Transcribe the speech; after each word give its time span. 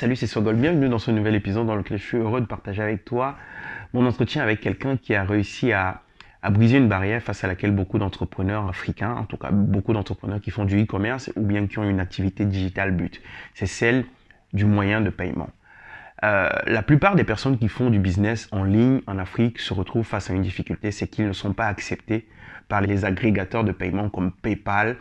Salut, 0.00 0.16
c'est 0.16 0.26
Sogol. 0.26 0.56
Bienvenue 0.56 0.88
dans 0.88 0.98
ce 0.98 1.10
nouvel 1.10 1.34
épisode 1.34 1.66
dans 1.66 1.76
lequel 1.76 1.98
je 1.98 2.02
suis 2.02 2.16
heureux 2.16 2.40
de 2.40 2.46
partager 2.46 2.80
avec 2.80 3.04
toi 3.04 3.36
mon 3.92 4.06
entretien 4.06 4.42
avec 4.42 4.62
quelqu'un 4.62 4.96
qui 4.96 5.14
a 5.14 5.24
réussi 5.24 5.74
à, 5.74 6.00
briser 6.48 6.78
une 6.78 6.88
barrière 6.88 7.22
face 7.22 7.44
à 7.44 7.46
laquelle 7.46 7.72
beaucoup 7.72 7.98
d'entrepreneurs 7.98 8.66
africains, 8.66 9.14
en 9.14 9.24
tout 9.24 9.36
cas 9.36 9.50
beaucoup 9.50 9.92
d'entrepreneurs 9.92 10.40
qui 10.40 10.50
font 10.50 10.64
du 10.64 10.82
e-commerce 10.82 11.30
ou 11.36 11.42
bien 11.42 11.66
qui 11.66 11.78
ont 11.78 11.84
une 11.84 12.00
activité 12.00 12.46
digitale 12.46 12.92
but. 12.92 13.20
C'est 13.52 13.66
celle 13.66 14.06
du 14.54 14.64
moyen 14.64 15.02
de 15.02 15.10
paiement. 15.10 15.50
Euh, 16.24 16.48
la 16.64 16.82
plupart 16.82 17.14
des 17.14 17.24
personnes 17.24 17.58
qui 17.58 17.68
font 17.68 17.90
du 17.90 17.98
business 17.98 18.48
en 18.52 18.64
ligne 18.64 19.02
en 19.06 19.18
Afrique 19.18 19.58
se 19.58 19.74
retrouvent 19.74 20.06
face 20.06 20.30
à 20.30 20.32
une 20.32 20.40
difficulté, 20.40 20.92
c'est 20.92 21.08
qu'ils 21.08 21.28
ne 21.28 21.34
sont 21.34 21.52
pas 21.52 21.66
acceptés 21.66 22.26
par 22.68 22.80
les 22.80 23.04
agrégateurs 23.04 23.64
de 23.64 23.72
paiement 23.72 24.08
comme 24.08 24.32
PayPal 24.32 24.96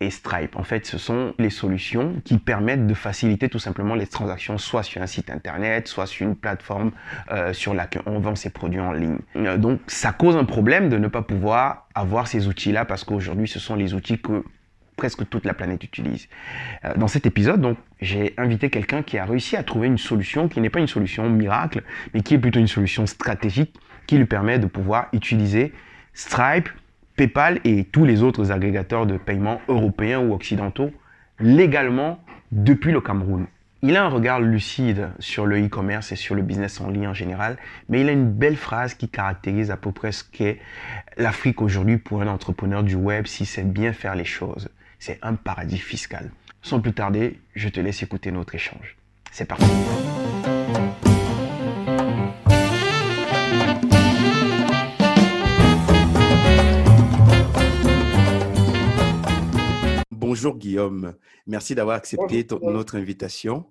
et 0.00 0.10
Stripe. 0.10 0.56
En 0.56 0.64
fait, 0.64 0.86
ce 0.86 0.98
sont 0.98 1.34
les 1.38 1.50
solutions 1.50 2.14
qui 2.24 2.38
permettent 2.38 2.86
de 2.86 2.94
faciliter 2.94 3.48
tout 3.48 3.58
simplement 3.58 3.94
les 3.94 4.06
transactions, 4.06 4.58
soit 4.58 4.82
sur 4.82 5.00
un 5.00 5.06
site 5.06 5.30
internet, 5.30 5.88
soit 5.88 6.06
sur 6.06 6.26
une 6.26 6.36
plateforme 6.36 6.92
euh, 7.30 7.52
sur 7.52 7.74
laquelle 7.74 8.02
on 8.06 8.18
vend 8.18 8.34
ses 8.34 8.50
produits 8.50 8.80
en 8.80 8.92
ligne. 8.92 9.18
Euh, 9.36 9.56
donc, 9.56 9.80
ça 9.86 10.12
cause 10.12 10.36
un 10.36 10.44
problème 10.44 10.88
de 10.88 10.98
ne 10.98 11.08
pas 11.08 11.22
pouvoir 11.22 11.88
avoir 11.94 12.26
ces 12.26 12.48
outils-là 12.48 12.84
parce 12.84 13.04
qu'aujourd'hui, 13.04 13.48
ce 13.48 13.58
sont 13.58 13.76
les 13.76 13.94
outils 13.94 14.18
que 14.18 14.44
presque 14.96 15.28
toute 15.28 15.44
la 15.44 15.54
planète 15.54 15.82
utilise. 15.82 16.28
Euh, 16.84 16.94
dans 16.96 17.08
cet 17.08 17.26
épisode, 17.26 17.60
donc, 17.60 17.78
j'ai 18.00 18.34
invité 18.36 18.70
quelqu'un 18.70 19.02
qui 19.02 19.18
a 19.18 19.24
réussi 19.24 19.56
à 19.56 19.62
trouver 19.62 19.86
une 19.86 19.98
solution 19.98 20.48
qui 20.48 20.60
n'est 20.60 20.70
pas 20.70 20.80
une 20.80 20.86
solution 20.86 21.28
miracle, 21.28 21.82
mais 22.12 22.22
qui 22.22 22.34
est 22.34 22.38
plutôt 22.38 22.60
une 22.60 22.68
solution 22.68 23.06
stratégique 23.06 23.74
qui 24.06 24.18
lui 24.18 24.26
permet 24.26 24.58
de 24.58 24.66
pouvoir 24.66 25.08
utiliser 25.12 25.72
Stripe, 26.12 26.68
PayPal 27.16 27.60
et 27.64 27.84
tous 27.84 28.04
les 28.04 28.22
autres 28.22 28.50
agrégateurs 28.50 29.06
de 29.06 29.16
paiement 29.16 29.60
européens 29.68 30.20
ou 30.20 30.34
occidentaux 30.34 30.90
légalement 31.38 32.22
depuis 32.52 32.92
le 32.92 33.00
Cameroun. 33.00 33.46
Il 33.82 33.96
a 33.96 34.04
un 34.04 34.08
regard 34.08 34.40
lucide 34.40 35.10
sur 35.18 35.44
le 35.44 35.62
e-commerce 35.62 36.10
et 36.10 36.16
sur 36.16 36.34
le 36.34 36.40
business 36.40 36.80
en 36.80 36.88
ligne 36.88 37.08
en 37.08 37.12
général, 37.12 37.58
mais 37.90 38.00
il 38.00 38.08
a 38.08 38.12
une 38.12 38.30
belle 38.30 38.56
phrase 38.56 38.94
qui 38.94 39.10
caractérise 39.10 39.70
à 39.70 39.76
peu 39.76 39.92
près 39.92 40.10
ce 40.10 40.24
qu'est 40.24 40.58
l'Afrique 41.18 41.60
aujourd'hui 41.60 41.98
pour 41.98 42.22
un 42.22 42.28
entrepreneur 42.28 42.82
du 42.82 42.94
web 42.94 43.26
si 43.26 43.44
c'est 43.44 43.70
bien 43.70 43.92
faire 43.92 44.14
les 44.14 44.24
choses. 44.24 44.70
C'est 44.98 45.18
un 45.20 45.34
paradis 45.34 45.78
fiscal. 45.78 46.30
Sans 46.62 46.80
plus 46.80 46.94
tarder, 46.94 47.38
je 47.54 47.68
te 47.68 47.78
laisse 47.78 48.02
écouter 48.02 48.32
notre 48.32 48.54
échange. 48.54 48.96
C'est 49.30 49.44
parti. 49.44 49.66
Bonjour 60.34 60.58
Guillaume, 60.58 61.14
merci 61.46 61.76
d'avoir 61.76 61.94
accepté 61.94 62.44
notre 62.60 62.96
invitation. 62.96 63.66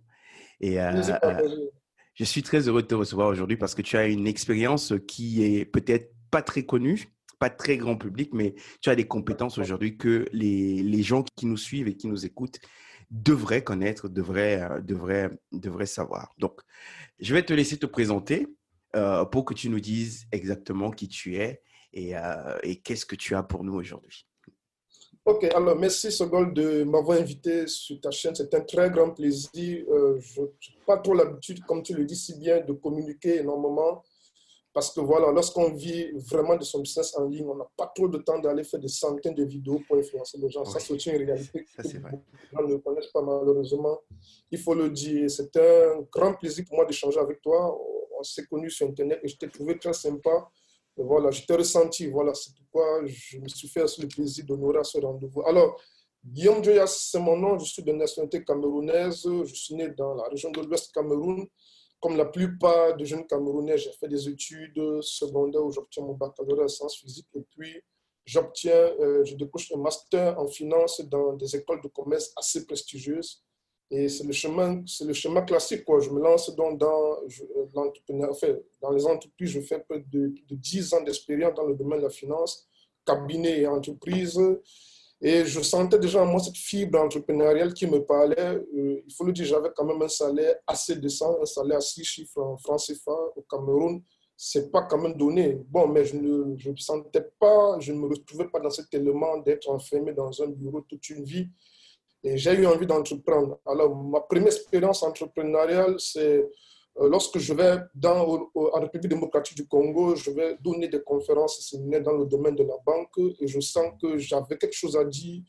Et 0.62 0.80
euh, 0.80 0.94
euh, 1.26 1.68
je 2.14 2.24
suis 2.24 2.42
très 2.42 2.70
heureux 2.70 2.84
de 2.84 2.88
te 2.88 2.96
recevoir 2.96 3.28
aujourd'hui 3.28 3.58
parce 3.58 3.76
que 3.76 3.82
tu 3.82 3.98
as 3.98 4.08
une 4.08 4.28
expérience 4.28 4.94
qui 5.06 5.44
est 5.44 5.66
peut-être 5.66 6.14
pas 6.32 6.42
très 6.42 6.64
connue, 6.64 7.10
pas 7.38 7.50
très 7.50 7.76
grand 7.76 7.98
public, 7.98 8.30
mais 8.32 8.56
tu 8.80 8.90
as 8.90 8.96
des 8.96 9.06
compétences 9.06 9.58
aujourd'hui 9.58 9.98
que 9.98 10.26
les, 10.32 11.04
gens 11.04 11.24
qui 11.36 11.48
nous 11.48 11.58
suivent 11.58 11.90
et 11.90 11.98
qui 11.98 12.08
nous 12.08 12.26
écoutent 12.26 12.60
devraient 13.12 13.66
connaître, 13.66 14.08
devraient, 14.08 14.62
euh, 14.62 14.80
devraient, 14.80 15.32
devraient 15.52 15.86
savoir. 15.86 16.34
Donc, 16.38 16.62
je 17.20 17.34
vais 17.34 17.44
te 17.44 17.52
laisser 17.52 17.78
te 17.78 17.88
présenter 17.88 18.48
pour 19.34 19.44
que 19.44 19.54
tu 19.54 19.68
nous 19.68 19.82
dises 19.82 20.28
exactement 20.32 20.92
qui 20.92 21.10
tu 21.10 21.36
es 21.36 21.62
et 21.92 22.14
qu'est-ce 22.86 23.06
que 23.06 23.18
tu 23.18 23.36
as 23.36 23.44
pour 23.44 23.66
nous 23.66 23.74
aujourd'hui. 23.74 24.26
Ok, 25.26 25.46
alors 25.56 25.78
merci 25.78 26.12
Sogol 26.12 26.54
de 26.54 26.84
m'avoir 26.84 27.18
invité 27.18 27.66
sur 27.66 27.98
ta 28.02 28.12
chaîne. 28.12 28.36
C'est 28.36 28.54
un 28.54 28.60
très 28.60 28.90
grand 28.90 29.12
plaisir. 29.12 29.86
Euh, 29.90 30.20
je 30.20 30.42
n'ai 30.42 30.48
pas 30.86 30.98
trop 30.98 31.14
l'habitude, 31.14 31.64
comme 31.66 31.82
tu 31.82 31.94
le 31.94 32.04
dis 32.04 32.18
si 32.18 32.38
bien, 32.38 32.60
de 32.60 32.74
communiquer 32.74 33.38
énormément. 33.38 34.04
Parce 34.74 34.92
que 34.92 35.00
voilà, 35.00 35.32
lorsqu'on 35.32 35.72
vit 35.72 36.12
vraiment 36.30 36.58
de 36.58 36.66
son 36.66 36.82
business 36.82 37.16
en 37.16 37.26
ligne, 37.26 37.48
on 37.48 37.56
n'a 37.56 37.68
pas 37.78 37.90
trop 37.96 38.10
de 38.10 38.18
temps 38.18 38.40
d'aller 38.40 38.66
faire 38.66 38.82
des 38.82 38.90
centaines 38.90 39.36
de 39.36 39.46
vidéos 39.46 39.80
pour 39.88 39.96
influencer 39.96 40.38
les 40.40 40.50
gens. 40.50 40.66
Ça, 40.66 40.82
c'est 40.82 41.06
une 41.06 41.26
réalité 41.26 41.64
que 41.64 41.84
gens 41.88 42.68
ne 42.68 42.76
connaissent 42.76 43.12
pas 43.14 43.22
malheureusement. 43.22 44.00
Il 44.52 44.60
faut 44.60 44.74
le 44.74 44.90
dire. 44.90 45.32
C'est 45.32 45.56
un 45.56 46.02
grand 46.12 46.34
plaisir 46.34 46.66
pour 46.68 46.76
moi 46.76 46.86
d'échanger 46.86 47.20
avec 47.20 47.40
toi. 47.42 47.80
On 48.20 48.24
s'est 48.24 48.46
connus 48.46 48.72
sur 48.72 48.88
Internet 48.88 49.22
et 49.24 49.30
je 49.30 49.38
t'ai 49.38 49.48
trouvé 49.48 49.80
très 49.80 49.94
sympa 49.94 50.50
voilà, 50.98 51.32
je 51.32 51.46
t'ai 51.46 51.56
ressenti. 51.56 52.08
Voilà, 52.08 52.34
c'est 52.34 52.52
pourquoi 52.56 53.06
je 53.06 53.40
me 53.40 53.48
suis 53.48 53.68
fait 53.68 53.86
le 54.00 54.08
plaisir 54.08 54.46
d'honorer 54.46 54.84
ce 54.84 55.00
rendez-vous. 55.00 55.42
Alors, 55.46 55.80
Guillaume 56.26 56.64
Joyas, 56.64 56.88
c'est 57.12 57.20
mon 57.20 57.36
nom. 57.38 57.60
Je 57.60 57.66
suis 57.66 57.84
de 57.84 57.92
nationalité 57.92 58.44
camerounaise. 58.44 59.24
Je 59.24 59.54
suis 59.54 59.76
né 59.76 59.90
dans 59.90 60.14
la 60.14 60.24
région 60.30 60.52
de 60.52 60.62
l'Ouest 60.62 60.92
Cameroun. 60.94 61.46
Comme 62.00 62.18
la 62.18 62.26
plupart 62.26 62.98
des 62.98 63.06
jeunes 63.06 63.26
Camerounais, 63.26 63.78
j'ai 63.78 63.92
fait 63.94 64.10
des 64.10 64.28
études 64.28 65.02
secondaires 65.02 65.64
où 65.64 65.72
j'obtiens 65.72 66.04
mon 66.04 66.16
baccalauréat 66.16 66.66
en 66.66 66.68
sciences 66.68 66.98
physiques 66.98 67.30
et 67.34 67.46
puis 67.50 67.82
j'obtiens, 68.26 68.92
euh, 69.00 69.24
je 69.24 69.36
décroche 69.36 69.72
un 69.72 69.78
master 69.78 70.38
en 70.38 70.48
finance 70.48 71.00
dans 71.10 71.32
des 71.34 71.56
écoles 71.56 71.82
de 71.82 71.88
commerce 71.88 72.34
assez 72.36 72.66
prestigieuses. 72.66 73.42
Et 73.96 74.10
c'est 74.10 74.24
le 74.24 74.34
chemin, 74.34 74.82
c'est 74.88 75.06
le 75.06 75.14
chemin 75.14 75.44
classique. 75.44 75.86
Quoi. 75.86 76.00
Je 76.00 76.10
me 76.10 76.20
lance 76.20 76.54
donc 76.56 76.80
dans 76.80 77.20
dans 78.82 78.92
les 78.92 79.06
entreprises, 79.06 79.52
je 79.52 79.62
fais 79.62 79.80
plus 79.88 80.00
de, 80.12 80.34
de 80.50 80.56
10 80.56 80.96
ans 80.96 81.04
d'expérience 81.04 81.54
dans 81.54 81.68
le 81.68 81.76
domaine 81.76 82.00
de 82.00 82.06
la 82.06 82.10
finance, 82.10 82.68
cabinet 83.06 83.60
et 83.60 83.68
entreprise. 83.68 84.40
Et 85.22 85.46
je 85.46 85.62
sentais 85.62 86.00
déjà 86.00 86.24
en 86.24 86.26
moi 86.26 86.40
cette 86.40 86.58
fibre 86.58 87.00
entrepreneuriale 87.02 87.72
qui 87.76 87.86
me 87.86 88.04
parlait. 88.04 88.58
Euh, 88.76 89.04
il 89.08 89.14
faut 89.14 89.26
le 89.26 89.32
dire, 89.32 89.46
j'avais 89.46 89.70
quand 89.76 89.86
même 89.86 90.02
un 90.02 90.08
salaire 90.08 90.56
assez 90.66 90.96
décent, 90.96 91.38
un 91.40 91.46
salaire 91.46 91.78
à 91.78 91.82
6 91.82 92.04
chiffres 92.04 92.42
en 92.42 92.58
francs 92.58 92.82
CFA 92.88 93.12
au 93.36 93.44
Cameroun. 93.48 94.02
C'est 94.36 94.72
pas 94.72 94.82
quand 94.82 94.98
même 94.98 95.14
donné. 95.14 95.60
Bon, 95.70 95.88
mais 95.88 96.04
je 96.04 96.18
ne 96.18 96.58
je 96.58 96.72
sentais 96.78 97.30
pas, 97.40 97.80
je 97.80 97.94
ne 97.94 98.00
me 98.00 98.08
retrouvais 98.08 98.48
pas 98.48 98.60
dans 98.60 98.72
cet 98.72 98.92
élément 98.92 99.38
d'être 99.38 99.70
enfermé 99.70 100.14
dans 100.14 100.42
un 100.42 100.48
bureau 100.48 100.82
toute 100.82 101.08
une 101.12 101.24
vie 101.24 101.48
et 102.24 102.38
j'ai 102.38 102.54
eu 102.54 102.66
envie 102.66 102.88
d'entreprendre. 102.88 103.60
Alors, 103.66 103.96
ma 103.96 104.22
première 104.22 104.48
expérience 104.48 105.04
entrepreneuriale, 105.04 105.96
c'est 106.00 106.46
euh, 107.00 107.10
lorsque 107.10 107.40
je 107.40 107.54
vais 107.54 107.80
dans, 107.96 108.50
en 108.56 108.80
République 108.80 109.10
démocratique 109.10 109.58
du 109.58 109.68
Congo, 109.68 110.16
je 110.16 110.32
vais 110.32 110.58
donner 110.62 110.88
des 110.88 111.02
conférences 111.02 111.60
séminaires 111.68 112.04
dans 112.04 112.14
le 112.14 112.26
domaine 112.26 112.56
de 112.56 112.64
la 112.64 112.76
banque 112.86 113.18
et 113.40 113.48
je 113.48 113.60
sens 113.60 113.94
que 114.02 114.18
j'avais 114.18 114.58
quelque 114.58 114.76
chose 114.76 114.96
à 114.96 115.04
dire, 115.04 115.42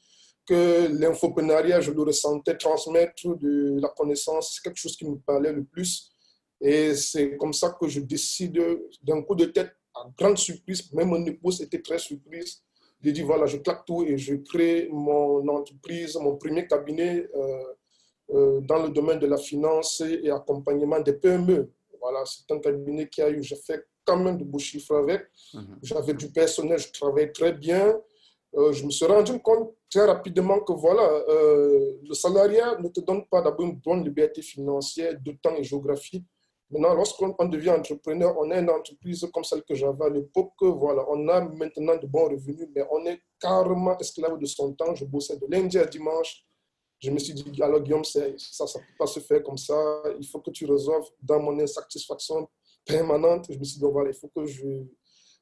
que 0.47 0.89
l'infoprenariat, 1.01 1.81
je 1.81 1.93
le 1.93 2.03
ressentais, 2.03 2.57
transmettre 2.57 3.37
de 3.39 3.79
la 3.81 3.89
connaissance, 3.89 4.55
c'est 4.55 4.63
quelque 4.63 4.81
chose 4.81 4.97
qui 4.97 5.07
me 5.07 5.17
parlait 5.17 5.53
le 5.53 5.65
plus. 5.65 6.11
Et 6.61 6.95
c'est 6.95 7.37
comme 7.37 7.53
ça 7.53 7.77
que 7.79 7.89
je 7.89 8.01
décide 8.01 8.61
d'un 9.03 9.23
coup 9.23 9.35
de 9.35 9.47
tête, 9.47 9.73
à 9.95 10.07
grande 10.19 10.39
surprise, 10.39 10.93
même 10.93 11.09
mon 11.09 11.25
épouse 11.25 11.61
était 11.61 11.81
très 11.81 11.99
surprise, 11.99 12.63
j'ai 13.05 13.13
dit, 13.13 13.23
voilà, 13.23 13.45
je 13.45 13.59
claque 13.59 13.85
tout 13.85 14.03
et 14.03 14.17
je 14.17 14.35
crée 14.37 14.89
mon 14.91 15.47
entreprise, 15.49 16.17
mon 16.17 16.37
premier 16.37 16.67
cabinet 16.67 17.29
euh, 17.37 17.65
euh, 18.31 18.61
dans 18.63 18.83
le 18.83 18.89
domaine 18.89 19.19
de 19.19 19.27
la 19.27 19.37
finance 19.37 20.01
et 20.01 20.31
accompagnement 20.31 21.01
des 21.01 21.13
PME. 21.13 21.71
Voilà, 22.01 22.25
c'est 22.25 22.51
un 22.51 22.59
cabinet 22.59 23.07
qui 23.09 23.21
a 23.21 23.29
eu, 23.29 23.43
j'ai 23.43 23.57
fait 23.57 23.85
quand 24.07 24.17
même 24.17 24.39
de 24.39 24.45
beaux 24.45 24.59
chiffres 24.59 24.97
avec. 24.97 25.27
Mhm. 25.53 25.79
J'avais 25.83 26.15
du 26.15 26.31
personnel, 26.31 26.79
je 26.79 26.93
travaillais 26.93 27.31
très 27.31 27.53
bien. 27.53 27.95
Euh, 28.57 28.73
je 28.73 28.87
me 28.87 28.91
suis 28.91 29.05
rendu 29.05 29.39
compte 29.41 29.75
très 29.91 30.07
rapidement 30.07 30.61
que 30.61 30.73
voilà, 30.73 31.07
le 31.29 32.15
salariat 32.15 32.77
ne 32.81 32.89
te 32.89 33.01
donne 33.01 33.27
pas 33.27 33.43
d'abord 33.43 33.67
une 33.67 33.77
bonne 33.77 34.03
liberté 34.03 34.41
financière, 34.41 35.15
de 35.21 35.33
temps 35.33 35.55
et 35.57 35.63
géographique. 35.63 36.25
Maintenant, 36.71 36.95
lorsqu'on 36.95 37.49
devient 37.49 37.71
entrepreneur, 37.71 38.35
on 38.39 38.51
a 38.51 38.59
une 38.59 38.71
entreprise 38.71 39.27
comme 39.33 39.45
celle 39.45 39.63
que 39.63 39.75
j'avais 39.75 40.05
à 40.05 40.09
l'époque. 40.09 40.55
Voilà, 40.61 41.05
on 41.09 41.29
a 41.29 41.41
maintenant 41.43 41.97
de 41.97 42.07
bons 42.07 42.31
revenus, 42.31 42.69
mais 42.75 42.85
on 42.91 43.05
est 43.07 43.21
carrément 43.39 43.97
esclave 43.99 44.39
de 44.39 44.47
son 44.47 44.73
temps. 44.73 44.95
Je 44.95 45.05
bossais 45.05 45.37
de 45.37 45.47
lundi 45.49 45.79
à 45.79 45.85
dimanche. 45.85 46.45
Je 47.01 47.11
me 47.11 47.19
suis 47.19 47.35
dit, 47.35 47.63
alors 47.63 47.81
Guillaume, 47.81 48.05
ça, 48.05 48.21
ne 48.21 48.33
peut 48.33 48.97
pas 48.99 49.07
se 49.07 49.21
faire 49.21 49.43
comme 49.43 49.59
ça. 49.59 50.03
Il 50.19 50.27
faut 50.27 50.41
que 50.41 50.51
tu 50.51 50.65
résolves 50.65 51.07
dans 51.23 51.39
mon 51.39 51.59
insatisfaction 51.61 52.49
permanente. 52.87 53.47
Je 53.51 53.59
me 53.59 53.65
suis 53.65 53.79
dit, 53.79 53.85
voilà, 53.85 54.11
il 54.11 54.17
faut 54.17 54.31
que 54.35 54.47
je, 54.47 54.85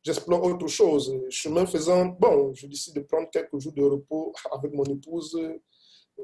j'explore 0.03 0.43
autre 0.43 0.67
chose. 0.67 1.17
Chemin 1.31 1.65
faisant, 1.67 2.07
bon, 2.07 2.53
je 2.53 2.67
décide 2.67 2.97
de 2.97 3.01
prendre 3.01 3.31
quelques 3.31 3.59
jours 3.61 3.73
de 3.73 3.85
repos 3.85 4.33
avec 4.51 4.73
mon 4.75 4.85
épouse. 4.85 5.39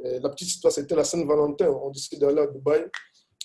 La 0.02 0.28
petite 0.28 0.48
histoire, 0.48 0.72
c'était 0.72 0.96
la 0.96 1.04
Saint-Valentin. 1.04 1.70
On 1.70 1.90
décide 1.90 2.18
d'aller 2.20 2.40
à 2.40 2.46
Dubaï. 2.48 2.84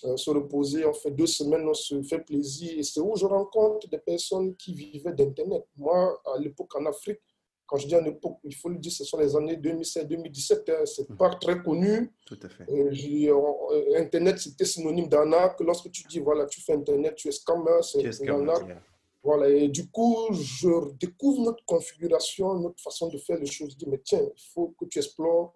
Euh, 0.05 0.17
se 0.17 0.29
reposer, 0.29 0.85
on 0.85 0.94
fait 0.94 1.11
deux 1.11 1.27
semaines, 1.27 1.67
on 1.67 1.73
se 1.73 2.01
fait 2.03 2.19
plaisir. 2.19 2.77
Et 2.77 2.83
c'est 2.83 3.00
où 3.00 3.15
je 3.15 3.25
rencontre 3.25 3.88
des 3.88 3.97
personnes 3.97 4.55
qui 4.55 4.73
vivaient 4.73 5.13
d'Internet. 5.13 5.65
Moi, 5.77 6.21
à 6.25 6.38
l'époque 6.39 6.75
en 6.75 6.85
Afrique, 6.85 7.19
quand 7.65 7.77
je 7.77 7.88
dis 7.88 7.95
en 7.95 8.03
époque, 8.03 8.38
il 8.44 8.53
faut 8.53 8.67
le 8.69 8.77
dire, 8.77 8.91
ce 8.91 9.05
sont 9.05 9.17
les 9.17 9.35
années 9.35 9.55
2016-2017, 9.55 10.71
hein, 10.71 10.85
c'est 10.85 11.09
mmh. 11.09 11.15
pas 11.15 11.29
très 11.35 11.61
connu. 11.63 12.11
Tout 12.25 12.38
à 12.44 12.50
fait. 12.50 12.65
Euh, 12.69 13.97
Internet, 13.97 14.39
c'était 14.39 14.65
synonyme 14.65 15.07
d'arnaque. 15.07 15.59
Lorsque 15.61 15.89
tu 15.89 16.03
dis, 16.03 16.19
voilà, 16.19 16.45
tu 16.45 16.59
fais 16.59 16.73
Internet, 16.73 17.15
tu 17.15 17.29
es 17.29 17.31
scammer, 17.31 17.79
c'est 17.81 18.29
arnaque. 18.29 18.77
Voilà, 19.23 19.47
et 19.47 19.69
du 19.69 19.89
coup, 19.89 20.33
je 20.33 20.91
découvre 21.00 21.44
notre 21.44 21.63
configuration, 21.63 22.55
notre 22.55 22.81
façon 22.81 23.07
de 23.07 23.17
faire 23.17 23.38
les 23.38 23.45
choses. 23.45 23.71
Je 23.71 23.77
dis, 23.77 23.88
mais 23.88 24.01
tiens, 24.03 24.19
il 24.21 24.44
faut 24.53 24.75
que 24.77 24.83
tu 24.83 25.00
explores 25.00 25.53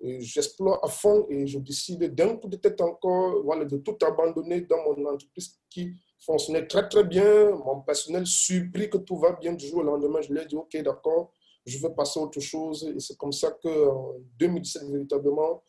j'explore 0.00 0.84
à 0.84 0.88
fond 0.88 1.26
et 1.30 1.46
je 1.46 1.58
décide 1.58 2.14
d'un 2.14 2.36
coup 2.36 2.48
de 2.48 2.56
tête 2.56 2.80
encore 2.80 3.42
voilà, 3.42 3.64
de 3.64 3.78
tout 3.78 3.96
abandonner 4.04 4.62
dans 4.62 4.82
mon 4.84 5.06
entreprise 5.06 5.58
qui 5.70 5.92
fonctionnait 6.18 6.66
très 6.66 6.88
très 6.88 7.04
bien. 7.04 7.50
Mon 7.50 7.80
personnel 7.80 8.26
surpris 8.26 8.90
que 8.90 8.98
tout 8.98 9.16
va 9.16 9.32
bien 9.32 9.54
du 9.54 9.66
jour 9.66 9.80
au 9.80 9.82
lendemain. 9.82 10.20
Je 10.20 10.32
lui 10.32 10.40
ai 10.40 10.46
dit, 10.46 10.56
OK, 10.56 10.76
d'accord, 10.82 11.32
je 11.64 11.78
vais 11.78 11.90
passer 11.94 12.20
à 12.20 12.22
autre 12.24 12.40
chose. 12.40 12.84
Et 12.94 13.00
c'est 13.00 13.16
comme 13.16 13.32
ça 13.32 13.50
qu'en 13.62 14.14
2017, 14.38 14.90
véritablement, 14.90 15.62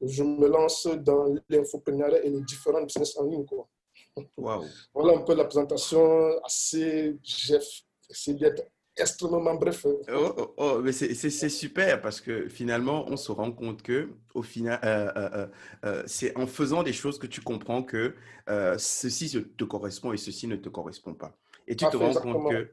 je 0.00 0.22
me 0.22 0.48
lance 0.48 0.86
dans 0.86 1.34
l'infoprenariat 1.48 2.22
et 2.24 2.30
les 2.30 2.42
différents 2.42 2.82
business 2.82 3.16
en 3.18 3.24
ligne. 3.24 3.44
Quoi. 3.44 3.68
Voilà 4.36 5.16
un 5.16 5.22
peu 5.22 5.34
la 5.34 5.44
présentation 5.44 6.38
assez, 6.44 7.18
j'ai 7.22 7.58
essayé 8.10 8.38
d'être 8.38 8.62
extrêmement 8.96 9.54
bref. 9.54 9.86
Oh, 9.86 10.34
oh, 10.36 10.54
oh 10.56 10.80
mais 10.82 10.92
c'est 10.92 11.48
super 11.48 12.00
parce 12.00 12.20
que 12.20 12.48
finalement, 12.48 13.04
on 13.08 13.16
se 13.16 13.30
rend 13.30 13.52
compte 13.52 13.82
que 13.82 14.10
au 14.34 14.42
final, 14.42 14.78
euh, 14.84 15.10
euh, 15.16 15.46
euh, 15.84 16.02
c'est 16.06 16.36
en 16.36 16.46
faisant 16.46 16.82
des 16.82 16.92
choses 16.92 17.18
que 17.18 17.26
tu 17.26 17.40
comprends 17.40 17.82
que 17.82 18.14
ceci 18.78 19.44
te 19.56 19.64
correspond 19.64 20.12
et 20.12 20.16
ceci 20.16 20.46
ne 20.46 20.56
te 20.56 20.68
correspond 20.68 21.14
pas. 21.14 21.36
Et 21.68 21.76
tu 21.76 21.84
te 21.86 21.96
rends 21.96 22.14
compte 22.14 22.50
que 22.50 22.70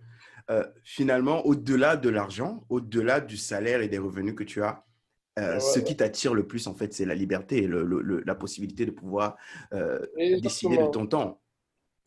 finalement, 0.84 1.46
au-delà 1.46 1.98
de 1.98 2.10
l'argent, 2.10 2.66
au-delà 2.70 3.22
du 3.22 3.38
salaire 3.38 3.82
et 3.82 3.88
des 3.88 3.98
revenus 3.98 4.36
que 4.36 4.44
tu 4.44 4.62
as, 4.64 4.86
ce 5.38 5.80
qui 5.80 5.98
t'attire 5.98 6.34
le 6.34 6.46
plus, 6.46 6.68
en 6.68 6.76
fait, 6.76 6.94
c'est 6.94 7.06
la 7.06 7.16
liberté 7.16 7.64
et 7.64 7.68
le, 7.68 8.24
la 8.26 8.36
possibilité 8.36 8.86
de 8.86 8.92
pouvoir 8.92 9.38
décider 10.42 10.78
de 10.78 10.88
ton 10.88 11.08
temps. 11.08 11.43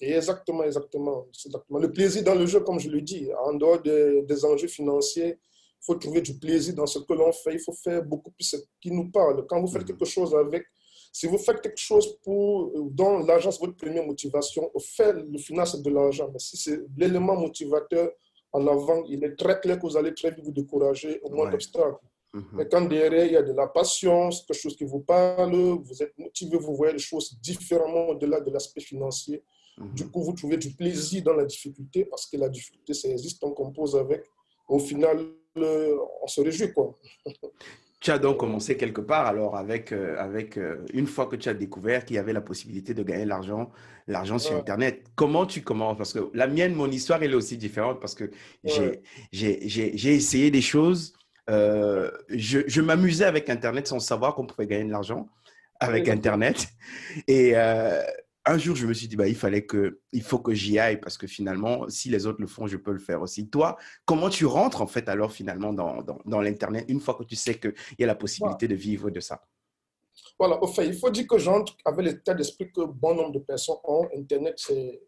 Exactement, 0.00 0.64
exactement, 0.64 1.26
exactement. 1.32 1.78
Le 1.78 1.90
plaisir 1.90 2.22
dans 2.22 2.34
le 2.34 2.46
jeu, 2.46 2.60
comme 2.60 2.78
je 2.78 2.90
le 2.90 3.00
dis, 3.00 3.28
en 3.44 3.54
dehors 3.54 3.80
des, 3.80 4.44
enjeux 4.44 4.68
financiers, 4.68 5.38
il 5.38 5.84
faut 5.84 5.94
trouver 5.94 6.20
du 6.20 6.38
plaisir 6.38 6.74
dans 6.74 6.86
ce 6.86 6.98
que 6.98 7.12
l'on 7.14 7.32
fait. 7.32 7.54
Il 7.54 7.60
faut 7.60 7.72
faire 7.72 8.02
beaucoup 8.02 8.30
plus 8.30 8.44
ce 8.44 8.56
qui 8.80 8.90
nous 8.90 9.10
parle. 9.10 9.46
Quand 9.46 9.60
vous 9.60 9.68
faites 9.68 9.82
mhm. 9.82 9.88
quelque 9.88 10.04
chose 10.04 10.34
avec, 10.34 10.64
si 11.12 11.26
vous 11.26 11.38
faites 11.38 11.62
quelque 11.62 11.80
chose 11.80 12.18
pour, 12.22 12.72
dont 12.90 13.18
l'argent 13.20 13.50
c'est 13.50 13.60
votre 13.60 13.76
première 13.76 14.04
motivation, 14.04 14.70
au 14.74 14.80
fait, 14.80 15.14
le 15.14 15.38
final 15.38 15.66
c'est 15.66 15.82
de 15.82 15.90
l'argent. 15.90 16.28
Mais 16.30 16.40
si 16.40 16.58
c'est 16.58 16.80
l'élément 16.96 17.36
motivateur 17.36 18.10
en 18.52 18.66
avant, 18.66 19.02
il 19.08 19.24
est 19.24 19.34
très 19.36 19.58
clair 19.60 19.78
que 19.78 19.86
vous 19.86 19.96
allez 19.96 20.14
très 20.14 20.30
vite 20.30 20.44
vous 20.44 20.52
décourager 20.52 21.20
au 21.22 21.30
moins 21.30 21.50
d'obstacles. 21.50 21.96
Mhm. 22.32 22.44
Mais 22.52 22.68
quand 22.68 22.82
derrière, 22.82 23.26
il 23.26 23.32
y 23.32 23.36
a 23.36 23.42
de 23.42 23.52
la 23.52 23.66
passion, 23.66 24.30
quelque 24.30 24.60
chose 24.60 24.76
qui 24.76 24.84
vous 24.84 25.00
parle, 25.00 25.54
vous 25.54 26.02
êtes 26.02 26.16
motivé, 26.18 26.58
vous 26.58 26.74
voyez 26.74 26.92
les 26.92 26.98
choses 26.98 27.38
différemment 27.40 28.08
au-delà 28.08 28.40
de 28.40 28.50
l'aspect 28.50 28.80
financier, 28.80 29.42
du 29.78 30.04
mhm. 30.04 30.10
coup, 30.10 30.22
vous 30.22 30.32
trouvez 30.32 30.56
du 30.56 30.70
plaisir 30.70 31.22
dans 31.22 31.34
la 31.34 31.44
difficulté 31.44 32.04
parce 32.06 32.26
que 32.26 32.36
la 32.36 32.48
difficulté, 32.48 32.94
ça 32.94 33.08
existe, 33.08 33.42
on 33.44 33.50
compose 33.50 33.94
avec. 33.94 34.24
Au 34.68 34.78
final, 34.78 35.26
on 35.56 36.26
se 36.26 36.40
réjouit. 36.40 36.72
Quoi. 36.72 36.98
Tu 37.98 38.10
as 38.10 38.18
donc 38.18 38.36
commencé 38.36 38.76
quelque 38.76 39.00
part, 39.00 39.26
alors, 39.26 39.56
avec, 39.56 39.90
euh, 39.90 40.16
avec 40.18 40.58
euh, 40.58 40.84
une 40.92 41.06
fois 41.06 41.26
que 41.26 41.34
tu 41.34 41.48
as 41.48 41.54
découvert 41.54 42.04
qu'il 42.04 42.16
y 42.16 42.18
avait 42.18 42.34
la 42.34 42.42
possibilité 42.42 42.92
de 42.92 43.02
gagner 43.02 43.24
l'argent, 43.24 43.70
l'argent 44.06 44.38
sur 44.38 44.54
Internet. 44.54 45.02
Comment 45.16 45.46
tu 45.46 45.62
commences? 45.62 45.96
Parce 45.96 46.12
que 46.12 46.30
la 46.34 46.46
mienne, 46.46 46.74
mon 46.74 46.90
histoire, 46.90 47.22
elle 47.22 47.32
est 47.32 47.36
aussi 47.36 47.56
différente 47.56 47.98
parce 47.98 48.14
que 48.14 48.30
j'ai 49.32 50.14
essayé 50.14 50.50
des 50.50 50.60
choses. 50.60 51.14
Euh, 51.48 52.10
je, 52.28 52.60
je 52.66 52.80
m'amusais 52.80 53.24
avec 53.24 53.48
Internet 53.50 53.86
sans 53.86 54.00
savoir 54.00 54.34
qu'on 54.34 54.46
pouvait 54.46 54.66
gagner 54.66 54.84
de 54.84 54.90
l'argent 54.90 55.28
avec 55.80 56.08
Internet. 56.08 56.68
Et 57.28 57.54
un 58.46 58.58
jour, 58.58 58.76
je 58.76 58.86
me 58.86 58.94
suis 58.94 59.08
dit, 59.08 59.16
bah, 59.16 59.26
il 59.26 59.34
fallait 59.34 59.66
que, 59.66 60.00
il 60.12 60.22
faut 60.22 60.38
que 60.38 60.54
j'y 60.54 60.78
aille 60.78 61.00
parce 61.00 61.18
que 61.18 61.26
finalement, 61.26 61.88
si 61.88 62.08
les 62.08 62.26
autres 62.26 62.40
le 62.40 62.46
font, 62.46 62.68
je 62.68 62.76
peux 62.76 62.92
le 62.92 63.00
faire 63.00 63.20
aussi. 63.20 63.50
Toi, 63.50 63.76
comment 64.04 64.30
tu 64.30 64.46
rentres 64.46 64.80
en 64.80 64.86
fait 64.86 65.08
alors 65.08 65.32
finalement 65.32 65.72
dans, 65.72 66.02
dans, 66.24 66.40
l'Internet 66.40 66.84
une 66.88 67.00
fois 67.00 67.14
que 67.14 67.24
tu 67.24 67.34
sais 67.34 67.58
qu'il 67.58 67.74
y 67.98 68.04
a 68.04 68.06
la 68.06 68.14
possibilité 68.14 68.68
de 68.68 68.76
vivre 68.76 69.10
de 69.10 69.18
ça? 69.18 69.42
Voilà, 70.38 70.62
au 70.62 70.66
fait, 70.68 70.86
il 70.86 70.96
faut 70.96 71.10
dire 71.10 71.26
que 71.26 71.38
j'entre 71.38 71.76
avec 71.84 72.06
l'état 72.06 72.34
d'esprit 72.34 72.70
que 72.70 72.82
bon 72.82 73.14
nombre 73.14 73.32
de 73.32 73.40
personnes 73.40 73.76
ont. 73.84 74.08
Internet, 74.16 74.54
c'est 74.56 75.02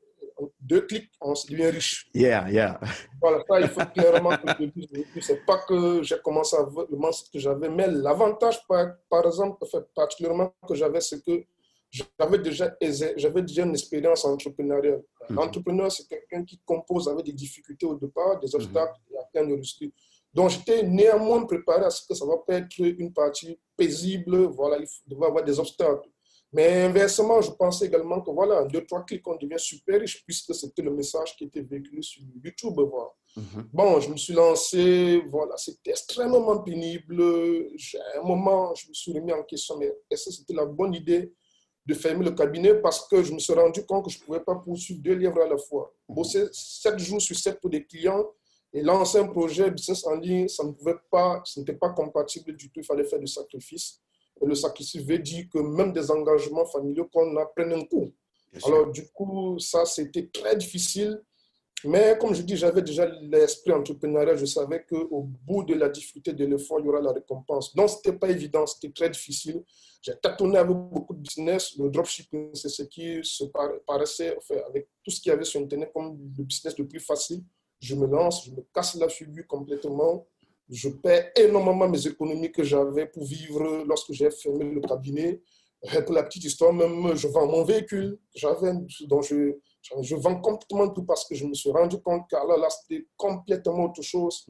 deux 0.60 0.82
clics, 0.82 1.10
on 1.20 1.34
devient 1.48 1.66
riche. 1.66 2.08
Yeah, 2.14 2.48
yeah. 2.50 2.80
Voilà, 3.20 3.42
ça, 3.48 3.60
il 3.60 3.68
faut 3.68 3.86
clairement 3.94 4.36
que 4.36 4.48
je 4.60 4.64
dise. 4.66 4.88
C'est 5.20 5.44
pas 5.44 5.58
que 5.58 6.02
j'ai 6.02 6.18
commencé 6.22 6.56
à 6.56 6.62
voir 6.62 6.86
le 6.90 6.96
mindset 6.96 7.26
que 7.32 7.38
j'avais, 7.38 7.68
mais 7.68 7.88
l'avantage, 7.88 8.66
par, 8.66 8.86
par 9.08 9.26
exemple, 9.26 9.64
particulièrement 9.94 10.52
que 10.66 10.74
j'avais, 10.74 11.00
c'est 11.00 11.22
que 11.24 11.44
j'avais 11.90 12.38
déjà, 12.38 12.76
j'avais 13.16 13.42
déjà 13.42 13.62
une 13.64 13.72
expérience 13.72 14.24
entrepreneuriale. 14.24 15.02
Mhm. 15.28 15.36
L'entrepreneur, 15.36 15.90
c'est 15.90 16.06
quelqu'un 16.06 16.44
qui 16.44 16.60
compose 16.64 17.08
avec 17.08 17.24
des 17.24 17.32
difficultés 17.32 17.86
au 17.86 17.94
départ, 17.94 18.38
des 18.38 18.48
mhm. 18.48 18.54
obstacles 18.54 19.00
et 19.10 19.16
plein 19.32 19.46
de 19.46 19.54
risques. 19.54 19.84
Donc, 20.32 20.50
j'étais 20.50 20.82
néanmoins 20.82 21.44
préparé 21.46 21.84
à 21.86 21.90
ce 21.90 22.06
que 22.06 22.14
ça 22.14 22.26
va 22.26 22.36
pas 22.46 22.54
être 22.54 22.78
une 22.78 23.12
partie 23.12 23.58
paisible. 23.76 24.36
Voilà, 24.46 24.78
il 24.78 24.86
devait 25.06 25.26
avoir 25.26 25.42
des 25.42 25.58
obstacles. 25.58 26.08
Mais 26.52 26.84
inversement, 26.84 27.42
je 27.42 27.50
pensais 27.50 27.86
également 27.86 28.22
que 28.22 28.30
voilà, 28.30 28.64
deux, 28.64 28.84
trois 28.86 29.04
clics, 29.04 29.26
on 29.26 29.36
devient 29.36 29.58
super 29.58 30.00
riche 30.00 30.24
puisque 30.24 30.54
c'était 30.54 30.80
le 30.80 30.90
message 30.90 31.36
qui 31.36 31.44
était 31.44 31.60
véhiculé 31.60 32.00
sur 32.00 32.22
YouTube. 32.42 32.74
Voilà. 32.74 33.10
Mhm. 33.36 33.68
Bon, 33.72 34.00
je 34.00 34.10
me 34.10 34.16
suis 34.16 34.32
lancé, 34.32 35.22
voilà, 35.30 35.56
c'était 35.58 35.90
extrêmement 35.90 36.58
pénible. 36.62 37.22
À 37.22 38.18
un 38.20 38.22
moment, 38.22 38.74
je 38.74 38.88
me 38.88 38.94
suis 38.94 39.12
remis 39.12 39.32
en 39.32 39.42
question, 39.42 39.76
mais 39.76 39.92
est-ce 40.10 40.26
que 40.26 40.32
c'était 40.36 40.54
la 40.54 40.64
bonne 40.64 40.94
idée 40.94 41.32
de 41.84 41.94
fermer 41.94 42.24
le 42.24 42.32
cabinet? 42.32 42.74
Parce 42.76 43.06
que 43.06 43.22
je 43.22 43.32
me 43.32 43.38
suis 43.38 43.52
rendu 43.52 43.84
compte 43.84 44.06
que 44.06 44.10
je 44.10 44.18
ne 44.18 44.24
pouvais 44.24 44.40
pas 44.40 44.54
poursuivre 44.54 45.02
deux 45.02 45.14
livres 45.14 45.42
à 45.42 45.48
la 45.48 45.58
fois. 45.58 45.94
Bosser 46.08 46.46
7 46.50 46.98
jours 46.98 47.20
sur 47.20 47.36
7 47.36 47.60
pour 47.60 47.68
des 47.68 47.84
clients 47.84 48.24
et 48.72 48.82
lancer 48.82 49.18
un 49.18 49.26
projet 49.26 49.70
business 49.70 50.06
en 50.06 50.14
ligne, 50.16 50.48
ça 50.48 50.64
ne 50.64 50.72
pouvait 50.72 50.96
pas, 51.10 51.40
ce 51.44 51.60
n'était 51.60 51.74
pas 51.74 51.90
compatible 51.90 52.54
du 52.56 52.70
tout, 52.70 52.80
il 52.80 52.84
fallait 52.84 53.04
faire 53.04 53.18
du 53.18 53.26
sacrifice. 53.26 54.00
Le 54.40 54.54
sacrifice 54.54 55.02
veut 55.02 55.18
dire 55.18 55.46
que 55.52 55.58
même 55.58 55.92
des 55.92 56.10
engagements 56.10 56.66
familiaux 56.66 57.08
qu'on 57.12 57.36
a 57.36 57.46
prennent 57.46 57.72
un 57.72 57.84
coup. 57.84 58.12
Alors 58.64 58.90
du 58.90 59.06
coup, 59.10 59.58
ça, 59.58 59.84
c'était 59.84 60.26
très 60.26 60.56
difficile. 60.56 61.22
Mais 61.84 62.16
comme 62.18 62.34
je 62.34 62.42
dis, 62.42 62.56
j'avais 62.56 62.82
déjà 62.82 63.06
l'esprit 63.22 63.72
entrepreneurial. 63.72 64.36
Je 64.36 64.46
savais 64.46 64.84
qu'au 64.84 65.28
bout 65.46 65.62
de 65.62 65.74
la 65.74 65.88
difficulté 65.88 66.32
de 66.32 66.44
l'effort, 66.44 66.80
il 66.80 66.86
y 66.86 66.88
aura 66.88 67.00
la 67.00 67.12
récompense. 67.12 67.74
Donc, 67.74 67.88
ce 67.88 67.96
n'était 67.96 68.14
pas 68.14 68.28
évident, 68.28 68.66
c'était 68.66 68.92
très 68.92 69.08
difficile. 69.10 69.62
J'ai 70.02 70.16
tâtonné 70.16 70.58
avec 70.58 70.76
beaucoup 70.76 71.14
de 71.14 71.20
business. 71.20 71.76
Le 71.78 71.88
dropshipping, 71.88 72.50
c'est 72.54 72.68
ce 72.68 72.82
qui 72.82 73.20
se 73.22 73.44
paraissait, 73.86 74.36
enfin, 74.36 74.56
avec 74.68 74.88
tout 75.04 75.10
ce 75.10 75.20
qu'il 75.20 75.30
y 75.30 75.32
avait 75.32 75.44
sur 75.44 75.60
Internet 75.60 75.92
comme 75.94 76.18
le 76.36 76.44
business 76.44 76.76
le 76.76 76.86
plus 76.86 77.00
facile. 77.00 77.44
Je 77.80 77.94
me 77.94 78.06
lance, 78.06 78.46
je 78.46 78.50
me 78.50 78.66
casse 78.74 78.96
la 78.96 79.08
figure 79.08 79.46
complètement. 79.46 80.26
Je 80.70 80.88
perds 80.90 81.32
énormément 81.36 81.88
mes 81.88 82.06
économies 82.06 82.52
que 82.52 82.62
j'avais 82.62 83.06
pour 83.06 83.24
vivre 83.24 83.84
lorsque 83.86 84.12
j'ai 84.12 84.30
fermé 84.30 84.64
le 84.64 84.80
cabinet. 84.80 85.40
Pour 86.04 86.12
la 86.14 86.24
petite 86.24 86.44
histoire, 86.44 86.72
même, 86.72 87.14
je 87.14 87.28
vends 87.28 87.46
mon 87.46 87.64
véhicule. 87.64 88.18
J'avais, 88.34 88.72
dont 89.06 89.22
je, 89.22 89.54
je 90.02 90.16
vends 90.16 90.40
complètement 90.40 90.88
tout 90.88 91.04
parce 91.04 91.26
que 91.26 91.34
je 91.34 91.46
me 91.46 91.54
suis 91.54 91.70
rendu 91.70 91.98
compte 92.00 92.28
que 92.28 92.36
là, 92.36 92.68
c'était 92.68 93.06
complètement 93.16 93.84
autre 93.84 94.02
chose. 94.02 94.46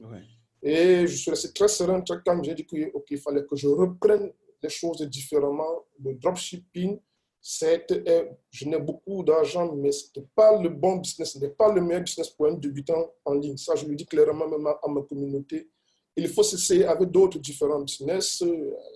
Et 0.61 1.07
je 1.07 1.15
suis 1.15 1.31
resté 1.31 1.53
très 1.53 1.67
serein, 1.67 2.01
très 2.01 2.21
calme. 2.21 2.43
J'ai 2.43 2.55
dit 2.55 2.65
qu'il 2.65 3.19
fallait 3.19 3.45
que 3.45 3.55
je 3.55 3.67
reprenne 3.67 4.31
les 4.61 4.69
choses 4.69 5.01
différemment. 5.03 5.85
Le 6.03 6.15
dropshipping, 6.15 6.99
je 7.41 8.65
n'ai 8.65 8.79
beaucoup 8.79 9.23
d'argent, 9.23 9.73
mais 9.73 9.91
ce 9.91 10.07
n'est 10.17 10.25
pas 10.35 10.61
le 10.61 10.69
bon 10.69 10.97
business, 10.97 11.33
ce 11.33 11.39
n'est 11.39 11.49
pas 11.49 11.71
le 11.71 11.79
meilleur 11.79 12.03
business 12.03 12.29
pour 12.29 12.47
un 12.47 12.53
débutant 12.53 13.09
en 13.23 13.35
ligne. 13.35 13.55
Ça, 13.55 13.75
je 13.75 13.85
le 13.85 13.95
dis 13.95 14.05
clairement 14.05 14.47
même 14.47 14.67
à 14.67 14.79
ma 14.87 15.01
communauté. 15.03 15.69
Il 16.19 16.27
faut 16.27 16.43
s'essayer 16.43 16.85
avec 16.85 17.09
d'autres 17.09 17.39
différents 17.39 17.79
business, 17.81 18.43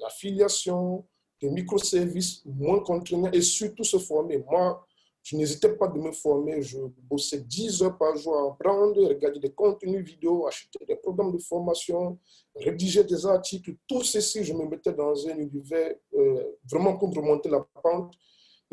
l'affiliation, 0.01 1.05
des 1.41 1.49
microservices 1.49 2.41
moins 2.45 2.79
contraignants 2.79 3.31
et 3.31 3.41
surtout 3.41 3.83
se 3.83 3.97
former. 3.97 4.37
Moi, 4.37 4.85
je 5.23 5.37
n'hésitais 5.37 5.69
pas 5.69 5.87
de 5.87 5.97
me 5.99 6.11
former. 6.11 6.61
Je 6.61 6.79
bossais 7.09 7.39
10 7.39 7.81
heures 7.83 7.97
par 7.97 8.15
jour 8.17 8.35
à 8.35 8.47
apprendre, 8.51 9.07
regarder 9.07 9.39
des 9.39 9.51
contenus 9.51 10.05
vidéo, 10.05 10.45
acheter 10.47 10.79
des 10.85 10.97
programmes 10.97 11.31
de 11.31 11.37
formation, 11.37 12.19
rédiger 12.55 13.03
des 13.05 13.25
articles. 13.25 13.75
Tout 13.87 14.03
ceci, 14.03 14.43
je 14.43 14.53
me 14.53 14.65
mettais 14.65 14.91
dans 14.91 15.15
un 15.27 15.37
univers 15.37 15.95
euh, 16.13 16.43
vraiment 16.69 16.97
pour 16.97 17.13
remonter 17.13 17.49
la 17.49 17.65
pente. 17.81 18.13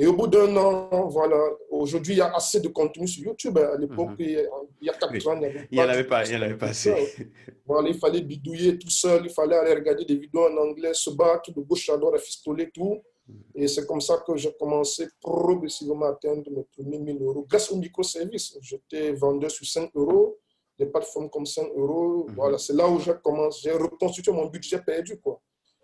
Et 0.00 0.06
au 0.06 0.14
bout 0.14 0.28
d'un 0.28 0.56
an, 0.56 1.08
voilà, 1.08 1.38
aujourd'hui, 1.68 2.14
il 2.14 2.16
y 2.16 2.22
a 2.22 2.34
assez 2.34 2.58
de 2.58 2.68
contenu 2.68 3.06
sur 3.06 3.22
YouTube. 3.22 3.58
À 3.58 3.76
l'époque, 3.76 4.18
mhm. 4.18 4.48
il 4.80 4.86
y 4.86 4.88
a 4.88 4.94
4 4.94 5.28
ans, 5.28 5.34
il 5.34 5.40
n'y 5.72 5.80
avait 5.80 6.04
pas, 6.04 6.24
il 6.24 6.38
n'y 6.38 6.42
avait 6.42 6.56
pas 6.56 6.68
assez. 6.68 6.94
Voilà, 7.66 7.90
il 7.90 7.98
fallait 7.98 8.22
bidouiller 8.22 8.78
tout 8.78 8.88
seul, 8.88 9.26
il 9.26 9.30
fallait 9.30 9.56
aller 9.56 9.74
regarder 9.74 10.06
des 10.06 10.16
vidéos 10.16 10.48
en 10.48 10.56
anglais, 10.56 10.94
se 10.94 11.10
battre 11.10 11.52
de 11.52 11.60
gauche 11.60 11.90
à 11.90 11.98
droite, 11.98 12.14
à 12.14 12.18
fistoler 12.18 12.70
tout. 12.70 12.98
Et 13.54 13.68
c'est 13.68 13.86
comme 13.86 14.00
ça 14.00 14.24
que 14.26 14.34
j'ai 14.36 14.52
commencé 14.58 15.06
progressivement 15.20 16.06
à 16.06 16.12
atteindre 16.12 16.50
mes 16.50 16.64
premiers 16.74 16.98
1000 16.98 17.22
euros 17.22 17.46
grâce 17.46 17.70
au 17.70 17.76
microservice. 17.76 18.56
J'étais 18.62 19.12
vendeur 19.12 19.50
sur 19.50 19.66
5 19.66 19.90
euros, 19.94 20.38
des 20.78 20.86
plateformes 20.86 21.28
comme 21.28 21.44
5 21.44 21.68
euros. 21.76 22.26
Mhm. 22.26 22.34
Voilà, 22.36 22.56
c'est 22.56 22.72
là 22.72 22.88
où 22.88 22.98
j'ai 22.98 23.12
commencé, 23.22 23.68
j'ai 23.68 23.72
reconstitué 23.72 24.32
mon 24.32 24.46
budget 24.46 24.80
perdu. 24.80 25.20
Quoi. 25.20 25.42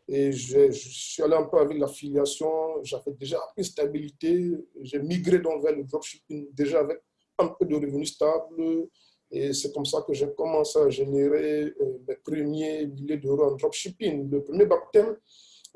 Et 0.09 0.31
je, 0.33 0.71
suis 0.71 1.23
allé 1.23 1.35
un 1.35 1.45
peu 1.45 1.59
avec 1.59 1.79
l'affiliation, 1.79 2.83
j'avais 2.83 3.13
déjà 3.13 3.39
une 3.57 3.65
stabilité, 3.65 4.53
j'ai 4.83 5.01
migré 5.01 5.41
donc 5.41 5.63
vers 5.63 5.75
le 5.75 5.83
dropshipping 5.83 6.47
déjà 6.53 6.81
avec 6.81 6.99
un 7.39 7.49
peu 7.49 7.67
de 7.67 7.75
revenus 7.75 8.15
stables. 8.15 8.89
Et 9.31 9.53
c'est 9.53 9.73
comme 9.75 9.85
ça 9.85 10.03
que 10.07 10.13
j'ai 10.15 10.33
commencé 10.37 10.79
à 10.79 10.89
générer 10.89 11.65
euh, 11.81 11.99
mes 12.07 12.15
premiers 12.25 12.87
milliers 12.87 13.17
d'euros 13.17 13.51
en 13.51 13.57
dropshipping. 13.57 14.31
Le 14.31 14.43
premier 14.45 14.67
baptême, 14.67 15.17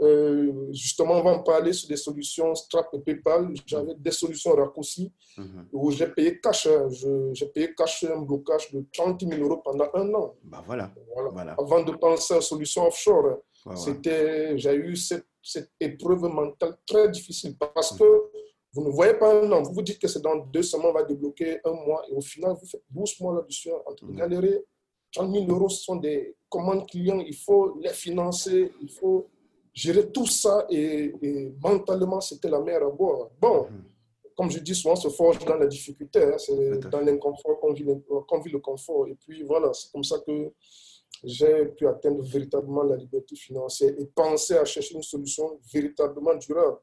Euh, 0.01 0.69
justement, 0.73 1.15
on 1.15 1.23
va 1.23 1.33
en 1.33 1.43
parler 1.43 1.73
sur 1.73 1.89
des 1.89 1.97
solutions 1.97 2.55
Stripe 2.55 2.87
et 2.95 3.01
PayPal. 3.01 3.53
J'avais 3.67 3.95
des 3.95 4.11
solutions 4.11 4.55
raccourcies 4.55 5.13
mhm. 5.37 5.69
où 5.73 5.91
j'ai 5.91 6.07
payé 6.07 6.41
cash. 6.41 6.67
Hein. 6.67 6.89
J'ai 7.33 7.47
payé 7.47 7.75
cash 7.75 8.05
un 8.05 8.23
blocage 8.23 8.73
de 8.73 8.85
30 8.93 9.21
000 9.21 9.43
euros 9.43 9.59
pendant 9.59 9.89
un 9.95 10.15
an. 10.15 10.35
Bah 10.43 10.63
voilà. 10.67 10.91
voilà. 11.33 11.53
Avant 11.59 11.83
de 11.83 11.93
penser 11.93 12.35
aux 12.35 12.41
solutions 12.41 12.87
offshore, 12.87 13.41
c'était, 13.75 14.59
j'ai 14.59 14.75
eu 14.75 14.97
cette, 14.97 15.27
cette, 15.43 15.71
épreuve 15.81 16.23
mentale 16.23 16.77
très 16.87 17.09
difficile 17.11 17.57
parce 17.57 17.97
que 17.97 18.05
vous 18.73 18.85
ne 18.85 18.91
voyez 18.91 19.15
pas 19.15 19.43
un 19.43 19.51
an. 19.53 19.63
Vous 19.63 19.75
vous 19.75 19.83
dites 19.83 19.99
que 19.99 20.09
c'est 20.09 20.23
dans 20.23 20.37
deux 20.37 20.63
semaines, 20.63 20.87
on 20.87 20.93
va 20.93 21.03
débloquer 21.03 21.61
un 21.65 21.73
mois 21.73 22.03
et 22.09 22.15
au 22.15 22.21
final, 22.21 22.55
vous 22.61 22.67
faites 22.67 22.85
12 22.91 23.21
mois 23.21 23.35
là-dessus 23.35 23.71
en 23.73 23.95
train 23.95 24.07
de 24.07 24.13
galérer. 24.13 24.65
30 25.13 25.33
000 25.33 25.47
euros, 25.49 25.69
ce 25.69 25.83
sont 25.83 25.97
des 25.97 26.37
commandes 26.49 26.89
clients, 26.89 27.19
il 27.21 27.35
faut 27.35 27.77
les 27.81 27.91
financer, 27.91 28.71
il 28.81 28.91
faut 28.91 29.29
gérer 29.75 30.11
tout 30.11 30.27
ça 30.27 30.67
et, 30.71 31.13
mentalement, 31.61 32.21
c'était 32.21 32.49
la 32.49 32.61
mer 32.61 32.83
à 32.83 32.91
boire. 32.91 33.29
Bon, 33.41 33.65
mhm. 33.65 33.85
comme 34.37 34.51
je 34.51 34.61
dis 34.61 34.75
souvent, 34.75 34.95
se 34.95 35.09
forge 35.09 35.45
dans 35.45 35.57
la 35.57 35.67
difficulté, 35.67 36.23
hein, 36.23 36.37
c'est 36.39 36.79
dans 36.89 37.01
l'inconfort 37.01 37.59
qu'on 37.59 37.73
vit, 37.73 37.83
vit, 37.83 38.53
le 38.53 38.59
confort. 38.59 39.09
Et 39.09 39.17
puis 39.17 39.43
voilà, 39.43 39.73
c'est 39.73 39.91
comme 39.91 40.05
ça 40.05 40.19
que 40.21 40.53
j'ai 41.25 41.67
pu 41.67 41.87
atteindre 41.87 42.23
véritablement 42.23 42.83
la 42.83 42.97
liberté 42.97 43.37
financière 43.37 43.93
et 43.99 44.07
penser 44.07 44.57
à 44.57 44.65
chercher 44.65 44.95
une 44.95 45.03
solution 45.03 45.59
véritablement 45.73 46.35
durable. 46.35 46.79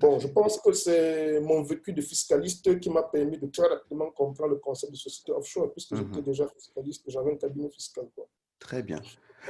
Bon, 0.00 0.18
je 0.18 0.28
pense 0.28 0.60
que 0.60 0.72
c'est 0.72 1.40
mon 1.40 1.62
vécu 1.62 1.92
de 1.92 2.00
fiscaliste 2.00 2.78
qui 2.78 2.88
m'a 2.88 3.02
permis 3.02 3.38
de 3.38 3.46
très 3.46 3.66
rapidement 3.66 4.10
comprendre 4.12 4.50
le 4.50 4.58
concept 4.58 4.92
de 4.92 4.96
société 4.96 5.32
offshore, 5.32 5.72
puisque 5.72 5.92
mhm. 5.92 6.08
j'étais 6.08 6.22
déjà 6.22 6.48
fiscaliste, 6.48 7.04
j'avais 7.08 7.32
un 7.32 7.36
cabinet 7.36 7.70
fiscal. 7.70 8.06
Quoi. 8.14 8.28
Très 8.58 8.82
bien. 8.82 9.00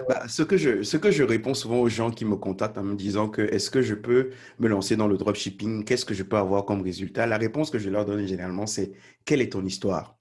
Bah, 0.08 0.28
ce, 0.28 0.42
que 0.42 0.56
je, 0.56 0.82
ce 0.82 0.96
que 0.96 1.10
je 1.10 1.22
réponds 1.22 1.54
souvent 1.54 1.80
aux 1.80 1.88
gens 1.88 2.10
qui 2.10 2.24
me 2.24 2.36
contactent 2.36 2.76
en 2.76 2.82
me 2.82 2.96
disant 2.96 3.28
que 3.28 3.42
est-ce 3.42 3.70
que 3.70 3.80
je 3.80 3.94
peux 3.94 4.30
me 4.58 4.68
lancer 4.68 4.96
dans 4.96 5.08
le 5.08 5.16
dropshipping, 5.16 5.84
qu'est-ce 5.84 6.04
que 6.04 6.12
je 6.12 6.22
peux 6.22 6.36
avoir 6.36 6.64
comme 6.64 6.82
résultat, 6.82 7.26
la 7.26 7.38
réponse 7.38 7.70
que 7.70 7.78
je 7.78 7.88
leur 7.88 8.04
donne 8.04 8.26
généralement, 8.26 8.66
c'est 8.66 8.92
quelle 9.24 9.40
est 9.40 9.52
ton 9.52 9.64
histoire? 9.64 10.15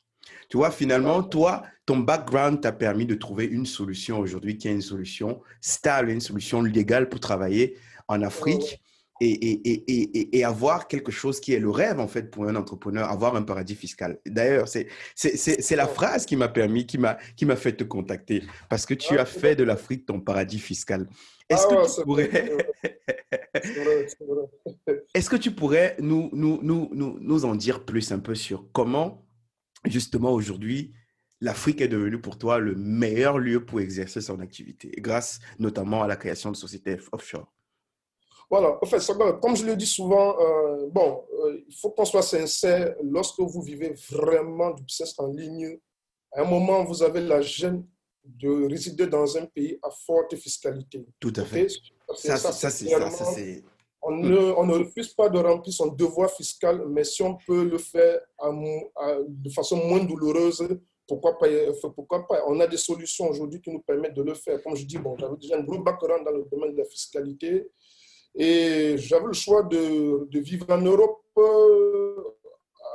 Tu 0.50 0.58
vois, 0.58 0.72
finalement, 0.72 1.24
toi, 1.24 1.64
ton 1.86 1.98
background 1.98 2.62
t'a 2.62 2.72
permis 2.72 3.06
de 3.06 3.16
trouver 3.16 3.46
une 3.46 3.66
solution 3.66 4.20
aujourd'hui 4.20 4.58
qui 4.58 4.68
est 4.68 4.72
une 4.72 4.82
solution 4.82 5.42
stable, 5.62 6.10
une 6.10 6.22
solution 6.22 6.62
légale 6.62 7.10
pour 7.10 7.20
travailler 7.20 7.78
en 8.08 8.22
Afrique 8.22 8.82
et, 9.22 9.32
et, 9.32 9.84
et, 9.88 10.38
et, 10.38 10.44
avoir 10.44 10.88
quelque 10.90 11.12
chose 11.12 11.40
qui 11.40 11.54
est 11.54 11.60
le 11.60 11.70
rêve, 11.70 12.02
en 12.02 12.08
fait, 12.08 12.30
pour 12.30 12.46
un 12.46 12.56
entrepreneur, 12.56 13.10
avoir 13.10 13.36
un 13.36 13.44
paradis 13.44 13.76
fiscal. 13.76 14.20
D'ailleurs, 14.26 14.68
c'est 14.68 15.76
la 15.76 15.88
phrase 15.88 16.26
qui 16.26 16.36
m'a 16.36 16.50
permis, 16.50 16.86
qui 16.86 16.98
m'a 16.98 17.56
fait 17.56 17.74
te 17.74 17.86
contacter, 17.86 18.44
parce 18.70 18.86
que 18.86 18.94
tu 18.94 19.18
as 19.18 19.26
fait 19.26 19.56
de 19.56 19.64
l'Afrique 19.64 20.06
ton 20.06 20.20
paradis 20.20 20.60
fiscal. 20.60 21.08
Est-ce 21.48 21.68
que, 21.68 21.96
tu 21.96 22.04
pourrais... 22.04 22.30
Est 25.14 25.30
que 25.30 25.36
tu 25.38 25.52
pourrais 25.52 25.96
nous, 26.00 26.30
nous, 26.34 26.60
nous, 26.62 26.90
nous, 26.92 27.18
nous 27.22 27.46
en 27.46 27.56
dire 27.56 27.86
plus 27.86 28.12
un 28.12 28.20
peu 28.20 28.36
sur 28.36 28.66
comment, 28.74 29.25
justement, 29.86 30.32
aujourd'hui, 30.32 30.94
l'Afrique 31.42 31.82
est 31.82 31.88
devenue 31.88 32.20
pour 32.20 32.38
toi 32.38 32.60
le 32.60 32.76
meilleur 32.76 33.38
lieu 33.38 33.66
pour 33.66 33.80
exercer 33.80 34.22
son 34.22 34.40
activité, 34.40 34.92
grâce 34.98 35.40
notamment 35.60 36.04
à 36.04 36.08
la 36.08 36.16
création 36.16 36.52
de 36.52 36.56
sociétés 36.56 36.98
offshore 37.12 37.52
voilà, 38.50 38.78
en 38.82 38.86
fait, 38.86 39.02
comme 39.42 39.56
je 39.56 39.66
le 39.66 39.76
dis 39.76 39.88
souvent, 39.88 40.40
euh, 40.40 40.88
bon, 40.92 41.24
euh, 41.34 41.64
il 41.68 41.76
faut 41.76 41.90
qu'on 41.90 42.06
soit 42.06 42.22
sincère. 42.22 42.96
Lorsque 43.04 43.40
vous 43.40 43.62
vivez 43.62 43.96
vraiment 44.12 44.72
du 44.72 44.84
business 44.84 45.16
en 45.18 45.28
ligne, 45.28 45.80
à 46.32 46.42
un 46.42 46.46
moment, 46.46 46.84
vous 46.84 47.02
avez 47.02 47.22
la 47.22 47.42
gêne 47.42 47.86
de 48.24 48.68
résider 48.68 49.08
dans 49.08 49.38
un 49.38 49.46
pays 49.46 49.80
à 49.82 49.90
forte 49.90 50.36
fiscalité. 50.36 51.06
Tout 51.20 51.34
à 51.36 51.44
fait. 51.44 51.68
Ça, 52.16 52.38
ça, 52.38 52.70
c'est 52.70 53.64
on 54.08 54.66
ne, 54.66 54.78
refuse 54.78 55.14
pas 55.14 55.30
de 55.30 55.40
remplir 55.40 55.74
son 55.74 55.88
devoir 55.88 56.30
fiscal, 56.32 56.86
mais 56.88 57.04
si 57.04 57.24
on 57.24 57.38
peut 57.46 57.64
le 57.64 57.78
faire 57.78 58.20
de 59.28 59.50
façon 59.50 59.78
moins 59.78 60.04
douloureuse, 60.04 60.68
pourquoi 61.08 61.38
pas, 61.38 61.48
pourquoi 61.96 62.28
pas 62.28 62.44
On 62.48 62.60
a 62.60 62.68
des 62.68 62.78
solutions 62.78 63.30
aujourd'hui 63.30 63.62
qui 63.62 63.72
nous 63.72 63.82
permettent 63.82 64.16
de 64.16 64.24
le 64.24 64.34
faire. 64.34 64.62
Comme 64.64 64.76
je 64.76 64.86
dis, 64.86 64.98
bon, 64.98 65.16
j'avais 65.18 65.38
déjà 65.38 65.58
un 65.58 65.64
gros 65.64 65.80
background 65.80 66.26
dans 66.26 66.32
le 66.32 66.46
domaine 66.52 66.74
de 66.74 66.78
la 66.78 66.86
fiscalité. 66.86 67.68
Et 68.36 68.96
j'avais 68.98 69.28
le 69.28 69.34
choix 69.34 69.64
de, 69.64 70.28
de, 70.30 70.40
vivre 70.40 70.66
en 70.70 70.82
Europe, 70.82 71.24
euh, 71.38 72.24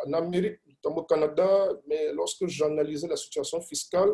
en 0.06 0.12
Amérique, 0.12 0.58
notamment 0.66 1.02
au 1.02 1.04
Canada, 1.04 1.70
mais 1.88 2.12
lorsque 2.12 2.46
j'analysais 2.46 3.08
la 3.08 3.16
situation 3.16 3.60
fiscale, 3.60 4.12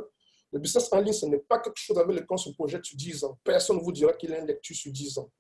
le 0.52 0.60
business 0.60 0.88
en 0.92 1.00
ligne, 1.00 1.12
ce 1.12 1.26
n'est 1.26 1.38
pas 1.38 1.58
quelque 1.58 1.78
chose 1.78 1.98
avec 1.98 2.14
lequel 2.14 2.26
on 2.30 2.36
se 2.36 2.50
projette 2.50 2.84
sur 2.84 2.96
10 2.96 3.24
ans. 3.24 3.38
Personne 3.42 3.76
ne 3.76 3.82
vous 3.82 3.92
dira 3.92 4.12
qu'il 4.12 4.32
a 4.32 4.40
un 4.40 4.44
lecture 4.44 4.76
sur 4.76 4.92
10 4.92 5.18
ans. 5.18 5.30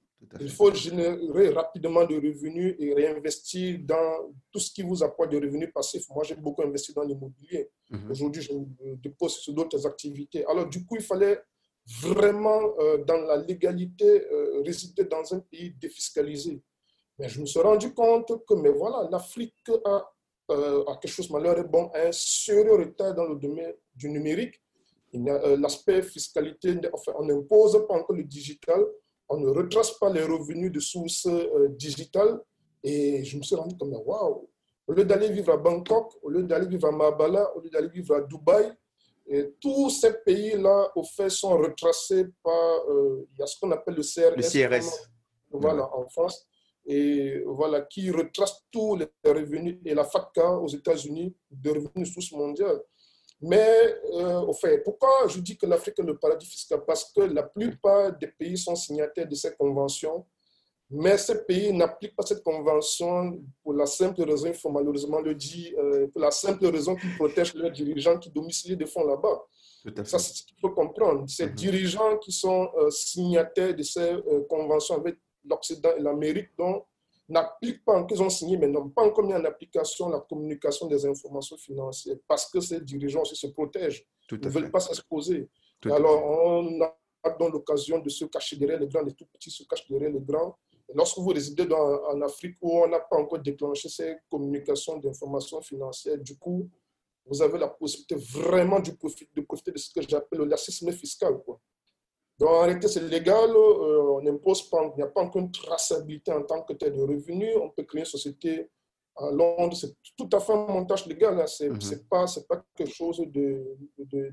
Il 0.40 0.50
faut 0.50 0.72
générer 0.72 1.50
rapidement 1.50 2.04
de 2.04 2.16
revenus 2.16 2.74
et 2.78 2.94
réinvestir 2.94 3.78
dans 3.82 4.32
tout 4.50 4.58
ce 4.58 4.70
qui 4.70 4.82
vous 4.82 5.02
apporte 5.02 5.30
des 5.30 5.38
revenus 5.38 5.70
passifs. 5.72 6.08
Moi, 6.10 6.24
j'ai 6.24 6.34
beaucoup 6.34 6.62
investi 6.62 6.92
dans 6.92 7.02
l'immobilier. 7.02 7.70
Mhm. 7.90 8.10
Aujourd'hui, 8.10 8.42
je 8.42 8.52
dépose 8.96 9.36
sur 9.36 9.52
d'autres 9.52 9.86
activités. 9.86 10.44
Alors, 10.46 10.66
du 10.68 10.84
coup, 10.84 10.96
il 10.96 11.02
fallait 11.02 11.38
vraiment 12.00 12.74
euh, 12.78 13.04
dans 13.04 13.18
la 13.18 13.36
légalité, 13.36 14.26
euh, 14.32 14.62
résider 14.64 15.04
dans 15.04 15.34
un 15.34 15.40
pays 15.40 15.74
défiscalisé. 15.78 16.60
Mais 17.18 17.28
je 17.28 17.40
me 17.40 17.46
suis 17.46 17.60
rendu 17.60 17.94
compte 17.94 18.44
que, 18.46 18.54
mais 18.54 18.70
voilà, 18.70 19.08
l'Afrique 19.10 19.54
a, 19.84 20.10
euh, 20.50 20.84
a, 20.84 20.96
quelque 20.96 21.12
chose 21.12 21.30
malheureux, 21.30 21.62
bon, 21.62 21.90
un 21.94 22.10
sérieux 22.12 22.74
retard 22.74 23.14
dans 23.14 23.24
le 23.24 23.36
domaine 23.36 23.74
du 23.94 24.08
numérique. 24.08 24.60
L'aspect 25.12 26.02
fiscalité, 26.02 26.78
enfin, 26.92 27.12
on 27.18 27.24
n'impose 27.24 27.86
pas 27.88 27.94
encore 27.94 28.14
le 28.14 28.24
digital, 28.24 28.84
on 29.28 29.38
ne 29.38 29.48
retrace 29.48 29.92
pas 29.98 30.10
les 30.10 30.22
revenus 30.22 30.72
de 30.72 30.80
sources 30.80 31.28
digitales. 31.70 32.40
Et 32.82 33.24
je 33.24 33.36
me 33.36 33.42
suis 33.42 33.56
rendu 33.56 33.76
compte, 33.76 33.92
waouh, 34.04 34.48
au 34.86 34.92
lieu 34.92 35.04
d'aller 35.04 35.30
vivre 35.30 35.52
à 35.52 35.56
Bangkok, 35.56 36.12
au 36.22 36.30
lieu 36.30 36.42
d'aller 36.44 36.66
vivre 36.66 36.86
à 36.86 36.92
Mabala, 36.92 37.56
au 37.56 37.60
lieu 37.60 37.70
d'aller 37.70 37.88
vivre 37.88 38.14
à 38.14 38.20
Dubaï, 38.20 38.72
et 39.28 39.54
tous 39.60 39.90
ces 39.90 40.12
pays-là, 40.24 40.92
au 40.94 41.02
fait, 41.02 41.30
sont 41.30 41.56
retracés 41.58 42.26
par, 42.42 42.88
euh, 42.88 43.26
il 43.32 43.40
y 43.40 43.42
a 43.42 43.46
ce 43.46 43.58
qu'on 43.58 43.72
appelle 43.72 43.94
le 43.94 44.02
CRS. 44.02 44.36
Le 44.36 44.42
CRS. 44.42 45.10
Voilà, 45.50 45.90
en 45.96 46.08
France. 46.08 46.46
Et 46.86 47.42
voilà, 47.44 47.80
qui 47.80 48.10
retrace 48.12 48.62
tous 48.70 48.94
les 48.94 49.08
revenus 49.24 49.78
et 49.84 49.94
la 49.94 50.04
FATCA 50.04 50.58
aux 50.58 50.68
États-Unis 50.68 51.34
de 51.50 51.70
revenus 51.70 52.12
sources 52.12 52.30
mondiales. 52.30 52.80
Mais, 53.40 53.96
euh, 54.14 54.40
au 54.40 54.52
fait, 54.52 54.78
pourquoi 54.82 55.28
je 55.28 55.40
dis 55.40 55.56
que 55.56 55.66
l'Afrique 55.66 55.98
est 55.98 56.02
le 56.02 56.16
paradis 56.16 56.46
fiscal? 56.46 56.82
Parce 56.86 57.12
que 57.12 57.20
la 57.20 57.42
plupart 57.42 58.16
des 58.16 58.28
pays 58.28 58.56
sont 58.56 58.74
signataires 58.74 59.28
de 59.28 59.34
cette 59.34 59.56
convention 59.56 60.24
mais 60.88 61.18
ces 61.18 61.44
pays 61.44 61.72
n'appliquent 61.72 62.14
pas 62.14 62.24
cette 62.24 62.44
convention 62.44 63.42
pour 63.62 63.72
la 63.72 63.86
simple 63.86 64.22
raison, 64.22 64.46
il 64.46 64.54
faut 64.54 64.70
malheureusement 64.70 65.20
le 65.20 65.34
dire, 65.34 65.74
euh, 65.78 66.06
pour 66.08 66.20
la 66.20 66.30
simple 66.30 66.66
raison 66.66 66.94
qu'ils 66.94 67.14
protègent 67.16 67.54
leurs 67.54 67.72
dirigeants 67.72 68.18
qui 68.18 68.30
domicilient 68.30 68.76
des 68.76 68.86
fonds 68.86 69.04
là-bas. 69.04 69.42
Ça, 70.04 70.18
c'est 70.18 70.34
ce 70.34 70.42
qu'il 70.44 70.56
faut 70.60 70.70
comprendre. 70.70 71.28
Ces 71.28 71.46
mhm. 71.46 71.54
dirigeants 71.54 72.18
qui 72.18 72.30
sont 72.32 72.70
euh, 72.76 72.90
signataires 72.90 73.74
de 73.74 73.82
ces 73.82 74.12
euh, 74.12 74.44
conventions 74.48 74.96
avec 74.96 75.16
l'Occident 75.44 75.90
et 75.96 76.02
l'Amérique, 76.02 76.50
donc 76.56 76.84
n'appliquent 77.28 77.84
pas, 77.84 78.04
qu'ils 78.04 78.22
ont 78.22 78.30
signé, 78.30 78.56
mais 78.56 78.68
n'ont 78.68 78.88
pas 78.88 79.02
encore 79.02 79.24
mis 79.24 79.34
en 79.34 79.44
application 79.44 80.08
la 80.08 80.20
communication 80.20 80.86
des 80.86 81.04
informations 81.06 81.56
financières 81.56 82.16
parce 82.28 82.50
que 82.50 82.60
ces 82.60 82.80
dirigeants 82.80 83.22
aussi 83.22 83.36
se 83.36 83.48
protègent. 83.48 84.06
Ils 84.30 84.38
ne 84.38 84.48
veulent 84.48 84.70
pas 84.70 84.80
s'exposer. 84.80 85.48
Alors, 85.84 86.24
on 86.24 86.80
a 86.82 87.30
donc 87.38 87.52
l'occasion 87.52 87.98
de 87.98 88.08
se 88.08 88.24
cacher 88.26 88.56
derrière 88.56 88.78
les 88.78 88.86
grands, 88.86 89.02
les 89.02 89.12
tout 89.12 89.26
petits 89.26 89.50
se 89.50 89.64
cachent 89.64 89.88
derrière 89.88 90.10
les 90.10 90.20
grands 90.20 90.56
Lorsque 90.94 91.18
vous 91.18 91.30
résidez 91.30 91.66
dans, 91.66 92.04
en 92.04 92.20
Afrique 92.22 92.56
où 92.60 92.80
on 92.80 92.88
n'a 92.88 93.00
pas 93.00 93.16
encore 93.16 93.40
déclenché 93.40 93.88
ces 93.88 94.16
communications 94.30 94.98
d'informations 94.98 95.60
financières, 95.60 96.18
du 96.18 96.38
coup, 96.38 96.68
vous 97.24 97.42
avez 97.42 97.58
la 97.58 97.68
possibilité 97.68 98.14
vraiment 98.14 98.78
de 98.78 98.92
profiter 98.92 99.28
de, 99.34 99.40
profiter 99.40 99.72
de 99.72 99.78
ce 99.78 99.92
que 99.92 100.00
j'appelle 100.02 100.38
le 100.38 100.44
lacisme 100.44 100.92
fiscal. 100.92 101.42
Quoi. 101.44 101.60
Donc, 102.38 102.50
en 102.50 102.60
réalité, 102.60 102.88
c'est 102.88 103.00
légal, 103.00 103.50
euh, 103.50 104.16
on 104.16 104.22
n'impose 104.22 104.68
pas, 104.68 104.82
il 104.94 104.98
n'y 104.98 105.02
a 105.02 105.06
pas 105.06 105.22
encore 105.22 105.40
une 105.40 105.50
traçabilité 105.50 106.32
en 106.32 106.42
tant 106.42 106.62
que 106.62 106.74
tel 106.74 106.94
de 106.94 107.00
revenus. 107.00 107.54
On 107.62 107.70
peut 107.70 107.84
créer 107.84 108.00
une 108.00 108.06
société 108.06 108.68
à 109.16 109.30
Londres, 109.30 109.74
c'est 109.74 109.94
tout 110.16 110.28
à 110.36 110.40
fait 110.40 110.52
un 110.52 110.66
montage 110.66 111.06
légal. 111.06 111.40
Hein. 111.40 111.46
Ce 111.46 111.64
n'est 111.64 111.70
mhm. 111.70 112.04
pas, 112.10 112.26
pas 112.48 112.62
quelque 112.74 112.92
chose 112.92 113.22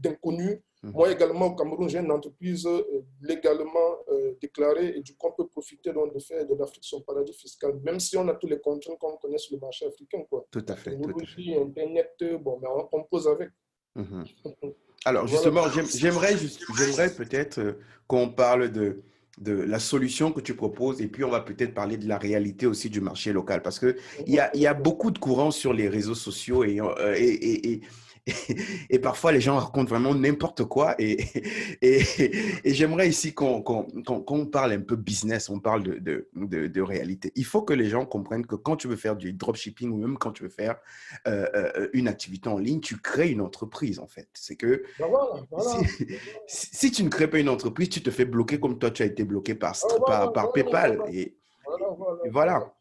d'inconnu. 0.01 0.61
Mhm. 0.83 0.91
Moi 0.91 1.11
également, 1.13 1.45
au 1.45 1.55
Cameroun, 1.55 1.87
j'ai 1.87 1.99
une 1.99 2.11
entreprise 2.11 2.65
euh, 2.65 3.05
légalement 3.21 3.97
euh, 4.11 4.33
déclarée 4.41 4.97
et 4.97 5.01
du 5.01 5.15
coup, 5.15 5.27
on 5.27 5.31
peut 5.31 5.47
profiter 5.47 5.93
donc, 5.93 6.13
de 6.13 6.19
faire 6.19 6.45
de 6.45 6.53
l'Afrique 6.55 6.83
son 6.83 7.01
paradis 7.01 7.33
fiscal, 7.33 7.79
même 7.81 8.01
si 8.01 8.17
on 8.17 8.27
a 8.27 8.33
tous 8.33 8.47
les 8.47 8.59
contraintes 8.59 8.99
qu'on 8.99 9.15
connaît 9.15 9.37
sur 9.37 9.55
le 9.55 9.61
marché 9.61 9.85
africain. 9.85 10.23
Quoi. 10.29 10.45
Tout 10.51 10.65
à 10.67 10.75
fait. 10.75 10.91
Technologie, 10.91 11.55
Internet, 11.55 12.21
bon, 12.41 12.59
mais 12.61 12.67
on 12.67 12.85
compose 12.87 13.29
avec. 13.29 13.49
Mhm. 13.95 14.25
Alors, 15.05 15.27
justement, 15.27 15.63
j'aimerais 15.95 16.35
peut-être 17.15 17.59
euh, 17.59 17.73
qu'on 18.07 18.29
parle 18.29 18.71
de 18.71 19.03
de 19.39 19.53
la 19.53 19.79
solution 19.79 20.31
que 20.31 20.41
tu 20.41 20.53
proposes 20.53 21.01
et 21.01 21.07
puis 21.07 21.23
on 21.23 21.29
va 21.29 21.41
peut-être 21.41 21.73
parler 21.73 21.97
de 21.97 22.07
la 22.07 22.17
réalité 22.17 22.67
aussi 22.67 22.89
du 22.89 23.01
marché 23.01 23.33
local 23.33 23.61
parce 23.63 23.79
qu'il 23.79 23.95
y 24.27 24.39
a, 24.39 24.55
y 24.55 24.67
a 24.67 24.73
beaucoup 24.73 25.09
de 25.09 25.17
courants 25.17 25.51
sur 25.51 25.73
les 25.73 25.89
réseaux 25.89 26.15
sociaux 26.15 26.63
et, 26.63 26.79
euh, 26.79 27.15
et, 27.17 27.71
et, 27.73 27.81
Et, 28.89 28.99
parfois, 28.99 29.33
les 29.33 29.41
gens 29.41 29.57
racontent 29.57 29.89
vraiment 29.89 30.15
n'importe 30.15 30.63
quoi. 30.63 30.95
Et, 30.97 31.17
et, 31.81 32.01
et 32.63 32.73
j'aimerais 32.73 33.09
ici 33.09 33.33
qu'on 33.33 33.83
parle 34.51 34.71
un 34.71 34.79
peu 34.79 34.95
business, 34.95 35.49
on 35.49 35.59
parle 35.59 35.83
de, 35.83 36.25
de, 36.33 36.67
de, 36.67 36.81
réalité. 36.81 37.31
Il 37.35 37.45
faut 37.45 37.63
que 37.63 37.73
les 37.73 37.89
gens 37.89 38.05
comprennent 38.05 38.45
que 38.45 38.55
quand 38.55 38.77
tu 38.77 38.87
veux 38.87 38.95
faire 38.95 39.15
du 39.15 39.33
dropshipping 39.33 39.91
ou 39.91 39.97
même 39.97 40.17
quand 40.17 40.31
tu 40.31 40.43
veux 40.43 40.49
faire 40.49 40.77
euh, 41.27 41.47
euh, 41.53 41.89
une 41.93 42.07
activité 42.07 42.47
en 42.47 42.57
ligne, 42.57 42.79
tu 42.79 42.97
crées 42.97 43.29
une 43.29 43.41
entreprise, 43.41 43.99
en 43.99 44.07
fait. 44.07 44.29
C'est 44.33 44.55
que 44.55 44.83
ben 44.99 45.07
Si, 46.47 46.91
tu 46.91 47.03
ne 47.03 47.09
crées 47.09 47.29
pas 47.29 47.39
une 47.39 47.49
entreprise, 47.49 47.89
tu 47.89 48.01
te 48.01 48.09
fais 48.09 48.25
bloquer 48.25 48.59
comme 48.59 48.79
toi, 48.79 48.91
tu 48.91 49.03
as 49.03 49.05
été 49.05 49.25
bloqué 49.25 49.55
par, 49.55 49.75
par, 50.05 50.31
par 50.31 50.51
PayPal. 50.53 51.01
Et 51.11 51.35
voilà. 52.31 52.73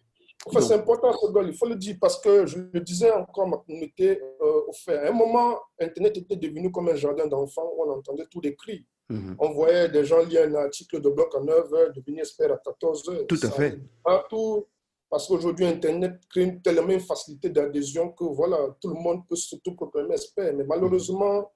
Enfin, 0.46 0.61
c'est 0.61 0.75
important, 0.75 1.12
il 1.46 1.54
faut 1.54 1.66
le 1.66 1.76
dire, 1.76 1.96
parce 2.00 2.20
que 2.20 2.46
je 2.46 2.58
le 2.72 2.80
disais 2.80 3.11
encore, 3.12 3.46
ma 3.46 3.58
communauté, 3.58 4.20
euh, 4.20 4.62
au 4.66 4.72
fait, 4.72 4.96
à 4.96 5.08
un 5.08 5.12
moment, 5.12 5.58
Internet 5.80 6.16
était 6.16 6.37
devenu 6.37 6.70
comme 6.72 6.88
un 6.88 6.96
jardin 6.96 7.26
d'enfants 7.26 7.70
où 7.76 7.84
on 7.84 7.90
entendait 7.92 8.26
tous 8.30 8.40
les 8.40 8.54
cris. 8.56 8.84
Mhm. 9.08 9.37
On 9.38 9.50
voyait 9.52 9.88
des 9.88 10.04
gens 10.04 10.20
lire 10.25 10.42
un 10.49 10.54
article 10.54 11.00
de 11.00 11.08
blog 11.08 11.28
en 11.34 11.44
9 11.44 11.75
heures, 11.75 11.92
devenir 11.94 12.20
expert 12.20 12.52
à 12.52 12.58
14 12.58 13.08
heures. 13.08 13.26
Tout 13.28 13.38
à 13.42 13.50
fait. 13.50 13.78
Partout, 14.02 14.66
parce 15.08 15.28
qu'aujourd'hui, 15.28 15.66
Internet 15.66 16.14
crée 16.30 16.42
une 16.42 16.62
tellement 16.62 16.99
facilité 16.99 17.50
d'adhésion 17.50 18.11
que 18.12 18.25
voilà, 18.25 18.75
tout 18.80 18.88
le 18.88 18.94
monde 18.94 19.22
peut 19.28 19.37
se 19.37 19.56
tout 19.56 19.76
proclamer 19.76 20.14
expert. 20.14 20.54
Mais 20.54 20.64
malheureusement, 20.64 21.52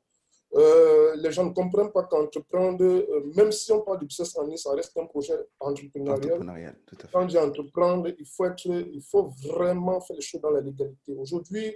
euh, 0.56 1.16
les 1.16 1.32
gens 1.32 1.44
ne 1.44 1.50
comprennent 1.52 1.92
pas 1.92 2.04
qu'entreprendre, 2.04 2.82
euh, 2.82 3.30
même 3.36 3.52
si 3.52 3.70
on 3.72 3.82
parle 3.82 4.00
du 4.00 4.06
business 4.06 4.36
en 4.36 4.44
ligne, 4.44 4.56
ça 4.56 4.72
reste 4.72 4.96
un 4.96 5.06
projet 5.06 5.34
entrepreneurial. 5.60 6.38
tout 6.86 6.96
à 6.96 7.06
fait. 7.06 7.12
Quand 7.12 7.28
j'ai 7.28 7.38
entreprendre, 7.38 8.08
il 8.18 8.26
faut, 8.26 8.44
être, 8.46 8.66
il 8.66 9.02
faut 9.02 9.30
vraiment 9.44 10.00
faire 10.00 10.16
les 10.16 10.22
choses 10.22 10.40
dans 10.40 10.50
la 10.50 10.60
légalité. 10.60 11.14
Aujourd'hui, 11.16 11.74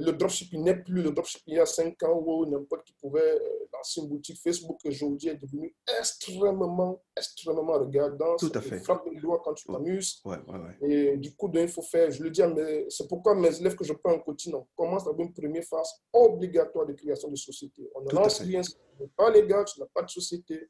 le 0.00 0.12
dropshipping 0.12 0.62
n'est 0.62 0.76
plus 0.82 1.02
le 1.02 1.10
dropshipping 1.10 1.54
il 1.54 1.56
y 1.56 1.60
a 1.60 1.66
5 1.66 2.02
ans 2.02 2.22
où 2.24 2.46
n'importe 2.46 2.84
qui 2.84 2.94
pouvait 2.94 3.20
euh, 3.20 3.68
lancer 3.72 4.00
une 4.00 4.08
boutique 4.08 4.40
Facebook. 4.40 4.78
Aujourd'hui 4.84 5.28
est 5.28 5.36
devenu 5.36 5.74
extrêmement, 5.98 7.02
extrêmement 7.16 7.74
regardant. 7.74 8.36
Tout 8.36 8.50
à 8.54 8.60
fait. 8.60 8.78
frappe 8.78 9.06
le 9.06 9.20
doigt 9.20 9.40
quand 9.44 9.54
tu 9.54 9.66
t'amuses. 9.66 10.20
Ouais, 10.24 10.36
ouais, 10.48 10.88
Et 10.88 11.16
du 11.16 11.34
coup, 11.36 11.50
il 11.54 11.68
faut 11.68 11.82
faire, 11.82 12.10
je 12.10 12.22
le 12.22 12.30
dis, 12.30 12.42
mais 12.42 12.86
c'est 12.88 13.08
pourquoi 13.08 13.34
mes 13.34 13.56
élèves 13.60 13.76
que 13.76 13.84
je 13.84 13.92
prends 13.92 14.14
en 14.14 14.18
coaching, 14.18 14.54
on 14.54 14.66
commence 14.76 15.06
avec 15.06 15.20
une 15.20 15.32
première 15.32 15.64
phase 15.64 15.90
obligatoire 16.12 16.86
de 16.86 16.92
création 16.94 17.28
de 17.28 17.36
société. 17.36 17.88
On 17.94 18.02
ne 18.02 18.10
lance 18.10 18.40
rien, 18.40 18.62
ce 18.62 18.74
n'est 18.98 19.08
pas 19.16 19.30
légal, 19.30 19.64
tu 19.64 19.80
n'as 19.80 19.86
pas 19.86 20.02
de 20.02 20.10
société. 20.10 20.68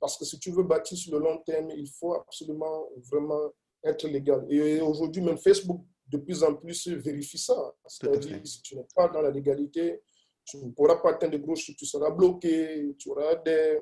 Parce 0.00 0.18
que 0.18 0.24
si 0.24 0.38
tu 0.38 0.50
veux 0.50 0.64
bâtir 0.64 0.98
sur 0.98 1.16
le 1.16 1.24
long 1.24 1.38
terme, 1.46 1.70
il 1.70 1.88
faut 1.88 2.14
absolument 2.14 2.88
vraiment 3.10 3.52
être 3.84 4.08
légal. 4.08 4.44
Et 4.50 4.80
aujourd'hui, 4.80 5.22
même 5.22 5.38
Facebook 5.38 5.80
de 6.06 6.18
plus 6.18 6.42
en 6.42 6.54
plus 6.54 6.88
vérifie 6.88 7.38
ça. 7.38 7.74
C'est-à-dire 7.86 8.40
si 8.44 8.62
tu 8.62 8.76
n'es 8.76 8.86
pas 8.94 9.08
dans 9.08 9.22
la 9.22 9.30
légalité, 9.30 10.02
tu 10.44 10.58
ne 10.58 10.70
pourras 10.70 10.96
pas 10.96 11.10
atteindre 11.10 11.32
de 11.32 11.38
gros 11.38 11.54
tu 11.54 11.86
seras 11.86 12.10
bloqué, 12.10 12.94
tu 12.98 13.08
auras 13.10 13.36
des, 13.36 13.80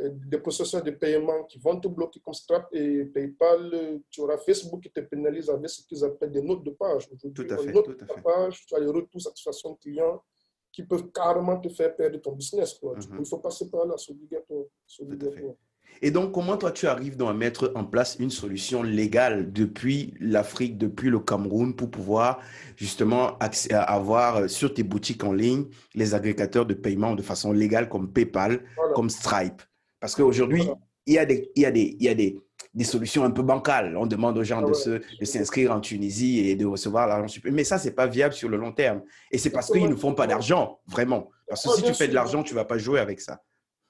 euh, 0.00 0.10
des 0.12 0.38
processeurs 0.38 0.82
de 0.82 0.90
paiement 0.90 1.44
qui 1.44 1.58
vont 1.58 1.80
te 1.80 1.88
bloquer 1.88 2.20
comme 2.20 2.34
Stripe 2.34 2.66
et 2.72 3.04
PayPal, 3.06 4.00
tu 4.10 4.20
auras 4.20 4.36
Facebook 4.38 4.82
qui 4.82 4.90
te 4.90 5.00
pénalise 5.00 5.48
avec 5.48 5.70
ce 5.70 5.86
qu'ils 5.86 6.04
appellent 6.04 6.32
des 6.32 6.42
notes 6.42 6.64
de 6.64 6.70
page. 6.72 7.08
Tout 7.34 7.46
à 7.48 7.56
fait. 7.56 7.72
Notes 7.72 7.98
de 7.98 8.22
page, 8.22 8.66
tu 8.66 8.74
as 8.74 8.80
les 8.80 8.86
retours 8.86 9.20
satisfaction 9.20 9.74
client 9.76 10.22
qui 10.70 10.82
peuvent 10.82 11.10
carrément 11.12 11.58
te 11.60 11.68
faire 11.68 11.94
perdre 11.94 12.20
ton 12.20 12.32
business. 12.32 12.74
Quoi. 12.74 12.96
Mm-hmm. 12.96 13.20
Il 13.20 13.26
faut 13.26 13.38
passer 13.38 13.70
par 13.70 13.86
là, 13.86 13.94
c'est 13.96 14.10
obligatoire. 14.10 14.64
obligatoire. 15.00 15.54
Et 16.02 16.10
donc, 16.10 16.32
comment 16.32 16.56
toi, 16.56 16.72
tu 16.72 16.86
arrives 16.86 17.16
donc 17.16 17.30
à 17.30 17.32
mettre 17.32 17.72
en 17.74 17.84
place 17.84 18.16
une 18.18 18.30
solution 18.30 18.82
légale 18.82 19.52
depuis 19.52 20.14
l'Afrique, 20.20 20.78
depuis 20.78 21.10
le 21.10 21.18
Cameroun, 21.18 21.74
pour 21.74 21.90
pouvoir 21.90 22.40
justement 22.76 23.38
avoir 23.70 24.36
euh, 24.36 24.48
sur 24.48 24.74
tes 24.74 24.82
boutiques 24.82 25.24
en 25.24 25.32
ligne 25.32 25.66
les 25.94 26.14
agrégateurs 26.14 26.66
de 26.66 26.74
paiement 26.74 27.14
de 27.14 27.22
façon 27.22 27.52
légale 27.52 27.88
comme 27.88 28.12
PayPal, 28.12 28.60
comme 28.94 29.10
Stripe? 29.10 29.62
Parce 30.00 30.14
qu'aujourd'hui, 30.14 30.64
il 31.06 31.14
y 31.14 31.18
a, 31.18 31.24
des, 31.24 31.50
il 31.54 31.62
y 31.62 31.66
a, 31.66 31.70
des, 31.70 31.96
il 31.98 32.04
y 32.04 32.08
a 32.08 32.14
des, 32.14 32.38
des, 32.74 32.84
solutions 32.84 33.24
un 33.24 33.30
peu 33.30 33.42
bancales. 33.42 33.96
On 33.96 34.06
demande 34.06 34.36
aux 34.38 34.44
gens 34.44 34.62
ah 34.62 34.90
de, 34.90 35.02
de 35.20 35.24
s'inscrire 35.24 35.72
en 35.72 35.80
Tunisie 35.80 36.48
et 36.48 36.56
de 36.56 36.66
recevoir 36.66 37.06
l'argent 37.06 37.40
Mais 37.50 37.64
ça, 37.64 37.78
ce 37.78 37.86
n'est 37.86 37.94
pas 37.94 38.06
viable 38.06 38.34
sur 38.34 38.48
le 38.48 38.56
long 38.56 38.72
terme. 38.72 39.02
Et 39.30 39.38
c'est 39.38 39.50
parce 39.50 39.70
qu'ils 39.70 39.88
ne 39.88 39.96
font 39.96 40.14
pas 40.14 40.26
d'argent, 40.26 40.80
vraiment. 40.86 41.30
Parce 41.48 41.62
que 41.64 41.70
si 41.76 41.82
tu 41.82 41.94
fais 41.94 42.08
de 42.08 42.14
l'argent, 42.14 42.42
tu 42.42 42.54
ne 42.54 42.58
vas 42.58 42.64
pas 42.64 42.78
jouer 42.78 43.00
avec 43.00 43.20
ça. 43.20 43.40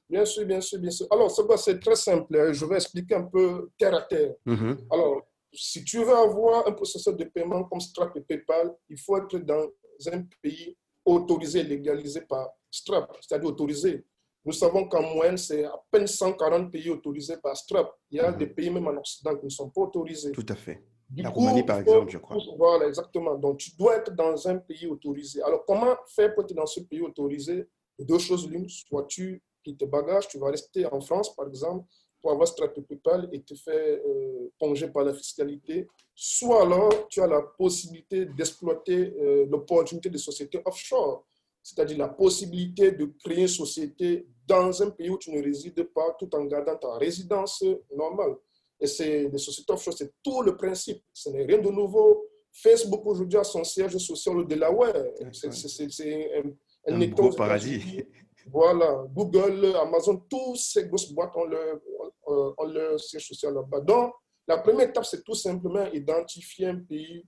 Bien 0.09 0.25
sûr, 0.25 0.45
bien 0.45 0.61
sûr, 0.61 0.79
bien 0.79 0.91
sûr. 0.91 1.07
Alors, 1.11 1.31
c'est 1.59 1.81
très 1.81 1.97
simple. 1.97 2.39
Hein. 2.39 2.53
Je 2.53 2.65
vais 2.67 2.77
expliquer 2.77 3.15
un 3.15 3.25
peu 3.25 3.71
terre 3.79 3.95
à 3.95 4.03
terre. 4.03 4.35
Mm-hmm. 4.47 4.87
Alors, 4.91 5.23
si 5.53 5.85
tu 5.85 5.99
veux 5.99 6.15
avoir 6.15 6.67
un 6.67 6.73
processus 6.73 7.15
de 7.15 7.25
paiement 7.25 7.65
comme 7.65 7.81
Stripe 7.81 8.17
et 8.17 8.21
PayPal, 8.21 8.75
il 8.89 8.99
faut 8.99 9.17
être 9.17 9.39
dans 9.39 9.67
un 10.13 10.23
pays 10.43 10.77
autorisé, 11.05 11.63
légalisé 11.63 12.23
par 12.23 12.51
Stripe, 12.71 13.07
c'est-à-dire 13.21 13.49
autorisé. 13.49 14.05
Nous 14.45 14.53
savons 14.53 14.87
qu'en 14.89 15.03
moyenne, 15.15 15.39
c'est 15.39 15.65
à 15.65 15.81
peine 15.91 16.07
140 16.07 16.71
pays 16.71 16.91
autorisés 16.91 17.39
par 17.39 17.57
Stripe. 17.57 17.89
Il 18.11 18.19
y 18.19 18.21
a 18.21 18.31
mm-hmm. 18.31 18.37
des 18.37 18.47
pays 18.49 18.71
même 18.71 18.87
en 18.87 18.97
Occident 18.99 19.37
qui 19.37 19.47
ne 19.47 19.51
sont 19.51 19.71
pas 19.71 19.83
autorisés. 19.83 20.33
Tout 20.33 20.47
à 20.49 20.55
fait. 20.55 20.83
La 21.17 21.31
Roumanie, 21.31 21.63
par 21.63 21.79
exemple, 21.79 22.11
je 22.11 22.19
crois. 22.19 22.37
Voilà, 22.59 22.87
exactement. 22.87 23.37
Donc, 23.37 23.59
tu 23.59 23.71
dois 23.77 23.97
être 23.97 24.15
dans 24.15 24.49
un 24.49 24.57
pays 24.57 24.87
autorisé. 24.87 25.43
Alors, 25.43 25.65
comment 25.67 25.95
faire 26.15 26.35
pour 26.35 26.45
être 26.45 26.55
dans 26.55 26.67
ce 26.67 26.81
pays 26.81 27.01
autorisé? 27.01 27.69
Deux 27.99 28.19
choses 28.19 28.49
l'une. 28.51 28.69
Soit 28.69 29.07
tu 29.07 29.43
tes 29.73 29.87
bagages, 29.87 30.29
tu 30.29 30.39
vas 30.39 30.51
rester 30.51 30.87
en 30.87 31.01
France, 31.01 31.35
par 31.35 31.49
exemple, 31.49 31.87
pour 32.25 32.33
avoir 32.33 32.49
ce 32.49 32.55
traité 32.55 32.81
PayPal 32.81 33.29
et 33.33 33.43
te 33.43 33.55
faire 33.55 33.99
euh, 34.07 34.51
ponger 34.59 34.89
par 34.89 35.05
la 35.05 35.13
fiscalité. 35.13 35.87
Soit 36.15 36.63
alors, 36.63 37.07
tu 37.09 37.21
as 37.21 37.27
la 37.27 37.43
possibilité 37.43 38.25
d'exploiter 38.25 39.13
euh, 39.21 39.47
l'opportunité 39.47 40.09
de 40.09 40.17
sociétés 40.17 40.63
offshore, 40.65 41.27
c'est-à-dire 41.63 41.99
la 41.99 42.09
possibilité 42.09 42.93
de 42.93 43.13
créer 43.23 43.43
une 43.43 43.49
société 43.49 44.27
dans 44.47 44.83
un 44.83 44.91
pays 44.91 45.11
où 45.11 45.19
tu 45.19 45.31
ne 45.33 45.43
résides 45.43 45.83
pas 45.95 46.17
tout 46.19 46.35
en 46.35 46.45
gardant 46.45 46.77
ta 46.77 46.97
résidence 46.97 47.63
normale. 47.95 48.37
Et 48.81 48.87
c'est 48.87 49.29
des 49.29 49.39
sociétés 49.39 49.73
offshore, 49.75 49.95
c'est 49.95 50.13
tout 50.23 50.41
le 50.41 50.57
principe. 50.57 51.03
Ce 51.13 51.29
n'est 51.29 51.45
rien 51.45 51.59
de 51.59 51.71
nouveau. 51.71 52.27
Facebook 52.53 53.03
aujourd'hui 53.05 53.39
a 53.39 53.45
son 53.45 53.65
siège 53.65 53.99
social 53.99 54.39
au 54.39 54.45
Delaware. 54.45 55.05
C'est 55.33 55.49
un, 55.49 56.95
un, 56.95 57.07
gros 57.09 57.31
paradis. 57.31 58.05
Voilà, 58.47 59.05
Google, 59.15 59.75
Amazon, 59.77 60.23
tous 60.29 60.57
ces 60.57 60.87
grosses 60.87 61.11
boîtes 61.13 61.37
ont 61.37 61.45
leur, 61.45 61.81
ont 62.27 62.67
leur 62.67 63.01
siège 63.01 63.27
social 63.29 63.55
là-bas. 63.55 63.81
Donc, 63.81 64.15
la 64.47 64.59
première 64.59 64.89
étape, 64.89 65.05
c'est 65.07 65.25
tout 65.25 65.35
simplement 65.35 65.87
identifier 65.87 66.67
un 66.67 66.81
pays 66.81 67.25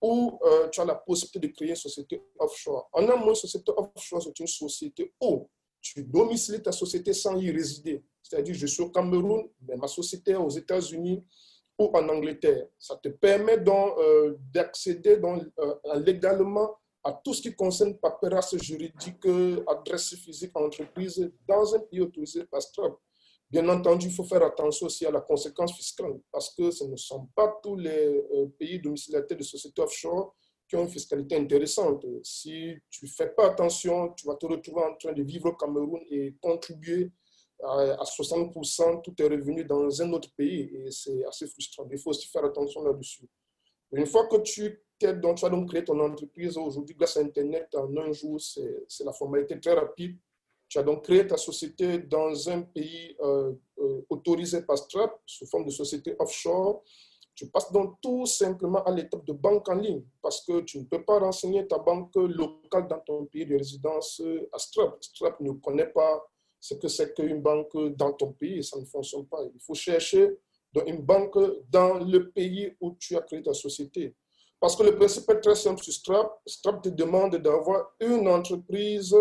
où 0.00 0.38
euh, 0.44 0.68
tu 0.68 0.80
as 0.80 0.84
la 0.84 0.96
possibilité 0.96 1.38
de 1.38 1.52
créer 1.52 1.70
une 1.70 1.76
société 1.76 2.22
offshore. 2.38 2.88
En 2.92 3.08
un 3.08 3.16
mot, 3.16 3.30
une 3.30 3.34
société 3.34 3.72
offshore, 3.76 4.22
c'est 4.22 4.38
une 4.38 4.46
société 4.46 5.12
où 5.20 5.48
tu 5.80 6.04
domiciles 6.04 6.60
ta 6.62 6.72
société 6.72 7.12
sans 7.12 7.36
y 7.36 7.50
résider. 7.50 8.04
C'est-à-dire, 8.22 8.54
je 8.54 8.66
suis 8.66 8.82
au 8.82 8.90
Cameroun, 8.90 9.48
mais 9.66 9.76
ma 9.76 9.88
société 9.88 10.32
est 10.32 10.36
aux 10.36 10.50
États-Unis 10.50 11.24
ou 11.78 11.84
en 11.94 12.08
Angleterre. 12.08 12.66
Ça 12.78 12.96
te 12.96 13.08
permet 13.08 13.58
donc 13.58 13.98
euh, 13.98 14.36
d'accéder 14.52 15.20
euh, 15.24 16.00
légalement 16.00 16.76
à 17.04 17.12
tout 17.12 17.34
ce 17.34 17.42
qui 17.42 17.54
concerne 17.54 17.96
paperasse 17.98 18.56
juridique, 18.56 19.26
adresse 19.66 20.14
physique 20.14 20.56
entreprise 20.56 21.30
dans 21.46 21.74
un 21.74 21.80
pays 21.80 22.00
autorisé 22.00 22.44
par 22.44 22.62
Stripe. 22.62 22.94
Bien 23.50 23.68
entendu, 23.68 24.06
il 24.06 24.12
faut 24.12 24.24
faire 24.24 24.42
attention 24.42 24.86
aussi 24.86 25.04
à 25.04 25.10
la 25.10 25.20
conséquence 25.20 25.74
fiscale 25.74 26.18
parce 26.30 26.54
que 26.54 26.70
ce 26.70 26.84
ne 26.84 26.96
sont 26.96 27.28
pas 27.34 27.58
tous 27.62 27.76
les 27.76 27.90
euh, 27.90 28.46
pays 28.58 28.80
domiciliataires 28.80 29.36
de 29.36 29.42
sociétés 29.42 29.82
offshore 29.82 30.34
qui 30.66 30.76
ont 30.76 30.84
une 30.84 30.88
fiscalité 30.88 31.36
intéressante. 31.36 32.06
Si 32.22 32.74
tu 32.88 33.04
ne 33.04 33.10
fais 33.10 33.28
pas 33.28 33.48
attention, 33.48 34.14
tu 34.14 34.26
vas 34.26 34.36
te 34.36 34.46
retrouver 34.46 34.82
en 34.82 34.96
train 34.96 35.12
de 35.12 35.22
vivre 35.22 35.50
au 35.50 35.52
Cameroun 35.52 36.00
et 36.10 36.34
contribuer 36.40 37.10
à 37.62 38.02
60% 38.04 39.02
tous 39.02 39.12
tes 39.12 39.24
revenus 39.24 39.66
dans 39.66 40.02
un 40.02 40.12
autre 40.12 40.30
pays 40.36 40.70
et 40.74 40.90
c'est 40.90 41.24
assez 41.24 41.46
frustrant. 41.46 41.86
Il 41.90 41.98
faut 41.98 42.10
aussi 42.10 42.28
faire 42.28 42.44
attention 42.44 42.82
là-dessus. 42.82 43.28
Une 43.92 44.06
fois 44.06 44.26
que 44.26 44.36
tu 44.38 44.82
donc, 45.10 45.38
tu 45.38 45.44
as 45.44 45.48
donc 45.48 45.68
créé 45.68 45.84
ton 45.84 45.98
entreprise 45.98 46.56
aujourd'hui 46.56 46.94
grâce 46.94 47.16
à 47.16 47.20
Internet 47.20 47.74
en 47.74 47.96
un 47.96 48.12
jour, 48.12 48.40
c'est 48.40 49.04
la 49.04 49.12
formalité 49.12 49.58
très 49.58 49.72
rapide. 49.72 50.16
Tu 50.68 50.78
as 50.78 50.82
donc 50.82 51.04
créé 51.04 51.26
ta 51.26 51.36
société 51.36 51.98
dans 51.98 52.48
un 52.48 52.62
pays 52.62 53.16
euh, 53.20 53.52
euh, 53.78 54.00
autorisé 54.08 54.62
par 54.62 54.78
Stripe 54.78 55.10
sous 55.26 55.46
forme 55.46 55.64
de 55.66 55.70
société 55.70 56.14
offshore. 56.18 56.82
Tu 57.34 57.48
passes 57.48 57.72
donc 57.72 57.96
tout 58.00 58.26
simplement 58.26 58.82
à 58.84 58.90
l'étape 58.92 59.24
de 59.24 59.32
banque 59.32 59.68
en 59.68 59.74
ligne 59.74 60.02
parce 60.22 60.44
que 60.44 60.60
tu 60.60 60.78
ne 60.78 60.84
peux 60.84 61.02
pas 61.02 61.18
renseigner 61.18 61.66
ta 61.66 61.78
banque 61.78 62.14
locale 62.14 62.86
dans 62.88 63.00
ton 63.00 63.24
pays 63.26 63.44
de 63.44 63.56
résidence 63.56 64.22
à 64.52 64.58
Stripe. 64.58 64.92
Stripe 65.00 65.40
ne 65.40 65.52
connaît 65.52 65.88
pas 65.88 66.22
ce 66.60 66.74
que 66.74 66.88
c'est 66.88 67.12
qu'une 67.14 67.42
banque 67.42 67.76
dans 67.96 68.12
ton 68.12 68.32
pays 68.32 68.58
et 68.58 68.62
ça 68.62 68.78
ne 68.78 68.84
fonctionne 68.84 69.26
pas. 69.26 69.42
Il 69.52 69.60
faut 69.60 69.74
chercher 69.74 70.38
une 70.86 71.02
banque 71.02 71.38
dans 71.70 71.98
le 71.98 72.30
pays 72.30 72.74
où 72.80 72.96
tu 72.98 73.16
as 73.16 73.20
créé 73.20 73.42
ta 73.42 73.54
société. 73.54 74.14
Parce 74.62 74.76
que 74.76 74.84
le 74.84 74.96
principe 74.96 75.28
est 75.28 75.40
très 75.40 75.56
simple 75.56 75.82
sur 75.82 75.92
Stripe. 75.92 76.30
Stripe 76.46 76.82
te 76.82 76.88
demande 76.88 77.36
d'avoir 77.36 77.94
une 78.00 78.28
entreprise, 78.28 79.14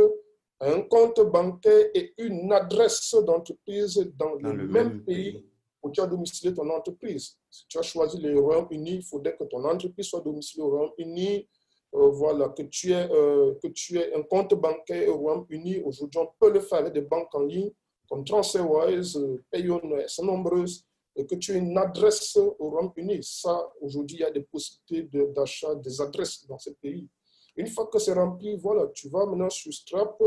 un 0.59 0.81
compte 0.81 1.19
bancaire 1.21 1.87
et 1.95 2.13
une 2.19 2.53
adresse 2.53 3.15
d'entreprise 3.25 4.07
dans, 4.17 4.35
le, 4.35 4.67
même, 4.67 5.03
pays, 5.03 5.43
où 5.81 5.89
tu 5.89 5.99
as 5.99 6.05
domicilié 6.05 6.53
ton 6.53 6.69
entreprise. 6.69 7.37
Si 7.49 7.65
tu 7.67 7.79
as 7.79 7.81
choisi 7.81 8.19
le 8.19 8.39
Royaume-Uni, 8.39 8.97
il 8.97 9.03
faudrait 9.03 9.35
que 9.35 9.45
ton 9.45 9.65
entreprise 9.65 10.05
soit 10.05 10.21
domiciliée 10.21 10.63
au 10.63 10.69
Royaume-Uni. 10.69 11.49
voilà, 11.91 12.49
que 12.49 12.61
tu, 12.61 12.91
aies, 12.91 13.09
que 13.09 13.67
tu 13.69 13.97
aies 13.97 14.13
un 14.13 14.21
compte 14.21 14.53
bancaire 14.53 15.09
au 15.09 15.17
Royaume-Uni, 15.17 15.81
aujourd'hui, 15.83 16.19
on 16.19 16.29
peut 16.39 16.53
le 16.53 16.59
faire 16.59 16.79
avec 16.79 16.93
des 16.93 17.01
banques 17.01 17.33
en 17.33 17.41
ligne, 17.41 17.71
comme 18.07 18.23
TransferWise, 18.23 19.19
Payon, 19.49 19.81
sont 20.05 20.25
nombreuses, 20.25 20.85
et 21.15 21.25
que 21.25 21.35
tu 21.35 21.51
aies 21.53 21.57
une 21.57 21.77
adresse 21.77 22.35
au 22.37 22.55
Royaume-Uni. 22.69 23.19
Ça, 23.21 23.69
aujourd'hui, 23.81 24.17
il 24.17 24.21
y 24.21 24.25
a 24.25 24.31
des 24.31 24.43
possibilités 24.43 25.09
d'achat 25.35 25.75
des 25.75 26.01
adresses 26.01 26.45
dans 26.47 26.57
ces 26.57 26.73
pays. 26.75 27.07
Une 27.55 27.67
fois 27.67 27.87
que 27.87 27.99
c'est 27.99 28.13
rempli, 28.13 28.57
voilà, 28.57 28.87
tu 28.93 29.09
vas 29.09 29.25
maintenant 29.25 29.49
sur 29.49 29.73
Strap, 29.73 30.21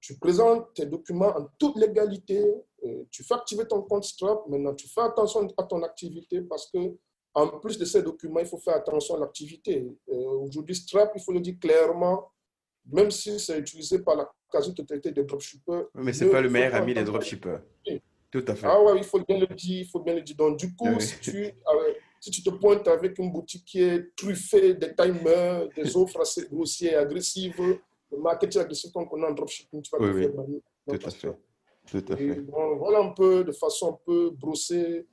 tu 0.00 0.18
présentes 0.18 0.74
tes 0.74 0.86
documents 0.86 1.36
en 1.36 1.48
toute 1.58 1.76
légalité, 1.76 2.44
tu 3.10 3.24
fais 3.24 3.34
activer 3.34 3.66
ton 3.66 3.82
compte 3.82 4.04
Strap. 4.04 4.46
Maintenant, 4.48 4.74
tu 4.74 4.88
fais 4.88 5.00
attention 5.00 5.48
à 5.56 5.62
ton 5.64 5.82
activité 5.82 6.40
parce 6.42 6.70
que 6.70 6.78
en 7.34 7.48
plus 7.58 7.78
de 7.78 7.84
ces 7.84 8.02
documents, 8.02 8.40
il 8.40 8.46
faut 8.46 8.58
faire 8.58 8.76
attention 8.76 9.16
à 9.16 9.20
l'activité. 9.20 9.88
Aujourd'hui, 10.06 10.76
Strap, 10.76 11.12
il 11.16 11.22
faut 11.22 11.32
le 11.32 11.40
dire 11.40 11.54
clairement, 11.60 12.30
même 12.86 13.10
si 13.10 13.40
c'est 13.40 13.58
utilisé 13.58 14.00
par 14.00 14.16
la 14.16 14.30
quasi-totalité 14.50 15.12
des 15.12 15.24
dropshippers. 15.24 15.84
Mais 15.94 16.12
ce 16.12 16.24
n'est 16.24 16.30
pas 16.30 16.40
le 16.42 16.50
meilleur 16.50 16.74
ami 16.74 16.94
des 16.94 17.04
dropshippers. 17.04 17.58
Tout 18.32 18.44
à 18.48 18.54
fait. 18.54 18.66
Ah 18.66 18.82
ouais, 18.82 18.96
il 18.96 19.04
faut 19.04 19.20
bien 19.20 19.38
le 19.38 19.46
dire, 19.46 19.80
il 19.80 19.86
faut 19.86 20.00
bien 20.00 20.14
le 20.14 20.22
dire. 20.22 20.34
Donc, 20.36 20.58
du 20.58 20.74
coup, 20.74 20.98
si, 20.98 21.20
tu, 21.20 21.44
euh, 21.44 21.92
si 22.18 22.30
tu 22.30 22.42
te 22.42 22.48
pointes 22.48 22.88
avec 22.88 23.18
une 23.18 23.30
boutique 23.30 23.62
qui 23.66 23.82
est 23.82 24.16
truffée 24.16 24.72
des 24.72 24.94
timers, 24.94 25.68
des 25.76 25.94
offres 25.96 26.22
assez 26.22 26.48
grossières, 26.48 27.00
agressives, 27.00 27.60
le 28.10 28.18
marketing 28.18 28.62
agressif 28.62 28.90
qu'on 28.90 29.04
connaît 29.04 29.26
en 29.26 29.32
dropshipping, 29.32 29.82
tu 29.82 29.90
vas 29.90 29.98
te 29.98 30.18
faire 30.18 30.32
bannir. 30.32 30.60
Tout 30.88 31.06
à 31.06 31.10
fait. 31.10 31.36
Tout 31.90 32.04
à 32.12 32.16
fait. 32.16 32.40
voilà 32.78 33.00
un 33.00 33.10
peu, 33.10 33.44
de 33.44 33.52
façon 33.52 33.90
un 33.90 33.98
peu 34.06 34.30
brossée, 34.30 35.06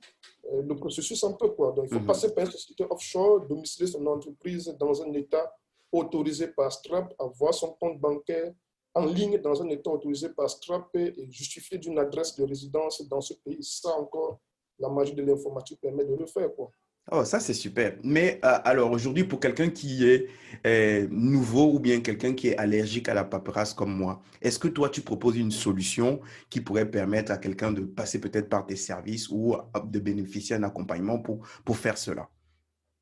euh, 0.50 0.62
le 0.62 0.74
processus 0.76 1.22
un 1.22 1.32
peu. 1.32 1.50
Quoi. 1.50 1.72
Donc, 1.72 1.88
il 1.90 1.92
faut 1.92 2.00
mhm. 2.00 2.06
passer 2.06 2.32
par 2.32 2.46
une 2.46 2.50
société 2.50 2.86
offshore, 2.88 3.46
domicilier 3.46 3.90
son 3.90 4.06
entreprise 4.06 4.74
dans 4.78 5.02
un 5.02 5.12
état 5.12 5.52
autorisé 5.92 6.48
par 6.48 6.72
Strap, 6.72 7.12
avoir 7.18 7.52
son 7.52 7.72
compte 7.72 8.00
bancaire 8.00 8.52
en 8.94 9.06
ligne 9.06 9.38
dans 9.38 9.62
un 9.62 9.68
État 9.68 9.90
autorisé 9.90 10.30
par 10.30 10.50
Strap 10.50 10.88
et 10.94 11.14
justifier 11.30 11.78
d'une 11.78 11.98
adresse 11.98 12.34
de 12.36 12.44
résidence 12.44 13.06
dans 13.08 13.20
ce 13.20 13.34
pays. 13.34 13.62
Ça 13.62 13.90
encore, 13.90 14.40
la 14.78 14.88
magie 14.88 15.14
de 15.14 15.22
l'informatique 15.22 15.80
permet 15.80 16.04
de 16.04 16.14
le 16.14 16.26
faire. 16.26 16.54
Quoi. 16.54 16.70
Oh, 17.12 17.24
ça 17.24 17.40
c'est 17.40 17.54
super. 17.54 17.96
Mais 18.04 18.40
euh, 18.44 18.58
alors 18.64 18.90
aujourd'hui, 18.92 19.24
pour 19.24 19.40
quelqu'un 19.40 19.70
qui 19.70 20.06
est 20.08 20.28
euh, 20.66 21.08
nouveau 21.10 21.72
ou 21.74 21.80
bien 21.80 22.00
quelqu'un 22.00 22.34
qui 22.34 22.48
est 22.48 22.56
allergique 22.56 23.08
à 23.08 23.14
la 23.14 23.24
paperasse 23.24 23.74
comme 23.74 23.92
moi, 23.92 24.22
est-ce 24.40 24.58
que 24.58 24.68
toi 24.68 24.88
tu 24.88 25.00
proposes 25.00 25.36
une 25.36 25.50
solution 25.50 26.20
qui 26.50 26.60
pourrait 26.60 26.88
permettre 26.88 27.32
à 27.32 27.38
quelqu'un 27.38 27.72
de 27.72 27.82
passer 27.82 28.20
peut-être 28.20 28.48
par 28.48 28.66
tes 28.66 28.76
services 28.76 29.28
ou 29.28 29.56
de 29.84 29.98
bénéficier 29.98 30.56
d'un 30.56 30.64
accompagnement 30.68 31.18
pour, 31.18 31.46
pour 31.64 31.76
faire 31.76 31.98
cela? 31.98 32.28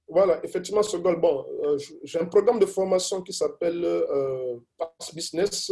Voilà, 0.08 0.40
effectivement, 0.44 0.82
ce 0.82 0.96
goal, 0.96 1.20
bon, 1.20 1.44
euh, 1.64 1.78
j'ai 2.02 2.18
un 2.18 2.24
programme 2.24 2.58
de 2.58 2.66
formation 2.66 3.22
qui 3.22 3.32
s'appelle 3.32 3.84
euh, 3.84 4.56
Pass 4.76 5.14
Business, 5.14 5.70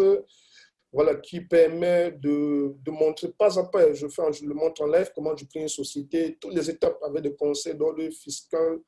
voilà, 0.93 1.15
qui 1.17 1.41
permet 1.41 2.13
de, 2.13 2.75
de, 2.83 2.91
montrer 2.91 3.29
pas 3.29 3.59
à 3.59 3.65
pas, 3.65 3.93
je, 3.93 4.07
fais, 4.09 4.33
je 4.33 4.45
le 4.45 4.55
montre 4.55 4.83
en 4.83 4.87
live, 4.87 5.11
comment 5.15 5.37
je 5.37 5.45
crée 5.45 5.61
une 5.61 5.69
société, 5.69 6.37
toutes 6.41 6.55
les 6.55 6.71
étapes 6.71 6.99
avec 7.03 7.23
des 7.23 7.35
conseils 7.35 7.75
d'ordre 7.75 8.09
fiscal, 8.11 8.79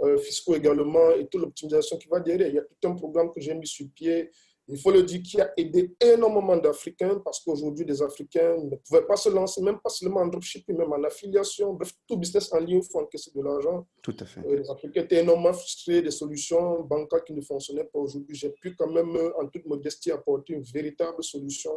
euh, 0.00 0.16
fiscaux 0.18 0.54
également, 0.54 1.10
et 1.10 1.26
toute 1.26 1.42
l'optimisation 1.42 1.96
qui 1.98 2.08
va 2.08 2.20
derrière. 2.20 2.48
Il 2.48 2.54
y 2.54 2.58
a 2.58 2.62
tout 2.62 2.88
un 2.88 2.94
programme 2.94 3.30
que 3.32 3.40
j'ai 3.40 3.54
mis 3.54 3.66
sur 3.66 3.86
pied 3.94 4.30
il 4.68 4.78
faut 4.78 4.90
le 4.90 5.02
dire, 5.02 5.22
qui 5.22 5.40
a 5.40 5.50
aidé 5.56 5.94
énormément 6.00 6.56
d'Africains 6.56 7.20
parce 7.24 7.40
qu'aujourd'hui, 7.40 7.86
des 7.86 8.02
Africains 8.02 8.56
ne 8.56 8.76
pouvaient 8.76 9.06
pas 9.06 9.16
se 9.16 9.30
lancer, 9.30 9.62
même 9.62 9.78
pas 9.80 9.88
seulement 9.88 10.20
en 10.20 10.26
dropshipping, 10.26 10.76
même 10.76 10.92
en 10.92 11.02
affiliation. 11.04 11.72
Bref, 11.72 11.92
tout 12.06 12.16
business 12.18 12.52
en 12.52 12.58
ligne, 12.58 12.80
il 12.84 12.90
faut 12.90 13.00
encaisser 13.00 13.30
de 13.34 13.42
l'argent. 13.42 13.86
Tout 14.02 14.16
à 14.20 14.26
fait. 14.26 14.40
Euh, 14.46 14.56
les 14.56 14.70
Africains 14.70 15.02
étaient 15.02 15.20
énormément 15.20 15.54
frustrés 15.54 16.02
des 16.02 16.10
solutions 16.10 16.82
bancaires 16.82 17.24
qui 17.24 17.32
ne 17.32 17.40
fonctionnaient 17.40 17.84
pas 17.84 17.98
aujourd'hui. 17.98 18.36
J'ai 18.36 18.50
pu 18.50 18.74
quand 18.76 18.90
même, 18.90 19.16
en 19.40 19.46
toute 19.46 19.64
modestie, 19.64 20.10
apporter 20.10 20.52
une 20.52 20.62
véritable 20.62 21.22
solution 21.24 21.72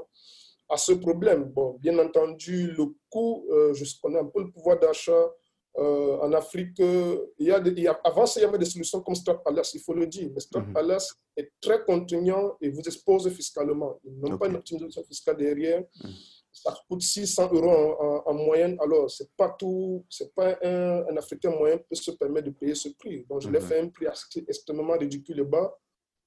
à 0.70 0.78
ce 0.78 0.94
problème. 0.94 1.46
Bon, 1.46 1.78
bien 1.80 1.98
entendu, 2.00 2.72
le 2.72 2.86
coût, 3.10 3.46
euh, 3.52 3.74
je 3.74 3.86
connais 4.02 4.20
un 4.20 4.26
peu 4.26 4.42
le 4.42 4.52
pouvoir 4.52 4.80
d'achat 4.80 5.30
euh, 5.78 6.18
en 6.20 6.34
Afrique, 6.34 6.80
il 6.80 7.48
y 7.48 7.52
a, 7.52 7.60
il 7.60 7.80
y 7.80 7.88
a, 7.88 8.00
avant 8.04 8.26
ça, 8.26 8.40
il 8.40 8.44
y 8.44 8.46
avait 8.46 8.58
des 8.58 8.66
solutions 8.66 9.02
comme 9.02 9.16
Strap 9.16 9.44
Palace, 9.44 9.74
il 9.74 9.80
faut 9.80 9.94
le 9.94 10.06
dire. 10.06 10.30
Mais 10.34 10.40
Strap 10.42 10.68
mhm. 10.68 10.74
Palace 10.74 11.14
est 11.38 11.50
très 11.62 11.84
contraignant 11.84 12.58
et 12.62 12.70
vous 12.70 12.82
expose 12.82 13.30
fiscalement. 13.30 13.98
Ils 14.04 14.20
n'ont 14.20 14.38
pas 14.38 14.48
une 14.48 14.56
optimisation 14.56 15.04
fiscale 15.04 15.38
derrière. 15.38 15.84
Mhm. 16.04 16.12
Ça 16.52 16.76
coûte 16.90 17.02
600 17.02 17.50
euros 17.54 18.24
en, 18.26 18.34
moyenne. 18.34 18.78
Alors, 18.82 19.10
c'est 19.10 19.30
pas 19.38 19.56
tout, 19.58 20.06
c'est 20.10 20.34
pas 20.36 20.58
un, 20.62 21.06
un, 21.10 21.18
Africain 21.18 21.52
moyen 21.52 21.78
peut 21.78 21.96
se 21.96 22.12
permettre 22.12 22.48
de 22.48 22.52
payer 22.52 22.76
ce 22.76 22.90
prix. 22.90 23.26
Donc, 23.30 23.42
je 23.42 23.50
l'ai 23.50 23.60
mhm. 23.60 23.66
fait 23.66 23.80
un 23.80 23.88
prix 23.88 24.08
extrêmement 24.48 24.98
ridicule 24.98 25.40
et 25.40 25.46
bas 25.46 25.74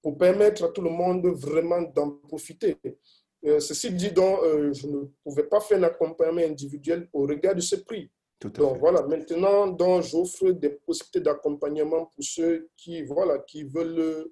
pour 0.02 0.16
permettre 0.16 0.64
à 0.64 0.68
tout 0.68 0.82
le 0.82 0.90
monde 0.90 1.26
vraiment 1.26 1.82
d'en 1.82 2.10
profiter. 2.28 2.76
Euh, 3.46 3.60
ceci 3.60 3.90
dit, 3.90 4.10
donc, 4.10 4.40
euh, 4.42 4.72
je 4.72 4.86
ne 4.86 5.04
pouvais 5.22 5.44
pas 5.44 5.60
faire 5.60 5.78
un 5.78 5.82
accompagnement 5.82 6.40
individuel 6.40 7.08
au 7.12 7.22
regard 7.22 7.54
de 7.54 7.60
ce 7.60 7.76
prix. 7.76 8.10
Donc 8.50 8.78
voilà, 8.78 9.02
maintenant, 9.02 9.66
donc, 9.68 10.02
j'offre 10.02 10.50
des 10.50 10.70
possibilités 10.70 11.20
d'accompagnement 11.20 12.06
pour 12.06 12.24
ceux 12.24 12.68
qui, 12.76 13.02
voilà, 13.02 13.38
qui, 13.38 13.64
veulent, 13.64 14.30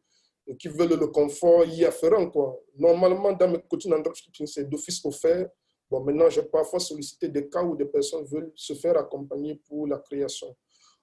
qui 0.59 0.69
veulent 0.69 0.99
le 0.99 1.07
confort 1.07 1.65
y 1.65 1.85
afférent. 1.85 2.29
Quoi. 2.29 2.59
Normalement, 2.77 3.33
dans 3.33 3.49
mes 3.49 3.61
coachings 3.69 3.93
en 3.93 4.01
dropshipping, 4.01 4.47
c'est 4.47 4.69
d'office 4.69 5.05
offert. 5.05 5.49
Bon, 5.91 6.03
maintenant, 6.03 6.29
j'ai 6.29 6.43
parfois 6.43 6.79
sollicité 6.79 7.29
des 7.29 7.49
cas 7.49 7.63
où 7.63 7.77
des 7.77 7.87
personnes 7.87 8.25
veulent 8.25 8.53
se 8.55 8.75
faire 8.75 8.99
accompagner 8.99 9.61
pour 9.67 9.87
la 9.87 9.99
création. 9.99 10.55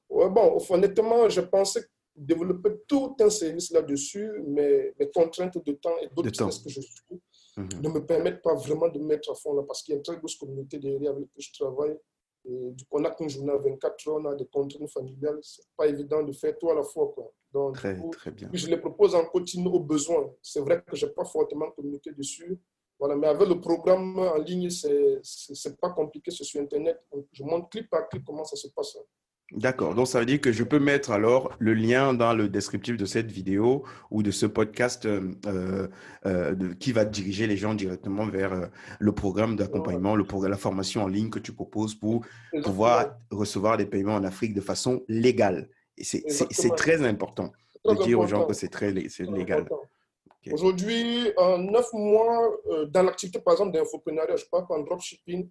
Ouais, 0.10 0.30
bon, 0.30 0.58
honnêtement, 0.70 1.30
je 1.30 1.42
pensais 1.42 1.86
développer 2.16 2.72
tout 2.88 3.16
un 3.22 3.30
service 3.30 3.72
là-dessus, 3.72 4.30
mais 4.48 4.94
les 5.00 5.10
contraintes 5.10 5.64
de 5.64 5.72
temps 5.74 5.96
et 6.02 6.08
d'autres 6.14 6.36
choses 6.36 6.62
que 6.62 6.70
je 6.70 6.82
suis 6.82 7.22
mhm. 7.56 7.70
ne 7.82 7.90
me 7.90 8.06
permettent 8.06 8.42
pas 8.42 8.56
vraiment 8.56 8.90
de 8.90 9.00
mettre 9.00 9.32
à 9.32 9.36
fond 9.36 9.54
là, 9.54 9.64
parce 9.64 9.84
qu'il 9.84 9.94
y 9.94 9.96
a 9.96 9.98
une 9.98 10.04
très 10.04 10.18
grosse 10.18 10.36
communauté 10.36 10.80
derrière 10.80 11.12
avec 11.12 11.22
laquelle 11.22 11.44
je 11.44 11.54
travaille 11.54 11.98
et 12.46 12.72
du 12.72 12.86
coup, 12.86 12.98
on 13.00 13.04
a 13.04 13.12
qu'une 13.12 13.30
journée 13.30 13.52
à 13.52 13.58
24 13.58 14.08
heures, 14.08 14.16
on 14.16 14.26
a 14.26 14.36
des 14.36 14.46
contraintes 14.46 14.90
familiales. 14.90 15.40
Ce 15.42 15.62
n'est 15.62 15.68
pas 15.76 15.88
évident 15.88 16.24
de 16.24 16.32
faire 16.32 16.58
tout 16.58 16.70
à 16.70 16.76
la 16.76 16.84
fois. 16.84 17.12
Quoi. 17.14 17.32
Donc, 17.52 17.76
très, 17.76 18.00
très 18.12 18.32
bien. 18.32 18.50
je 18.54 18.68
les 18.68 18.78
propose 18.78 19.14
en 19.16 19.26
continu 19.26 19.68
au 19.68 19.80
besoin. 19.80 20.32
C'est 20.42 20.62
vrai 20.62 20.82
que 20.82 20.96
je 20.96 21.06
n'ai 21.06 21.12
pas 21.12 21.26
fortement 21.26 21.70
communiqué 21.72 22.12
dessus. 22.12 22.60
Voilà, 22.98 23.16
mais 23.16 23.28
avec 23.28 23.48
le 23.48 23.60
programme 23.60 24.20
en 24.20 24.38
ligne, 24.38 24.70
ce 24.70 24.88
n'est 24.88 25.76
pas 25.76 25.90
compliqué, 25.92 26.32
c'est 26.32 26.44
sur 26.44 26.62
Internet. 26.62 27.00
je 27.32 27.44
montre 27.44 27.70
clip 27.70 27.90
par 27.90 28.08
clip 28.10 28.24
comment 28.26 28.44
ça 28.44 28.56
se 28.56 28.68
passe. 28.70 28.98
D'accord. 29.52 29.96
Donc, 29.96 30.08
ça 30.08 30.20
veut 30.20 30.26
dire 30.26 30.40
que 30.40 30.52
je 30.52 30.64
peux 30.64 30.80
mettre 30.80 31.12
alors 31.12 31.56
le 31.60 31.74
lien 31.74 32.14
dans 32.14 32.34
le 32.34 32.50
descriptif 32.50 32.98
de 32.98 33.06
cette 33.06 33.32
vidéo 33.32 33.84
ou 34.12 34.22
de 34.22 34.30
ce 34.30 34.46
podcast 34.46 35.06
euh, 35.06 35.32
euh, 35.48 35.88
euh, 36.26 36.74
qui 36.80 36.92
va 36.92 37.04
diriger 37.04 37.48
les 37.48 37.58
gens 37.58 37.74
directement 37.74 38.28
vers 38.28 38.70
le 39.00 39.12
programme 39.12 39.56
d'accompagnement, 39.56 40.16
le 40.16 40.26
la 40.48 40.58
formation 40.58 41.04
en 41.04 41.08
ligne 41.08 41.30
que 41.30 41.40
tu 41.40 41.52
proposes 41.52 41.96
pour 41.96 42.26
pouvoir 42.64 43.18
recevoir 43.32 43.78
des 43.78 43.86
paiements 43.86 44.16
en 44.16 44.24
Afrique 44.24 44.54
de 44.54 44.62
façon 44.62 45.04
légale. 45.08 45.70
Et 45.98 46.04
c'est 46.04 46.76
très 46.76 47.06
important 47.06 47.52
de 47.86 48.04
dire 48.04 48.20
aux 48.20 48.28
gens 48.28 48.46
que 48.46 48.54
c'est 48.54 48.70
très 48.70 48.92
légal. 48.92 49.68
Aujourd'hui, 50.52 51.32
en 51.38 51.58
neuf 51.58 51.92
mois, 51.94 52.56
dans 52.88 53.04
l'activité, 53.04 53.40
par 53.40 53.54
exemple, 53.54 53.74
d'infoprenariat, 53.74 54.36
je 54.36 54.46
parle 54.46 54.66
en 54.70 54.80
dropshipping, 54.80 55.50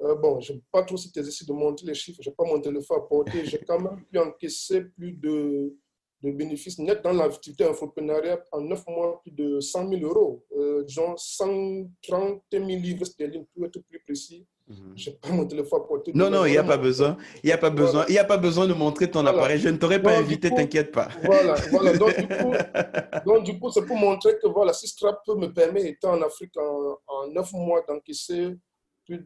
euh, 0.00 0.14
bon, 0.14 0.40
je 0.40 0.52
n'ai 0.52 0.62
pas 0.70 0.82
trop 0.82 0.96
cet 0.96 1.16
exercice 1.16 1.46
de 1.46 1.52
monter 1.52 1.84
les 1.86 1.94
chiffres, 1.94 2.20
je 2.22 2.30
n'ai 2.30 2.34
pas 2.34 2.44
mon 2.44 2.60
téléphone 2.60 2.98
à 2.98 3.00
porter. 3.00 3.44
J'ai 3.44 3.58
quand 3.58 3.80
même 3.80 4.04
pu 4.10 4.18
encaisser 4.18 4.82
plus 4.82 5.12
de, 5.12 5.74
de 6.22 6.30
bénéfices 6.30 6.78
nets 6.78 7.02
dans 7.02 7.12
l'activité 7.12 7.64
entrepreneuriale 7.64 8.44
en 8.52 8.60
9 8.60 8.84
mois, 8.88 9.20
plus 9.22 9.32
de 9.32 9.60
100 9.60 9.88
000 9.88 10.02
euros. 10.02 10.44
Euh, 10.56 10.84
genre 10.86 11.18
130 11.18 12.42
000 12.52 12.64
livres 12.64 13.04
sterling, 13.04 13.44
pour 13.52 13.66
être 13.66 13.80
plus 13.88 14.00
précis. 14.00 14.46
Mhm. 14.68 14.92
Je 14.94 15.10
n'ai 15.10 15.16
pas 15.16 15.30
mon 15.30 15.46
téléphone 15.46 15.80
à 15.82 15.84
porter. 15.88 16.12
Non, 16.14 16.30
non, 16.30 16.44
il 16.44 16.52
n'y 16.52 16.58
a 16.58 16.62
pas 16.62 16.76
besoin. 16.76 17.16
Il 17.42 17.46
n'y 17.46 17.52
a 17.52 17.58
pas 17.58 17.70
besoin. 17.70 18.04
Il 18.08 18.18
a 18.18 18.24
pas 18.24 18.36
besoin 18.36 18.68
de 18.68 18.74
montrer 18.74 19.10
ton 19.10 19.26
appareil. 19.26 19.58
Je 19.58 19.68
ne 19.70 19.78
t'aurais 19.78 20.00
pas 20.00 20.16
invité, 20.16 20.50
t'inquiète 20.50 20.92
pas. 20.92 21.08
Voilà, 21.24 21.54
voilà. 21.70 21.92
Donc, 23.26 23.44
du 23.44 23.58
coup, 23.58 23.70
c'est 23.70 23.84
pour 23.84 23.96
montrer 23.96 24.38
que 24.40 24.46
voilà, 24.46 24.72
si 24.72 24.86
Strap 24.86 25.26
me 25.28 25.46
permet, 25.46 25.88
étant 25.88 26.12
en 26.12 26.22
Afrique 26.22 26.56
en, 26.56 26.98
en 27.06 27.26
9 27.28 27.52
mois, 27.54 27.82
d'encaisser 27.88 28.56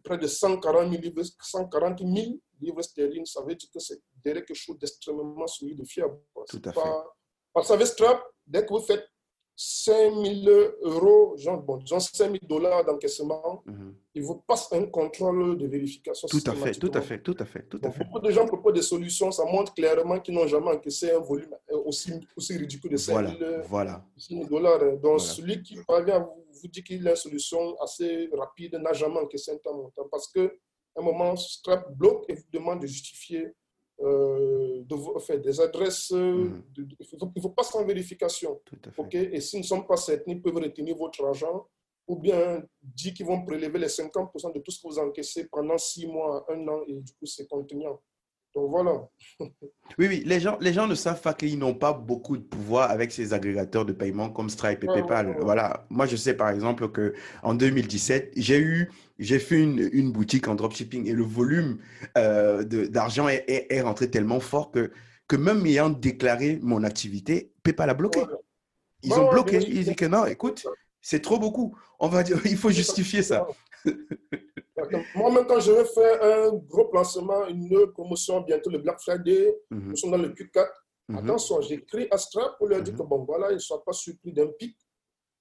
près 0.03 0.18
de 0.18 0.27
140 0.27 0.90
000 0.90 1.03
livres, 1.03 1.23
140 1.40 1.99
000 2.01 2.12
livres 2.61 2.83
sterling, 2.83 3.27
ça 3.27 3.42
veut 3.42 3.55
dire 3.55 3.68
que 3.73 3.81
c'est 3.81 4.01
quelque 4.23 4.55
chose 4.55 4.79
d'extrêmement 4.79 5.47
solide 5.47 5.81
et 5.81 5.85
fiable. 5.85 6.18
Tout 6.49 6.62
à 6.64 6.73
fait. 6.73 6.81
Parce 7.53 7.68
que 7.68 7.85
Strap, 7.85 8.23
dès 8.47 8.64
que 8.64 8.73
vous 8.73 8.81
faites 8.81 9.07
5 9.64 10.12
000 10.44 10.51
euros, 10.83 11.37
genre, 11.37 11.62
bon, 11.62 11.77
disons 11.77 12.01
5 12.01 12.25
000 12.25 12.37
dollars 12.48 12.85
d'encaissement, 12.85 13.62
mhm. 13.64 13.94
il 14.14 14.22
vous 14.25 14.42
passe 14.44 14.72
un 14.72 14.87
contrôle 14.87 15.57
de 15.57 15.66
vérification. 15.68 16.27
Tout 16.27 16.42
à 16.46 16.55
fait, 16.55 16.72
tout 16.72 16.90
à 16.92 17.01
fait, 17.01 17.22
tout 17.22 17.37
à 17.38 17.44
fait, 17.44 17.62
tout 17.68 17.81
à 17.85 17.90
fait. 17.92 18.05
Beaucoup 18.05 18.18
de 18.18 18.31
gens 18.33 18.44
proposent 18.44 18.75
des 18.75 18.83
solutions, 18.83 19.31
ça 19.31 19.44
montre 19.44 19.72
clairement 19.72 20.18
qu'ils 20.18 20.35
n'ont 20.35 20.48
jamais 20.48 20.72
encaissé 20.72 21.12
un 21.12 21.20
volume 21.20 21.55
aussi, 21.85 22.12
aussi 22.37 22.57
ridicule 22.59 22.90
de 22.90 22.96
5 22.96 23.38
000, 23.38 23.51
voilà, 23.68 24.05
dollars. 24.51 24.98
Donc, 24.98 25.20
celui 25.20 25.62
qui 25.62 25.77
parvient 25.87 26.16
à 26.16 26.18
vous, 26.18 26.44
vous 26.61 26.68
dit 26.68 26.83
qu'il 26.83 27.07
a 27.07 27.11
une 27.11 27.16
solution 27.16 27.77
assez 27.81 28.29
rapide 28.33 28.75
n'a 28.83 28.92
jamais 28.92 29.20
encaissé 29.20 29.53
un 29.53 29.59
temps 29.59 29.77
montant 29.77 30.09
parce 30.11 30.27
que 30.27 30.59
un 30.96 31.03
moment, 31.03 31.37
Strap 31.37 31.90
bloque 31.96 32.25
et 32.29 32.35
vous 32.35 32.51
demande 32.53 32.83
de 32.83 32.87
justifier 32.87 33.55
euh, 34.00 34.83
de, 34.85 34.96
faire 35.20 35.40
des 35.40 35.61
adresses. 35.61 36.11
Mhm. 36.11 36.62
de- 36.74 36.83
de- 36.83 36.96
il 37.00 37.18
ne 37.37 37.40
faut, 37.40 37.50
pas 37.50 37.62
sans 37.62 37.85
vérification. 37.85 38.61
Tout 38.64 38.78
à 38.87 38.90
fait. 38.90 39.02
OK? 39.02 39.14
Et 39.14 39.40
s'ils 39.40 39.61
ne 39.61 39.64
sont 39.64 39.83
pas 39.83 39.96
certains, 39.96 40.33
ils 40.33 40.42
peuvent 40.42 40.57
retenir 40.57 40.96
votre 40.96 41.24
argent 41.24 41.66
ou 42.09 42.16
bien 42.16 42.62
dire 42.83 43.14
qu'ils 43.14 43.26
vont 43.26 43.44
prélever 43.44 43.78
les 43.78 43.88
50% 43.88 44.50
de 44.52 44.59
tout 44.61 44.70
ce 44.70 44.83
que 44.83 44.88
vous 44.88 44.98
encaissez 44.98 45.46
pendant 45.46 45.78
six 45.78 46.07
mois, 46.07 46.44
un 46.50 46.66
an, 46.68 46.83
et 46.88 46.94
du 47.00 47.12
coup, 47.12 47.26
c'est 47.26 47.46
contraignant. 47.48 48.00
Donc 48.55 48.71
voilà. 48.71 49.09
Oui, 49.99 50.07
oui, 50.09 50.23
les 50.27 50.41
gens, 50.41 50.59
les 50.61 50.73
gens 50.73 50.87
ne 50.87 50.95
savent 50.95 51.21
pas 51.21 51.33
qu'ils 51.35 51.59
n'ont 51.59 51.75
pas 51.75 51.93
beaucoup 51.93 52.37
de 52.37 52.43
pouvoir 52.43 52.91
avec 52.91 53.12
ces 53.12 53.33
agrégateurs 53.33 53.85
de 53.85 53.93
paiement 53.93 54.31
comme 54.31 54.51
Stripe 54.51 54.85
et 54.85 54.88
ouais, 54.88 54.95
PayPal. 54.95 55.29
ouais, 55.29 55.35
ouais. 55.37 55.41
Voilà. 55.41 55.87
Moi, 55.91 56.07
je 56.07 56.17
sais 56.17 56.35
par 56.35 56.51
exemple 56.51 56.91
que 56.91 57.15
en 57.43 57.55
2017, 57.55 58.33
j'ai 58.37 58.59
eu, 58.59 58.91
j'ai 59.19 59.38
fait 59.38 59.61
une, 59.61 59.88
une 59.93 60.12
boutique 60.12 60.49
en 60.49 60.55
dropshipping 60.55 61.07
et 61.09 61.12
le 61.12 61.23
volume 61.23 61.79
euh, 62.19 62.62
d'argent 62.65 63.29
est, 63.29 63.45
est, 63.49 63.67
est 63.71 63.81
rentré 63.81 64.11
tellement 64.11 64.41
fort 64.41 64.71
que, 64.71 64.93
que 65.29 65.37
même 65.37 65.65
ayant 65.65 65.91
déclaré 65.91 66.59
mon 66.62 66.85
activité, 66.85 67.53
PayPal 67.62 67.88
a 67.91 67.95
bloqué. 67.95 68.21
Ouais. 68.21 68.27
Ils 69.03 69.15
ont 69.15 69.31
bloqué. 69.31 69.59
Ils 69.67 69.85
disent 69.85 69.97
que 69.97 70.05
non, 70.05 70.27
écoute, 70.27 70.67
c'est 71.01 71.21
trop 71.21 71.38
beaucoup. 71.38 71.77
On 71.99 72.09
va 72.09 72.23
dire, 72.23 72.38
il 72.45 72.57
faut 72.57 72.71
justifier 72.71 73.23
ça. 73.23 73.47
Moi-même, 75.14 75.47
quand 75.47 75.61
je 75.61 75.73
vais 75.73 75.85
faire 75.85 76.23
un 76.23 76.53
gros 76.57 76.87
placement, 76.88 77.47
une 77.47 77.87
promotion, 77.92 78.40
bientôt 78.40 78.71
le 78.71 78.79
Black 78.79 79.01
Friday, 79.01 79.55
Mhm, 79.71 79.90
nous 79.90 79.97
sommes 79.97 80.11
dans 80.12 80.18
le 80.18 80.31
Q4. 80.31 80.66
mhm. 81.09 81.16
Attention, 81.18 81.61
j'écris 81.61 82.09
Stripe 82.16 82.53
pour 82.59 82.68
leur 82.68 82.83
dire 82.83 82.95
Mhm. 82.95 83.01
que 83.01 83.05
bon, 83.05 83.25
voilà, 83.25 83.51
ils 83.51 83.55
ne 83.55 83.59
soient 83.59 83.85
pas 83.85 83.92
surpris 83.92 84.33
d'un 84.33 84.49
pic 84.49 84.77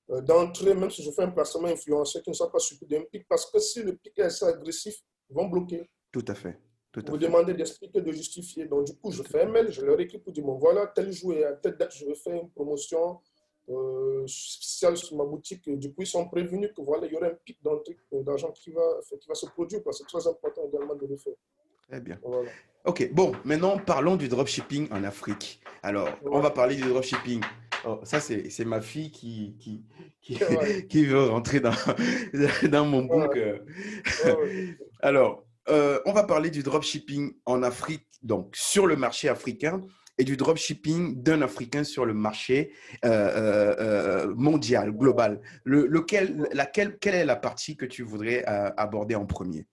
euh, 0.09 0.19
d'entrée, 0.21 0.73
même 0.73 0.89
si 0.91 1.01
je 1.03 1.11
fais 1.11 1.21
un 1.23 1.31
placement 1.31 1.67
influenceur, 1.69 2.21
qu'ils 2.21 2.31
ne 2.31 2.35
soient 2.35 2.51
pas 2.51 2.59
surpris 2.59 2.85
d'un 2.87 3.03
pic, 3.11 3.25
parce 3.29 3.49
que 3.49 3.59
si 3.59 3.81
le 3.81 3.95
pic 3.95 4.17
est 4.19 4.23
assez 4.23 4.43
agressif, 4.45 4.95
ils 5.29 5.35
vont 5.35 5.47
bloquer. 5.47 5.89
Tout 6.11 6.25
à 6.27 6.35
fait. 6.35 6.59
Tout 6.91 6.99
à 6.99 7.09
Vous 7.11 7.17
fait. 7.17 7.25
demandez 7.25 7.53
d'expliquer, 7.53 8.01
de 8.01 8.11
justifier. 8.11 8.65
Donc, 8.65 8.85
du 8.87 8.93
coup, 8.97 9.11
je 9.11 9.23
fais 9.23 9.43
un 9.43 9.49
mail, 9.49 9.71
je 9.71 9.81
leur 9.85 9.97
écris 10.01 10.19
pour 10.19 10.33
dire 10.33 10.43
bon, 10.43 10.57
voilà, 10.57 10.87
tel 10.87 11.11
jour 11.13 11.33
et 11.33 11.45
à 11.45 11.53
telle 11.53 11.77
date, 11.77 11.93
je 11.95 12.05
vais 12.05 12.15
faire 12.15 12.33
une 12.35 12.49
promotion 12.51 13.19
euh, 13.71 14.23
spéciale 14.27 14.97
sur 14.97 15.15
ma 15.17 15.23
boutique. 15.23 15.69
Du 15.77 15.93
coup, 15.93 16.01
ils 16.01 16.07
sont 16.07 16.27
prévenus 16.27 16.71
que 16.75 16.81
voilà, 16.81 17.07
il 17.07 17.13
y 17.13 17.15
aura 17.15 17.27
un 17.27 17.35
pic 17.45 17.57
euh, 17.65 18.23
d'argent 18.23 18.51
qui 18.51 18.71
va, 18.71 18.81
qui 19.19 19.27
va 19.27 19.35
se 19.35 19.45
produire. 19.47 19.81
C'est 19.91 20.07
très 20.07 20.27
important 20.27 20.61
également 20.67 20.95
de 20.95 21.07
le 21.07 21.17
faire. 21.17 21.33
Très 21.87 21.99
bien. 21.99 22.19
Voilà. 22.23 22.49
Ok, 22.85 23.11
bon, 23.13 23.33
maintenant 23.45 23.77
parlons 23.77 24.15
du 24.15 24.27
dropshipping 24.27 24.87
en 24.91 25.03
Afrique. 25.03 25.61
Alors, 25.83 26.09
on 26.25 26.39
va 26.39 26.49
parler 26.49 26.75
du 26.75 26.83
dropshipping. 26.83 27.41
Oh, 27.85 27.99
ça, 28.03 28.19
c'est 28.19 28.65
ma 28.65 28.81
fille 28.81 29.11
qui, 29.11 29.55
qui, 29.59 29.83
qui, 30.21 30.43
Ouais. 30.43 30.85
qui 30.89 31.05
veut 31.05 31.25
rentrer 31.25 31.59
dans, 31.59 31.73
dans 32.69 32.85
mon 32.85 33.03
book. 33.03 33.33
ouais. 33.35 34.77
Alors, 35.01 35.43
euh, 35.69 35.99
on 36.05 36.11
va 36.13 36.23
parler 36.23 36.49
du 36.49 36.63
dropshipping 36.63 37.33
en 37.45 37.63
Afrique, 37.63 38.05
donc 38.23 38.55
sur 38.55 38.87
le 38.87 38.95
marché 38.95 39.29
africain, 39.29 39.81
et 40.21 40.23
du 40.23 40.37
dropshipping 40.37 41.23
d'un 41.23 41.41
Africain 41.41 41.83
sur 41.83 42.05
le 42.05 42.13
marché 42.13 42.73
euh, 43.03 43.09
euh, 43.09 43.75
euh, 43.79 44.35
mondial, 44.35 44.91
global. 44.91 45.41
Le, 45.63 45.87
lequel, 45.87 46.47
laquelle, 46.53 46.99
quelle 46.99 47.15
est 47.15 47.25
la 47.25 47.35
partie 47.35 47.75
que 47.75 47.87
tu 47.87 48.03
voudrais 48.03 48.43
aborder 48.45 49.15
en 49.15 49.25
premier? 49.25 49.65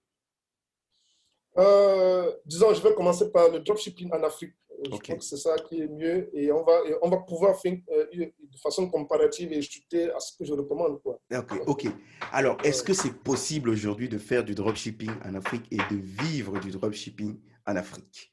Disons, 2.47 2.73
je 2.73 2.83
vais 2.83 2.95
commencer 2.95 3.31
par 3.31 3.51
le 3.51 3.61
dropshipping 3.61 4.11
en 4.11 4.23
Afrique. 4.23 4.55
Je 4.85 4.91
Ok. 4.91 5.03
crois 5.03 5.17
que 5.17 5.25
c'est 5.25 5.37
ça 5.37 5.57
qui 5.67 5.83
est 5.83 5.89
mieux 5.89 6.31
et 6.33 6.51
on 6.53 6.63
va, 6.65 6.81
et 6.87 6.95
on 7.03 7.11
va 7.11 7.19
pouvoir 7.19 7.61
faire 7.61 7.77
de 7.93 8.59
façon 8.63 8.89
comparative 8.89 9.53
et 9.53 9.61
chuter 9.61 10.11
à 10.13 10.21
ce 10.21 10.35
que 10.39 10.45
je 10.47 10.55
recommande. 10.55 11.03
Quoi. 11.03 11.21
Ok, 11.37 11.53
ok. 11.67 11.87
Alors, 12.33 12.57
est-ce 12.65 12.83
que 12.83 12.95
c'est 12.95 13.13
possible 13.13 13.69
aujourd'hui 13.69 14.09
de 14.09 14.19
faire 14.19 14.45
du 14.45 14.55
dropshipping 14.55 15.11
en 15.27 15.35
Afrique 15.35 15.67
et 15.73 15.83
de 15.93 15.97
vivre 16.23 16.59
du 16.59 16.71
dropshipping 16.71 17.39
en 17.67 17.77
Afrique? 17.77 18.33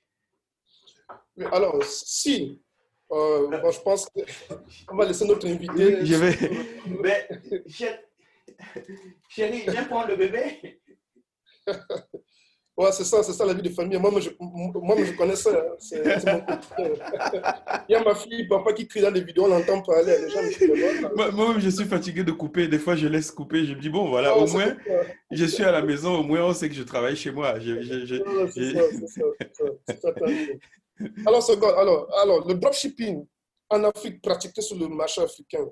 Mais 1.37 1.45
alors, 1.51 1.83
si, 1.83 2.61
euh, 3.11 3.47
bon, 3.61 3.71
je 3.71 3.79
pense 3.81 4.07
qu'on 4.87 4.95
va 4.97 5.05
laisser 5.05 5.25
notre 5.25 5.47
invité. 5.47 5.97
Oui, 5.97 6.05
je 6.05 6.15
vais. 6.15 6.35
Mais, 7.01 7.27
chérie, 9.29 9.63
viens 9.67 9.83
prendre 9.85 10.07
le 10.09 10.15
bébé. 10.15 10.79
Ouais, 12.77 12.91
c'est 12.91 13.05
ça, 13.05 13.23
c'est 13.23 13.31
ça 13.31 13.45
la 13.45 13.53
vie 13.53 13.61
de 13.61 13.69
famille. 13.69 13.97
Moi, 13.97 14.11
moi, 14.11 14.19
je, 14.19 14.31
moi, 14.37 14.97
je 15.01 15.13
connais 15.13 15.37
ça. 15.37 15.49
hein. 15.51 15.75
C'est 15.79 16.03
c'est 16.19 16.25
mon. 16.29 16.43
Il 17.87 17.93
y 17.93 17.95
a 17.95 18.03
ma 18.03 18.13
fille, 18.15 18.45
papa 18.49 18.73
qui 18.73 18.85
crie 18.85 18.99
dans 18.99 19.11
les 19.11 19.21
vidéos, 19.23 19.45
on 19.45 19.47
l'entend 19.47 19.81
parler. 19.81 20.13
Les 20.19 20.29
gens 20.29 20.41
me 20.43 21.31
Moi-même, 21.31 21.61
je 21.61 21.69
suis 21.69 21.85
fatigué 21.85 22.25
de 22.25 22.33
couper. 22.33 22.67
Des 22.67 22.77
fois, 22.77 22.97
je 22.97 23.07
laisse 23.07 23.31
couper. 23.31 23.63
Je 23.63 23.75
me 23.75 23.79
dis, 23.79 23.87
bon, 23.89 24.09
voilà, 24.09 24.31
Ah, 24.35 24.39
au 24.39 24.47
moins, 24.47 24.67
ça. 24.67 24.75
je 25.31 25.45
suis 25.45 25.63
à 25.63 25.71
la 25.71 25.83
maison. 25.83 26.15
Au 26.19 26.23
moins, 26.23 26.43
on 26.43 26.53
sait 26.53 26.67
que 26.67 26.75
je 26.75 26.83
travaille 26.83 27.15
chez 27.15 27.31
moi. 27.31 27.57
Je- 27.61 27.81
je- 27.81 28.05
je- 28.05 28.15
Ouais, 28.15 28.51
C'est 28.53 28.73
ça, 28.73 28.81
c'est 28.91 29.07
ça, 29.07 29.23
c'est 29.87 30.01
ça. 30.01 30.13
Alors, 31.25 31.43
seconde, 31.43 31.73
alors, 31.77 32.07
alors, 32.19 32.47
le 32.47 32.55
dropshipping 32.55 33.25
en 33.69 33.83
Afrique 33.83 34.21
pratiqué 34.21 34.61
sur 34.61 34.77
le 34.77 34.87
marché 34.87 35.21
africain, 35.21 35.65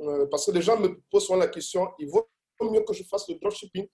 euh, 0.00 0.26
parce 0.30 0.46
que 0.46 0.52
les 0.52 0.62
gens 0.62 0.78
me 0.78 1.00
posent 1.10 1.26
souvent 1.26 1.38
la 1.38 1.48
question, 1.48 1.88
il 1.98 2.08
vaut 2.08 2.28
mieux 2.60 2.82
que 2.82 2.92
je 2.92 3.02
fasse 3.04 3.28
le 3.28 3.36
dropshipping 3.36 3.86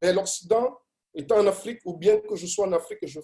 vers 0.00 0.14
l'Occident, 0.14 0.78
étant 1.14 1.38
en 1.38 1.46
Afrique, 1.46 1.80
ou 1.84 1.96
bien 1.96 2.18
que 2.18 2.36
je 2.36 2.46
sois 2.46 2.66
en 2.66 2.72
Afrique 2.72 2.98
et 3.02 3.06
je, 3.06 3.20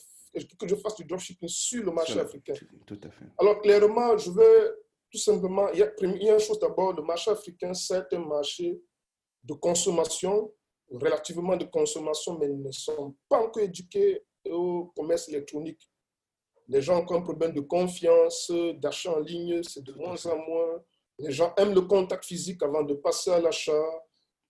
que 0.58 0.68
je 0.68 0.74
fasse 0.76 0.96
du 0.96 1.04
dropshipping 1.04 1.48
sur 1.48 1.84
le 1.84 1.92
marché 1.92 2.18
africain? 2.18 2.54
Tout 2.87 3.00
à 3.02 3.11
fait. 3.11 3.24
Alors, 3.38 3.61
clairement, 3.61 4.16
je 4.16 4.30
vais 4.30 4.72
tout 5.11 5.18
simplement, 5.18 5.68
il 5.72 5.78
y 5.78 5.82
a, 5.82 5.90
il 6.00 6.22
y 6.22 6.28
a 6.28 6.34
une 6.34 6.40
chose 6.40 6.58
d'abord, 6.58 6.92
le 6.92 7.02
marché 7.02 7.30
africain, 7.30 7.72
c'est 7.72 8.12
un 8.12 8.18
marché 8.18 8.78
de 9.42 9.54
consommation, 9.54 10.52
relativement 10.90 11.56
de 11.56 11.64
consommation, 11.64 12.38
mais 12.38 12.46
ils 12.46 12.62
ne 12.62 12.72
sont 12.72 13.14
pas 13.28 13.40
encore 13.40 13.62
éduqués 13.62 14.22
au 14.50 14.92
commerce 14.96 15.28
électronique. 15.28 15.80
Les 16.68 16.83
gens 16.83 17.04
ont 17.09 17.14
un 17.14 17.22
problème 17.22 17.52
de 17.52 17.61
confiance, 17.61 18.52
d'achat 18.76 19.12
en 19.16 19.20
ligne, 19.20 19.62
c'est 19.62 19.83
de 19.83 19.92
moins 19.94 20.24
en 20.26 20.37
moins. 20.37 20.83
Les 21.18 21.33
gens 21.33 21.52
aiment 21.57 21.74
le 21.74 21.81
contact 21.83 22.24
physique 22.24 22.62
avant 22.62 22.83
de 22.83 22.94
passer 22.94 23.31
à 23.31 23.40
l'achat. 23.40 23.85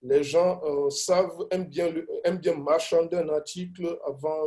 Les 0.01 0.23
gens 0.23 0.61
euh, 0.63 0.89
savent, 0.89 1.47
aiment 1.51 1.65
bien, 1.67 1.89
le- 1.89 2.07
aiment 2.25 2.37
bien 2.37 2.55
marchander 2.55 3.17
un 3.17 3.29
article 3.29 3.97
avant 4.05 4.43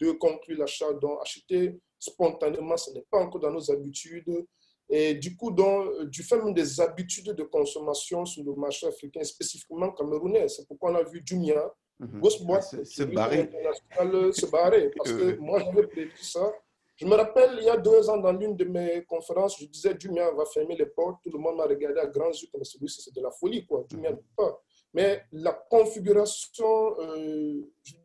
de 0.00 0.12
conclure 0.12 0.58
l'achat. 0.58 0.92
Donc, 0.94 1.18
acheter 1.20 1.78
spontanément, 1.98 2.76
ce 2.76 2.90
n'est 2.92 3.04
pas 3.10 3.18
encore 3.18 3.40
dans 3.40 3.50
nos 3.50 3.70
habitudes. 3.70 4.46
Et 4.88 5.14
du 5.14 5.36
coup, 5.36 5.50
donc, 5.50 5.86
euh, 5.88 6.04
du 6.06 6.22
fait 6.22 6.36
même 6.40 6.54
des 6.54 6.80
habitudes 6.80 7.32
de 7.32 7.42
consommation 7.42 8.24
sur 8.24 8.44
le 8.44 8.54
marché 8.54 8.86
africain, 8.86 9.22
spécifiquement 9.24 9.90
camerounais, 9.90 10.46
c'est 10.48 10.66
pourquoi 10.68 10.92
on 10.92 10.94
a 10.94 11.02
vu 11.02 11.22
Jumia, 11.24 11.72
Mhm. 11.98 12.20
grosse 12.20 12.40
boîte, 12.42 12.84
Se- 12.84 13.02
barrer. 13.04 13.40
internationale, 13.40 14.32
se 14.34 14.46
barrer. 14.46 14.90
Parce 14.96 15.10
que 15.34 15.36
moi, 15.38 15.58
j'avais 15.60 15.86
prévu 15.88 16.12
ça. 16.20 16.52
Je 16.96 17.04
me 17.04 17.14
rappelle, 17.14 17.58
il 17.58 17.64
y 17.64 17.68
a 17.68 17.76
deux 17.76 18.08
ans, 18.08 18.16
dans 18.16 18.32
l'une 18.32 18.56
de 18.56 18.64
mes 18.64 19.04
conférences, 19.04 19.60
je 19.60 19.66
disais 19.66 19.94
Jumia 19.98 20.30
va 20.30 20.46
fermer 20.46 20.76
les 20.76 20.86
portes. 20.86 21.22
Tout 21.22 21.30
le 21.30 21.38
monde 21.38 21.56
m'a 21.56 21.64
regardé 21.64 22.00
à 22.00 22.06
grands 22.06 22.30
yeux 22.30 22.48
comme 22.50 22.64
celui-ci, 22.64 23.02
c'est 23.02 23.14
de 23.14 23.20
la 23.20 23.30
folie, 23.30 23.66
quoi. 23.66 23.86
Peut 23.86 23.98
pas. 24.34 24.62
Mais 24.94 25.22
la 25.32 25.52
configuration, 25.52 26.98
euh, 26.98 27.60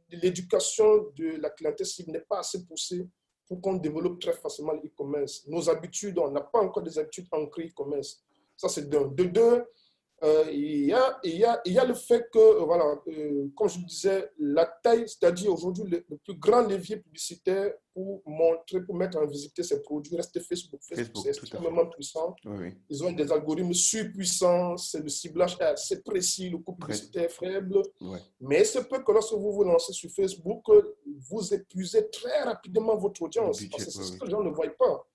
l'éducation 0.09 1.09
de 1.15 1.37
la 1.41 1.49
clientèle 1.51 1.85
cible 1.85 2.11
n'est 2.11 2.19
pas 2.19 2.39
assez 2.39 2.65
poussée 2.65 3.07
pour 3.47 3.61
qu'on 3.61 3.75
développe 3.75 4.19
très 4.19 4.33
facilement 4.33 4.73
l'e-commerce. 4.73 5.47
Nos 5.47 5.69
habitudes, 5.69 6.17
on 6.19 6.29
n'a 6.29 6.41
pas 6.41 6.59
encore 6.59 6.83
des 6.83 6.99
habitudes 6.99 7.27
ancrées 7.31 7.67
e-commerce. 7.67 8.21
Ça, 8.57 8.67
c'est 8.67 8.89
d'un. 8.89 9.05
De 9.07 9.23
deux, 9.23 9.63
euh, 10.23 10.45
il, 10.51 10.85
y 10.85 10.93
a, 10.93 11.19
il, 11.23 11.37
y 11.37 11.43
a, 11.43 11.61
il 11.65 11.73
y 11.73 11.79
a 11.79 11.85
le 11.85 11.93
fait 11.95 12.27
que, 12.31 12.37
euh, 12.37 12.63
voilà, 12.63 12.85
euh, 13.07 13.47
comme 13.55 13.67
je 13.69 13.79
disais, 13.79 14.29
la 14.37 14.65
taille, 14.65 15.05
c'est-à-dire 15.07 15.51
aujourd'hui, 15.51 15.83
le, 15.85 16.05
le 16.07 16.17
plus 16.17 16.35
grand 16.35 16.61
levier 16.61 16.97
publicitaire 16.97 17.73
pour 17.93 18.21
montrer, 18.25 18.81
pour 18.83 18.95
mettre 18.95 19.17
en 19.17 19.25
visite 19.25 19.61
ces 19.63 19.81
produits, 19.81 20.15
reste 20.15 20.39
Facebook. 20.41 20.79
Facebook, 20.81 21.23
c'est 21.23 21.29
extrêmement 21.29 21.87
puissant. 21.87 22.35
Oui, 22.45 22.55
oui. 22.59 22.73
Ils 22.89 23.03
ont 23.03 23.11
des 23.11 23.31
algorithmes 23.31 23.73
surpuissants, 23.73 24.77
c'est 24.77 25.01
le 25.01 25.09
ciblage 25.09 25.57
assez 25.59 26.01
précis, 26.01 26.49
le 26.49 26.59
coût 26.59 26.73
publicitaire 26.75 27.23
est 27.23 27.29
faible. 27.29 27.81
Ouais. 27.99 28.19
Mais 28.39 28.63
c'est 28.63 28.87
peu 28.87 29.03
que 29.03 29.11
lorsque 29.11 29.33
vous 29.33 29.51
vous 29.51 29.63
lancez 29.63 29.91
sur 29.93 30.09
Facebook, 30.11 30.63
vous 31.29 31.53
épuisez 31.53 32.09
très 32.09 32.43
rapidement 32.43 32.95
votre 32.95 33.21
audience. 33.23 33.59
Budget, 33.59 33.69
parce 33.71 33.85
que 33.85 33.91
c'est 33.91 34.03
ce 34.03 34.17
que 34.17 34.25
les 34.25 34.31
gens 34.31 34.43
ne 34.43 34.51
voient 34.51 34.69
pas. 34.77 35.07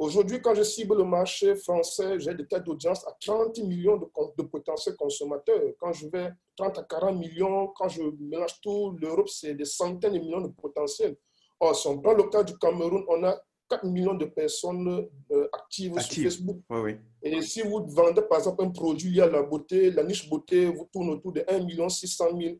Aujourd'hui, 0.00 0.40
quand 0.40 0.54
je 0.54 0.62
cible 0.62 0.96
le 0.96 1.04
marché 1.04 1.54
français, 1.56 2.18
j'ai 2.20 2.34
des 2.34 2.46
tas 2.46 2.58
d'audience 2.58 3.06
à 3.06 3.14
30 3.20 3.58
millions 3.58 3.98
de, 3.98 4.42
potentiels 4.44 4.96
consommateurs. 4.96 5.60
Quand 5.78 5.92
je 5.92 6.08
vais 6.08 6.30
30 6.56 6.78
à 6.78 6.82
40 6.84 7.18
millions, 7.18 7.66
quand 7.76 7.88
je 7.88 8.04
mélange 8.18 8.58
tout, 8.62 8.96
l'Europe, 8.98 9.28
c'est 9.28 9.52
des 9.52 9.66
centaines 9.66 10.14
de 10.14 10.18
millions 10.20 10.40
de 10.40 10.48
potentiels. 10.48 11.18
Or, 11.60 11.76
si 11.76 11.86
on 11.86 12.00
prend 12.00 12.14
le 12.14 12.22
cas 12.30 12.42
du 12.42 12.56
Cameroun, 12.56 13.04
on 13.08 13.22
a 13.24 13.38
4 13.68 13.84
millions 13.84 14.14
de 14.14 14.24
personnes 14.24 15.06
euh, 15.32 15.48
actives, 15.52 15.92
Actives. 15.98 16.14
sur 16.14 16.22
Facebook. 16.22 16.62
Oui, 16.70 16.80
oui. 16.80 16.96
Et 17.22 17.42
si 17.42 17.60
vous 17.60 17.84
vendez 17.86 18.22
par 18.22 18.38
exemple 18.38 18.64
un 18.64 18.70
produit 18.70 19.10
lié 19.10 19.20
à 19.20 19.28
la 19.28 19.42
beauté, 19.42 19.90
la 19.90 20.02
niche 20.02 20.30
beauté 20.30 20.64
vous 20.64 20.88
tourne 20.90 21.10
autour 21.10 21.34
de 21.34 21.44
1 21.46 21.88
600 21.90 22.24
000 22.24 22.38
euh, 22.40 22.46
euh, 22.46 22.48
euh, 22.48 22.56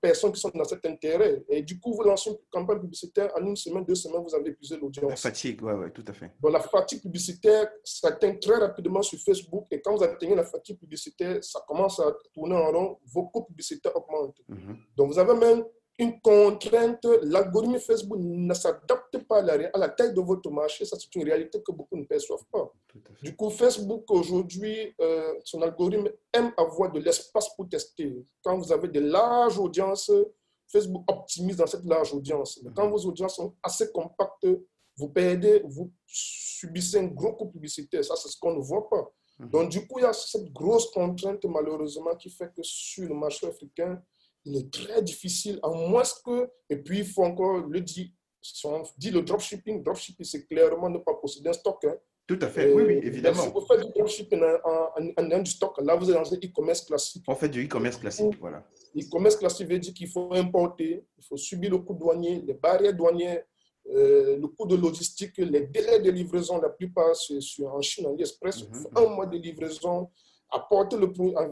personnes 0.00 0.32
qui 0.32 0.40
sont 0.40 0.50
dans 0.54 0.64
cet 0.64 0.84
intérêt. 0.86 1.42
Et 1.48 1.62
du 1.62 1.78
coup, 1.78 1.94
vous 1.94 2.02
lancez 2.02 2.30
une 2.30 2.36
campagne 2.50 2.80
publicitaire, 2.80 3.30
en 3.36 3.44
une 3.46 3.56
semaine, 3.56 3.84
deux 3.84 3.94
semaines, 3.94 4.22
vous 4.22 4.34
avez 4.34 4.50
épuisé 4.50 4.74
La 4.76 4.80
l'audience. 4.82 5.20
fatigue, 5.20 5.60
oui, 5.62 5.72
oui, 5.74 5.92
tout 5.92 6.04
à 6.06 6.12
fait. 6.12 6.30
Donc 6.40 6.52
la 6.52 6.60
fatigue 6.60 7.02
publicitaire 7.02 7.68
s'atteint 7.84 8.34
très 8.36 8.56
rapidement 8.56 9.02
sur 9.02 9.18
Facebook. 9.18 9.66
Et 9.70 9.80
quand 9.80 9.96
vous 9.96 10.02
atteignez 10.02 10.34
la 10.34 10.44
fatigue 10.44 10.78
publicitaire, 10.78 11.42
ça 11.42 11.60
commence 11.66 12.00
à 12.00 12.14
tourner 12.32 12.54
en 12.56 12.70
rond, 12.70 12.98
vos 13.12 13.24
coûts 13.28 13.44
publicitaires 13.44 13.94
augmentent. 13.96 14.40
Mhm. 14.48 14.76
Donc 14.96 15.12
vous 15.12 15.18
avez 15.18 15.34
même 15.34 15.64
une 16.00 16.18
contrainte, 16.20 17.06
l'algorithme 17.22 17.78
Facebook 17.78 18.18
ne 18.18 18.54
s'adapte 18.54 19.18
pas 19.28 19.40
à 19.40 19.76
la, 19.76 19.88
taille 19.90 20.14
de 20.14 20.20
votre 20.22 20.50
marché. 20.50 20.86
Ça, 20.86 20.96
c'est 20.98 21.14
une 21.14 21.24
réalité 21.24 21.62
que 21.62 21.72
beaucoup 21.72 21.96
ne 21.96 22.04
perçoivent 22.04 22.46
pas. 22.50 22.72
Du 23.22 23.36
coup, 23.36 23.50
Facebook, 23.50 24.10
aujourd'hui, 24.10 24.94
euh, 24.98 25.34
son 25.44 25.60
algorithme 25.60 26.10
aime 26.32 26.52
avoir 26.56 26.90
de 26.90 27.00
l'espace 27.00 27.54
pour 27.54 27.68
tester. 27.68 28.24
Quand 28.42 28.56
vous 28.56 28.72
avez 28.72 28.88
de 28.88 29.00
larges 29.00 29.58
audiences, 29.58 30.10
Facebook 30.68 31.04
optimise 31.06 31.56
dans 31.56 31.66
cette 31.66 31.84
large 31.84 32.14
audience. 32.14 32.58
Mais 32.62 32.70
quand 32.74 32.88
vos 32.88 33.04
audiences 33.04 33.36
sont 33.36 33.54
assez 33.62 33.92
compactes, 33.92 34.46
vous 34.96 35.08
perdez, 35.10 35.62
vous 35.66 35.92
subissez 36.06 36.98
un 36.98 37.08
gros 37.08 37.34
coût 37.34 37.48
publicitaire. 37.50 38.04
Ça, 38.04 38.16
c'est 38.16 38.28
ce 38.28 38.38
qu'on 38.38 38.54
ne 38.54 38.62
voit 38.62 38.88
pas. 38.88 39.06
Mhm. 39.38 39.50
Donc, 39.50 39.68
du 39.68 39.86
coup, 39.86 39.98
il 39.98 40.02
y 40.02 40.06
a 40.06 40.14
cette 40.14 40.50
grosse 40.50 40.90
contrainte, 40.90 41.44
malheureusement, 41.44 42.14
qui 42.16 42.30
fait 42.30 42.50
que 42.54 42.62
sur 42.62 43.06
le 43.06 43.14
marché 43.14 43.46
africain, 43.46 44.02
il 44.44 44.56
est 44.56 44.72
très 44.72 45.02
difficile, 45.02 45.58
à 45.62 45.68
moins 45.68 46.02
que, 46.24 46.50
et 46.68 46.76
puis 46.76 47.00
il 47.00 47.06
faut 47.06 47.24
encore 47.24 47.66
le 47.66 47.80
dire, 47.80 48.08
si 48.40 48.66
on 48.66 48.82
dit 48.96 49.10
le 49.10 49.22
dropshipping, 49.22 49.82
dropshipping, 49.82 50.24
c'est 50.24 50.46
clairement 50.46 50.88
ne 50.88 50.98
pas 50.98 51.14
posséder 51.14 51.50
un 51.50 51.52
stock. 51.52 51.84
Hein. 51.84 51.96
Tout 52.26 52.38
à 52.40 52.48
fait, 52.48 52.72
oui, 52.72 52.84
oui, 52.86 53.00
évidemment. 53.02 53.42
Si 53.42 53.50
vous 53.50 53.66
faites 53.66 53.84
du 53.84 53.92
dropshipping 53.92 54.40
en, 54.64 55.34
en, 55.34 55.38
du 55.40 55.50
stock, 55.50 55.80
là, 55.82 55.96
vous 55.96 56.08
êtes 56.10 56.16
dans 56.16 56.32
un 56.32 56.36
e-commerce 56.36 56.82
classique. 56.82 57.24
On 57.26 57.34
fait 57.34 57.48
du 57.48 57.66
e-commerce 57.66 57.96
classique, 57.96 58.38
voilà. 58.40 58.64
E-commerce 58.96 59.36
classique 59.36 59.68
veut 59.68 59.78
dire 59.78 59.92
qu'il 59.92 60.08
faut 60.08 60.32
importer, 60.32 61.04
il 61.18 61.24
faut 61.24 61.36
subir 61.36 61.70
le 61.70 61.78
coût 61.78 61.94
douanier, 61.94 62.42
les 62.46 62.54
barrières 62.54 62.94
douanières, 62.94 63.42
euh, 63.88 64.36
le 64.36 64.46
coût 64.48 64.66
de 64.66 64.76
logistique, 64.76 65.36
les 65.38 65.66
délais 65.66 66.00
de 66.00 66.10
livraison, 66.10 66.60
la 66.60 66.68
plupart, 66.68 67.16
c'est 67.16 67.64
en 67.64 67.80
Chine, 67.80 68.06
en 68.06 68.14
AliExpress, 68.14 68.62
mm 68.62 68.86
un 68.96 69.06
mois 69.06 69.26
de 69.26 69.36
livraison, 69.36 70.08
apporter 70.50 70.96
le 70.96 71.06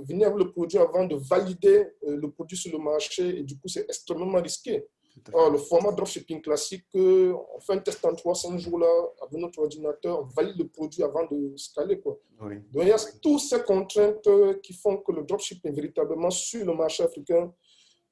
venir 0.04 0.34
le 0.34 0.50
produit 0.50 0.78
avant 0.78 1.04
de 1.04 1.16
valider 1.16 1.86
euh, 2.06 2.16
le 2.16 2.30
produit 2.30 2.56
sur 2.56 2.72
le 2.76 2.82
marché 2.82 3.38
et 3.38 3.42
du 3.42 3.54
coup 3.58 3.68
c'est 3.68 3.84
extrêmement 3.84 4.40
risqué. 4.40 4.84
Or, 5.32 5.50
le 5.50 5.58
format 5.58 5.90
dropshipping 5.90 6.40
classique, 6.40 6.84
euh, 6.94 7.34
on 7.56 7.58
fait 7.60 7.72
un 7.72 7.78
test 7.78 8.04
en 8.04 8.14
300 8.14 8.56
jours 8.58 8.78
là 8.78 8.86
avec 9.20 9.40
notre 9.40 9.58
ordinateur, 9.58 10.20
on 10.20 10.26
valide 10.26 10.56
le 10.58 10.68
produit 10.68 11.02
avant 11.02 11.26
de 11.26 11.56
scaler. 11.56 11.98
Quoi. 12.00 12.18
Donc 12.40 12.82
il 12.82 12.88
y 12.88 12.92
a 12.92 12.98
toutes 13.20 13.40
ces 13.40 13.60
contraintes 13.62 14.26
euh, 14.28 14.54
qui 14.62 14.72
font 14.72 14.98
que 14.98 15.12
le 15.12 15.24
dropshipping 15.24 15.74
véritablement 15.74 16.30
sur 16.30 16.64
le 16.64 16.72
marché 16.74 17.02
africain 17.02 17.52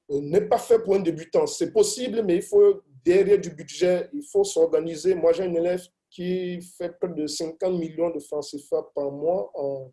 n'est 0.08 0.48
pas 0.48 0.58
fait 0.58 0.80
pour 0.80 0.94
un 0.94 1.00
débutant. 1.00 1.46
C'est 1.46 1.72
possible, 1.72 2.22
mais 2.24 2.36
il 2.36 2.42
faut 2.42 2.82
derrière 3.04 3.38
du 3.38 3.50
budget, 3.50 4.08
il 4.12 4.24
faut 4.24 4.44
s'organiser. 4.44 5.14
Moi 5.14 5.32
j'ai 5.32 5.44
un 5.44 5.54
élève 5.54 5.82
qui 6.10 6.60
fait 6.60 6.98
près 6.98 7.08
de 7.08 7.26
50 7.26 7.72
millions 7.78 8.10
de 8.10 8.18
francs 8.18 8.44
CFA 8.50 8.82
par 8.94 9.10
mois 9.12 9.50
en 9.54 9.92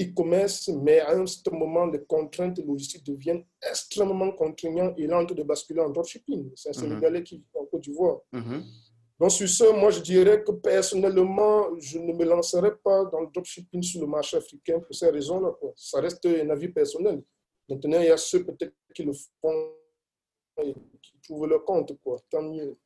e-commerce, 0.00 0.68
mais 0.68 1.00
à 1.00 1.12
un 1.16 1.26
certain 1.26 1.56
moment, 1.56 1.86
les 1.86 2.02
contraintes 2.04 2.58
logistiques 2.58 3.04
deviennent 3.04 3.44
extrêmement 3.68 4.32
contraignantes 4.32 4.98
et 4.98 5.12
on 5.12 5.24
de 5.24 5.42
basculer 5.42 5.80
en 5.80 5.90
dropshipping. 5.90 6.50
C'est 6.54 6.70
un 6.70 6.72
mhm. 6.72 6.88
Sénégalais 6.88 7.22
qui 7.22 7.36
vit 7.38 7.44
en 7.54 7.66
Côte 7.66 7.82
d'Ivoire. 7.82 8.20
Mhm. 8.32 8.64
Donc, 9.18 9.32
sur 9.32 9.48
ce, 9.48 9.64
moi, 9.78 9.90
je 9.90 10.00
dirais 10.00 10.42
que 10.42 10.52
personnellement, 10.52 11.78
je 11.78 11.98
ne 11.98 12.12
me 12.12 12.24
lancerai 12.24 12.74
pas 12.76 13.04
dans 13.04 13.20
le 13.20 13.28
dropshipping 13.32 13.82
sur 13.82 14.00
le 14.00 14.06
marché 14.06 14.36
africain 14.38 14.80
pour 14.80 14.94
ces 14.94 15.10
raisons-là. 15.10 15.52
Ça 15.76 16.00
reste 16.00 16.24
un 16.24 16.48
avis 16.48 16.68
personnel. 16.68 17.22
Maintenant, 17.68 18.00
il 18.00 18.06
y 18.06 18.10
a 18.10 18.16
ceux 18.16 18.44
peut-être 18.44 18.74
qui 18.94 19.02
le 19.02 19.12
font 19.12 19.72
qui 21.02 21.12
le 21.46 21.58
compte, 21.58 21.92
quoi. 22.02 22.16
Tant 22.30 22.42
mieux. 22.42 22.76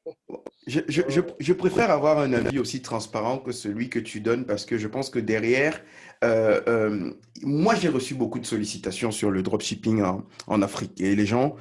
Je, 0.66 0.80
je, 0.88 1.02
je, 1.38 1.52
préfère 1.52 1.90
avoir 1.90 2.18
un 2.18 2.32
avis 2.32 2.58
aussi 2.58 2.80
transparent 2.82 3.38
que 3.38 3.52
celui 3.52 3.90
que 3.90 3.98
tu 3.98 4.20
donnes 4.20 4.46
parce 4.46 4.64
que 4.64 4.78
je 4.78 4.88
pense 4.88 5.10
que 5.10 5.18
derrière, 5.18 5.80
euh, 6.22 6.60
euh, 6.68 7.10
moi 7.42 7.74
j'ai 7.74 7.88
reçu 7.88 8.14
beaucoup 8.14 8.38
de 8.38 8.46
sollicitations 8.46 9.10
sur 9.10 9.30
le 9.30 9.42
dropshipping 9.42 10.02
en, 10.02 10.24
en 10.46 10.62
Afrique 10.62 11.00
et 11.00 11.14
les 11.14 11.26
gens 11.26 11.56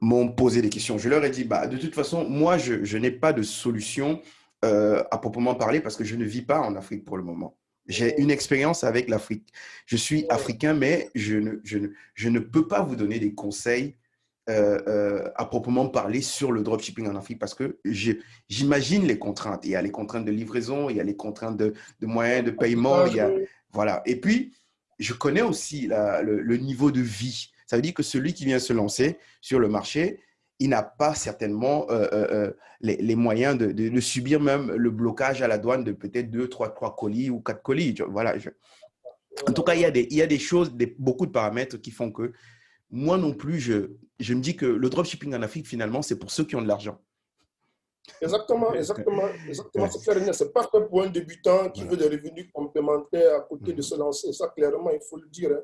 m'ont 0.00 0.28
posé 0.28 0.62
des 0.62 0.70
questions. 0.70 0.98
Je 0.98 1.08
leur 1.08 1.24
ai 1.24 1.30
dit, 1.30 1.44
bah, 1.44 1.66
de 1.66 1.76
toute 1.76 1.94
façon, 1.94 2.28
moi 2.28 2.58
je, 2.58 2.84
je 2.84 2.98
n'ai 2.98 3.10
pas 3.12 3.32
de 3.32 3.42
solution 3.42 4.20
euh, 4.64 5.02
à 5.10 5.18
proprement 5.18 5.54
parler 5.54 5.80
parce 5.80 5.96
que 5.96 6.04
je 6.04 6.16
ne 6.16 6.24
vis 6.24 6.42
pas 6.42 6.60
en 6.60 6.74
Afrique 6.76 7.04
pour 7.04 7.16
le 7.16 7.22
moment. 7.22 7.56
J'ai 7.86 8.20
une 8.20 8.30
expérience 8.30 8.84
avec 8.84 9.08
l'Afrique. 9.08 9.48
Je 9.86 9.96
suis 9.96 10.26
africain, 10.28 10.74
mais 10.74 11.10
je 11.14 11.36
ne, 11.36 11.52
je, 11.64 11.78
ne, 11.78 11.88
je 12.14 12.28
ne 12.28 12.38
peux 12.38 12.68
pas 12.68 12.82
vous 12.82 12.94
donner 12.94 13.18
des 13.18 13.34
conseils 13.34 13.96
euh, 14.50 14.80
euh, 14.88 15.28
à 15.36 15.44
proprement 15.44 15.88
parler 15.88 16.20
sur 16.20 16.50
le 16.50 16.62
dropshipping 16.62 17.06
en 17.06 17.14
Afrique 17.14 17.38
parce 17.38 17.54
que 17.54 17.78
j'imagine 18.48 19.06
les 19.06 19.16
contraintes. 19.16 19.64
Il 19.64 19.70
y 19.70 19.76
a 19.76 19.82
les 19.82 19.92
contraintes 19.92 20.24
de 20.24 20.32
livraison, 20.32 20.90
il 20.90 20.96
y 20.96 21.00
a 21.00 21.04
les 21.04 21.14
contraintes 21.14 21.56
de, 21.56 21.72
moyens 22.00 22.44
de 22.44 22.50
paiement, 22.50 23.06
il 23.06 23.14
y 23.14 23.20
a, 23.20 23.30
voilà. 23.72 24.02
Et 24.06 24.16
puis, 24.16 24.52
je 24.98 25.12
connais 25.12 25.42
aussi 25.42 25.88
le, 25.88 26.56
niveau 26.56 26.90
de 26.90 27.00
vie. 27.00 27.52
Ça 27.66 27.76
veut 27.76 27.82
dire 27.82 27.94
que 27.94 28.02
celui 28.02 28.34
qui 28.34 28.44
vient 28.44 28.58
se 28.58 28.72
lancer 28.72 29.18
sur 29.40 29.60
le 29.60 29.68
marché, 29.68 30.18
il 30.58 30.70
n'a 30.70 30.82
pas 30.82 31.14
certainement 31.14 31.86
euh, 31.90 32.50
les, 32.80 33.14
moyens 33.14 33.56
de, 33.56 34.00
subir 34.00 34.40
même 34.40 34.72
le 34.72 34.90
blocage 34.90 35.42
à 35.42 35.48
la 35.48 35.58
douane 35.58 35.84
de 35.84 35.92
peut-être 35.92 36.28
2, 36.28 36.48
3, 36.48 36.74
3 36.74 36.96
colis 36.96 37.30
ou 37.30 37.38
4 37.40 37.62
colis. 37.62 37.94
Voilà. 38.08 38.34
En 39.48 39.52
tout 39.52 39.62
cas, 39.62 39.74
il 39.74 39.82
y 39.82 39.84
a 39.84 39.92
des, 39.92 40.08
il 40.10 40.16
y 40.16 40.22
a 40.22 40.26
des 40.26 40.40
choses, 40.40 40.74
des, 40.74 40.92
beaucoup 40.98 41.26
de 41.26 41.30
paramètres 41.30 41.76
qui 41.76 41.92
font 41.92 42.10
que 42.10 42.32
moi 42.90 43.16
non 43.16 43.32
plus, 43.32 43.58
je, 43.58 43.90
je 44.18 44.34
me 44.34 44.40
dis 44.40 44.56
que 44.56 44.66
le 44.66 44.88
dropshipping 44.90 45.34
en 45.34 45.42
Afrique, 45.42 45.66
finalement, 45.66 46.02
c'est 46.02 46.18
pour 46.18 46.30
ceux 46.30 46.44
qui 46.44 46.56
ont 46.56 46.62
de 46.62 46.68
l'argent. 46.68 46.98
Exactement, 48.20 48.74
exactement, 48.74 49.28
exactement. 49.46 49.88
C'est 50.32 50.52
pas 50.52 50.62
fait 50.62 50.88
pour 50.88 51.02
un 51.02 51.10
débutant 51.10 51.70
qui 51.70 51.84
veut 51.84 51.96
des 51.96 52.08
revenus 52.08 52.50
complémentaires 52.52 53.36
à 53.36 53.40
côté 53.42 53.72
de 53.72 53.82
se 53.82 53.94
lancer. 53.94 54.32
Ça, 54.32 54.48
clairement, 54.48 54.90
il 54.90 55.00
faut 55.08 55.16
le 55.16 55.28
dire. 55.28 55.50
Hein. 55.52 55.62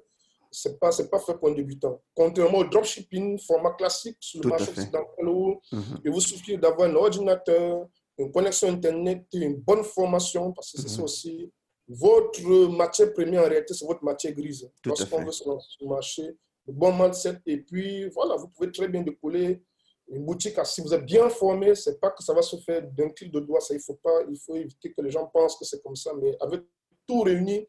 Ce 0.51 0.69
n'est 0.69 0.77
pas, 0.77 0.91
pas 1.11 1.19
fait 1.19 1.35
pour 1.35 1.49
un 1.49 1.53
débutant. 1.53 2.01
Contrairement 2.15 2.59
au 2.59 2.65
dropshipping, 2.65 3.39
format 3.41 3.73
classique 3.73 4.17
sur 4.21 4.43
le 4.43 4.51
marché 4.51 4.71
occidental, 4.71 5.29
où 5.29 5.61
il 6.05 6.11
vous 6.11 6.21
suffit 6.21 6.57
d'avoir 6.57 6.89
un 6.89 6.95
ordinateur, 6.95 7.87
une 8.17 8.31
connexion 8.31 8.69
Internet, 8.69 9.27
une 9.35 9.57
bonne 9.57 9.85
formation, 9.85 10.53
parce 10.53 10.73
que 10.73 10.81
c'est 10.81 10.89
ça 10.89 10.99
mhm. 10.99 11.05
aussi. 11.05 11.53
Votre 11.89 12.69
matière 12.69 13.13
première, 13.13 13.43
en 13.43 13.49
réalité, 13.49 13.75
c'est 13.75 13.87
votre 13.87 14.03
matière 14.03 14.33
grise. 14.33 14.71
Lorsqu'on 14.85 15.25
veut 15.25 15.33
se 15.33 15.47
lancer 15.47 15.67
sur 15.71 15.89
le 15.89 15.95
marché, 15.95 16.37
le 16.67 16.73
bon 16.73 16.93
mindset. 16.97 17.39
Et 17.47 17.59
puis, 17.59 18.09
voilà, 18.11 18.37
vous 18.37 18.49
pouvez 18.49 18.71
très 18.71 18.89
bien 18.89 19.03
décoller 19.03 19.63
une 20.09 20.25
boutique. 20.25 20.57
Si 20.65 20.81
vous 20.81 20.95
êtes 20.95 21.05
bien 21.05 21.29
formé, 21.29 21.75
c'est 21.75 22.01
pas 22.01 22.11
que 22.11 22.23
ça 22.23 22.33
va 22.33 22.43
se 22.43 22.57
faire 22.57 22.83
d'un 22.93 23.11
clic 23.11 23.33
de 23.33 23.41
doigt. 23.41 23.61
Ça, 23.61 23.75
il 23.75 23.81
faut 23.81 23.99
pas, 24.03 24.21
il 24.29 24.39
faut 24.39 24.57
éviter 24.57 24.93
que 24.93 25.01
les 25.03 25.11
gens 25.11 25.27
pensent 25.27 25.57
que 25.59 25.65
c'est 25.65 25.83
comme 25.83 25.97
ça. 25.97 26.13
Mais 26.21 26.37
avec 26.41 26.63
tout 27.07 27.23
réuni, 27.23 27.67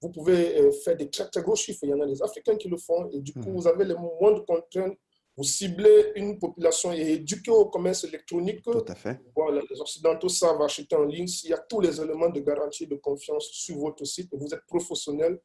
vous 0.00 0.10
pouvez 0.10 0.58
euh, 0.58 0.72
faire 0.72 0.96
des 0.96 1.10
très, 1.10 1.28
très 1.28 1.42
gros 1.42 1.56
chiffres. 1.56 1.80
Il 1.82 1.90
y 1.90 1.94
en 1.94 2.00
a 2.00 2.06
des 2.06 2.22
Africains 2.22 2.56
qui 2.56 2.68
le 2.68 2.76
font. 2.76 3.08
Et 3.12 3.20
du 3.20 3.32
coup, 3.32 3.40
hmm. 3.50 3.54
vous 3.54 3.66
avez 3.66 3.84
les 3.84 3.94
moindres 3.94 4.44
contraintes. 4.44 4.96
Vous 5.36 5.44
ciblez 5.44 6.12
une 6.16 6.38
population 6.38 6.92
et 6.92 7.12
éduquez 7.12 7.50
au 7.50 7.66
commerce 7.66 8.04
électronique. 8.04 8.62
Tout 8.62 8.84
à 8.86 8.94
fait. 8.94 9.20
Voilà, 9.34 9.62
les 9.70 9.80
Occidentaux 9.80 10.28
savent 10.28 10.60
acheter 10.60 10.96
en 10.96 11.04
ligne. 11.04 11.26
S'il 11.26 11.50
y 11.50 11.54
a 11.54 11.58
tous 11.58 11.80
les 11.80 12.00
éléments 12.00 12.28
de 12.28 12.40
garantie 12.40 12.86
de 12.86 12.96
confiance 12.96 13.48
sur 13.50 13.78
votre 13.78 14.04
site, 14.04 14.28
vous 14.32 14.52
êtes 14.52 14.66
professionnel, 14.66 15.38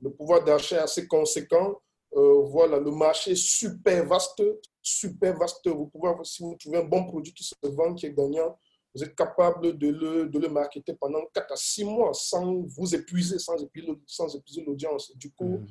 le 0.00 0.10
pouvoir 0.10 0.42
d'achat 0.42 0.76
est 0.76 0.82
assez 0.82 1.06
conséquent, 1.06 1.80
euh, 2.14 2.42
voilà, 2.44 2.78
le 2.78 2.90
marché 2.90 3.34
super 3.34 4.06
vaste, 4.06 4.42
super 4.82 5.36
vaste. 5.38 5.66
Vous 5.68 5.86
pouvez, 5.86 6.12
si 6.24 6.42
vous 6.42 6.56
trouvez 6.56 6.78
un 6.78 6.84
bon 6.84 7.04
produit 7.04 7.32
qui 7.32 7.44
se 7.44 7.54
vend, 7.62 7.94
qui 7.94 8.06
est 8.06 8.12
gagnant, 8.12 8.58
vous 8.94 9.02
êtes 9.02 9.14
capable 9.14 9.78
de 9.78 9.88
le, 9.88 10.26
de 10.28 10.38
le 10.38 10.48
marketer 10.48 10.94
pendant 10.94 11.24
4 11.32 11.52
à 11.52 11.56
6 11.56 11.84
mois 11.84 12.12
sans 12.12 12.62
vous 12.76 12.94
épuiser, 12.94 13.38
sans 13.38 13.56
épuiser, 13.56 13.88
sans 14.06 14.34
épuiser 14.36 14.62
l'audience. 14.66 15.16
Du 15.16 15.30
coup, 15.30 15.58
mm. 15.58 15.66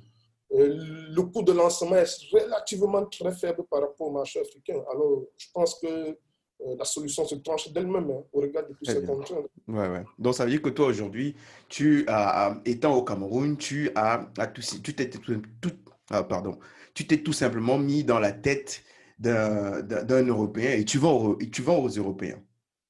euh, 0.53 1.09
le 1.15 1.21
coût 1.23 1.43
de 1.43 1.51
lancement 1.51 1.95
est 1.95 2.17
relativement 2.31 3.05
très 3.05 3.31
faible 3.31 3.63
par 3.69 3.81
rapport 3.81 4.07
au 4.07 4.11
marché 4.11 4.39
africain. 4.39 4.81
Alors, 4.91 5.23
je 5.37 5.47
pense 5.53 5.75
que 5.79 5.87
euh, 5.87 6.75
la 6.77 6.85
solution 6.85 7.25
se 7.25 7.35
tranche 7.35 7.71
d'elle-même 7.71 8.09
hein, 8.09 8.23
au 8.33 8.41
regard 8.41 8.67
de 8.67 8.73
tous 8.73 8.85
ces 8.85 9.03
contraintes. 9.03 9.45
Ouais, 9.67 9.87
ouais. 9.87 10.03
Donc, 10.17 10.33
ça 10.33 10.45
veut 10.45 10.51
dire 10.51 10.61
que 10.61 10.69
toi, 10.69 10.87
aujourd'hui, 10.87 11.35
tu 11.69 12.05
as, 12.07 12.59
étant 12.65 12.95
au 12.95 13.03
Cameroun, 13.03 13.57
tu 13.57 13.91
as, 13.95 14.27
as 14.37 14.47
tout, 14.47 14.61
tu 14.83 14.95
t'es 14.95 15.09
tout, 15.09 15.41
tout, 15.61 15.71
ah, 16.11 16.23
pardon, 16.23 16.59
tu 16.93 17.07
t'es 17.07 17.17
tout 17.17 17.33
simplement 17.33 17.77
mis 17.77 18.03
dans 18.03 18.19
la 18.19 18.31
tête 18.31 18.83
d'un 19.19 20.25
Européen 20.25 20.71
et 20.71 20.85
tu 20.85 20.97
vends, 20.97 21.35
tu 21.51 21.61
vends 21.61 21.77
aux 21.77 21.89
Européens. 21.89 22.41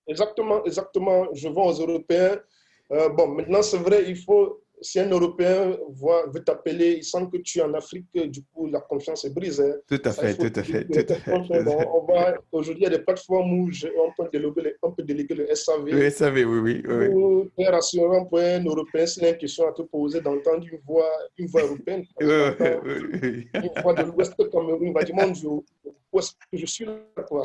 Exactement, 0.08 0.64
exactement. 0.66 1.28
Je 1.34 1.48
vends 1.48 1.68
aux 1.68 1.80
Européens. 1.80 2.40
Euh, 2.92 3.10
bon, 3.10 3.28
maintenant, 3.28 3.62
c'est 3.62 3.78
vrai, 3.78 4.06
il 4.08 4.18
faut 4.18 4.61
si 4.82 5.00
un 5.00 5.10
Européen 5.10 5.78
voit, 5.90 6.26
veut 6.34 6.44
t'appeler, 6.44 6.94
il 6.98 7.04
sent 7.04 7.28
que 7.32 7.38
tu 7.38 7.60
es 7.60 7.62
en 7.62 7.74
Afrique, 7.74 8.06
du 8.14 8.44
coup, 8.44 8.68
la 8.68 8.82
confiance 8.82 9.24
est 9.26 9.34
brisée. 9.34 9.74
Tout 9.88 10.02
à 10.04 10.12
fait, 10.12 10.36
tout 10.36 10.60
à 10.60 10.64
fait. 10.64 10.88
Aujourd'hui, 12.52 12.84
il 12.84 12.84
y 12.84 12.88
a 12.88 12.98
des 12.98 13.04
plateformes 13.04 13.54
où 13.54 13.70
on 13.70 14.12
peut 14.18 14.30
déléguer, 14.32 14.76
on 14.82 14.92
peut 14.92 15.04
déléguer 15.04 15.36
le 15.36 15.56
SAV. 15.56 15.86
Le 15.86 16.10
SAV, 16.10 16.46
oui, 16.46 16.60
oui. 16.60 16.84
oui. 16.88 17.52
Très 17.58 17.72
rassurant 17.72 18.26
pour 18.26 18.40
un 18.40 18.64
Européen, 18.64 19.06
c'est 19.06 19.30
une 19.30 19.38
question 19.38 19.68
à 19.68 19.72
te 19.72 19.84
poser 19.84 20.20
d'entendre 20.22 20.66
une 20.72 20.80
voix, 20.86 21.12
une 21.38 21.48
voix 21.48 21.62
européenne. 21.62 22.04
une 22.20 23.46
voix 23.84 23.94
de 23.94 24.04
l'Ouest 24.04 24.36
Cameroun, 24.52 24.88
il 24.88 24.94
va 24.94 25.04
dire, 25.04 25.16
mon 25.16 25.30
Dieu, 25.30 25.50
où 26.12 26.20
est-ce 26.20 26.32
que 26.32 26.58
je 26.58 26.66
suis 26.66 26.86
là 26.86 26.98
quoi. 27.28 27.44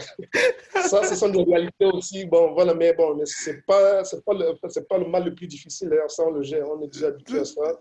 Ça, 0.89 1.05
ce 1.05 1.15
sont 1.15 1.29
des 1.29 1.43
réalités 1.43 1.87
aussi. 1.87 2.27
Bon, 2.27 2.53
voilà, 2.53 2.75
mais 2.75 2.93
bon, 2.93 3.15
mais 3.15 3.27
c'est 3.27 3.65
pas, 3.65 4.05
c'est 4.05 4.25
pas, 4.25 4.35
le, 4.35 4.55
c'est 4.69 4.89
pas 4.89 4.99
le 4.99 5.07
mal 5.07 5.25
le 5.25 5.35
plus 5.35 5.47
difficile. 5.47 5.89
D'ailleurs, 5.89 6.11
ça, 6.11 6.25
on 6.25 6.31
le 6.31 6.43
gère, 6.43 6.69
on 6.69 6.83
est 6.83 6.89
déjà 6.89 7.09
habitué 7.09 7.41
à 7.41 7.45
ça. 7.45 7.81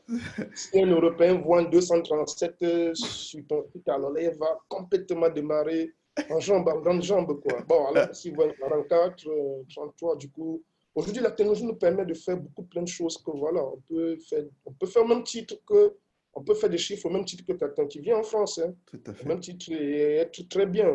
Si 0.54 0.80
un 0.80 0.88
Européen 0.88 1.42
voit 1.42 1.60
un 1.60 1.64
237 1.64 2.94
sur 2.94 3.48
ton 3.48 3.64
site, 3.72 3.88
alors 3.90 4.12
là, 4.12 4.22
il 4.22 4.38
va 4.38 4.60
complètement 4.68 5.30
démarrer 5.30 5.94
en 6.30 6.40
jambes, 6.40 6.68
en 6.70 6.80
grandes 6.80 7.04
jambes, 7.04 7.40
quoi. 7.42 7.62
Bon, 7.68 7.88
alors, 7.88 8.16
si 8.16 8.30
vous 8.30 8.44
44, 8.60 9.28
33, 9.70 10.16
du 10.18 10.30
coup, 10.30 10.62
aujourd'hui, 10.94 11.22
la 11.22 11.32
technologie 11.32 11.66
nous 11.66 11.76
permet 11.76 12.06
de 12.06 12.14
faire 12.14 12.38
beaucoup 12.38 12.64
plein 12.64 12.84
de 12.84 12.88
choses 12.88 13.18
que, 13.18 13.32
voilà, 13.32 13.64
on 13.64 13.82
peut 13.88 14.18
faire, 14.18 14.44
on 14.66 14.74
peut 14.74 14.88
faire 14.88 15.06
même 15.06 15.24
titre 15.24 15.56
que 15.68 15.96
on 16.36 16.44
peut 16.44 16.54
faire 16.54 16.70
des 16.70 16.78
chiffres 16.78 17.06
au 17.06 17.10
même 17.10 17.24
titre 17.24 17.46
que 17.46 17.54
quelqu'un 17.54 17.88
qui 17.88 18.00
vient 18.00 18.18
en 18.18 18.24
France. 18.24 18.60
Hein. 18.60 18.74
Tout 18.86 19.00
à 19.08 19.14
fait. 19.14 19.26
Au 19.26 19.28
même 19.28 19.40
titre 19.40 19.72
et 19.72 20.18
être 20.18 20.48
très 20.50 20.66
bien. 20.66 20.94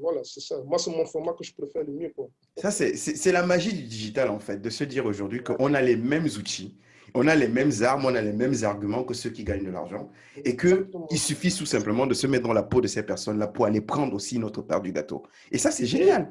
voilà, 0.00 0.24
c'est 0.24 0.40
ça. 0.40 0.60
Moi, 0.64 0.78
c'est 0.78 0.90
mon 0.90 1.04
format 1.04 1.34
que 1.34 1.44
je 1.44 1.52
préfère 1.54 1.84
le 1.84 1.92
mieux. 1.92 2.12
Quoi. 2.16 2.28
Ça, 2.56 2.70
c'est 2.70 3.32
la 3.32 3.44
magie 3.44 3.74
du 3.74 3.82
digital, 3.82 4.30
en 4.30 4.40
fait, 4.40 4.56
de 4.56 4.70
se 4.70 4.84
dire 4.84 5.04
aujourd'hui 5.04 5.42
qu'on 5.42 5.74
a 5.74 5.82
les 5.82 5.96
mêmes 5.96 6.24
outils, 6.24 6.74
on 7.14 7.26
a 7.28 7.34
les 7.34 7.48
mêmes 7.48 7.70
armes, 7.82 8.06
on 8.06 8.14
a 8.14 8.22
les 8.22 8.32
mêmes 8.32 8.54
arguments 8.62 9.04
que 9.04 9.12
ceux 9.12 9.28
qui 9.28 9.44
gagnent 9.44 9.66
de 9.66 9.70
l'argent. 9.70 10.10
Et 10.42 10.56
qu'il 10.56 11.18
suffit 11.18 11.54
tout 11.54 11.66
simplement 11.66 12.06
de 12.06 12.14
se 12.14 12.26
mettre 12.26 12.44
dans 12.44 12.54
la 12.54 12.62
peau 12.62 12.80
de 12.80 12.86
ces 12.86 13.02
personnes-là 13.02 13.48
pour 13.48 13.66
aller 13.66 13.82
prendre 13.82 14.14
aussi 14.14 14.38
notre 14.38 14.62
part 14.62 14.80
du 14.80 14.90
gâteau. 14.90 15.22
Et 15.50 15.58
ça, 15.58 15.70
c'est 15.70 15.84
génial. 15.84 16.30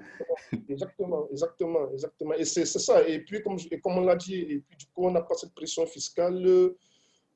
Exactement, 0.67 1.27
exactement, 1.31 1.91
exactement. 1.91 2.33
Et 2.33 2.45
c'est 2.45 2.65
ça. 2.65 3.07
Et 3.07 3.19
puis, 3.19 3.43
comme, 3.43 3.57
comme 3.83 3.97
on 3.99 4.01
l'a 4.01 4.15
dit, 4.15 4.33
et 4.33 4.63
puis 4.67 4.77
du 4.77 4.85
coup, 4.87 5.05
on 5.05 5.11
n'a 5.11 5.21
pas 5.21 5.35
cette 5.35 5.53
pression 5.53 5.85
fiscale 5.85 6.73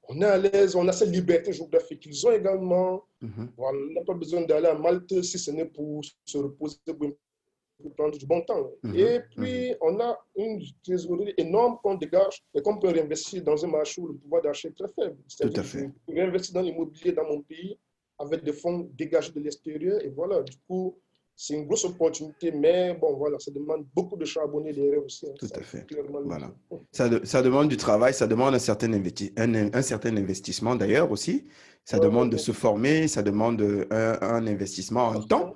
on 0.10 0.22
est 0.22 0.26
à 0.26 0.38
l'aise, 0.38 0.76
on 0.76 0.88
a 0.88 0.92
cette 0.92 1.10
liberté 1.10 1.54
géographique 1.54 2.02
qu'ils 2.02 2.28
ont 2.28 2.32
également. 2.32 3.04
Mhm. 3.22 3.50
on 3.58 3.74
n'a 3.94 4.04
pas 4.04 4.14
besoin 4.14 4.42
d'aller 4.42 4.68
à 4.68 4.76
Malte 4.76 5.22
si 5.24 5.40
ce 5.40 5.52
n'est 5.52 5.66
pour 5.66 6.02
se 6.26 6.38
reposer, 6.38 6.78
pour 6.88 7.94
prendre 7.96 8.18
du 8.18 8.26
bon 8.26 8.42
temps. 8.42 8.72
Mhm. 8.84 8.96
Et 8.96 9.20
puis, 9.36 9.70
mhm. 9.70 9.78
on 9.82 10.00
a 10.00 10.18
une 10.36 10.62
trésorerie 10.84 11.34
énorme 11.38 11.78
qu'on 11.82 11.96
dégage 11.96 12.44
et 12.54 12.62
qu'on 12.62 12.78
peut 12.78 12.90
réinvestir 12.90 13.44
dans 13.44 13.64
un 13.64 13.68
marché 13.68 14.02
où 14.02 14.08
le 14.08 14.16
pouvoir 14.16 14.42
d'achat 14.42 14.70
est 14.70 14.78
très 14.78 14.90
faible. 14.90 15.18
Tout 15.40 15.60
à 15.60 15.64
fait. 15.64 15.90
réinvestir 16.08 16.54
dans 16.54 16.62
l'immobilier 16.62 17.12
dans 17.12 17.26
mon 17.26 17.42
pays 17.42 17.78
avec 18.18 18.44
des 18.44 18.54
fonds 18.54 18.90
dégagés 18.94 19.32
de 19.32 19.40
l'extérieur. 19.40 20.02
Et 20.02 20.10
voilà, 20.10 20.42
du 20.42 20.58
coup, 20.68 20.98
c'est 21.36 21.54
une 21.54 21.66
grosse 21.66 21.84
opportunité, 21.84 22.52
mais 22.52 22.94
bon, 22.94 23.18
voilà, 23.18 23.38
ça 23.40 23.52
demande 23.52 23.86
beaucoup 23.94 24.16
de 24.16 24.24
charbonner 24.24 24.72
derrière 24.72 25.04
aussi. 25.04 25.28
Hein. 25.28 25.34
Tout 25.38 25.50
à 25.54 25.62
fait. 25.62 25.86
Voilà. 26.24 26.52
Ça, 26.94 27.10
ça, 27.26 27.42
demande 27.42 27.68
du 27.68 27.76
travail, 27.78 28.14
ça 28.14 28.26
demande 28.26 28.56
un 28.56 28.60
certain, 28.60 28.92
un, 28.94 29.74
un 29.74 29.82
certain 29.82 30.16
investissement 30.16 30.76
d'ailleurs 30.76 31.12
aussi. 31.12 31.46
Ça 31.84 32.00
demande 32.00 32.32
de 32.32 32.38
se 32.38 32.52
former, 32.52 33.08
ça 33.08 33.22
demande 33.22 33.62
un, 33.92 34.18
un 34.22 34.48
investissement 34.48 35.08
en 35.10 35.22
temps. 35.22 35.56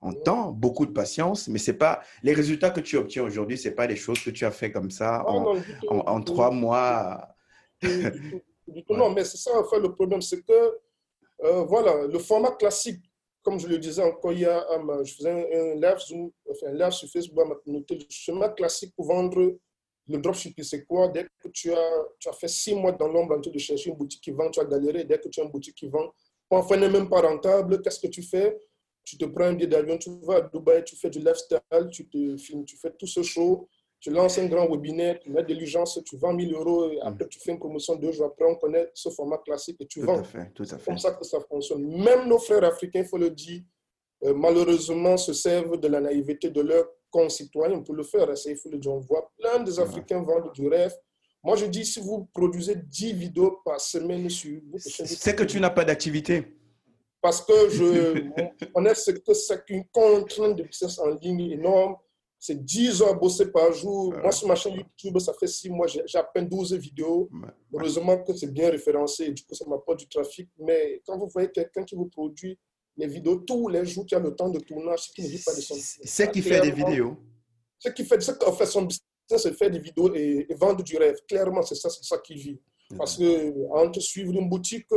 En 0.00 0.12
temps, 0.12 0.50
beaucoup 0.50 0.84
de 0.84 0.90
patience, 0.90 1.46
mais 1.46 1.60
c'est 1.60 1.74
pas 1.78 2.02
les 2.24 2.32
résultats 2.32 2.70
que 2.70 2.80
tu 2.80 2.96
obtiens 2.96 3.22
aujourd'hui, 3.22 3.56
c'est 3.56 3.70
pas 3.70 3.86
des 3.86 3.94
choses 3.94 4.20
que 4.20 4.30
tu 4.30 4.44
as 4.44 4.50
fait 4.50 4.72
comme 4.72 4.90
ça 4.90 5.22
ah 5.24 5.30
en, 5.30 5.62
en, 5.88 6.20
trois 6.22 6.50
mois. 6.50 7.28
non, 8.90 9.10
mais 9.10 9.24
c'est 9.24 9.36
ça, 9.36 9.56
en 9.56 9.62
fait, 9.62 9.78
le 9.78 9.92
problème, 9.94 10.20
c'est 10.20 10.42
que, 10.42 10.78
euh, 11.44 11.62
voilà, 11.68 12.08
le 12.08 12.18
format 12.18 12.50
classique 12.50 13.11
comme 13.42 13.58
je 13.58 13.66
le 13.66 13.78
disais 13.78 14.02
encore 14.02 14.32
hier, 14.32 14.64
je 15.04 15.14
faisais 15.14 15.30
un, 15.30 15.74
live, 15.74 16.30
enfin, 16.48 16.66
un 16.68 16.74
live 16.74 16.90
sur 16.90 17.08
Facebook, 17.08 17.44
noté 17.66 17.96
le 17.96 18.04
chemin 18.08 18.48
classique 18.50 18.94
pour 18.96 19.06
vendre 19.06 19.58
le 20.08 20.18
dropshipping, 20.18 20.64
c'est 20.64 20.84
quoi? 20.84 21.08
Dès 21.08 21.24
que 21.24 21.48
tu 21.48 21.72
as, 21.72 22.04
tu 22.18 22.28
as 22.28 22.32
fait 22.32 22.48
six 22.48 22.74
mois 22.74 22.92
dans 22.92 23.08
l'ombre 23.08 23.36
en 23.36 23.40
train 23.40 23.52
de 23.52 23.58
chercher 23.58 23.90
une 23.90 23.96
boutique 23.96 24.22
qui 24.22 24.30
vend, 24.30 24.50
tu 24.50 24.60
as 24.60 24.64
galéré. 24.64 25.04
Dès 25.04 25.18
que 25.18 25.28
tu 25.28 25.40
as 25.40 25.44
une 25.44 25.50
boutique 25.50 25.76
qui 25.76 25.88
vend, 25.88 26.12
enfin 26.50 26.76
n'est 26.76 26.88
même 26.88 27.08
pas 27.08 27.20
rentable, 27.20 27.80
qu'est-ce 27.82 28.00
que 28.00 28.08
tu 28.08 28.22
fais? 28.22 28.58
Tu 29.04 29.16
te 29.16 29.24
prends 29.24 29.44
un 29.46 29.54
billet 29.54 29.68
d'avion, 29.68 29.98
tu 29.98 30.10
vas 30.22 30.36
à 30.36 30.40
Dubaï, 30.42 30.84
tu 30.84 30.96
fais 30.96 31.10
du 31.10 31.18
lifestyle, 31.18 31.60
tu 31.90 32.08
te 32.08 32.36
filmes, 32.36 32.64
tu 32.64 32.76
fais 32.76 32.92
tout 32.92 33.06
ce 33.06 33.22
show, 33.22 33.68
tu 34.02 34.10
lances 34.10 34.36
un 34.38 34.46
grand 34.46 34.68
webinaire, 34.68 35.20
tu 35.20 35.30
mets 35.30 35.44
de 35.44 35.54
l'urgence, 35.54 35.98
tu 36.04 36.16
vends 36.16 36.32
1000 36.34 36.52
euros, 36.54 36.90
et 36.90 37.00
après 37.02 37.28
tu 37.28 37.38
fais 37.38 37.52
une 37.52 37.58
promotion 37.60 37.94
deux 37.94 38.10
jours 38.10 38.26
après, 38.26 38.44
on 38.44 38.56
connaît 38.56 38.90
ce 38.92 39.08
format 39.10 39.38
classique 39.38 39.76
et 39.80 39.86
tu 39.86 40.00
tout 40.00 40.06
vends. 40.06 40.18
À 40.18 40.24
fait, 40.24 40.50
tout 40.52 40.64
à 40.64 40.76
fait. 40.76 40.86
comme 40.86 40.98
ça 40.98 41.12
que 41.12 41.24
ça 41.24 41.38
fonctionne. 41.48 41.86
Même 41.86 42.28
nos 42.28 42.40
frères 42.40 42.64
africains, 42.64 43.02
il 43.02 43.06
faut 43.06 43.16
le 43.16 43.30
dire, 43.30 43.62
euh, 44.24 44.34
malheureusement 44.34 45.16
se 45.16 45.32
servent 45.32 45.78
de 45.78 45.86
la 45.86 46.00
naïveté 46.00 46.50
de 46.50 46.60
leurs 46.60 46.88
concitoyens 47.12 47.80
pour 47.80 47.94
le 47.94 48.02
faire. 48.02 48.28
il 48.44 48.56
faut 48.56 48.70
le 48.70 48.78
dire. 48.78 48.92
On 48.92 48.98
voit 48.98 49.30
plein 49.38 49.62
des 49.62 49.78
Africains 49.78 50.20
vendre 50.20 50.50
du 50.50 50.66
rêve. 50.66 50.94
Moi, 51.44 51.54
je 51.54 51.66
dis, 51.66 51.84
si 51.84 52.00
vous 52.00 52.28
produisez 52.34 52.74
10 52.74 53.12
vidéos 53.12 53.60
par 53.64 53.80
semaine 53.80 54.28
sur 54.28 54.60
C'est 54.78 55.36
que 55.36 55.44
tu 55.44 55.60
n'as 55.60 55.70
pas 55.70 55.84
d'activité. 55.84 56.56
Parce 57.20 57.40
que 57.40 57.68
je 57.70 58.66
connais 58.74 58.96
ce 58.96 59.12
que 59.12 59.32
c'est 59.32 59.64
qu'une 59.64 59.84
contrainte 59.92 60.56
de 60.56 60.64
business 60.64 60.98
en 60.98 61.10
ligne 61.10 61.52
énorme 61.52 61.96
c'est 62.42 62.64
10 62.64 63.02
heures 63.02 63.10
à 63.10 63.12
bosser 63.12 63.52
par 63.52 63.72
jour. 63.72 64.12
Moi, 64.20 64.32
sur 64.32 64.48
ma 64.48 64.56
chaîne 64.56 64.74
YouTube, 64.74 65.16
ça 65.20 65.32
fait 65.32 65.46
6 65.46 65.70
mois, 65.70 65.86
j'ai 65.86 66.18
à 66.18 66.24
peine 66.24 66.48
12 66.48 66.74
vidéos. 66.74 67.30
Heureusement 67.72 68.18
que 68.18 68.34
c'est 68.34 68.52
bien 68.52 68.68
référencé, 68.68 69.30
du 69.30 69.44
coup, 69.44 69.54
ça 69.54 69.64
m'apporte 69.64 70.00
du 70.00 70.08
trafic. 70.08 70.50
Mais 70.58 71.00
quand 71.06 71.16
vous 71.16 71.28
voyez 71.28 71.52
quelqu'un 71.52 71.84
qui 71.84 71.94
vous 71.94 72.06
produit 72.06 72.58
les 72.96 73.06
vidéos 73.06 73.36
tous 73.36 73.68
les 73.68 73.86
jours, 73.86 74.04
qui 74.04 74.16
a 74.16 74.18
le 74.18 74.34
temps 74.34 74.48
de 74.48 74.58
tournage, 74.58 75.12
qui 75.14 75.22
ne 75.22 75.28
vit 75.28 75.42
pas 75.46 75.54
de 75.54 75.60
son 75.60 75.76
C'est 75.78 76.32
qui 76.32 76.42
fait 76.42 76.60
des 76.60 76.72
vidéos. 76.72 77.16
Ce 77.78 77.90
qui 77.90 78.04
fait, 78.04 78.20
ce 78.20 78.32
fait 78.32 78.66
son 78.66 78.82
business, 78.82 79.04
c'est 79.36 79.56
faire 79.56 79.70
des 79.70 79.78
vidéos 79.78 80.12
et, 80.12 80.48
vendre 80.58 80.82
du 80.82 80.96
rêve. 80.96 81.18
Clairement, 81.28 81.62
c'est 81.62 81.76
ça, 81.76 81.90
c'est 81.90 82.02
ça 82.02 82.18
qui 82.18 82.34
vit. 82.34 82.60
Parce 82.98 83.18
que 83.18 83.68
entre 83.70 84.00
suivre 84.00 84.32
une 84.32 84.48
boutique, 84.48 84.88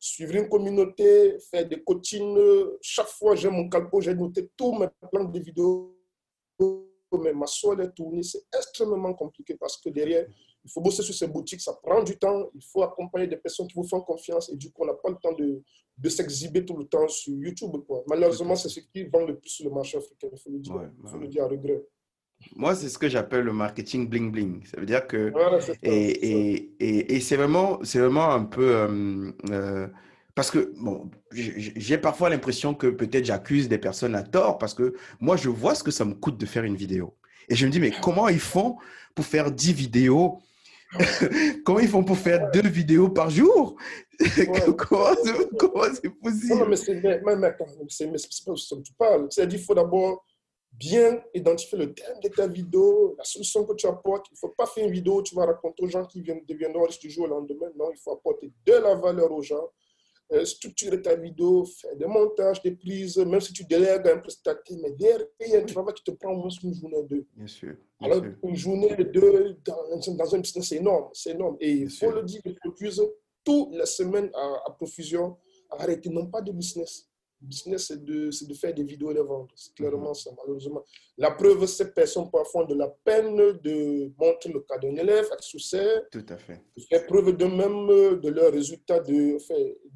suivre 0.00 0.34
une 0.34 0.48
communauté, 0.48 1.38
faire 1.52 1.68
des 1.68 1.80
coachings, 1.84 2.36
chaque 2.82 3.06
fois 3.06 3.36
j'ai 3.36 3.48
mon 3.48 3.68
calpo, 3.68 4.00
j'ai 4.00 4.14
noté 4.14 4.50
tous 4.56 4.72
mes 4.72 4.88
plans 5.10 5.24
de 5.24 5.38
vidéos 5.38 5.99
mais 7.22 7.32
ma 7.32 7.46
soeur 7.46 7.80
est 7.80 7.92
tournée, 7.92 8.22
c'est 8.22 8.42
extrêmement 8.56 9.14
compliqué 9.14 9.54
parce 9.54 9.76
que 9.78 9.88
derrière, 9.88 10.26
il 10.64 10.70
faut 10.70 10.80
bosser 10.80 11.02
sur 11.02 11.14
ces 11.14 11.26
boutiques, 11.26 11.60
ça 11.60 11.72
prend 11.82 12.02
du 12.02 12.16
temps, 12.18 12.50
il 12.54 12.62
faut 12.62 12.82
accompagner 12.82 13.26
des 13.26 13.36
personnes 13.36 13.66
qui 13.66 13.74
vous 13.74 13.88
font 13.88 14.00
confiance 14.00 14.50
et 14.50 14.56
du 14.56 14.70
coup, 14.70 14.82
on 14.82 14.86
n'a 14.86 14.94
pas 14.94 15.10
le 15.10 15.16
temps 15.16 15.32
de, 15.32 15.62
de 15.96 16.08
s'exhiber 16.08 16.64
tout 16.64 16.76
le 16.76 16.84
temps 16.84 17.08
sur 17.08 17.34
YouTube. 17.34 17.72
Quoi. 17.86 18.04
Malheureusement, 18.06 18.54
c'est 18.54 18.68
ce 18.68 18.80
qui 18.80 19.04
vend 19.04 19.24
le 19.26 19.38
plus 19.38 19.50
sur 19.50 19.68
le 19.68 19.74
marché 19.74 19.98
africain, 19.98 20.28
il 20.32 20.38
faut 20.38 20.50
le 20.50 20.58
dire, 20.58 20.90
il 21.02 21.10
faut 21.10 21.18
le 21.18 21.28
dire 21.28 21.44
à 21.44 21.48
regret. 21.48 21.82
Moi, 22.56 22.74
c'est 22.74 22.88
ce 22.88 22.98
que 22.98 23.08
j'appelle 23.08 23.44
le 23.44 23.52
marketing 23.52 24.08
bling 24.08 24.32
bling. 24.32 24.64
Ça 24.64 24.80
veut 24.80 24.86
dire 24.86 25.06
que. 25.06 25.30
et, 25.82 25.92
et, 25.92 26.74
et, 26.80 27.16
et 27.16 27.20
c'est 27.20 27.36
vraiment, 27.36 27.78
vraiment 27.82 28.30
un 28.30 28.44
peu. 28.44 28.76
Euh, 28.76 29.32
euh, 29.50 29.86
parce 30.40 30.50
que, 30.50 30.72
bon, 30.78 31.10
j'ai 31.32 31.98
parfois 31.98 32.30
l'impression 32.30 32.72
que 32.72 32.86
peut-être 32.86 33.26
j'accuse 33.26 33.68
des 33.68 33.76
personnes 33.76 34.14
à 34.14 34.22
tort 34.22 34.56
parce 34.56 34.72
que 34.72 34.94
moi, 35.20 35.36
je 35.36 35.50
vois 35.50 35.74
ce 35.74 35.84
que 35.84 35.90
ça 35.90 36.06
me 36.06 36.14
coûte 36.14 36.38
de 36.38 36.46
faire 36.46 36.64
une 36.64 36.76
vidéo. 36.76 37.14
Et 37.50 37.54
je 37.54 37.66
me 37.66 37.70
dis, 37.70 37.78
mais 37.78 37.92
comment 38.02 38.26
ils 38.26 38.40
font 38.40 38.78
pour 39.14 39.26
faire 39.26 39.50
10 39.50 39.74
vidéos? 39.74 40.38
Comment 41.66 41.80
ils 41.80 41.88
font 41.88 42.02
pour 42.02 42.16
faire 42.16 42.50
deux 42.52 42.66
vidéos 42.66 43.10
par 43.10 43.28
jour? 43.28 43.76
Comment 44.78 45.14
c'est 45.92 46.08
possible? 46.08 46.54
Non, 46.54 46.68
mais 46.68 46.76
c'est 46.76 47.02
pas 47.02 47.36
ce 48.56 48.74
que 48.74 48.80
tu 48.80 48.94
parles. 48.94 49.26
C'est-à-dire 49.28 49.58
qu'il 49.58 49.66
faut 49.66 49.74
d'abord 49.74 50.24
bien 50.72 51.22
identifier 51.34 51.76
le 51.76 51.92
thème 51.92 52.18
de 52.22 52.28
ta 52.28 52.46
vidéo, 52.46 53.14
la 53.18 53.24
solution 53.24 53.66
que 53.66 53.74
tu 53.74 53.86
apportes. 53.86 54.24
Il 54.30 54.36
ne 54.36 54.38
faut 54.38 54.54
pas 54.56 54.64
faire 54.64 54.86
une 54.86 54.92
vidéo 54.92 55.18
où 55.18 55.22
tu 55.22 55.34
vas 55.34 55.44
raconter 55.44 55.82
aux 55.82 55.88
gens 55.88 56.06
qui 56.06 56.22
viennent, 56.22 56.40
deviendront 56.48 56.84
riches 56.84 56.98
du 56.98 57.10
jour 57.10 57.26
au 57.26 57.28
lendemain. 57.28 57.66
Non, 57.76 57.90
il 57.92 57.98
faut 57.98 58.12
apporter 58.12 58.50
de 58.64 58.72
la 58.72 58.94
valeur 58.94 59.30
aux 59.30 59.42
gens 59.42 59.68
structurer 60.44 61.00
ta 61.02 61.14
vidéo, 61.16 61.64
faire 61.64 61.96
des 61.96 62.06
montages, 62.06 62.62
des 62.62 62.72
prises, 62.72 63.16
même 63.18 63.40
si 63.40 63.52
tu 63.52 63.64
délègues 63.64 64.06
un 64.08 64.18
prestataire, 64.18 64.76
mais 64.82 64.92
derrière, 64.92 65.26
il 65.40 65.52
y 65.52 65.56
a 65.56 65.60
un 65.60 65.64
travail 65.64 65.94
qui 65.94 66.04
te 66.04 66.10
prend 66.12 66.32
au 66.32 66.36
moins 66.36 66.48
une 66.62 66.74
journée 66.74 67.02
de 67.02 67.08
deux. 67.08 67.26
Bien 67.36 67.46
sûr. 67.46 67.74
Alors, 68.00 68.22
une 68.42 68.56
journée 68.56 68.94
de 68.94 69.02
deux 69.04 69.56
dans, 69.64 70.14
dans 70.16 70.34
un 70.34 70.38
business, 70.38 70.68
c'est 70.68 70.76
énorme, 70.76 71.08
c'est 71.12 71.30
énorme. 71.30 71.56
Et 71.60 71.72
il 71.72 71.90
faut 71.90 72.10
le 72.10 72.22
dire, 72.22 72.40
ils 72.44 72.54
produisent 72.54 73.02
toutes 73.44 73.74
les 73.74 73.86
semaines 73.86 74.30
à, 74.34 74.62
à 74.66 74.70
profusion. 74.70 75.36
Arrêtez, 75.70 76.08
non 76.10 76.26
pas 76.26 76.40
de 76.40 76.52
business 76.52 77.09
business, 77.40 77.88
c'est 77.88 78.04
de, 78.04 78.30
de, 78.46 78.54
faire 78.54 78.74
des 78.74 78.84
vidéos 78.84 79.10
et 79.10 79.14
les 79.14 79.22
vendre. 79.22 79.48
C'est 79.54 79.74
clairement 79.74 80.14
ça, 80.14 80.30
malheureusement. 80.36 80.84
La 81.16 81.30
preuve, 81.30 81.66
ces 81.66 81.92
personnes 81.92 82.30
parfois 82.30 82.64
de 82.64 82.74
la 82.74 82.88
peine 82.88 83.36
de 83.36 84.12
montrer 84.18 84.52
le 84.52 84.60
cas 84.60 84.78
d'un 84.78 84.94
élève 84.96 85.26
avec 85.30 85.42
succès. 85.42 86.02
Tout 86.10 86.26
à 86.28 86.36
fait. 86.36 86.60
De 86.76 86.82
faire 86.82 87.06
preuve 87.06 87.36
de 87.36 87.44
même 87.44 88.20
de 88.20 88.28
leurs 88.28 88.52
résultats, 88.52 89.00
de, 89.00 89.38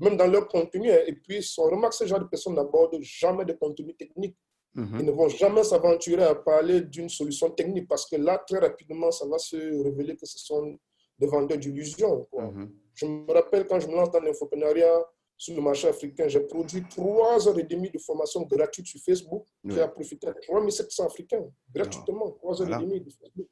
même 0.01 0.17
dans 0.17 0.27
leur 0.27 0.49
contenu. 0.49 0.91
Hein. 0.91 1.01
Et 1.07 1.13
puis, 1.13 1.41
on 1.59 1.65
remarque 1.65 1.93
que 1.93 1.99
ce 1.99 2.07
genre 2.07 2.21
de 2.21 2.27
personnes 2.27 2.55
n'abordent 2.55 3.01
jamais 3.01 3.45
de 3.45 3.53
contenu 3.53 3.95
technique. 3.95 4.37
Mhm. 4.75 4.97
Ils 5.01 5.07
ne 5.07 5.13
vont 5.13 5.29
jamais 5.29 5.63
s'aventurer 5.63 6.25
à 6.25 6.35
parler 6.35 6.81
d'une 6.81 7.09
solution 7.09 7.51
technique 7.51 7.87
parce 7.89 8.09
que 8.09 8.17
là, 8.17 8.43
très 8.47 8.59
rapidement, 8.59 9.11
ça 9.11 9.27
va 9.27 9.39
se 9.39 9.57
révéler 9.57 10.17
que 10.17 10.27
ce 10.27 10.39
sont 10.39 10.77
des 11.19 11.27
vendeurs 11.27 11.59
d'illusions. 11.59 12.27
Mhm. 12.33 12.71
Je 12.95 13.07
me 13.07 13.33
rappelle 13.33 13.67
quand 13.67 13.79
je 13.81 13.87
me 13.87 13.95
lance 13.95 14.11
dans 14.11 14.21
l'infoprenariat, 14.21 15.01
sur 15.37 15.55
le 15.55 15.63
marché 15.63 15.89
africain. 15.89 16.29
J'ai 16.29 16.41
produit 16.41 16.83
trois 16.89 17.47
heures 17.49 17.59
et 17.59 17.65
demie 17.65 17.91
de 17.91 17.99
formation 17.99 18.43
gratuite 18.43 18.87
sur 18.87 19.01
Facebook 19.01 19.45
qui 19.69 19.81
a 19.81 19.89
profité 19.89 20.29
à 20.29 20.35
3700 20.35 21.07
Africains 21.07 21.45
gratuitement. 21.75 22.31
Trois 22.33 22.63
heures 22.63 22.81
et 22.81 22.85
demie 22.85 23.01
de 23.01 23.11
Facebook. 23.11 23.47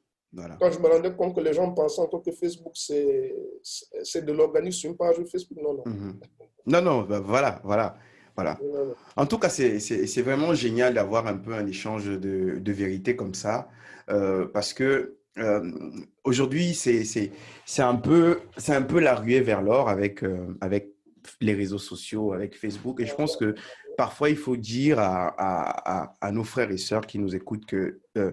Quand 0.59 0.71
je 0.71 0.79
me 0.79 0.87
rendais 0.87 1.13
compte 1.15 1.35
que 1.35 1.41
les 1.41 1.53
gens 1.53 1.71
pensaient 1.71 2.01
encore 2.01 2.23
que 2.23 2.31
Facebook, 2.31 2.73
c'est 2.75 4.25
de 4.25 4.31
l'organisme 4.31 4.79
sur 4.79 4.89
une 4.91 4.97
page 4.97 5.17
Facebook. 5.31 5.59
Non, 5.61 5.73
non. 5.75 5.83
Mhm. 5.85 6.19
Non, 6.65 6.81
non, 6.81 7.01
bah, 7.01 7.19
voilà, 7.19 7.61
voilà. 7.63 7.97
Voilà. 8.35 8.59
En 9.15 9.27
tout 9.27 9.37
cas, 9.37 9.49
c'est 9.49 10.21
vraiment 10.23 10.55
génial 10.55 10.95
d'avoir 10.95 11.27
un 11.27 11.37
peu 11.37 11.53
un 11.53 11.67
échange 11.67 12.07
de, 12.07 12.57
de 12.57 12.71
vérité 12.71 13.15
comme 13.15 13.35
ça, 13.35 13.69
euh, 14.09 14.47
parce 14.47 14.73
que 14.73 15.17
euh, 15.37 15.71
aujourd'hui, 16.23 16.73
c'est 16.73 17.29
un, 17.79 17.95
peu, 17.95 18.39
un 18.67 18.81
peu 18.81 18.99
la 18.99 19.15
ruée 19.15 19.41
vers 19.41 19.61
l'or 19.61 19.87
avec, 19.87 20.23
euh, 20.23 20.47
avec 20.61 20.92
les 21.41 21.53
réseaux 21.53 21.77
sociaux, 21.77 22.33
avec 22.33 22.57
Facebook. 22.57 22.99
Et 22.99 23.05
je 23.05 23.15
pense 23.15 23.37
que 23.37 23.55
parfois, 23.97 24.29
il 24.29 24.37
faut 24.37 24.57
dire 24.57 24.99
à, 24.99 26.13
à, 26.21 26.31
nos 26.31 26.43
frères 26.43 26.71
et 26.71 26.77
sœurs 26.77 27.05
qui 27.05 27.19
nous 27.19 27.35
écoutent 27.35 27.65
que 27.65 27.99
euh, 28.17 28.31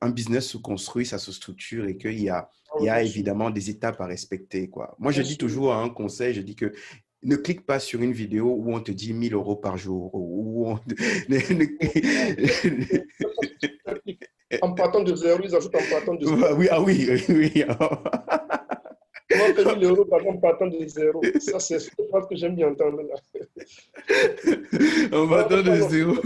un 0.00 0.10
business 0.10 0.48
se 0.48 0.56
construit, 0.56 1.06
ça 1.06 1.18
se 1.18 1.32
structure 1.32 1.86
et 1.86 1.96
qu'il 1.96 2.20
y 2.20 2.28
a, 2.28 2.48
il 2.80 2.86
y 2.86 2.88
a 2.88 3.02
évidemment 3.02 3.50
des 3.50 3.70
étapes 3.70 4.00
à 4.00 4.06
respecter. 4.06 4.68
Quoi. 4.68 4.96
Moi, 4.98 5.12
je 5.12 5.22
dis 5.22 5.36
toujours 5.36 5.74
un 5.74 5.88
conseil, 5.88 6.34
je 6.34 6.40
dis 6.40 6.56
que 6.56 6.72
ne 7.22 7.36
clique 7.36 7.64
pas 7.64 7.78
sur 7.78 8.02
une 8.02 8.12
vidéo 8.12 8.56
où 8.58 8.74
on 8.74 8.80
te 8.80 8.92
dit 8.92 9.14
1000 9.14 9.34
euros 9.34 9.56
par 9.56 9.76
jour. 9.76 10.10
Où 10.14 10.68
on... 10.68 10.74
en 14.62 14.72
partant 14.72 15.02
de 15.02 15.16
zéro, 15.16 15.40
ils 15.42 15.54
ajoutent 15.54 15.74
en 15.74 15.90
partant 15.90 16.14
de 16.14 16.26
zéro. 16.26 16.54
Oui, 16.56 16.68
ah 16.70 16.80
oui, 16.80 17.08
oui. 17.28 17.64
Comment 19.34 19.54
te 19.54 19.78
1000 19.78 19.84
euros 19.84 20.04
par 20.04 20.20
exemple 20.20 20.36
en 20.36 20.40
partant 20.40 20.66
de 20.66 20.86
zéro 20.86 21.22
Ça, 21.40 21.58
c'est 21.58 21.78
ce 21.78 21.90
que 21.90 22.36
j'aime 22.36 22.56
bien 22.56 22.68
entendre 22.68 23.00
là. 23.02 23.14
en 25.12 25.28
partant 25.28 25.62
de 25.62 25.74
zéro. 25.88 26.14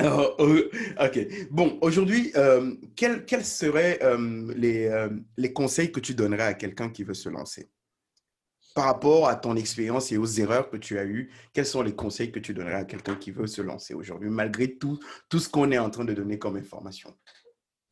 ok. 0.00 1.26
Bon, 1.50 1.78
aujourd'hui, 1.80 2.32
euh, 2.36 2.74
quels, 2.94 3.24
quels, 3.24 3.44
seraient 3.44 3.98
euh, 4.02 4.52
les, 4.56 4.86
euh, 4.86 5.08
les 5.36 5.52
conseils 5.52 5.90
que 5.90 6.00
tu 6.00 6.14
donnerais 6.14 6.44
à 6.44 6.54
quelqu'un 6.54 6.90
qui 6.90 7.04
veut 7.04 7.14
se 7.14 7.28
lancer? 7.28 7.68
Par 8.74 8.84
rapport 8.84 9.28
à 9.28 9.34
ton 9.34 9.56
expérience 9.56 10.12
et 10.12 10.18
aux 10.18 10.26
erreurs 10.26 10.70
que 10.70 10.76
tu 10.76 10.98
as 10.98 11.04
eues, 11.04 11.32
quels 11.52 11.66
sont 11.66 11.82
les 11.82 11.96
conseils 11.96 12.30
que 12.30 12.38
tu 12.38 12.54
donnerais 12.54 12.74
à 12.74 12.84
quelqu'un 12.84 13.16
qui 13.16 13.32
veut 13.32 13.48
se 13.48 13.60
lancer 13.60 13.94
aujourd'hui, 13.94 14.30
malgré 14.30 14.76
tout, 14.76 15.00
tout 15.28 15.40
ce 15.40 15.48
qu'on 15.48 15.72
est 15.72 15.78
en 15.78 15.90
train 15.90 16.04
de 16.04 16.14
donner 16.14 16.38
comme 16.38 16.56
information? 16.56 17.12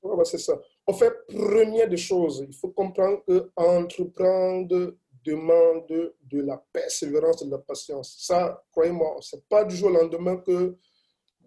Bah, 0.03 0.25
C'est 0.25 0.39
ça. 0.39 0.55
En 0.87 0.93
fait, 0.93 1.13
première 1.27 1.89
des 1.89 1.97
choses, 1.97 2.45
il 2.49 2.55
faut 2.55 2.69
comprendre 2.69 3.23
qu'entreprendre 3.27 4.95
demande 5.25 5.87
de 5.89 6.41
la 6.41 6.63
persévérance 6.73 7.43
et 7.43 7.47
de 7.47 7.51
la 7.51 7.59
patience. 7.59 8.17
Ça, 8.21 8.63
croyez-moi, 8.71 9.17
ce 9.21 9.37
n'est 9.37 9.43
pas 9.49 9.65
du 9.65 9.75
jour 9.75 9.91
au 9.91 9.93
lendemain 9.93 10.37
que 10.37 10.77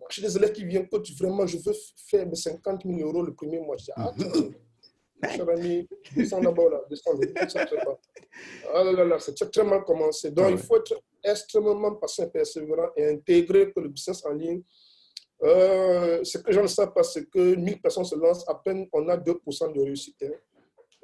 j'ai 0.09 0.21
des 0.23 0.35
élèves 0.35 0.51
qui 0.51 0.65
viennent, 0.65 0.87
coach, 0.89 1.13
vraiment, 1.15 1.45
je 1.45 1.57
veux 1.57 1.73
faire 1.95 2.27
mes 2.27 2.35
50 2.35 2.83
000 2.83 2.99
euros 2.99 3.21
le 3.21 3.33
premier 3.33 3.59
mois. 3.59 3.77
Je 3.77 3.85
dis, 3.85 3.91
ah, 3.95 4.11
cher 5.29 5.49
ami, 5.49 5.87
descends 6.15 6.41
d'abord 6.41 6.69
là, 6.69 6.81
descends, 6.89 7.11
ça 7.47 7.65
ne 7.65 7.85
pas. 7.85 7.99
Ah 8.73 8.83
là 8.83 8.91
là 8.91 9.05
là, 9.05 9.19
c'est 9.19 9.35
très 9.51 9.63
mal 9.63 9.83
commencé. 9.83 10.31
Donc, 10.31 10.51
il 10.51 10.57
faut 10.57 10.77
être 10.77 10.99
extrêmement 11.23 11.95
patient 11.95 12.27
persévérant 12.29 12.89
et 12.95 13.05
intégrer 13.07 13.71
que 13.71 13.79
le 13.79 13.89
business 13.89 14.25
en 14.25 14.31
ligne, 14.31 14.63
euh, 15.43 16.23
ce 16.23 16.37
que 16.37 16.51
je 16.51 16.59
ne 16.59 16.67
sais 16.67 16.87
pas, 16.87 17.03
c'est 17.03 17.29
que 17.29 17.55
1000 17.55 17.81
personnes 17.81 18.05
se 18.05 18.15
lancent, 18.15 18.47
à 18.47 18.55
peine 18.55 18.87
on 18.91 19.07
a 19.07 19.17
2% 19.17 19.73
de 19.73 19.79
réussite. 19.81 20.23
Hein. 20.23 20.33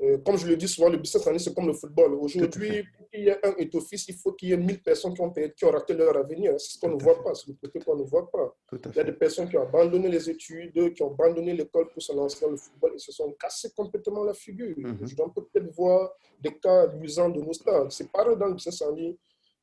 Euh, 0.04 0.18
comme 0.18 0.38
je 0.38 0.46
le 0.46 0.58
dis 0.58 0.68
souvent, 0.68 0.90
le 0.90 0.98
business 0.98 1.26
en 1.26 1.30
ligne, 1.30 1.40
c'est 1.40 1.54
comme 1.54 1.68
le 1.68 1.74
football. 1.74 2.16
Aujourd'hui, 2.16 2.84
pour 2.98 3.10
qu'il 3.10 3.22
y 3.22 3.30
ait 3.30 3.40
un 3.46 3.56
étoffice, 3.58 4.06
il 4.10 4.16
faut 4.16 4.34
qu'il 4.34 4.50
y 4.50 4.52
ait 4.52 4.58
1000 4.58 4.84
personnes 4.84 5.14
qui 5.14 5.22
ont, 5.22 5.32
qui 5.32 5.64
ont 5.64 5.72
raté 5.72 5.94
leur 5.94 6.18
avenir. 6.18 6.54
C'est 6.58 6.74
ce 6.74 6.80
qu'on 6.80 6.90
ne 6.90 7.02
voit 7.02 7.24
pas, 7.24 7.34
c'est 7.34 7.48
le 7.48 7.54
côté 7.54 7.80
qu'on 7.80 7.96
ne 7.96 8.04
voit 8.04 8.30
pas. 8.30 8.54
Il 8.74 8.96
y 8.96 9.00
a 9.00 9.04
des 9.06 9.14
personnes 9.14 9.48
qui 9.48 9.56
ont 9.56 9.62
abandonné 9.62 10.10
les 10.10 10.30
études, 10.30 10.94
qui 10.94 11.02
ont 11.02 11.14
abandonné 11.14 11.54
l'école 11.54 11.88
pour 11.88 12.02
se 12.02 12.12
lancer 12.12 12.44
dans 12.44 12.52
le 12.52 12.58
football 12.58 12.92
et 12.94 13.00
se 13.00 13.14
sont 13.14 13.32
cassés 13.40 13.70
complètement 13.74 14.26
la 14.26 14.34
figure. 14.34 14.76
Mhm. 14.78 15.08
Je 15.08 15.16
dois 15.16 15.34
peut-être 15.34 15.74
voir 15.74 16.12
des 16.42 16.54
cas 16.60 16.90
amusants 16.90 17.30
de 17.30 17.42
nos 17.42 17.54
stars. 17.54 17.90
C'est 17.90 18.12
pareil 18.12 18.36
dans 18.36 18.48
le 18.48 18.56
business 18.56 18.82
en 18.82 18.92
ligne. 18.92 19.16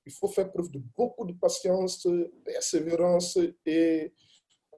Il 0.06 0.12
faut 0.12 0.28
faire 0.28 0.50
preuve 0.50 0.70
de 0.70 0.80
beaucoup 0.96 1.26
de 1.26 1.34
patience, 1.34 2.08
persévérance 2.42 3.38
et 3.66 4.12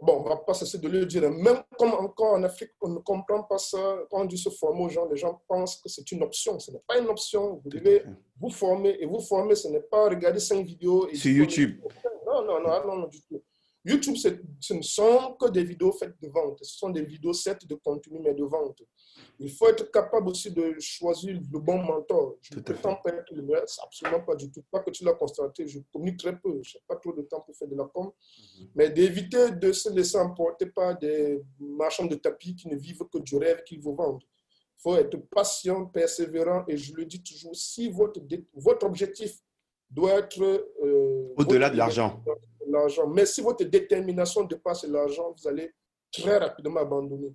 bon, 0.01 0.20
on 0.20 0.24
ne 0.24 0.28
va 0.28 0.36
pas 0.36 0.55
cesser 0.55 0.78
de 0.78 0.88
le 0.88 1.07
dire, 1.07 1.30
même 1.30 1.62
comme 1.78 1.92
encore 1.95 2.34
en 2.34 2.42
Afrique, 2.42 2.70
on 2.80 2.88
ne 2.88 2.99
comprend 2.99 3.42
pas 3.42 3.59
ça, 3.59 3.99
quand 4.11 4.22
on 4.22 4.24
dit 4.24 4.38
se 4.38 4.51
former 4.51 4.84
aux 4.84 4.88
gens, 4.88 5.09
les 5.09 5.16
gens 5.16 5.40
pensent 5.49 5.76
que 5.76 5.88
c'est 5.88 6.11
une 6.12 6.22
option. 6.22 6.59
Ce 6.59 6.70
n'est 6.70 6.82
pas 6.86 6.99
une 6.99 7.09
option. 7.09 7.61
Vous 7.62 7.70
devez 7.70 8.03
vous 8.40 8.51
former, 8.51 8.97
et 9.01 9.07
vous 9.07 9.20
former, 9.20 9.55
ce 9.55 9.68
n'est 9.68 9.80
pas 9.80 10.09
regarder 10.09 10.40
cinq 10.40 10.64
vidéos. 10.64 11.09
Sur 11.14 11.30
YouTube. 11.30 11.80
Non, 12.26 12.45
non, 12.45 12.61
non, 12.61 12.86
non, 12.86 12.97
non, 12.97 13.07
du 13.07 13.22
tout. 13.22 13.42
YouTube, 13.87 14.16
ce 14.16 14.74
ne 14.74 14.80
sont 14.82 15.37
que 15.39 15.51
des 15.51 15.62
vidéos 15.62 15.93
faites 15.93 16.14
de 16.22 16.28
vente. 16.28 16.59
Ce 16.62 16.78
sont 16.78 16.89
des 16.89 17.05
vidéos, 17.05 17.35
certes, 17.35 17.66
de 17.66 17.74
contenu, 17.74 18.18
mais 18.18 18.32
de 18.32 18.43
vente. 18.43 18.82
Il 19.39 19.51
faut 19.51 19.68
être 19.68 19.91
capable 19.91 20.30
aussi 20.30 20.51
de 20.51 20.76
choisir 20.80 21.39
le 21.53 21.59
bon 21.59 21.82
mentor. 21.82 22.37
Je 22.41 22.57
ne 22.57 22.62
prétends 22.62 22.97
pas 22.97 23.11
être 23.11 23.35
le 23.35 23.43
meilleur, 23.43 23.64
absolument 23.82 24.20
pas 24.20 24.37
du 24.37 24.51
tout. 24.51 24.62
Pas 24.70 24.80
que 24.80 24.91
tu 24.91 25.05
l'as 25.05 25.12
constaté, 25.12 25.68
je 25.68 25.80
communique 25.93 26.18
très 26.18 26.39
peu. 26.39 26.61
Je 26.62 26.78
n'ai 26.78 26.82
pas 26.89 26.97
trop 26.97 27.12
de 27.12 27.22
temps 27.22 27.41
pour 27.41 27.55
faire 27.55 27.68
de 27.68 27.76
la 27.76 27.85
com. 27.85 28.07
Mhm. 28.07 28.68
Mais 28.74 28.89
d'éviter 28.89 29.51
de 29.51 29.72
se 29.72 29.91
laisser 29.91 30.16
emporter 30.16 30.66
par 30.66 30.99
des 30.99 31.43
marchands 31.61 32.07
de 32.07 32.14
tapis 32.14 32.57
qui 32.57 32.68
ne 32.68 32.76
vivent 32.76 33.05
que 33.12 33.18
du 33.18 33.37
rêve 33.37 33.62
qu'ils 33.64 33.80
vous 33.80 33.95
vendent. 33.95 34.22
Il 34.78 34.82
faut 34.82 34.97
être 34.97 35.16
patient, 35.28 35.85
persévérant. 35.87 36.64
Et 36.68 36.78
je 36.78 36.95
le 36.95 37.05
dis 37.05 37.22
toujours, 37.22 37.55
si 37.55 37.91
votre, 37.91 38.18
votre 38.55 38.87
objectif 38.87 39.39
doit 39.91 40.12
être... 40.12 40.43
Euh, 40.43 41.35
Au-delà 41.37 41.68
de 41.68 41.76
l'argent 41.76 42.22
l'argent. 42.69 43.07
Mais 43.07 43.27
si 43.27 43.41
votre 43.41 43.65
détermination 43.65 44.45
dépasse 44.45 44.85
l'argent, 44.85 45.35
vous 45.37 45.49
allez 45.49 45.73
très 46.12 46.39
rapidement 46.39 46.81
abandonner. 46.81 47.35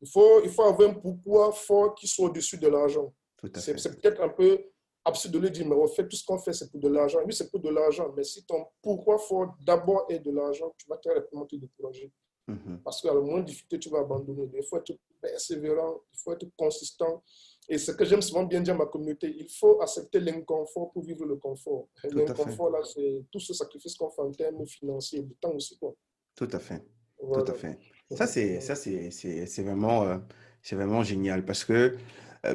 Il 0.00 0.08
faut, 0.08 0.42
il 0.42 0.50
faut 0.50 0.62
avoir 0.62 0.90
un 0.90 0.94
pourquoi 0.94 1.52
fort 1.52 1.94
qui 1.94 2.06
soit 2.06 2.26
au-dessus 2.26 2.58
de 2.58 2.68
l'argent. 2.68 3.12
C'est 3.56 4.00
peut-être 4.00 4.22
un 4.22 4.28
peu 4.28 4.58
absurde 5.04 5.34
de 5.34 5.38
le 5.38 5.50
dire, 5.50 5.66
mais 5.66 5.74
on 5.74 5.86
fait 5.86 6.06
tout 6.08 6.16
ce 6.16 6.24
qu'on 6.24 6.38
fait, 6.38 6.52
c'est 6.52 6.70
pour 6.70 6.80
de 6.80 6.88
l'argent. 6.88 7.18
Oui, 7.24 7.32
c'est 7.32 7.50
pour 7.50 7.60
de 7.60 7.68
l'argent. 7.68 8.12
Mais 8.16 8.24
si 8.24 8.44
ton 8.44 8.66
pourquoi 8.82 9.18
fort 9.18 9.54
d'abord 9.60 10.06
est 10.08 10.18
de 10.18 10.30
l'argent, 10.30 10.74
tu 10.78 10.88
vas 10.88 10.96
très 10.96 11.14
rapidement 11.14 11.44
te 11.46 11.56
décourager. 11.56 12.10
Mhm. 12.46 12.80
Parce 12.84 13.00
qu'à 13.00 13.12
le 13.12 13.20
moins 13.20 13.40
de 13.40 13.46
difficulté, 13.46 13.78
tu 13.78 13.90
vas 13.90 14.00
abandonner. 14.00 14.48
Il 14.54 14.64
faut 14.64 14.78
être 14.78 14.92
persévérant, 15.20 16.00
il 16.12 16.18
faut 16.18 16.32
être 16.32 16.46
consistant. 16.56 17.22
Et 17.68 17.78
ce 17.78 17.92
que 17.92 18.04
j'aime 18.04 18.20
souvent 18.20 18.44
bien 18.44 18.60
dire 18.60 18.74
à 18.74 18.78
ma 18.78 18.86
communauté, 18.86 19.34
il 19.38 19.48
faut 19.48 19.80
accepter 19.80 20.20
l'inconfort 20.20 20.92
pour 20.92 21.02
vivre 21.02 21.24
le 21.24 21.36
confort. 21.36 21.88
L'inconfort, 22.04 22.70
là, 22.70 22.80
c'est 22.84 23.24
tout 23.30 23.40
ce 23.40 23.54
sacrifice 23.54 23.94
qu'on 23.96 24.10
fait 24.10 24.22
en 24.22 24.30
termes 24.32 24.66
financiers, 24.66 25.22
du 25.22 25.34
temps 25.36 25.52
aussi. 25.52 25.78
Quoi. 25.78 25.94
Tout 26.36 26.48
à 26.52 26.58
fait. 26.58 26.82
Tout 27.18 27.44
à 27.46 27.54
fait. 27.54 27.78
Ça, 28.10 28.26
c'est, 28.26 28.60
ça, 28.60 28.74
c'est, 28.74 29.10
c'est, 29.10 29.62
vraiment, 29.62 30.02
euh, 30.02 30.18
c'est 30.62 30.76
vraiment 30.76 31.02
génial 31.02 31.44
parce 31.44 31.64
que 31.64 31.96
euh, 32.44 32.54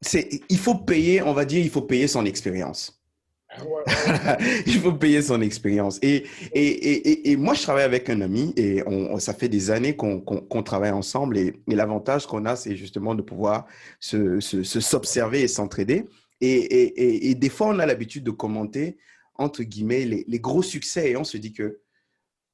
c'est, 0.00 0.28
il 0.48 0.58
faut 0.58 0.76
payer, 0.76 1.22
on 1.22 1.34
va 1.34 1.44
dire, 1.44 1.62
il 1.62 1.70
faut 1.70 1.82
payer 1.82 2.08
son 2.08 2.24
expérience. 2.24 3.01
il 4.66 4.80
faut 4.80 4.92
payer 4.92 5.22
son 5.22 5.40
expérience. 5.42 5.98
Et, 6.02 6.24
et, 6.52 6.62
et, 6.62 7.30
et, 7.30 7.36
moi, 7.36 7.54
je 7.54 7.62
travaille 7.62 7.84
avec 7.84 8.08
un 8.08 8.20
ami 8.20 8.52
et 8.56 8.82
on, 8.86 9.18
ça 9.18 9.34
fait 9.34 9.48
des 9.48 9.70
années 9.70 9.94
qu'on 9.96 10.62
travaille 10.62 10.90
ensemble. 10.90 11.38
Et, 11.38 11.60
l'avantage 11.68 12.26
qu'on 12.26 12.46
a, 12.46 12.56
c'est 12.56 12.76
justement 12.76 13.14
de 13.14 13.22
pouvoir 13.22 13.66
se, 14.00 14.40
s'observer 14.40 15.42
et 15.42 15.48
s'entraider. 15.48 16.06
Et, 16.40 17.34
des 17.34 17.48
fois, 17.48 17.68
on 17.68 17.78
a 17.78 17.86
l'habitude 17.86 18.24
de 18.24 18.30
commenter, 18.30 18.96
entre 19.34 19.62
guillemets, 19.62 20.04
les, 20.04 20.24
les, 20.26 20.40
gros 20.40 20.62
succès. 20.62 21.10
Et 21.10 21.16
on 21.16 21.24
se 21.24 21.36
dit 21.36 21.52
que 21.52 21.80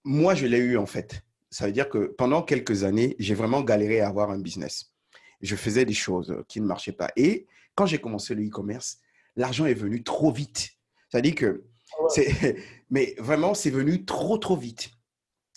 moi, 0.05 0.35
je 0.35 0.47
l'ai 0.47 0.59
eu 0.59 0.77
en 0.77 0.87
fait. 0.87 1.23
Ça 1.51 1.67
veut 1.67 1.73
dire 1.73 1.89
que 1.89 2.15
pendant 2.19 2.43
quelques 2.43 2.85
années, 2.85 3.17
j'ai 3.19 3.35
vraiment 3.35 3.63
galéré 3.63 4.01
à 4.01 4.09
avoir 4.09 4.31
un 4.31 4.39
business. 4.39 4.93
Je 5.41 5.55
faisais 5.55 5.85
des 5.85 5.95
choses 5.95 6.43
qui 6.49 6.61
ne 6.61 6.67
marchaient 6.67 6.93
pas. 6.93 7.11
Et 7.17 7.47
quand 7.75 7.87
j'ai 7.87 7.99
commencé 7.99 8.35
le 8.35 8.45
e-commerce, 8.45 8.99
l'argent 9.37 9.65
est 9.65 9.75
venu 9.75 10.03
trop 10.03 10.33
vite 10.33 10.78
ça 11.11 11.21
dit 11.21 11.35
que, 11.35 11.65
c'est, 12.09 12.57
mais 12.91 13.15
vraiment, 13.19 13.55
c'est 13.55 13.71
venu 13.71 14.05
trop, 14.05 14.39
trop 14.39 14.57
vite. 14.57 14.91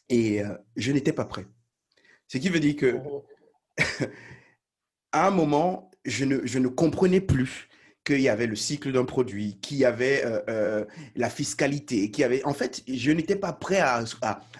Et 0.09 0.43
euh, 0.43 0.55
je 0.75 0.91
n'étais 0.91 1.13
pas 1.13 1.25
prêt. 1.25 1.45
Ce 2.27 2.37
qui 2.37 2.49
veut 2.49 2.59
dire 2.59 2.75
que, 2.75 2.97
oh. 3.05 3.25
à 5.11 5.27
un 5.27 5.31
moment, 5.31 5.91
je 6.05 6.25
ne, 6.25 6.45
je 6.45 6.59
ne 6.59 6.67
comprenais 6.67 7.21
plus 7.21 7.69
qu'il 8.03 8.21
y 8.21 8.29
avait 8.29 8.47
le 8.47 8.55
cycle 8.55 8.91
d'un 8.91 9.05
produit, 9.05 9.59
qu'il 9.59 9.77
y 9.77 9.85
avait 9.85 10.25
euh, 10.25 10.41
euh, 10.49 10.85
la 11.15 11.29
fiscalité, 11.29 12.09
qu'il 12.09 12.23
y 12.23 12.25
avait... 12.25 12.43
En 12.45 12.53
fait, 12.53 12.81
je 12.87 13.11
n'étais 13.11 13.35
pas 13.35 13.53
prêt 13.53 13.79
à, 13.79 14.03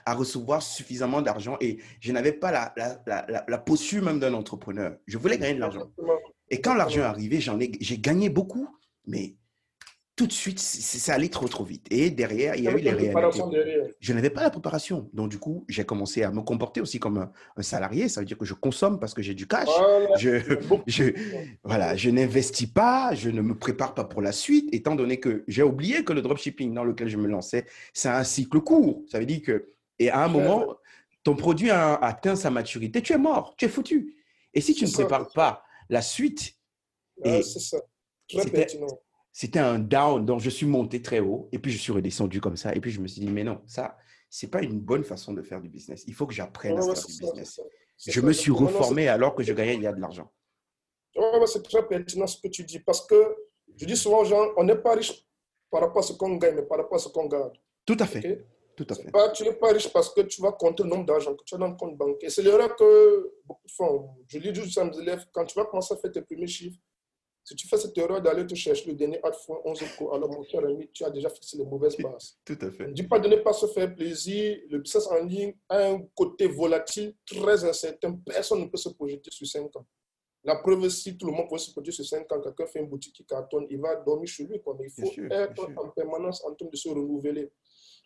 à, 0.06 0.14
recevoir 0.14 0.62
suffisamment 0.62 1.24
d'argent 1.24 1.58
et 1.60 1.80
je 2.00 2.12
n'avais 2.12 2.34
pas 2.34 2.52
la, 2.52 2.74
la, 2.78 3.02
la, 3.08 3.46
la, 3.48 3.58
posture 3.58 4.04
même 4.04 4.20
d'un 4.20 4.36
entrepreneur. 4.36 4.96
Je 5.08 5.18
voulais 5.18 5.40
gagner 5.40 5.56
de 5.56 5.60
l'argent. 5.60 5.92
Et 6.50 6.62
quand 6.62 6.76
l'argent 6.76 7.02
est 7.02 7.06
arrivé, 7.06 7.42
j'en 7.42 7.60
ai, 7.60 7.72
j'ai 7.82 7.98
gagné 7.98 8.30
beaucoup, 8.30 8.68
mais 9.08 9.36
tout 10.16 10.28
de 10.28 10.34
suite, 10.34 10.60
ça 10.60 11.14
allait 11.14 11.30
trop, 11.30 11.48
trop 11.48 11.64
vite. 11.64 11.88
Et 11.90 12.10
derrière, 12.10 12.56
il 12.56 12.64
y 12.64 12.68
a 12.68 12.72
eu 12.72 12.78
les 12.78 12.92
réalités. 12.92 13.94
Je 14.00 14.14
n'avais 14.14 14.30
pas 14.30 14.42
la 14.44 14.50
préparation. 14.50 15.10
Donc, 15.14 15.30
du 15.30 15.40
coup, 15.40 15.66
j'ai 15.70 15.86
commencé 15.86 16.24
à 16.24 16.32
me 16.32 16.42
comporter 16.42 16.82
aussi 16.82 17.00
comme 17.00 17.30
un, 17.58 17.62
salarié. 17.62 18.10
Ça 18.10 18.20
veut 18.20 18.26
dire 18.26 18.38
que 18.38 18.46
je 18.46 18.54
consomme 18.54 19.00
parce 19.00 19.14
que 19.14 19.22
j'ai 19.22 19.34
du 19.34 19.48
cash. 19.48 19.70
Je, 20.18 20.60
je, 20.88 21.06
voilà, 21.64 21.96
je 21.96 22.10
n'investis 22.10 22.68
pas, 22.68 23.16
je 23.16 23.30
ne 23.30 23.42
me 23.42 23.58
prépare 23.58 23.94
pas 23.94 24.04
pour 24.04 24.22
la 24.22 24.32
suite, 24.32 24.74
étant 24.74 24.96
donné 24.96 25.20
que 25.20 25.44
j'ai 25.48 25.64
oublié 25.64 26.04
que 26.04 26.14
le 26.14 26.22
dropshipping 26.22 26.74
dans 26.74 26.84
lequel 26.84 27.08
je 27.08 27.18
me 27.18 27.28
lançais, 27.28 27.66
c'est 27.94 28.10
un 28.10 28.24
cycle 28.24 28.60
court. 28.60 29.04
Ça 29.10 29.18
veut 29.20 29.26
dire 29.26 29.42
que, 29.42 29.74
et 29.98 30.10
à 30.10 30.24
un 30.24 30.28
moment, 30.28 30.76
ton 31.24 31.36
produit 31.36 31.70
a 31.70 31.96
atteint 31.96 32.36
sa 32.36 32.50
maturité, 32.50 33.02
tu 33.02 33.14
es 33.14 33.18
mort, 33.18 33.56
tu 33.58 33.66
es 33.66 33.70
foutu. 33.70 34.18
Et 34.54 34.60
si 34.60 34.74
tu 34.76 34.86
ne 34.86 34.92
prépares 34.92 35.30
pas 35.30 35.64
la 35.90 36.02
suite, 36.02 36.54
c'est 37.24 37.42
ça. 37.44 37.78
Très 38.28 38.50
pertinent 38.50 38.88
c'était 39.32 39.60
un 39.60 39.80
down, 39.80 40.26
donc 40.26 40.42
je 40.42 40.50
suis 40.50 40.66
monté 40.66 41.02
très 41.02 41.20
haut 41.20 41.48
et 41.52 41.60
puis 41.60 41.72
je 41.72 41.78
suis 41.78 41.92
redescendu 41.92 42.42
comme 42.42 42.58
ça. 42.58 42.76
Et 42.76 42.82
puis 42.82 42.92
je 42.92 43.00
me 43.00 43.08
suis 43.08 43.22
dit, 43.22 43.28
mais 43.30 43.44
non, 43.44 43.62
ça, 43.66 43.98
c'est 44.30 44.48
pas 44.50 44.62
une 44.62 44.80
bonne 44.80 45.04
façon 45.04 45.34
de 45.34 45.42
faire 45.42 45.62
du 45.62 45.70
business. 45.70 46.04
Il 46.08 46.14
faut 46.14 46.28
que 46.28 46.34
j'apprenne 46.34 46.78
à 46.78 46.82
faire 46.82 46.94
du 46.94 47.18
business. 47.20 47.62
Je 48.08 48.22
me 48.22 48.34
suis 48.34 48.52
reformé 48.52 49.08
alors 49.08 49.36
que 49.36 49.44
je 49.44 49.54
gagnais 49.54 49.76
il 49.76 49.84
y 49.84 49.88
a 49.88 49.94
de 49.94 50.02
l'argent. 50.02 50.32
C'est 51.46 51.64
très 51.64 51.88
pertinent 51.88 52.28
ce 52.28 52.40
que 52.42 52.48
tu 52.48 52.64
dis 52.64 52.80
parce 52.80 53.06
que 53.06 53.36
je 53.78 53.86
dis 53.86 53.98
souvent 53.98 54.22
aux 54.22 54.26
gens, 54.26 54.50
on 54.58 54.64
n'est 54.64 54.76
pas 54.76 54.96
riche 54.96 55.26
par 55.70 55.82
rapport 55.82 56.00
à 56.00 56.02
ce 56.04 56.14
qu'on 56.14 56.36
gagne, 56.36 56.56
mais 56.56 56.64
par 56.64 56.78
rapport 56.78 56.96
à 56.96 57.00
ce 57.00 57.10
qu'on 57.10 57.28
garde. 57.28 57.54
Tout 57.86 57.98
à 58.00 58.06
fait. 58.06 58.46
Tout 58.76 58.88
à 58.90 58.96
fait. 58.96 59.12
Pas- 59.12 59.30
tu 59.30 59.44
n'es 59.44 59.54
pas 59.54 59.72
riche 59.74 59.92
parce 59.92 60.14
que 60.14 60.22
tu 60.22 60.42
vas 60.42 60.52
compter 60.54 60.84
le 60.84 60.90
nombre 60.90 61.06
d'argent 61.06 61.36
que 61.36 61.44
tu 61.46 61.56
as 61.56 61.58
dans 61.58 61.68
le 61.68 61.76
compte 61.76 61.98
bancaire. 61.98 62.32
C'est 62.32 62.42
l'erreur 62.42 62.76
que 62.76 63.32
beaucoup 63.46 63.68
font. 63.76 64.10
Je 64.28 64.40
dis 64.40 64.54
juste 64.56 64.78
à 64.78 64.86
mes 64.86 64.98
élèves, 64.98 65.26
quand 65.32 65.46
tu 65.46 65.56
vas 65.56 65.66
commencer 65.66 65.94
à 65.94 65.98
faire 65.98 66.12
tes 66.12 66.22
premiers 66.22 66.48
chiffres, 66.48 66.80
si 67.44 67.56
tu 67.56 67.68
fais 67.68 67.78
cette 67.78 67.98
erreur 67.98 68.22
d'aller 68.22 68.46
te 68.46 68.56
chercher 68.56 68.88
le 68.90 68.96
dernier 68.96 69.20
fois 69.46 69.62
11 69.66 69.82
euros, 69.82 70.14
alors 70.14 70.30
mon 70.30 70.44
cher 70.44 70.64
ami, 70.64 70.90
tu 70.94 71.04
as 71.04 71.10
déjà 71.10 71.30
fixé 71.30 71.58
les 71.58 71.66
mauvaises 71.66 71.98
bases. 72.00 72.38
Tout 72.46 72.58
à 72.62 72.72
fait. 72.72 72.88
ne 72.88 72.94
dis 72.94 73.04
pas 73.04 73.20
de 73.20 73.28
ne 73.28 73.38
pas 73.38 73.54
se 73.54 73.66
faire 73.68 73.94
plaisir. 73.96 74.60
Le 74.70 74.80
business 74.80 75.08
en 75.08 75.24
ligne 75.24 75.54
a 75.68 75.88
un 75.92 76.02
côté 76.16 76.48
volatile, 76.48 77.16
très 77.26 77.66
incertain. 77.66 78.14
Personne 78.26 78.62
ne 78.62 78.68
peut 78.68 78.78
se 78.78 78.90
projeter 78.90 79.32
sur 79.32 79.48
5 79.48 79.76
ans. 79.76 79.86
La 80.44 80.56
preuve, 80.56 80.90
si 80.90 81.18
tout 81.18 81.28
le 81.28 81.34
monde 81.34 81.50
peut 81.50 81.58
se 81.58 81.72
projeter 81.72 81.92
sur 81.92 82.06
5 82.06 82.32
ans, 82.32 82.42
quelqu'un 82.42 82.66
fait 82.66 82.80
une 82.80 82.90
boutique 82.90 83.16
qui 83.16 83.26
cartonne, 83.26 83.68
il 83.70 83.80
va 83.80 83.96
dormir 83.96 84.28
chez 84.28 84.44
lui. 84.44 84.62
Quoi. 84.62 84.76
Mais 84.80 84.88
il 84.88 84.92
faut 84.92 85.12
sûr, 85.12 85.32
être 85.32 85.70
en 85.78 85.90
permanence 85.90 86.44
en 86.46 86.54
train 86.56 86.68
de 86.68 86.76
se 86.76 86.90
renouveler. 86.90 87.52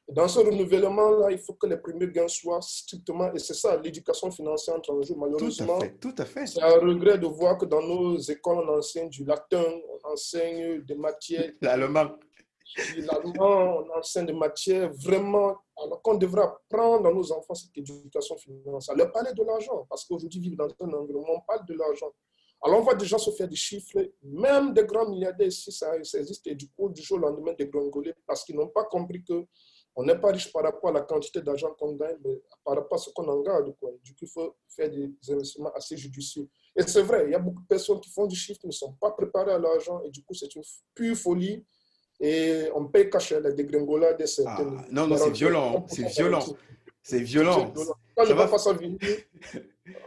Dans 0.07 0.27
ce 0.27 0.39
renouvellement-là, 0.39 1.31
il 1.31 1.39
faut 1.39 1.53
que 1.53 1.65
les 1.65 1.77
premiers 1.77 2.07
gains 2.07 2.27
soient 2.27 2.61
strictement, 2.61 3.33
et 3.33 3.39
c'est 3.39 3.55
ça, 3.55 3.75
l'éducation 3.77 4.29
financière 4.29 4.75
entre 4.75 4.93
en 4.93 5.01
jeu. 5.01 5.15
Tout 5.15 5.19
Malheureusement, 5.19 5.77
à 5.77 5.81
fait. 5.81 5.97
Tout 5.99 6.13
à 6.19 6.25
fait. 6.25 6.45
c'est 6.45 6.61
un 6.61 6.79
regret 6.79 7.17
de 7.17 7.25
voir 7.25 7.57
que 7.57 7.65
dans 7.65 7.81
nos 7.81 8.17
écoles, 8.19 8.59
on 8.59 8.77
enseigne 8.77 9.09
du 9.09 9.25
latin, 9.25 9.63
on 9.63 10.11
enseigne 10.11 10.81
des 10.83 10.93
matières 10.93 11.51
L'allemand. 11.61 12.11
l'allemand, 12.97 13.79
on 13.83 13.97
enseigne 13.97 14.27
des 14.27 14.33
matières 14.33 14.91
vraiment, 14.93 15.57
alors 15.75 16.01
qu'on 16.03 16.15
devrait 16.15 16.43
apprendre 16.43 17.01
dans 17.01 17.13
nos 17.13 17.31
enfants 17.31 17.55
cette 17.55 17.75
éducation 17.75 18.37
financière. 18.37 18.95
Leur 18.95 19.11
parler 19.11 19.33
de 19.33 19.43
l'argent, 19.43 19.87
parce 19.89 20.05
qu'aujourd'hui, 20.05 20.39
vivre 20.39 20.57
dans 20.57 20.69
un 20.85 20.93
environnement, 20.93 21.33
on 21.37 21.41
parle 21.41 21.65
de 21.65 21.73
l'argent. 21.73 22.11
Alors, 22.63 22.79
on 22.79 22.83
voit 22.83 22.95
des 22.95 23.05
gens 23.05 23.17
se 23.17 23.31
faire 23.31 23.47
des 23.47 23.55
chiffres, 23.55 23.97
même 24.23 24.71
des 24.71 24.85
grands 24.85 25.09
milliardaires 25.09 25.47
ici, 25.47 25.71
ça, 25.71 25.91
ça 26.03 26.19
existe, 26.19 26.45
et 26.45 26.53
du 26.55 26.69
coup, 26.69 26.89
du 26.89 27.01
jour 27.01 27.17
au 27.17 27.21
lendemain, 27.21 27.53
des 27.53 27.67
grongolais, 27.67 28.13
parce 28.27 28.43
qu'ils 28.43 28.55
n'ont 28.55 28.67
pas 28.67 28.83
compris 28.83 29.23
que 29.23 29.45
on 29.95 30.03
n'est 30.03 30.17
pas 30.17 30.31
riche 30.31 30.51
par 30.51 30.63
rapport 30.63 30.89
à 30.89 30.93
la 30.93 31.01
quantité 31.01 31.41
d'argent 31.41 31.73
qu'on 31.79 31.93
gagne, 31.93 32.17
mais 32.23 32.41
par 32.63 32.75
rapport 32.75 32.95
à 32.95 32.97
ce 33.01 33.09
qu'on 33.11 33.27
en 33.27 33.41
garde. 33.41 33.73
Quoi. 33.79 33.91
Du 34.03 34.11
coup, 34.13 34.19
il 34.23 34.27
faut 34.29 34.55
faire 34.67 34.89
des 34.89 35.09
investissements 35.29 35.71
assez 35.73 35.95
judicieux. 35.95 36.47
Et 36.75 36.83
c'est 36.83 37.01
vrai, 37.01 37.25
il 37.27 37.31
y 37.31 37.35
a 37.35 37.39
beaucoup 37.39 37.61
de 37.61 37.67
personnes 37.67 37.99
qui 38.01 38.09
font 38.11 38.25
du 38.27 38.35
chiffre, 38.35 38.59
qui 38.59 38.67
ne 38.67 38.71
sont 38.73 38.93
pas 38.93 39.11
préparées 39.11 39.53
à 39.53 39.59
l'argent, 39.59 40.01
et 40.03 40.09
du 40.09 40.21
coup, 40.23 40.33
c'est 40.33 40.53
une 40.55 40.63
pure 40.93 41.15
folie. 41.15 41.65
Et 42.19 42.69
on 42.73 42.85
paye 42.87 43.09
caché 43.09 43.39
la 43.41 43.51
dégringolade 43.51 44.19
de 44.19 44.25
certaines. 44.25 44.77
Ah, 44.79 44.85
non, 44.89 45.07
non, 45.07 45.17
c'est 45.17 45.31
violent, 45.31 45.85
c'est 45.89 46.07
violent. 46.07 46.39
C'est 47.03 47.19
violent. 47.19 47.73
Quand 48.15 48.25
va- 48.33 48.47
pas 48.47 48.57
ça 48.57 48.71
venir, 48.73 48.97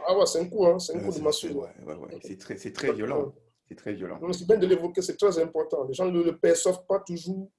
ah 0.07 0.17
ouais, 0.17 0.25
c'est 0.25 0.39
un 0.39 0.49
coup, 0.49 0.65
hein, 0.65 0.79
c'est 0.79 0.95
un 0.95 0.99
Euh, 0.99 1.05
coup 1.05 1.17
de 1.17 1.23
massue. 1.23 1.51
ouais, 1.51 1.69
ouais, 1.85 1.93
ouais. 1.95 2.19
C'est 2.23 2.37
très, 2.37 2.55
très 2.55 2.91
violent. 2.93 3.33
C'est 3.67 3.75
très 3.75 3.93
violent. 3.93 4.19
C'est 4.33 4.45
bien 4.47 4.57
de 4.57 4.65
l'évoquer, 4.65 5.01
c'est 5.03 5.15
très 5.15 5.37
important. 5.39 5.83
Les 5.85 5.93
gens 5.93 6.09
ne 6.11 6.21
le 6.23 6.37
perçoivent 6.37 6.85
pas 6.87 6.99
toujours. 6.99 7.49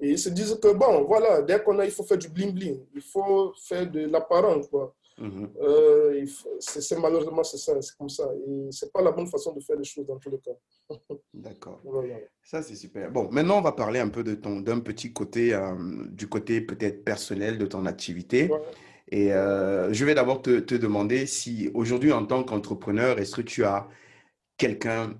Et 0.00 0.12
ils 0.12 0.18
se 0.18 0.30
disent 0.30 0.58
que, 0.60 0.72
bon, 0.72 1.04
voilà, 1.04 1.42
dès 1.42 1.62
qu'on 1.62 1.78
a, 1.78 1.84
il 1.84 1.90
faut 1.90 2.04
faire 2.04 2.18
du 2.18 2.28
bling-bling. 2.28 2.80
Il 2.94 3.02
faut 3.02 3.52
faire 3.54 3.90
de 3.90 4.06
l'apparent, 4.06 4.60
quoi. 4.62 4.94
Mhm. 5.20 5.50
Euh, 5.60 6.24
c'est 6.58 6.98
malheureusement, 6.98 7.44
c'est 7.44 7.58
ça, 7.58 7.80
c'est 7.82 7.94
comme 7.96 8.08
ça. 8.08 8.26
Et 8.48 8.68
c'est 8.70 8.90
pas 8.90 9.02
la 9.02 9.12
bonne 9.12 9.26
façon 9.26 9.52
de 9.52 9.60
faire 9.60 9.76
les 9.76 9.84
choses 9.84 10.06
dans 10.06 10.16
tous 10.16 10.30
les 10.30 10.38
cas. 10.38 10.52
D'accord. 11.34 11.80
Voilà. 11.84 12.14
Ça, 12.42 12.62
c'est 12.62 12.74
super. 12.74 13.10
Bon, 13.10 13.28
maintenant, 13.30 13.58
on 13.58 13.60
va 13.60 13.72
parler 13.72 14.00
un 14.00 14.08
peu 14.08 14.24
de 14.24 14.34
ton, 14.34 14.60
d'un 14.60 14.80
petit 14.80 15.12
côté, 15.12 15.52
euh, 15.52 15.74
du 16.10 16.26
côté 16.26 16.62
peut-être 16.62 17.04
personnel 17.04 17.58
de 17.58 17.66
ton 17.66 17.84
activité. 17.84 18.48
Ouais. 18.48 18.60
Et 19.12 19.32
euh, 19.34 19.92
je 19.92 20.04
vais 20.04 20.14
d'abord 20.14 20.40
te, 20.40 20.60
te 20.60 20.74
demander 20.74 21.26
si 21.26 21.70
aujourd'hui, 21.74 22.12
en 22.12 22.24
tant 22.24 22.42
qu'entrepreneur, 22.42 23.18
est-ce 23.18 23.36
que 23.36 23.42
tu 23.42 23.64
as 23.64 23.88
quelqu'un 24.56 25.18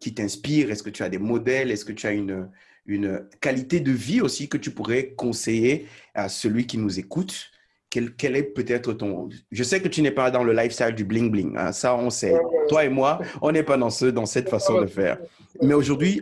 qui 0.00 0.14
t'inspire? 0.14 0.70
Est-ce 0.70 0.82
que 0.82 0.88
tu 0.88 1.02
as 1.02 1.10
des 1.10 1.18
modèles? 1.18 1.70
Est-ce 1.70 1.84
que 1.84 1.92
tu 1.92 2.06
as 2.06 2.12
une, 2.12 2.48
une 2.86 3.28
qualité 3.40 3.80
de 3.80 3.92
vie 3.92 4.20
aussi 4.20 4.48
que 4.48 4.56
tu 4.56 4.70
pourrais 4.70 5.10
conseiller 5.14 5.86
à 6.14 6.28
celui 6.28 6.66
qui 6.66 6.78
nous 6.78 6.98
écoute? 6.98 7.50
Quel, 7.88 8.36
est 8.36 8.42
peut-être 8.42 8.92
ton... 8.92 9.30
Je 9.50 9.62
sais 9.62 9.80
que 9.80 9.88
tu 9.88 10.02
n'es 10.02 10.10
pas 10.10 10.30
dans 10.30 10.44
le 10.44 10.52
lifestyle 10.52 10.94
du 10.94 11.06
bling-bling, 11.06 11.56
hein, 11.56 11.72
ça 11.72 11.96
on 11.96 12.10
sait. 12.10 12.34
Toi 12.68 12.84
et 12.84 12.88
moi, 12.90 13.20
on 13.40 13.52
n'est 13.52 13.62
pas 13.62 13.78
dans, 13.78 13.88
ce, 13.88 14.06
dans 14.06 14.26
cette 14.26 14.50
façon 14.50 14.80
de 14.82 14.86
faire. 14.86 15.18
Mais 15.62 15.72
aujourd'hui, 15.72 16.20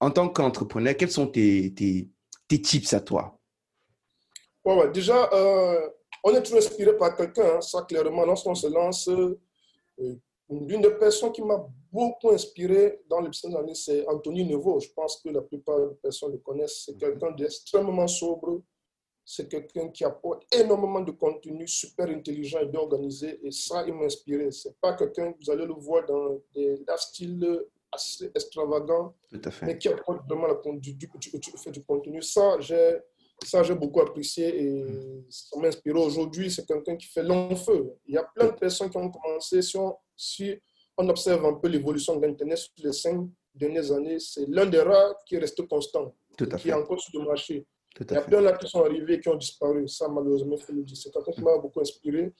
en 0.00 0.10
tant 0.10 0.28
qu'entrepreneur, 0.28 0.96
quels 0.96 1.10
sont 1.10 1.26
tes, 1.26 1.74
tes, 1.74 2.08
tes 2.48 2.62
tips 2.62 2.94
à 2.94 3.00
toi? 3.00 3.38
Ouais, 4.64 4.74
ouais. 4.74 4.90
Déjà, 4.90 5.28
euh, 5.34 5.88
on 6.24 6.34
est 6.34 6.42
toujours 6.42 6.58
inspiré 6.58 6.96
par 6.96 7.14
quelqu'un, 7.14 7.56
hein, 7.56 7.60
ça 7.60 7.82
clairement, 7.82 8.24
lorsqu'on 8.24 8.54
se 8.54 8.68
lance. 8.68 9.08
euh, 9.08 9.38
L'une 10.60 10.80
des 10.82 10.90
personnes 10.90 11.32
qui 11.32 11.42
m'a 11.42 11.64
beaucoup 11.90 12.30
inspiré 12.30 13.00
dans 13.08 13.20
le 13.20 13.28
business 13.30 13.54
en 13.54 13.62
ligne, 13.62 13.74
c'est 13.74 14.06
Anthony 14.06 14.44
Neveu. 14.44 14.80
Je 14.80 14.90
pense 14.92 15.20
que 15.22 15.28
la 15.30 15.42
plupart 15.42 15.78
des 15.88 15.94
personnes 15.96 16.32
le 16.32 16.38
connaissent. 16.38 16.84
C'est 16.86 16.96
quelqu'un 16.98 17.30
d'extrêmement 17.32 18.06
sobre. 18.06 18.62
C'est 19.24 19.48
quelqu'un 19.48 19.88
qui 19.88 20.04
apporte 20.04 20.42
énormément 20.52 21.00
de 21.00 21.12
contenu 21.12 21.66
super 21.68 22.08
intelligent 22.08 22.58
et 22.60 22.66
bien 22.66 22.80
organisé. 22.80 23.38
Et 23.46 23.52
ça, 23.52 23.84
il 23.86 23.94
m'a 23.94 24.06
inspiré. 24.06 24.50
C'est 24.50 24.76
pas 24.80 24.94
quelqu'un, 24.94 25.32
vous 25.40 25.50
allez 25.50 25.64
le 25.64 25.74
voir 25.74 26.04
dans 26.06 26.40
des 26.54 26.82
styles 26.96 27.64
assez 27.92 28.24
extravagants 28.34 29.14
mais 29.66 29.78
qui 29.78 29.88
apporte 29.88 30.26
vraiment 30.26 30.46
la, 30.48 30.54
du, 30.72 30.94
du, 30.94 31.06
du- 31.18 31.70
du 31.72 31.84
contenu. 31.84 32.20
Ça, 32.22 32.58
j'ai 32.60 32.98
ça, 33.44 33.62
j'ai 33.62 33.74
beaucoup 33.74 34.00
apprécié 34.00 34.46
et 34.62 34.84
ça 35.28 35.58
m'a 35.58 35.66
inspiré. 35.68 35.98
Aujourd'hui, 35.98 36.48
c'est 36.50 36.64
quelqu'un 36.66 36.96
qui 36.96 37.06
fait 37.08 37.22
long 37.24 37.54
feu. 37.56 37.92
Il 38.06 38.14
y 38.14 38.18
a 38.18 38.22
plein 38.22 38.46
de 38.46 38.52
personnes 38.52 38.88
qui 38.88 38.96
ont 38.96 39.10
commencé. 39.10 39.60
Si 39.62 39.76
on, 39.76 39.96
si 40.16 40.54
on 40.96 41.08
observe 41.08 41.44
un 41.46 41.54
peu 41.54 41.68
l'évolution 41.68 42.16
d'Internet 42.16 42.58
sur 42.58 42.72
les 42.78 42.92
cinq 42.92 43.28
dernières 43.54 43.90
années, 43.92 44.18
c'est 44.18 44.46
l'un 44.48 44.66
des 44.66 44.80
rares 44.80 45.16
qui 45.26 45.36
reste 45.38 45.66
constant, 45.66 46.14
Tout 46.36 46.48
à 46.50 46.56
qui 46.56 46.68
est 46.70 46.72
encore 46.72 47.00
sur 47.00 47.20
le 47.20 47.26
marché. 47.26 47.66
Tout 47.94 48.04
Il 48.08 48.14
y 48.14 48.16
a 48.16 48.22
fait. 48.22 48.26
plein 48.28 48.40
là 48.40 48.52
qui 48.56 48.66
sont 48.68 48.82
arrivés 48.82 49.14
et 49.14 49.20
qui 49.20 49.28
ont 49.28 49.36
disparu. 49.36 49.86
Ça, 49.86 50.08
malheureusement, 50.08 50.56
il 50.58 50.62
faut 50.62 50.72
le 50.72 50.82
dire. 50.82 50.96
C'est 50.96 51.12
quelqu'un 51.12 51.32
qui 51.32 51.42
m'a 51.42 51.58
beaucoup 51.58 51.80
inspiré. 51.80 52.32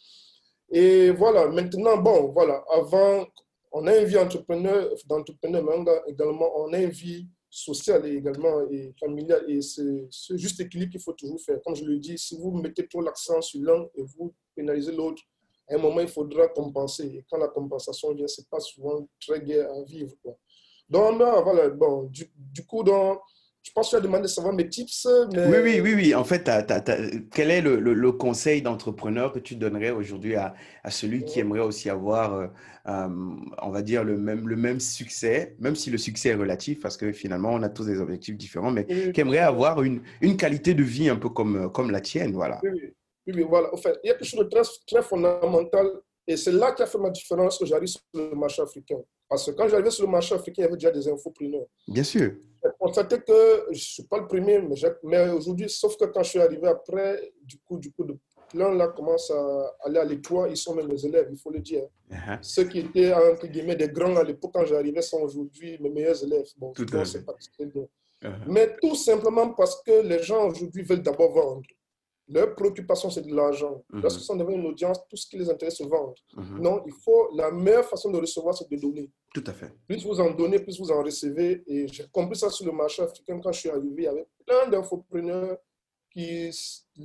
Et 0.70 1.10
voilà, 1.10 1.46
maintenant, 1.48 1.98
bon, 1.98 2.28
voilà, 2.28 2.64
avant, 2.70 3.26
on 3.70 3.86
a 3.86 3.96
une 3.98 4.06
vie 4.06 4.16
entrepreneur, 4.16 4.90
d'entrepreneur, 5.06 5.62
mais 5.62 5.72
on 5.76 5.86
a 5.86 6.02
également, 6.08 6.50
on 6.56 6.72
a 6.72 6.78
une 6.78 6.90
vie 6.90 7.26
sociale 7.50 8.06
et 8.06 8.16
également 8.16 8.66
et 8.70 8.94
familiale. 8.98 9.44
Et 9.50 9.60
c'est 9.60 10.06
ce 10.08 10.36
juste 10.38 10.58
équilibre 10.60 10.92
qu'il 10.92 11.00
faut 11.02 11.12
toujours 11.12 11.40
faire. 11.42 11.60
Comme 11.62 11.76
je 11.76 11.84
le 11.84 11.98
dis, 11.98 12.16
si 12.16 12.38
vous 12.38 12.50
mettez 12.52 12.88
trop 12.88 13.02
l'accent 13.02 13.42
sur 13.42 13.60
l'un 13.60 13.84
et 13.94 14.02
vous 14.16 14.32
pénalisez 14.56 14.92
l'autre, 14.92 15.22
à 15.72 15.76
un 15.78 15.80
moment, 15.80 16.00
il 16.00 16.08
faudra 16.08 16.48
compenser. 16.48 17.04
Et 17.06 17.24
quand 17.30 17.38
la 17.38 17.48
compensation 17.48 18.12
vient, 18.14 18.26
c'est 18.26 18.48
pas 18.48 18.60
souvent 18.60 19.06
très 19.20 19.40
gai 19.40 19.60
à 19.60 19.82
vivre. 19.86 20.12
Quoi. 20.22 20.36
Donc, 20.88 21.18
là, 21.20 21.40
voilà, 21.42 21.68
bon, 21.70 22.04
du, 22.04 22.30
du 22.36 22.64
coup, 22.64 22.82
donc, 22.82 23.20
je 23.64 23.70
pense 23.70 23.86
que 23.86 23.90
tu 23.90 23.96
as 23.96 24.00
demandé 24.00 24.22
de 24.22 24.26
savoir 24.26 24.52
mes 24.52 24.68
tips. 24.68 25.06
Mais... 25.32 25.46
Oui, 25.46 25.58
oui, 25.62 25.80
oui, 25.80 25.94
oui. 25.94 26.14
En 26.16 26.24
fait, 26.24 26.42
t'as- 26.42 26.64
t'as- 26.64 26.80
t'as- 26.80 26.98
quel 27.32 27.50
est 27.52 27.60
le, 27.60 27.78
le- 27.78 27.94
le 27.94 28.10
conseil 28.12 28.60
d'entrepreneur 28.60 29.30
que 29.32 29.38
tu 29.38 29.54
donnerais 29.54 29.90
aujourd'hui 29.90 30.34
à, 30.34 30.54
à 30.82 30.90
celui 30.90 31.24
qui 31.24 31.38
aimerait 31.38 31.60
aussi 31.60 31.88
avoir, 31.88 32.34
euh, 32.34 32.46
euh, 32.88 33.08
on 33.62 33.70
va 33.70 33.82
dire, 33.82 34.02
le 34.02 34.18
même, 34.18 34.48
le 34.48 34.56
même 34.56 34.80
succès, 34.80 35.54
même 35.60 35.76
si 35.76 35.90
le 35.90 35.98
succès 35.98 36.30
est 36.30 36.34
relatif, 36.34 36.80
parce 36.80 36.96
que 36.96 37.12
finalement, 37.12 37.50
on 37.52 37.62
a 37.62 37.68
tous 37.68 37.86
des 37.86 38.00
objectifs 38.00 38.36
différents, 38.36 38.72
mais 38.72 38.84
qui 39.12 39.20
aimerait 39.20 39.38
avoir 39.38 39.80
une, 39.84 40.02
une 40.20 40.36
qualité 40.36 40.74
de 40.74 40.82
vie 40.82 41.08
un 41.08 41.16
peu 41.16 41.28
comme, 41.28 41.70
comme 41.70 41.92
la 41.92 42.00
tienne, 42.00 42.32
voilà. 42.32 42.58
Oui, 42.64 42.70
oui, 42.72 42.92
oui, 43.26 43.34
oui, 43.36 43.46
voilà. 43.48 43.70
Il 44.02 44.08
y 44.08 44.10
a 44.10 44.14
quelque 44.14 44.24
chose 44.24 44.40
de 44.40 44.48
très, 44.48 44.62
très 44.86 45.02
fondamental 45.02 45.86
et 46.26 46.36
c'est 46.36 46.52
là 46.52 46.72
qui 46.72 46.82
a 46.82 46.86
fait 46.86 46.98
ma 46.98 47.10
différence 47.10 47.58
que 47.58 47.66
j'arrive 47.66 47.88
sur 47.88 48.00
le 48.14 48.34
marché 48.34 48.62
africain. 48.62 48.98
Parce 49.28 49.46
que 49.46 49.50
quand 49.52 49.66
j'arrivais 49.68 49.90
sur 49.90 50.04
le 50.04 50.10
marché 50.10 50.34
africain, 50.34 50.62
il 50.62 50.64
y 50.64 50.68
avait 50.68 50.76
déjà 50.76 50.90
des 50.90 51.08
infopreneurs. 51.08 51.66
Bien 51.88 52.02
sûr. 52.02 52.32
J'ai 52.62 52.70
constaté 52.78 53.18
que 53.18 53.66
je 53.70 53.70
ne 53.70 53.74
suis 53.74 54.02
pas 54.04 54.18
le 54.18 54.26
premier, 54.26 54.60
mais, 55.02 55.30
aujourd'hui, 55.30 55.68
sauf 55.68 55.96
que 55.96 56.04
quand 56.04 56.22
je 56.22 56.30
suis 56.30 56.38
arrivé 56.38 56.68
après, 56.68 57.32
du 57.42 57.58
coup, 57.58 57.78
du 57.78 57.90
coup, 57.92 58.04
de 58.04 58.16
là 58.54 58.88
commencent 58.88 59.30
à 59.30 59.76
aller 59.84 59.98
à 59.98 60.04
l'étoile, 60.04 60.50
ils 60.50 60.56
sont 60.56 60.74
même 60.74 60.86
mes 60.86 61.04
élèves, 61.04 61.28
il 61.30 61.38
faut 61.38 61.50
le 61.50 61.60
dire. 61.60 61.84
Uh-huh. 62.10 62.38
Ceux 62.42 62.64
qui 62.64 62.80
étaient, 62.80 63.12
entre 63.12 63.46
guillemets, 63.46 63.76
des 63.76 63.88
grands 63.88 64.16
à 64.16 64.22
l'époque 64.22 64.52
quand 64.54 64.66
j'arrivais 64.66 65.02
sont 65.02 65.22
aujourd'hui 65.22 65.78
mes 65.80 65.90
meilleurs 65.90 66.22
élèves. 66.22 66.46
Bon, 66.58 66.72
Tout 66.72 66.86
à 66.92 67.04
fait. 67.04 67.22
pas. 67.24 67.32
Uh-huh. 67.32 68.30
Mais 68.46 68.76
tout 68.80 68.94
simplement 68.94 69.54
parce 69.54 69.82
que 69.82 70.02
les 70.02 70.22
gens 70.22 70.48
aujourd'hui 70.48 70.82
veulent 70.82 71.02
d'abord 71.02 71.32
vendre. 71.32 71.62
Leur 72.32 72.54
préoccupation, 72.54 73.10
c'est 73.10 73.22
de 73.22 73.34
l'argent. 73.34 73.84
Mhm. 73.90 74.02
Lorsqu'ils 74.02 74.24
sont 74.24 74.36
devant 74.36 74.52
une 74.52 74.66
audience, 74.66 74.98
tout 75.08 75.16
ce 75.16 75.26
qui 75.26 75.36
les 75.36 75.50
intéresse, 75.50 75.76
c'est 75.78 75.86
vendre. 75.86 76.14
Mhm. 76.36 76.60
Non, 76.60 76.82
il 76.86 76.92
faut, 76.92 77.28
la 77.34 77.50
meilleure 77.50 77.84
façon 77.84 78.10
de 78.10 78.18
recevoir, 78.18 78.56
c'est 78.56 78.68
de 78.70 78.76
donner. 78.76 79.10
Tout 79.34 79.44
à 79.46 79.52
fait. 79.52 79.72
Plus 79.86 80.04
vous 80.04 80.18
en 80.20 80.30
donnez, 80.30 80.58
plus 80.58 80.78
vous 80.78 80.90
en 80.90 81.02
recevez. 81.02 81.62
Et 81.66 81.86
j'ai 81.88 82.06
compris 82.10 82.36
ça 82.36 82.48
sur 82.48 82.64
le 82.66 82.72
marché 82.72 83.02
africain 83.02 83.38
quand 83.42 83.52
je 83.52 83.60
suis 83.60 83.70
arrivé. 83.70 83.94
Il 83.98 84.04
y 84.04 84.06
avait 84.06 84.26
plein 84.46 84.68
d'infopreneurs 84.68 85.58
qui, 86.10 86.50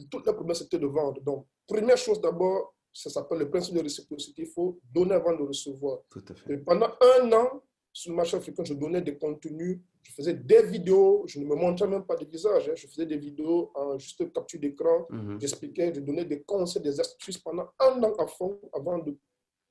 toute 0.10 0.26
la 0.26 0.34
promesse, 0.34 0.60
c'était 0.60 0.80
de 0.80 0.88
vendre. 0.88 1.22
Donc, 1.22 1.46
première 1.68 1.98
chose 1.98 2.22
d'abord, 2.22 2.74
ça 2.94 3.10
s'appelle 3.10 3.40
le 3.40 3.50
principe 3.50 3.76
de 3.76 3.82
réciprocité. 3.82 4.44
Il 4.44 4.50
faut 4.50 4.80
donner 4.94 5.14
avant 5.14 5.36
de 5.36 5.44
recevoir. 5.44 6.00
Tout 6.10 6.24
à 6.30 6.34
fait. 6.34 6.54
Et 6.54 6.58
pendant 6.58 6.90
un 7.02 7.32
an, 7.34 7.62
sur 7.92 8.12
le 8.12 8.18
marché 8.18 8.38
africain, 8.38 8.64
je 8.64 8.76
donnais 8.76 9.02
des 9.02 9.18
contenus, 9.18 9.80
je 10.08 10.14
faisais 10.14 10.34
des 10.34 10.64
vidéos, 10.64 11.24
je 11.28 11.39
ne 11.39 11.45
me 11.45 11.55
montrais 11.55 11.88
même 11.88 12.05
pas 12.05 12.16
de 12.16 12.26
visage, 12.26 12.70
hein. 12.70 12.76
je 12.76 12.88
faisais 12.88 13.05
des 13.05 13.18
vidéos 13.18 13.72
en 13.76 13.97
juste 13.97 14.32
capture 14.32 14.60
d'écran, 14.60 15.05
Mhm. 15.10 15.39
j'expliquais, 15.41 15.93
je 15.93 15.99
donnais 15.99 16.24
des 16.26 16.41
conseils, 16.43 16.82
des 16.82 16.97
astuces 16.99 17.38
pendant 17.38 17.68
un 17.80 18.01
an 18.03 18.14
à 18.18 18.26
fond 18.28 18.60
avant 18.74 18.99
de 18.99 19.18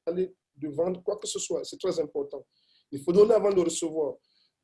aller 0.06 0.34
de 0.54 0.68
vendre 0.68 1.02
quoi 1.02 1.16
que 1.16 1.26
ce 1.26 1.38
soit. 1.38 1.62
C'est 1.64 1.78
très 1.78 1.98
important. 2.00 2.44
Il 2.90 3.00
faut 3.02 3.12
donner 3.12 3.34
avant 3.34 3.52
de 3.52 3.60
recevoir. 3.60 4.14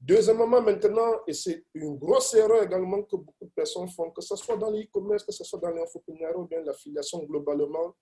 Deuxièmement, 0.00 0.46
maintenant, 0.60 1.12
et 1.26 1.32
c'est 1.32 1.64
une 1.74 1.96
grosse 1.96 2.34
erreur 2.34 2.62
également 2.62 3.02
que 3.02 3.16
beaucoup 3.16 3.44
de 3.44 3.50
personnes 3.54 3.88
font, 3.88 4.10
que 4.10 4.20
ce 4.22 4.34
soit 4.36 4.56
dans 4.56 4.70
l'e-commerce, 4.70 5.24
que 5.24 5.32
ce 5.32 5.44
soit 5.44 5.58
dans 5.60 5.70
l'infoprenariat 5.70 6.36
ou 6.38 6.46
bien 6.46 6.60
l'affiliation 6.62 7.18
globalement, 7.24 7.94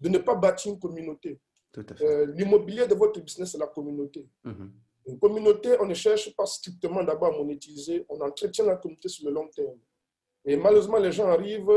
de 0.00 0.08
ne 0.08 0.18
pas 0.18 0.34
bâtir 0.34 0.72
une 0.72 0.78
communauté. 0.78 1.40
Euh, 2.02 2.26
l'immobilier 2.34 2.86
de 2.86 2.94
votre 2.94 3.20
business, 3.20 3.52
c'est 3.52 3.58
la 3.58 3.66
communauté. 3.68 4.26
Mhm. 4.44 4.72
Une 5.06 5.18
communauté, 5.18 5.76
on 5.80 5.86
ne 5.86 5.94
cherche 5.94 6.34
pas 6.34 6.46
strictement 6.46 7.04
d'abord 7.04 7.34
à 7.34 7.38
monétiser, 7.38 8.04
on 8.08 8.20
entretient 8.20 8.64
la 8.64 8.76
communauté 8.76 9.08
sur 9.08 9.28
le 9.28 9.34
long 9.34 9.48
terme. 9.48 9.78
Et 10.44 10.56
malheureusement, 10.56 10.98
les 10.98 11.12
gens 11.12 11.28
arrivent, 11.28 11.70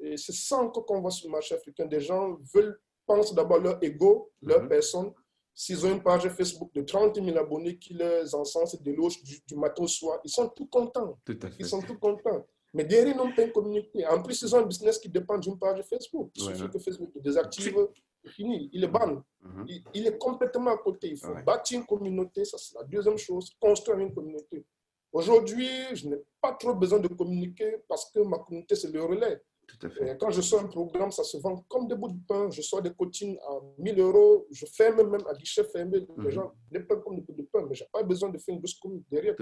et 0.00 0.16
c'est 0.16 0.34
ça 0.34 0.56
encore 0.56 0.86
qu'on 0.86 1.00
voit 1.00 1.10
sur 1.10 1.28
le 1.28 1.32
marché 1.32 1.54
africain, 1.54 1.86
des 1.86 2.00
gens 2.00 2.38
veulent, 2.54 2.78
pensent 3.06 3.34
d'abord 3.34 3.58
leur 3.58 3.82
ego, 3.82 4.30
leur 4.42 4.62
mhm. 4.62 4.68
personne. 4.68 5.12
S'ils 5.54 5.84
ont 5.84 5.90
une 5.90 6.02
page 6.02 6.28
Facebook 6.28 6.72
de 6.74 6.82
30 6.82 7.22
000 7.22 7.36
abonnés 7.36 7.76
qui 7.76 7.92
les 7.92 8.34
encensent 8.34 8.80
de 8.80 8.92
l'autre 8.92 9.16
du, 9.22 9.40
du, 9.46 9.56
matin 9.56 9.82
au 9.82 9.88
soir, 9.88 10.20
ils 10.24 10.30
sont 10.30 10.48
tout 10.48 10.66
contents. 10.66 11.18
Ils 11.58 11.66
sont 11.66 11.82
tout 11.82 11.98
contents. 11.98 12.46
Mais 12.72 12.84
derrière, 12.84 13.14
ils 13.14 13.16
n'ont 13.16 13.34
pas 13.34 13.42
une 13.42 13.52
communauté. 13.52 14.06
En 14.06 14.22
plus, 14.22 14.40
ils 14.42 14.54
ont 14.54 14.58
un 14.58 14.66
business 14.66 14.98
qui 14.98 15.08
dépend 15.08 15.36
d'une 15.38 15.58
page 15.58 15.82
Facebook. 15.82 16.30
Il 16.36 16.42
suffit 16.44 16.70
que 16.70 16.78
Facebook 16.78 17.10
désactive, 17.16 17.76
fini. 18.28 18.70
Il 18.72 18.84
est 18.84 18.88
ban. 18.88 19.22
Mhm. 19.42 19.66
il, 19.94 20.06
est 20.06 20.18
complètement 20.18 20.70
à 20.70 20.78
côté. 20.78 21.08
Il 21.08 21.18
faut 21.18 21.34
bâtir 21.46 21.80
une 21.80 21.86
communauté. 21.86 22.44
Ça, 22.44 22.58
c'est 22.58 22.76
la 22.76 22.84
deuxième 22.84 23.18
chose. 23.18 23.50
Construire 23.60 23.98
une 23.98 24.14
communauté. 24.14 24.64
Aujourd'hui, 25.12 25.68
je 25.94 26.08
n'ai 26.08 26.18
pas 26.40 26.52
trop 26.52 26.74
besoin 26.74 27.00
de 27.00 27.08
communiquer 27.08 27.78
parce 27.88 28.10
que 28.10 28.20
ma 28.20 28.38
communauté, 28.38 28.76
c'est 28.76 28.92
le 28.92 29.02
relais. 29.02 29.42
quand 30.20 30.30
je 30.30 30.40
sors 30.40 30.60
un 30.60 30.66
programme, 30.66 31.10
ça 31.10 31.24
se 31.24 31.36
vend 31.38 31.64
comme 31.68 31.88
des 31.88 31.96
bouts 31.96 32.12
de 32.12 32.20
pain. 32.28 32.48
Je 32.50 32.62
sors 32.62 32.80
des 32.80 32.92
coachings 32.92 33.36
à 33.38 33.60
1000 33.78 33.98
euros. 33.98 34.46
Je 34.50 34.66
ferme 34.66 35.08
même 35.10 35.26
à 35.26 35.34
guichet 35.34 35.64
fermé. 35.64 36.00
Les 36.00 36.06
mhm. 36.16 36.30
gens 36.30 36.52
les 36.70 36.80
prennent 36.80 37.02
comme 37.02 37.16
des 37.16 37.22
bouts 37.22 37.32
de 37.32 37.42
pain, 37.42 37.66
mais 37.68 37.74
je 37.74 37.82
n'ai 37.82 37.90
pas 37.90 38.02
besoin 38.02 38.28
de 38.28 38.38
faire 38.38 38.54
une 38.54 38.60
grosse 38.60 38.78
communauté 38.78 39.06
derrière. 39.10 39.36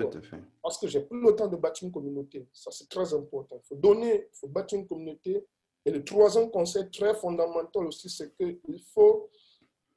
Parce 0.62 0.78
que 0.78 0.86
j'ai 0.86 1.00
plus 1.00 1.20
le 1.20 1.34
temps 1.34 1.48
de 1.48 1.56
bâtir 1.56 1.86
une 1.86 1.92
communauté. 1.92 2.46
Ça, 2.52 2.70
c'est 2.70 2.88
très 2.88 3.12
important. 3.12 3.60
Il 3.62 3.66
faut 3.66 3.76
donner, 3.76 4.28
il 4.32 4.38
faut 4.38 4.48
bâtir 4.48 4.78
une 4.78 4.86
communauté. 4.86 5.44
Et 5.84 5.90
le 5.90 6.04
troisième 6.04 6.50
conseil 6.50 6.90
très 6.90 7.14
fondamental 7.14 7.86
aussi, 7.86 8.10
c'est 8.10 8.34
qu'il 8.36 8.82
faut 8.94 9.30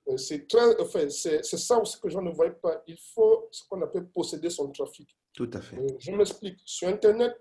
euh, 0.09 0.17
c'est 0.17 0.47
enfin, 0.79 1.09
c'est 1.09 1.43
ça 1.43 1.79
aussi 1.79 1.99
que 1.99 2.09
je 2.09 2.17
ne 2.17 2.31
voyais 2.31 2.53
pas. 2.53 2.81
Il 2.87 2.97
faut 2.97 3.47
ce 3.51 3.63
qu'on 3.67 3.81
appelle 3.81 4.07
posséder 4.09 4.49
son 4.49 4.71
trafic. 4.71 5.15
Tout 5.33 5.49
à 5.53 5.61
fait. 5.61 5.77
Euh, 5.77 5.87
je 5.99 6.11
m'explique. 6.11 6.59
Sur 6.65 6.87
Internet, 6.87 7.35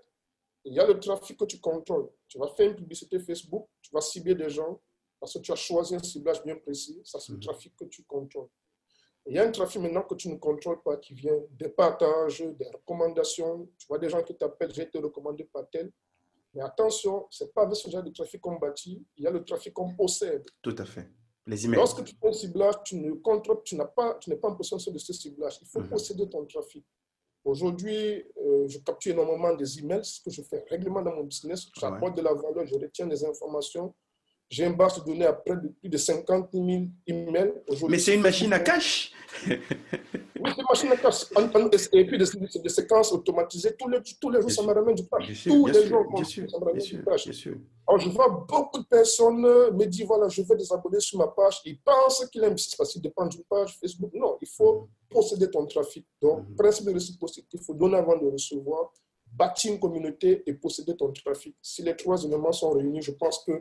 il 0.63 0.73
y 0.73 0.79
a 0.79 0.85
le 0.85 0.99
trafic 0.99 1.37
que 1.37 1.45
tu 1.45 1.59
contrôles. 1.59 2.09
Tu 2.27 2.37
vas 2.37 2.47
faire 2.49 2.69
une 2.69 2.75
publicité 2.75 3.19
Facebook, 3.19 3.67
tu 3.81 3.91
vas 3.93 4.01
cibler 4.01 4.35
des 4.35 4.49
gens 4.49 4.79
parce 5.19 5.33
que 5.33 5.39
tu 5.39 5.51
as 5.51 5.55
choisi 5.55 5.95
un 5.95 6.03
ciblage 6.03 6.43
bien 6.43 6.55
précis. 6.55 7.01
Ça, 7.03 7.19
c'est 7.19 7.31
le 7.31 7.37
mhm. 7.37 7.43
trafic 7.43 7.75
que 7.75 7.85
tu 7.85 8.03
contrôles. 8.03 8.47
Il 9.27 9.35
y 9.35 9.39
a 9.39 9.43
un 9.43 9.51
trafic 9.51 9.79
maintenant 9.81 10.01
que 10.03 10.15
tu 10.15 10.29
ne 10.29 10.35
contrôles 10.37 10.81
pas 10.81 10.97
qui 10.97 11.13
vient 11.13 11.37
des 11.51 11.69
partages, 11.69 12.39
des 12.41 12.67
recommandations. 12.69 13.69
Tu 13.77 13.87
vois 13.87 13.99
des 13.99 14.09
gens 14.09 14.23
qui 14.23 14.35
t'appellent, 14.35 14.73
j'ai 14.73 14.83
été 14.83 14.99
recommandé 14.99 15.43
par 15.43 15.69
tel. 15.69 15.91
Mais 16.53 16.61
attention, 16.61 17.27
ce 17.29 17.43
n'est 17.43 17.49
pas 17.51 17.63
avec 17.63 17.75
ce 17.75 17.89
genre 17.89 18.03
de 18.03 18.09
trafic 18.09 18.41
qu'on 18.41 18.57
bâtit, 18.57 19.05
il 19.17 19.23
y 19.23 19.27
a 19.27 19.31
le 19.31 19.43
trafic 19.43 19.73
qu'on 19.73 19.95
possède. 19.95 20.45
Tout 20.61 20.75
à 20.77 20.85
fait. 20.85 21.09
Les 21.47 21.65
emails. 21.65 21.77
Lorsque 21.77 22.03
tu 22.03 22.15
fais 22.15 22.27
un 22.27 22.33
ciblage, 22.33 22.75
tu 22.83 22.97
ne 22.97 23.13
contrôles, 23.13 23.61
tu 23.63 23.75
n'as 23.75 23.85
pas, 23.85 24.15
tu 24.19 24.29
n'es 24.29 24.35
pas 24.35 24.49
en 24.49 24.55
possession 24.55 24.91
de 24.91 24.97
ce 24.97 25.13
ciblage. 25.13 25.59
Il 25.61 25.67
faut 25.67 25.79
mhm. 25.79 25.89
posséder 25.89 26.29
ton 26.29 26.45
trafic. 26.45 26.85
Aujourd'hui, 27.43 28.23
euh, 28.37 28.67
je 28.67 28.77
capture 28.79 29.13
énormément 29.13 29.55
des 29.55 29.79
emails, 29.79 30.05
ce 30.05 30.21
que 30.21 30.29
je 30.29 30.43
fais 30.43 30.63
régulièrement 30.69 31.01
dans 31.01 31.15
mon 31.15 31.23
business. 31.23 31.67
J'apporte 31.75 32.15
de 32.15 32.21
la 32.21 32.33
valeur, 32.33 32.65
je 32.67 32.75
retiens 32.75 33.07
des 33.07 33.25
informations. 33.25 33.95
J'ai 34.51 34.65
une 34.65 34.75
base 34.75 34.99
de 34.99 35.05
données 35.05 35.25
à 35.25 35.31
près 35.31 35.55
de 35.55 35.69
plus 35.69 35.87
de 35.87 35.95
50 35.97 36.49
000 36.51 36.65
emails. 37.07 37.53
Mais 37.87 37.97
c'est 37.97 38.15
une 38.15 38.21
machine 38.21 38.51
à 38.51 38.59
cash 38.59 39.13
Oui, 39.47 39.55
c'est 40.53 40.61
une 40.61 40.67
machine 40.67 40.91
à 40.91 40.97
cash. 40.97 41.23
Et 41.93 42.05
puis 42.05 42.17
des, 42.17 42.69
séquences 42.69 43.13
automatisées. 43.13 43.73
Tous 43.79 43.87
les, 43.87 43.99
tous 44.19 44.29
les 44.29 44.41
jours, 44.41 44.51
ça 44.51 44.61
me 44.63 44.73
ramène 44.73 44.95
du 44.95 45.07
cash. 45.07 45.43
Tous 45.45 45.67
les 45.67 45.87
jours, 45.87 46.05
ça 46.25 46.59
me 46.59 46.65
ramène 46.65 46.83
du 46.83 47.01
cash. 47.01 47.29
Alors, 47.87 48.01
je 48.01 48.09
vois 48.09 48.45
beaucoup 48.45 48.79
de 48.79 48.87
personnes 48.87 49.37
me 49.39 49.85
dire 49.85 50.05
voilà, 50.05 50.27
je 50.27 50.41
veux 50.41 50.57
des 50.57 50.69
abonnés 50.73 50.99
sur 50.99 51.17
ma 51.17 51.27
page. 51.27 51.61
Ils 51.63 51.79
pensent 51.79 52.27
qu'il 52.29 52.43
un 52.43 52.49
business 52.49 52.75
parce 52.75 52.91
qu'il 52.91 53.01
dépend 53.01 53.25
d'une 53.27 53.43
page 53.43 53.77
Facebook. 53.79 54.11
Non, 54.13 54.37
il 54.41 54.49
faut 54.49 54.89
posséder 55.09 55.49
ton 55.49 55.65
trafic. 55.65 56.05
Donc, 56.21 56.39
mm 56.39 56.51
-hmm. 56.51 56.55
principe 56.57 56.85
de 56.87 56.93
réciprocité, 56.93 57.47
il 57.53 57.63
faut 57.63 57.73
donner 57.73 57.95
avant 58.03 58.17
de 58.17 58.27
recevoir, 58.29 58.91
bâtir 59.41 59.71
une 59.73 59.79
communauté 59.79 60.43
et 60.45 60.53
posséder 60.63 60.93
ton 60.97 61.09
trafic. 61.13 61.55
Si 61.61 61.81
les 61.83 61.95
trois 61.95 62.21
éléments 62.25 62.51
sont 62.61 62.71
réunis, 62.71 63.01
je 63.01 63.13
pense 63.21 63.37
que 63.45 63.53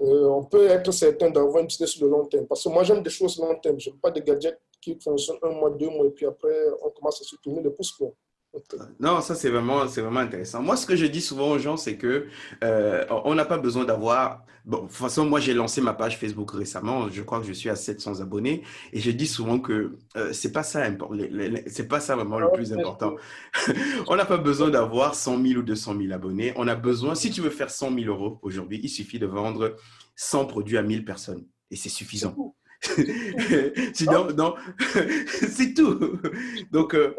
euh, 0.00 0.28
on 0.28 0.44
peut 0.44 0.68
être 0.68 0.92
certain 0.92 1.30
d'avoir 1.30 1.60
une 1.60 1.66
business 1.66 1.90
sur 1.90 2.06
le 2.06 2.12
long 2.12 2.26
terme. 2.26 2.46
Parce 2.46 2.62
que 2.62 2.68
moi, 2.68 2.84
j'aime 2.84 3.02
des 3.02 3.10
choses 3.10 3.38
long 3.38 3.58
terme. 3.58 3.80
Je 3.80 3.90
n'aime 3.90 3.98
pas 3.98 4.10
des 4.10 4.20
gadgets 4.20 4.60
qui 4.80 4.98
fonctionnent 5.00 5.38
un 5.42 5.50
mois, 5.50 5.70
deux 5.70 5.90
mois, 5.90 6.06
et 6.06 6.10
puis 6.10 6.26
après, 6.26 6.54
on 6.82 6.90
commence 6.90 7.20
à 7.20 7.36
tourner 7.42 7.62
le 7.62 7.72
pouce. 7.72 7.92
Quoi. 7.92 8.12
Non, 8.98 9.20
ça 9.20 9.34
c'est 9.34 9.50
vraiment, 9.50 9.86
c'est 9.88 10.00
vraiment 10.00 10.20
intéressant. 10.20 10.62
Moi, 10.62 10.76
ce 10.76 10.86
que 10.86 10.96
je 10.96 11.06
dis 11.06 11.20
souvent 11.20 11.50
aux 11.50 11.58
gens, 11.58 11.76
c'est 11.76 11.96
que 11.96 12.26
euh, 12.64 13.04
on 13.24 13.34
n'a 13.34 13.44
pas 13.44 13.58
besoin 13.58 13.84
d'avoir. 13.84 14.44
Bon, 14.64 14.82
de 14.82 14.88
toute 14.88 14.96
façon, 14.96 15.24
moi 15.24 15.40
j'ai 15.40 15.54
lancé 15.54 15.80
ma 15.80 15.94
page 15.94 16.18
Facebook 16.18 16.50
récemment. 16.50 17.08
Je 17.08 17.22
crois 17.22 17.40
que 17.40 17.46
je 17.46 17.52
suis 17.52 17.70
à 17.70 17.76
700 17.76 18.20
abonnés 18.20 18.62
et 18.92 19.00
je 19.00 19.10
dis 19.10 19.26
souvent 19.26 19.60
que 19.60 19.96
euh, 20.16 20.32
c'est 20.32 20.52
pas 20.52 20.62
ça, 20.62 20.82
c'est 21.66 21.88
pas 21.88 22.00
ça 22.00 22.16
vraiment 22.16 22.38
le 22.38 22.50
plus 22.52 22.72
important. 22.72 23.16
on 24.08 24.16
n'a 24.16 24.26
pas 24.26 24.36
besoin 24.36 24.68
d'avoir 24.68 25.14
100 25.14 25.42
000 25.42 25.60
ou 25.60 25.62
200 25.62 25.96
000 25.98 26.12
abonnés. 26.12 26.52
On 26.56 26.68
a 26.68 26.74
besoin, 26.74 27.14
si 27.14 27.30
tu 27.30 27.40
veux 27.40 27.50
faire 27.50 27.70
100 27.70 27.94
000 27.94 28.06
euros 28.06 28.38
aujourd'hui, 28.42 28.80
il 28.82 28.90
suffit 28.90 29.18
de 29.18 29.26
vendre 29.26 29.76
100 30.16 30.46
produits 30.46 30.76
à 30.76 30.82
1000 30.82 31.04
personnes 31.04 31.46
et 31.70 31.76
c'est 31.76 31.88
suffisant. 31.88 32.54
Sinon, 33.94 34.28
non, 34.36 34.54
c'est 35.28 35.74
tout. 35.74 36.18
Donc, 36.70 36.94
euh, 36.94 37.14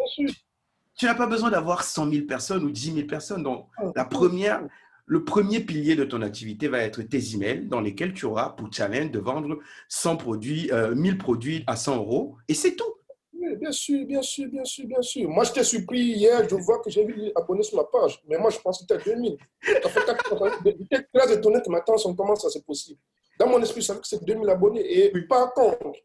tu 1.00 1.06
n'as 1.06 1.16
pas 1.16 1.28
besoin 1.28 1.50
d'avoir 1.50 1.84
100 1.84 2.12
000 2.12 2.26
personnes 2.26 2.64
ou 2.66 2.72
10 2.72 2.94
000 2.94 3.08
personnes. 3.08 3.42
Donc, 3.42 3.68
oh. 3.82 3.94
la 3.96 4.04
première, 4.04 4.68
le 5.06 5.24
premier 5.24 5.62
pilier 5.62 5.96
de 5.96 6.04
ton 6.04 6.22
activité 6.22 6.68
va 6.68 6.80
être 6.80 7.02
tes 7.04 7.36
emails 7.36 7.68
dans 7.68 7.80
lesquels 7.80 8.14
tu 8.14 8.26
auras 8.26 8.50
pour 8.50 8.72
challenge 8.72 9.10
de 9.10 9.20
vendre 9.20 9.60
100 9.88 10.18
produits, 10.18 10.70
1000 10.96 11.14
euh, 11.14 11.18
produits 11.18 11.64
à 11.68 11.78
100 11.78 11.96
euros 11.96 12.36
et 12.50 12.54
c'est 12.54 12.76
tout. 12.76 12.94
Oui, 13.32 13.56
bien 13.56 13.72
sûr, 13.72 14.06
bien 14.06 14.22
sûr, 14.22 14.50
bien 14.50 14.66
sûr, 14.66 14.86
bien 14.86 15.02
sûr. 15.02 15.30
Moi, 15.30 15.46
je 15.46 15.54
t'ai 15.54 15.64
surpris 15.64 16.02
hier, 16.02 16.48
je 16.50 16.56
vois 16.56 16.80
que 16.80 16.90
j'ai 16.90 17.06
vu 17.06 17.32
abonnés 17.34 17.64
sur 17.64 17.78
ma 17.78 17.86
page, 17.86 18.22
mais 18.28 18.38
moi, 18.38 18.50
je 18.50 18.60
pense 18.60 18.80
que 18.80 18.86
c'était 18.94 19.12
2000. 19.16 19.38
J'étais 19.64 21.08
très 21.14 21.34
étonné 21.34 21.62
que 21.66 21.72
maintenant, 21.72 21.96
comment 22.14 22.36
ça 22.36 22.50
c'est 22.50 22.66
possible? 22.66 23.00
Dans 23.40 23.48
mon 23.48 23.62
esprit, 23.62 23.80
je 23.80 23.88
savais 23.88 24.02
que 24.02 24.08
c'est 24.08 24.22
2000 24.26 24.50
abonnés. 24.50 25.06
Et 25.06 25.12
par 25.30 25.54
contre, 25.54 25.98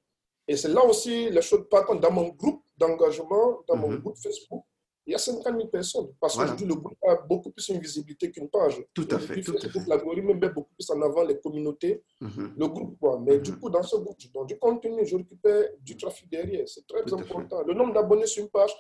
et 0.47 0.57
c'est 0.57 0.69
là 0.69 0.85
aussi 0.85 1.31
la 1.31 1.41
chose, 1.41 1.67
par 1.69 1.85
contre, 1.85 2.01
dans 2.01 2.13
mon 2.13 2.29
groupe 2.29 2.63
d'engagement, 2.77 3.63
dans 3.67 3.77
mon 3.77 3.89
mhm. 3.89 3.99
groupe 3.99 4.17
Facebook, 4.19 4.65
il 5.07 5.13
y 5.13 5.15
a 5.15 5.19
50 5.19 5.45
000 5.45 5.69
personnes. 5.69 6.09
Parce 6.21 6.37
qu'aujourd'hui, 6.37 6.67
le 6.67 6.75
groupe 6.75 6.97
a 7.07 7.17
beaucoup 7.17 7.51
plus 7.51 7.69
une 7.69 7.79
visibilité 7.79 8.31
qu'une 8.31 8.49
page. 8.49 8.83
Tout 8.95 9.07
à 9.11 9.19
fait. 9.19 9.43
L'algorithme 9.87 10.35
met 10.35 10.49
beaucoup 10.49 10.73
plus 10.75 10.89
en 10.91 11.03
avant 11.03 11.25
les 11.25 11.39
communautés, 11.39 12.03
mhm. 12.21 12.55
le 12.57 12.69
groupe. 12.69 12.99
Quoi. 12.99 13.21
Mais 13.21 13.39
du 13.39 13.53
mhm. 13.53 13.59
coup, 13.61 13.71
dans 13.71 13.83
ce 13.83 13.97
groupe, 13.97 14.17
je 14.19 14.29
donne 14.29 14.47
du 14.47 14.59
contenu, 14.59 15.05
je 15.05 15.17
récupère 15.17 15.69
du 15.81 15.97
trafic 15.97 16.31
derrière. 16.31 16.67
C'est 16.67 16.87
très 16.87 17.13
important. 17.13 17.63
Le 17.63 17.75
nombre 17.75 17.93
d'abonnés 17.93 18.27
sur 18.27 18.45
une 18.45 18.51
page, 18.51 18.73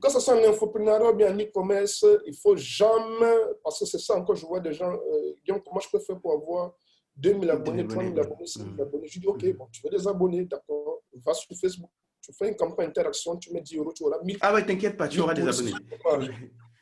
que 0.00 0.10
ce 0.10 0.20
soit 0.20 0.34
en 0.34 0.48
infoprenariat 0.48 1.10
ou 1.10 1.14
bien 1.14 1.34
en 1.34 1.38
e-commerce, 1.38 2.04
il 2.26 2.36
faut 2.36 2.56
jamais, 2.56 3.36
parce 3.62 3.78
que 3.80 3.86
c'est 3.86 3.98
ça 3.98 4.16
encore, 4.16 4.36
je 4.36 4.46
vois 4.46 4.60
des 4.60 4.72
gens, 4.72 4.92
euh, 4.92 5.58
comment 5.64 5.80
je 5.80 5.88
peux 5.90 5.98
faire 6.00 6.20
pour 6.20 6.32
avoir 6.32 6.74
2000 7.16 7.50
abonnés, 7.50 7.86
3000 7.86 8.18
abonnés, 8.18 8.46
5000 8.46 8.72
mhm. 8.72 8.80
abonnés? 8.80 9.08
Je 9.08 9.20
dis, 9.20 9.26
OK, 9.26 9.56
bon, 9.56 9.66
tu 9.70 9.82
veux 9.82 9.90
des 9.90 10.06
abonnés, 10.06 10.44
d'accord, 10.44 11.02
va 11.24 11.34
sur 11.34 11.54
Facebook, 11.56 11.90
tu 12.30 12.36
fais 12.36 12.48
une 12.48 12.56
campagne 12.56 12.86
d'interaction, 12.86 13.36
tu 13.36 13.52
mets 13.52 13.60
10 13.60 13.76
euros, 13.76 13.92
tu 13.94 14.04
auras 14.04 14.18
1000. 14.22 14.38
Ah 14.40 14.54
ouais, 14.54 14.64
t'inquiète 14.64 14.96
pas, 14.96 15.08
tu 15.08 15.20
auras 15.20 15.34
des 15.34 15.46
abonnés. 15.46 15.72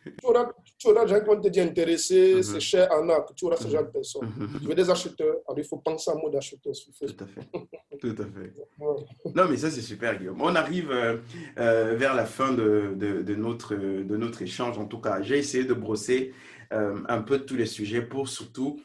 Tu 0.05 0.27
auras, 0.27 0.49
tu 0.79 0.89
auras 0.89 1.05
des 1.05 1.11
gens 1.11 1.21
qui 1.21 1.27
vont 1.27 1.41
te 1.41 1.49
dire 1.49 1.65
intéressé, 1.65 2.37
mhm. 2.37 2.43
c'est 2.43 2.61
cher, 2.61 2.91
arnaque, 2.91 3.35
tu 3.35 3.45
auras 3.45 3.57
ce 3.57 3.69
genre 3.69 3.85
de 3.85 3.91
personnes. 3.91 4.33
Mhm. 4.37 4.61
Tu 4.61 4.67
veux 4.67 4.75
des 4.75 4.89
acheteurs, 4.89 5.37
alors 5.47 5.59
il 5.59 5.65
faut 5.65 5.79
penser 5.79 6.11
à 6.11 6.15
mot 6.15 6.31
d'acheteur 6.31 6.75
sur 6.75 6.93
Facebook. 6.95 7.19
Tout 7.19 7.25
à 7.25 7.27
fait. 7.27 7.99
Tout 7.99 8.17
à 8.19 8.25
fait. 8.25 8.55
Non, 9.35 9.49
mais 9.49 9.57
ça, 9.57 9.71
c'est 9.71 9.83
super, 9.83 10.17
Guillaume. 10.19 10.41
On 10.41 10.55
arrive 10.55 10.91
euh, 10.91 11.19
euh, 11.59 11.95
vers 11.97 12.15
la 12.15 12.25
fin 12.25 12.53
de, 12.53 12.95
de, 12.97 13.23
de, 13.23 13.35
notre, 13.35 13.75
de 13.75 14.17
notre 14.17 14.43
échange. 14.43 14.79
En 14.79 14.87
tout 14.87 15.01
cas, 15.01 15.21
j'ai 15.21 15.39
essayé 15.39 15.65
de 15.65 15.75
brosser 15.75 16.33
euh, 16.73 17.01
un 17.09 17.23
peu 17.23 17.41
tous 17.41 17.57
les 17.57 17.67
sujets 17.67 18.03
pour 18.03 18.29
surtout 18.29 18.81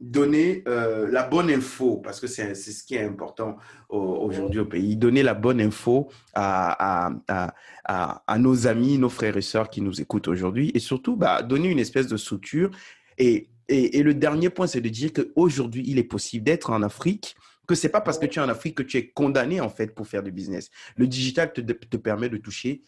donner 0.00 0.64
euh, 0.66 1.08
la 1.10 1.22
bonne 1.22 1.50
info, 1.50 1.98
parce 1.98 2.20
que 2.20 2.26
c'est 2.26 2.54
ce 2.54 2.84
qui 2.84 2.96
est 2.96 3.04
important 3.04 3.56
aujourd'hui 3.88 4.58
au 4.58 4.66
pays, 4.66 4.96
donner 4.96 5.22
la 5.22 5.34
bonne 5.34 5.60
info 5.60 6.08
à, 6.34 7.08
à, 7.08 7.54
à, 7.84 8.24
à, 8.26 8.38
nos 8.38 8.66
amis, 8.66 8.98
nos 8.98 9.08
frères 9.08 9.36
et 9.36 9.42
sœurs 9.42 9.70
qui 9.70 9.80
nous 9.80 10.00
écoutent 10.00 10.28
aujourd'hui, 10.28 10.72
et 10.74 10.80
surtout 10.80 11.16
bah, 11.16 11.42
donner 11.42 11.68
une 11.70 11.78
espèce 11.78 12.08
de 12.08 12.16
structure. 12.16 12.70
Et, 13.18 13.48
et, 13.68 13.98
et 13.98 14.02
le 14.02 14.14
dernier 14.14 14.50
point, 14.50 14.66
c'est 14.66 14.80
de 14.80 14.88
dire 14.88 15.12
qu'aujourd'hui, 15.12 15.84
il 15.86 15.98
est 15.98 16.04
possible 16.04 16.44
d'être 16.44 16.70
en 16.70 16.82
Afrique, 16.82 17.36
que 17.66 17.74
c'est 17.74 17.88
pas 17.88 18.00
parce 18.00 18.18
que 18.18 18.26
tu 18.26 18.40
es 18.40 18.42
en 18.42 18.48
Afrique 18.48 18.76
que 18.76 18.82
tu 18.82 18.98
es 18.98 19.08
condamné 19.08 19.60
en 19.60 19.70
fait 19.70 19.94
pour 19.94 20.06
faire 20.06 20.22
du 20.22 20.32
business. 20.32 20.70
Le 20.96 21.06
digital 21.06 21.52
te, 21.52 21.60
te 21.60 21.96
permet 21.96 22.28
de 22.28 22.36
toucher 22.36 22.82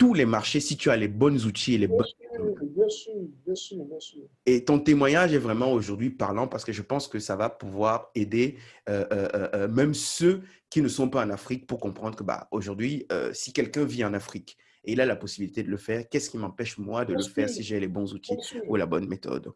tous 0.00 0.14
les 0.14 0.24
marchés 0.24 0.60
si 0.60 0.78
tu 0.78 0.88
as 0.88 0.96
les 0.96 1.08
bons 1.08 1.44
outils 1.44 1.74
et 1.74 1.78
les 1.78 1.86
Bien 1.86 1.98
bonnes 1.98 2.06
sûr, 2.06 2.56
bien 2.62 2.88
sûr, 2.88 3.14
bien 3.44 3.54
sûr, 3.54 3.84
bien 3.84 4.00
sûr. 4.00 4.22
Et 4.46 4.64
ton 4.64 4.80
témoignage 4.80 5.34
est 5.34 5.38
vraiment 5.38 5.70
aujourd'hui 5.72 6.08
parlant 6.08 6.48
parce 6.48 6.64
que 6.64 6.72
je 6.72 6.80
pense 6.80 7.06
que 7.06 7.18
ça 7.18 7.36
va 7.36 7.50
pouvoir 7.50 8.10
aider 8.14 8.56
euh, 8.88 9.04
euh, 9.12 9.28
euh, 9.54 9.68
même 9.68 9.92
ceux 9.92 10.42
qui 10.70 10.80
ne 10.80 10.88
sont 10.88 11.10
pas 11.10 11.22
en 11.22 11.28
Afrique 11.28 11.66
pour 11.66 11.78
comprendre 11.80 12.16
que 12.16 12.24
bah, 12.24 12.48
aujourd'hui, 12.50 13.06
si 13.34 13.52
quelqu'un 13.52 13.84
vit 13.84 14.02
en 14.02 14.14
Afrique 14.14 14.56
et 14.84 14.92
il 14.92 15.00
a 15.02 15.06
la 15.06 15.16
possibilité 15.16 15.62
de 15.62 15.68
le 15.68 15.76
faire, 15.76 16.08
qu'est-ce 16.08 16.30
qui 16.30 16.38
m'empêche 16.38 16.78
moi 16.78 17.04
de 17.04 17.12
Bien 17.12 17.18
le 17.18 17.24
faire 17.24 17.50
si 17.50 17.62
j'ai 17.62 17.78
les 17.78 17.88
bons 17.88 18.14
outils 18.14 18.38
ou 18.68 18.76
la 18.76 18.86
bonne 18.86 19.06
méthode? 19.06 19.52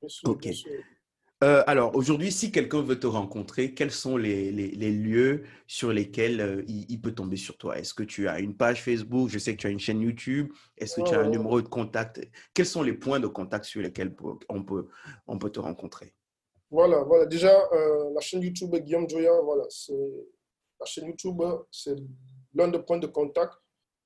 bien 0.00 0.08
sûr, 0.08 0.30
Ok. 0.30 0.42
bien 0.42 0.52
sûr. 0.52 0.82
Euh, 1.44 1.62
alors, 1.66 1.94
aujourd'hui, 1.94 2.32
si 2.32 2.50
quelqu'un 2.50 2.80
veut 2.80 2.98
te 2.98 3.06
rencontrer, 3.06 3.74
quels 3.74 3.90
sont 3.90 4.16
les, 4.16 4.50
les- 4.50 4.70
les 4.70 4.90
lieux 4.90 5.44
sur 5.66 5.92
lesquels 5.92 6.40
euh, 6.40 6.62
il, 6.66 6.86
il 6.90 6.98
peut 6.98 7.12
tomber 7.14 7.36
sur 7.36 7.58
toi? 7.58 7.78
Est-ce 7.78 7.92
que 7.92 8.02
tu 8.02 8.26
as 8.26 8.40
une 8.40 8.56
page 8.56 8.82
Facebook? 8.82 9.28
Je 9.28 9.38
sais 9.38 9.54
que 9.54 9.60
tu 9.60 9.66
as 9.66 9.70
une 9.70 9.78
chaîne 9.78 10.00
YouTube. 10.00 10.50
Est-ce 10.78 10.96
que 10.96 11.06
tu 11.06 11.14
as 11.14 11.20
un 11.20 11.24
ouais. 11.24 11.28
numéro 11.36 11.60
de 11.60 11.68
contact? 11.68 12.26
Quels 12.54 12.64
sont 12.64 12.82
les 12.82 12.94
points 12.94 13.20
de 13.20 13.26
contact 13.26 13.66
sur 13.66 13.82
lesquels 13.82 14.16
on 14.48 14.64
peut, 14.64 14.86
on 15.26 15.38
peut 15.38 15.50
te 15.50 15.60
rencontrer? 15.60 16.14
Voilà, 16.70 17.02
voilà. 17.02 17.26
Déjà, 17.26 17.54
euh, 17.70 18.10
la 18.14 18.20
chaîne 18.22 18.40
YouTube 18.40 18.74
Guillaume 18.74 19.08
Joya, 19.08 19.38
voilà, 19.42 19.64
c'est 19.68 19.92
la 20.80 20.86
chaîne 20.86 21.06
YouTube, 21.06 21.42
c'est 21.70 21.96
l'un 22.54 22.68
des 22.68 22.78
points 22.78 22.98
de 22.98 23.06
contact. 23.08 23.52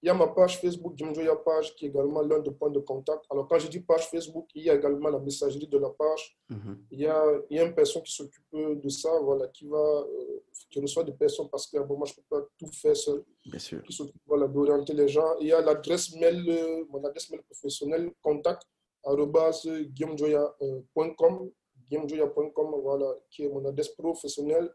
Il 0.02 0.06
y 0.06 0.08
a 0.08 0.14
ma 0.14 0.28
page 0.28 0.58
Facebook, 0.60 0.94
Joya 0.96 1.36
page, 1.36 1.74
qui 1.74 1.84
est 1.84 1.88
également 1.90 2.22
l'un 2.22 2.38
des 2.38 2.52
points 2.52 2.70
de 2.70 2.78
contact. 2.80 3.22
Alors, 3.30 3.46
quand 3.46 3.58
je 3.58 3.68
dis 3.68 3.80
page 3.80 4.08
Facebook, 4.08 4.48
il 4.54 4.62
y 4.64 4.70
a 4.70 4.74
également 4.74 5.10
la 5.10 5.18
messagerie 5.18 5.66
de 5.66 5.76
la 5.78 5.90
page. 5.90 6.38
Mhm. 6.48 6.86
Il 6.90 7.00
y 7.00 7.06
a, 7.06 7.22
il 7.50 7.56
y 7.58 7.60
a 7.60 7.64
une 7.64 7.74
personne 7.74 8.02
qui 8.02 8.12
s'occupe 8.14 8.42
de 8.52 8.88
ça, 8.88 9.10
voilà, 9.20 9.46
qui 9.48 9.66
va, 9.66 9.76
euh, 9.76 10.40
qui 10.70 10.80
reçoit 10.80 11.04
des 11.04 11.12
personnes 11.12 11.50
parce 11.50 11.66
que 11.66 11.76
bon, 11.80 11.98
moi, 11.98 12.06
je 12.06 12.12
ne 12.12 12.16
peux 12.16 12.22
pas 12.40 12.46
tout 12.58 12.72
faire 12.72 12.96
seul, 12.96 13.22
Bien 13.44 13.58
sûr. 13.58 13.82
qui 13.82 13.92
s'occupe 13.92 14.16
voilà, 14.26 14.48
d'orienter 14.48 14.94
les 14.94 15.08
gens. 15.08 15.36
Il 15.38 15.48
y 15.48 15.52
a 15.52 15.60
l'adresse 15.60 16.14
mail, 16.16 16.48
euh, 16.48 16.84
mon 16.88 17.04
adresse 17.04 17.28
mail 17.30 17.42
professionnelle, 17.42 18.10
contact, 18.22 18.62
guillaumejoya.com, 19.06 21.50
guillaumejoya.com, 21.88 22.74
voilà, 22.82 23.14
qui 23.30 23.44
est 23.44 23.48
mon 23.48 23.64
adresse 23.66 23.88
professionnelle. 23.90 24.70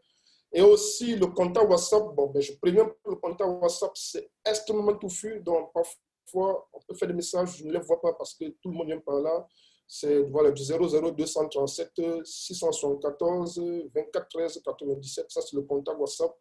Et 0.52 0.62
aussi 0.62 1.16
le 1.16 1.26
contact 1.26 1.68
WhatsApp, 1.68 2.14
bon, 2.14 2.28
ben, 2.28 2.40
je 2.40 2.52
préviens 2.54 2.84
pour 3.02 3.12
le 3.12 3.16
contact 3.16 3.50
WhatsApp, 3.50 3.90
c'est 3.94 4.30
extrêmement 4.44 4.94
touffu, 4.94 5.40
donc 5.40 5.72
parfois 5.72 6.68
on 6.72 6.80
peut 6.86 6.94
faire 6.94 7.08
des 7.08 7.14
messages, 7.14 7.56
je 7.58 7.64
ne 7.64 7.72
les 7.72 7.80
vois 7.80 8.00
pas 8.00 8.12
parce 8.14 8.34
que 8.34 8.44
tout 8.62 8.70
le 8.70 8.72
monde 8.72 8.86
vient 8.86 9.00
par 9.00 9.20
là. 9.20 9.46
C'est 9.88 10.22
voilà, 10.22 10.50
du 10.50 10.62
00237 10.64 12.24
674 12.24 13.60
24 13.94 14.28
13 14.28 14.60
97, 14.64 15.26
ça 15.28 15.40
c'est 15.40 15.56
le 15.56 15.62
contact 15.62 15.98
WhatsApp. 15.98 16.32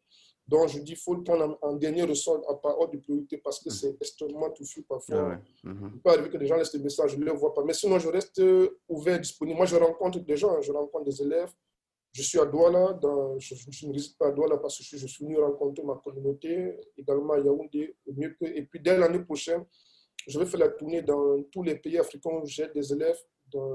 Donc 0.47 0.69
je 0.69 0.79
dis, 0.79 0.91
il 0.91 0.97
faut 0.97 1.15
le 1.15 1.23
prendre 1.23 1.57
en, 1.61 1.69
en 1.69 1.73
dernier 1.73 2.03
ressort 2.03 2.43
à 2.49 2.55
part 2.55 2.79
ordre 2.79 2.93
de 2.93 2.99
priorité 2.99 3.37
parce 3.37 3.59
que 3.59 3.71
c'est 3.71 3.95
extrêmement 3.99 4.51
touffu 4.51 4.83
parfois. 4.83 5.15
Ah 5.17 5.29
ouais. 5.29 5.37
Mhm. 5.63 5.91
Il 5.95 6.01
peut 6.01 6.09
arriver 6.11 6.29
que 6.29 6.37
les 6.37 6.45
gens 6.45 6.55
laissent 6.55 6.71
des 6.71 6.83
messages, 6.83 7.11
je 7.11 7.17
ne 7.17 7.25
les 7.25 7.31
vois 7.31 7.53
pas. 7.53 7.63
Mais 7.63 7.73
sinon, 7.73 7.97
je 7.97 8.07
reste 8.09 8.39
euh, 8.39 8.79
ouvert, 8.87 9.19
disponible. 9.19 9.57
Moi, 9.57 9.65
je 9.65 9.75
rencontre 9.75 10.19
des 10.19 10.37
gens, 10.37 10.61
je 10.61 10.71
rencontre 10.71 11.05
des 11.05 11.21
élèves. 11.21 11.51
Je 12.15 12.21
suis 12.21 12.39
à 12.39 12.45
Douala, 12.45 12.93
dans, 12.93 13.37
je, 13.37 13.55
je 13.69 13.87
ne 13.87 13.91
réside 13.91 14.15
pas 14.17 14.27
à 14.29 14.31
Douala 14.31 14.55
parce 14.55 14.77
que 14.77 14.85
je, 14.85 14.95
je 14.95 15.05
suis 15.05 15.25
venu 15.25 15.37
rencontrer 15.37 15.83
ma 15.83 15.95
communauté, 15.95 16.79
également 16.97 17.33
à 17.33 17.39
Yaoundé, 17.39 17.93
au 18.07 18.13
mieux 18.13 18.29
que. 18.39 18.45
Et 18.45 18.63
puis, 18.63 18.79
dès 18.79 18.97
l'année 18.97 19.19
prochaine, 19.19 19.65
je 20.25 20.39
vais 20.39 20.45
faire 20.45 20.61
la 20.61 20.69
tournée 20.69 21.01
dans 21.01 21.43
tous 21.51 21.61
les 21.61 21.75
pays 21.75 21.97
africains 21.97 22.29
où 22.41 22.45
j'ai 22.45 22.69
des 22.69 22.93
élèves. 22.93 23.19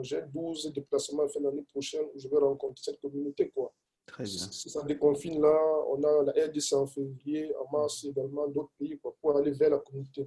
J'ai 0.00 0.22
12 0.22 0.72
déplacements 0.72 1.24
à 1.24 1.28
faire 1.28 1.42
l'année 1.42 1.66
prochaine 1.70 2.06
où 2.14 2.18
je 2.18 2.28
vais 2.28 2.38
rencontrer 2.38 2.82
cette 2.82 2.98
communauté. 2.98 3.50
Quoi. 3.50 3.74
Très 4.06 4.24
bien. 4.24 4.48
Si 4.50 4.70
ça 4.70 4.82
déconfine 4.84 5.38
là, 5.42 5.56
on 5.90 6.02
a 6.02 6.22
la 6.24 6.46
RDC 6.46 6.72
en 6.72 6.86
février, 6.86 7.54
en 7.56 7.70
mars 7.76 8.04
également, 8.04 8.48
d'autres 8.48 8.72
pays 8.78 8.98
quoi, 8.98 9.14
pour 9.20 9.36
aller 9.36 9.50
vers 9.50 9.70
la 9.70 9.78
communauté. 9.80 10.26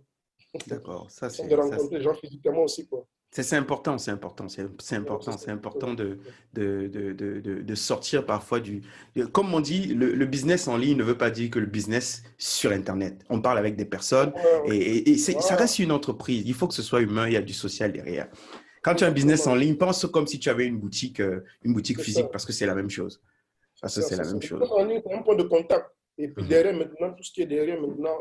D'accord. 0.68 1.10
Ça, 1.10 1.30
c'est 1.32 1.48
de 1.48 1.56
rencontrer 1.56 1.98
les 1.98 2.04
gens 2.04 2.14
physiquement 2.14 2.64
aussi. 2.64 2.88
Quoi. 2.88 3.08
C'est- 3.42 3.56
important, 3.56 3.98
c'est 3.98 4.12
important, 4.12 4.48
c'est 4.48 4.62
important, 4.96 5.38
c'est 5.38 5.50
important 5.50 5.94
de, 5.96 6.20
de, 6.54 6.88
de, 6.88 7.62
de, 7.62 7.76
sortir 7.76 8.26
parfois 8.26 8.60
du... 8.60 8.84
comme 9.32 9.54
on 9.54 9.60
dit, 9.60 9.88
le, 9.88 10.14
le 10.14 10.26
business 10.26 10.68
en 10.68 10.78
ligne 10.78 10.98
ne 10.98 11.04
veut 11.04 11.18
pas 11.18 11.32
dire 11.32 11.50
que 11.50 11.58
le 11.60 11.66
business 11.66 12.22
sur 12.38 12.72
Internet. 12.72 13.24
On 13.30 13.42
parle 13.42 13.58
avec 13.58 13.76
des 13.76 13.86
personnes 13.86 14.32
et, 14.66 15.12
et- 15.12 15.18
ça 15.18 15.56
reste 15.56 15.80
une 15.80 15.92
entreprise. 15.92 16.44
Il 16.46 16.54
faut 16.54 16.68
que 16.68 16.76
ce 16.76 16.84
soit 16.84 17.02
humain, 17.02 17.26
il 17.28 17.34
y 17.34 17.38
a 17.38 17.42
du 17.42 17.54
social 17.54 17.92
derrière. 17.92 18.28
Quand 18.84 18.96
tu 18.96 19.04
as 19.04 19.08
un 19.08 19.12
business 19.12 19.48
en 19.48 19.56
ligne, 19.56 19.78
pense 19.78 20.06
comme 20.06 20.28
si 20.28 20.40
tu 20.40 20.50
avais 20.50 20.66
une 20.66 20.78
boutique, 20.78 21.20
euh, 21.22 21.44
une 21.64 21.74
boutique 21.74 22.02
physique 22.02 22.28
parce 22.32 22.46
que 22.46 22.52
c'est 22.54 22.66
la 22.66 22.76
même 22.76 22.90
chose. 22.90 23.22
Parce 23.82 23.96
que 23.96 24.02
c'est 24.02 24.16
la 24.18 24.26
même 24.26 24.42
chose. 24.42 24.62
En 24.72 24.86
ligne, 24.86 25.02
un 25.12 25.22
point 25.24 25.36
de 25.36 25.44
contact. 25.44 25.90
Et 26.18 26.28
puis 26.28 26.44
Mhm. 26.44 26.50
derrière, 26.50 26.74
maintenant, 26.76 27.12
tout 27.14 27.24
ce 27.24 27.32
qui 27.32 27.42
est 27.42 27.46
derrière, 27.48 27.82
maintenant, 27.82 28.18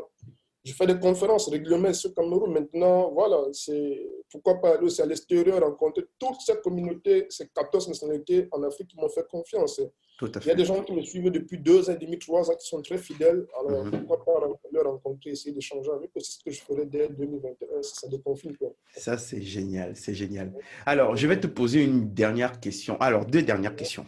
je 0.63 0.73
fais 0.73 0.87
des 0.87 0.97
conférences 0.97 1.49
régulièrement 1.49 1.93
sur 1.93 2.13
Cameroun. 2.13 2.51
Maintenant, 2.53 3.11
voilà, 3.11 3.37
c'est 3.51 3.99
pourquoi 4.31 4.61
pas 4.61 4.75
aller 4.75 4.85
aussi 4.85 5.01
à 5.01 5.05
l'extérieur, 5.05 5.59
rencontrer 5.61 6.05
toute 6.17 6.39
cette 6.45 6.61
communauté, 6.61 7.25
ces 7.29 7.47
14 7.49 7.89
nationalités 7.89 8.47
en 8.51 8.63
Afrique 8.63 8.87
qui 8.87 8.97
m'ont 8.97 9.09
fait 9.09 9.27
confiance. 9.27 9.81
Tout 10.17 10.31
à 10.35 10.39
Il 10.41 10.47
y 10.47 10.51
a 10.51 10.55
des 10.55 10.63
gens 10.63 10.81
qui 10.83 10.93
me 10.93 11.01
suivent 11.01 11.31
depuis 11.31 11.57
deux 11.57 11.89
ans 11.89 11.93
et 11.93 11.97
demi, 11.97 12.17
trois 12.19 12.49
ans, 12.49 12.55
qui 12.55 12.67
sont 12.67 12.81
très 12.81 12.97
fidèles. 12.97 13.45
Alors, 13.59 13.83
Mhm. 13.83 14.05
pourquoi 14.05 14.23
pas 14.23 14.47
les 14.71 14.79
rencontrer, 14.79 15.31
essayer 15.31 15.51
d'échanger 15.53 15.89
avec 15.91 16.11
eux? 16.15 16.19
C'est 16.21 16.37
ce 16.39 16.43
que 16.43 16.51
je 16.51 16.61
ferai 16.61 16.85
dès 16.85 17.09
2021, 17.09 17.81
si 17.81 17.95
ça 17.95 18.07
déconfine. 18.07 18.55
Quoi. 18.55 18.73
Ça, 18.95 19.17
c'est 19.17 19.41
génial, 19.41 19.95
c'est 19.97 20.13
génial. 20.13 20.53
Alors, 20.85 21.15
je 21.15 21.27
vais 21.27 21.39
te 21.39 21.47
poser 21.47 21.83
une 21.83 22.13
dernière 22.13 22.59
question. 22.59 22.95
Alors, 23.01 23.25
deux 23.25 23.41
dernières 23.41 23.75
questions. 23.75 24.05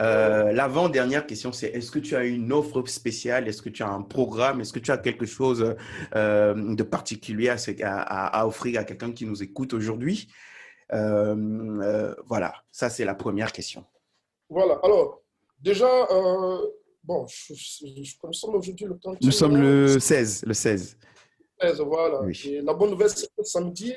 Euh, 0.00 0.52
L'avant-dernière 0.52 1.26
question, 1.26 1.52
c'est 1.52 1.68
est-ce 1.68 1.90
que 1.90 1.98
tu 1.98 2.16
as 2.16 2.24
une 2.24 2.52
offre 2.52 2.84
spéciale? 2.86 3.48
Est-ce 3.48 3.62
que 3.62 3.68
tu 3.68 3.82
as 3.82 3.88
un 3.88 4.02
programme? 4.02 4.60
Est-ce 4.60 4.72
que 4.72 4.78
tu 4.78 4.90
as 4.90 4.98
quelque 4.98 5.26
chose 5.26 5.74
euh, 6.14 6.74
de 6.74 6.82
particulier 6.82 7.50
à, 7.50 8.46
offrir 8.46 8.80
à 8.80 8.84
quelqu'un 8.84 9.12
qui 9.12 9.26
nous 9.26 9.42
écoute 9.42 9.72
aujourd'hui? 9.72 10.28
Euh, 10.92 12.14
voilà, 12.26 12.54
ça, 12.70 12.90
c'est 12.90 13.04
la 13.04 13.14
première 13.14 13.52
question. 13.52 13.84
Voilà, 14.48 14.78
alors, 14.82 15.22
déjà, 15.60 15.88
bon, 17.02 17.26
je, 17.26 17.54
je, 17.54 18.14
sommes 18.32 18.56
aujourd'hui 18.56 18.86
le 18.86 18.98
31 18.98 19.18
Nous 19.26 19.32
sommes 19.32 19.56
le 19.56 19.98
16, 19.98 20.44
le 20.46 20.54
16. 20.54 20.98
16, 21.60 21.80
voilà. 21.80 22.20
Oui. 22.22 22.40
Et 22.46 22.60
la 22.60 22.74
bonne 22.74 22.90
nouvelle, 22.90 23.10
c'est 23.10 23.28
que 23.36 23.42
samedi 23.42 23.94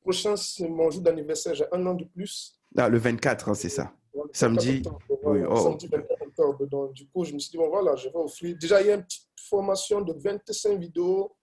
prochain, 0.00 0.36
c'est 0.36 0.68
mon 0.68 0.90
jour 0.90 1.02
d'anniversaire. 1.02 1.54
J'ai 1.54 1.64
un 1.72 1.84
an 1.86 1.94
de 1.94 2.04
plus. 2.04 2.58
Ah, 2.76 2.88
le 2.88 2.98
24, 2.98 3.48
hein, 3.48 3.54
c'est 3.54 3.68
ça. 3.68 3.92
Le 4.14 4.20
Samedi. 4.32 4.82
24 4.82 4.94
octobre, 4.94 5.20
voilà, 5.22 5.40
Oui, 5.40 5.46
oh. 5.50 5.56
Samedi 5.62 5.86
24 5.86 6.22
octobre. 6.22 6.66
Donc, 6.66 6.92
du 6.92 7.06
coup, 7.08 7.24
je 7.24 7.32
me 7.34 7.38
suis 7.38 7.50
dit, 7.50 7.56
bon, 7.56 7.68
voilà, 7.68 7.96
je 7.96 8.08
vais 8.08 8.16
offrir. 8.16 8.56
Déjà, 8.58 8.80
il 8.80 8.86
y 8.88 8.90
a 8.90 8.94
une 8.94 9.04
petite 9.04 9.26
formation 9.48 10.00
de 10.00 10.12
25 10.12 10.78
vidéos 10.78 11.34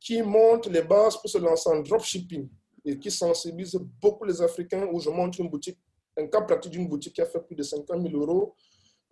qui 0.00 0.22
montre 0.22 0.70
les 0.70 0.82
bases 0.82 1.16
pour 1.18 1.28
se 1.28 1.38
lancer 1.38 1.68
en 1.68 1.80
dropshipping 1.80 2.48
et 2.84 2.98
qui 2.98 3.10
sensibilise 3.10 3.78
beaucoup 4.00 4.24
les 4.24 4.40
Africains 4.40 4.88
où 4.90 4.98
je 4.98 5.10
montre 5.10 5.40
une 5.40 5.50
boutique, 5.50 5.78
un 6.16 6.26
cas 6.26 6.40
pratique 6.40 6.72
d'une 6.72 6.88
boutique 6.88 7.12
qui 7.14 7.20
a 7.20 7.26
fait 7.26 7.40
plus 7.40 7.54
de 7.54 7.62
50 7.62 8.00
000 8.10 8.16
euros. 8.16 8.54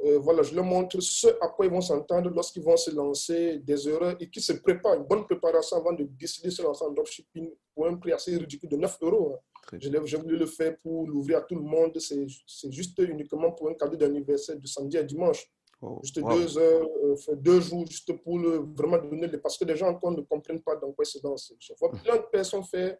Euh, 0.02 0.18
voilà, 0.18 0.42
je 0.42 0.54
leur 0.54 0.64
montre 0.64 0.98
ce 1.00 1.26
à 1.42 1.48
quoi 1.48 1.66
ils 1.66 1.70
vont 1.70 1.82
s'entendre 1.82 2.30
lorsqu'ils 2.30 2.62
vont 2.62 2.76
se 2.76 2.90
lancer, 2.90 3.58
des 3.58 3.86
erreurs 3.86 4.16
et 4.18 4.30
qui 4.30 4.40
se 4.40 4.54
préparent, 4.54 4.94
une 4.94 5.04
bonne 5.04 5.26
préparation 5.26 5.76
avant 5.76 5.92
de 5.92 6.04
décider 6.04 6.48
de 6.48 6.54
se 6.54 6.62
lancer 6.62 6.84
en 6.86 6.90
dropshipping 6.90 7.50
pour 7.74 7.86
un 7.86 7.96
prix 7.96 8.12
assez 8.12 8.34
ridicule 8.34 8.70
de 8.70 8.76
9 8.76 8.96
euros. 9.02 9.34
hein. 9.34 9.38
J'ai 9.78 10.16
voulu 10.16 10.36
le 10.36 10.46
faire 10.46 10.76
pour 10.78 11.06
l'ouvrir 11.06 11.38
à 11.38 11.42
tout 11.42 11.54
le 11.54 11.62
monde. 11.62 11.96
C'est 11.98 12.72
juste 12.72 12.98
uniquement 12.98 13.52
pour 13.52 13.68
un 13.68 13.74
cadeau 13.74 13.96
d'anniversaire 13.96 14.56
de 14.58 14.66
samedi 14.66 14.96
à 14.98 15.02
dimanche. 15.02 15.46
Oh, 15.82 15.98
Juste 16.02 16.18
wow. 16.20 16.34
deux 16.36 16.58
heures, 16.58 16.86
euh, 17.04 17.34
deux 17.36 17.60
jours, 17.60 17.86
juste 17.86 18.12
pour 18.22 18.38
le, 18.38 18.58
vraiment 18.76 18.98
donner 18.98 19.26
les. 19.28 19.38
Parce 19.38 19.56
que 19.56 19.64
les 19.64 19.76
gens 19.76 19.88
encore 19.88 20.10
ne 20.12 20.20
comprennent 20.22 20.60
pas 20.60 20.76
dans 20.76 20.92
quoi 20.92 21.04
ils 21.04 21.08
se 21.08 21.18
lancent. 21.24 21.54
Je 21.58 21.72
vois 21.78 21.90
plein 21.90 22.16
de 22.16 22.22
personnes 22.30 22.62
faire 22.64 22.98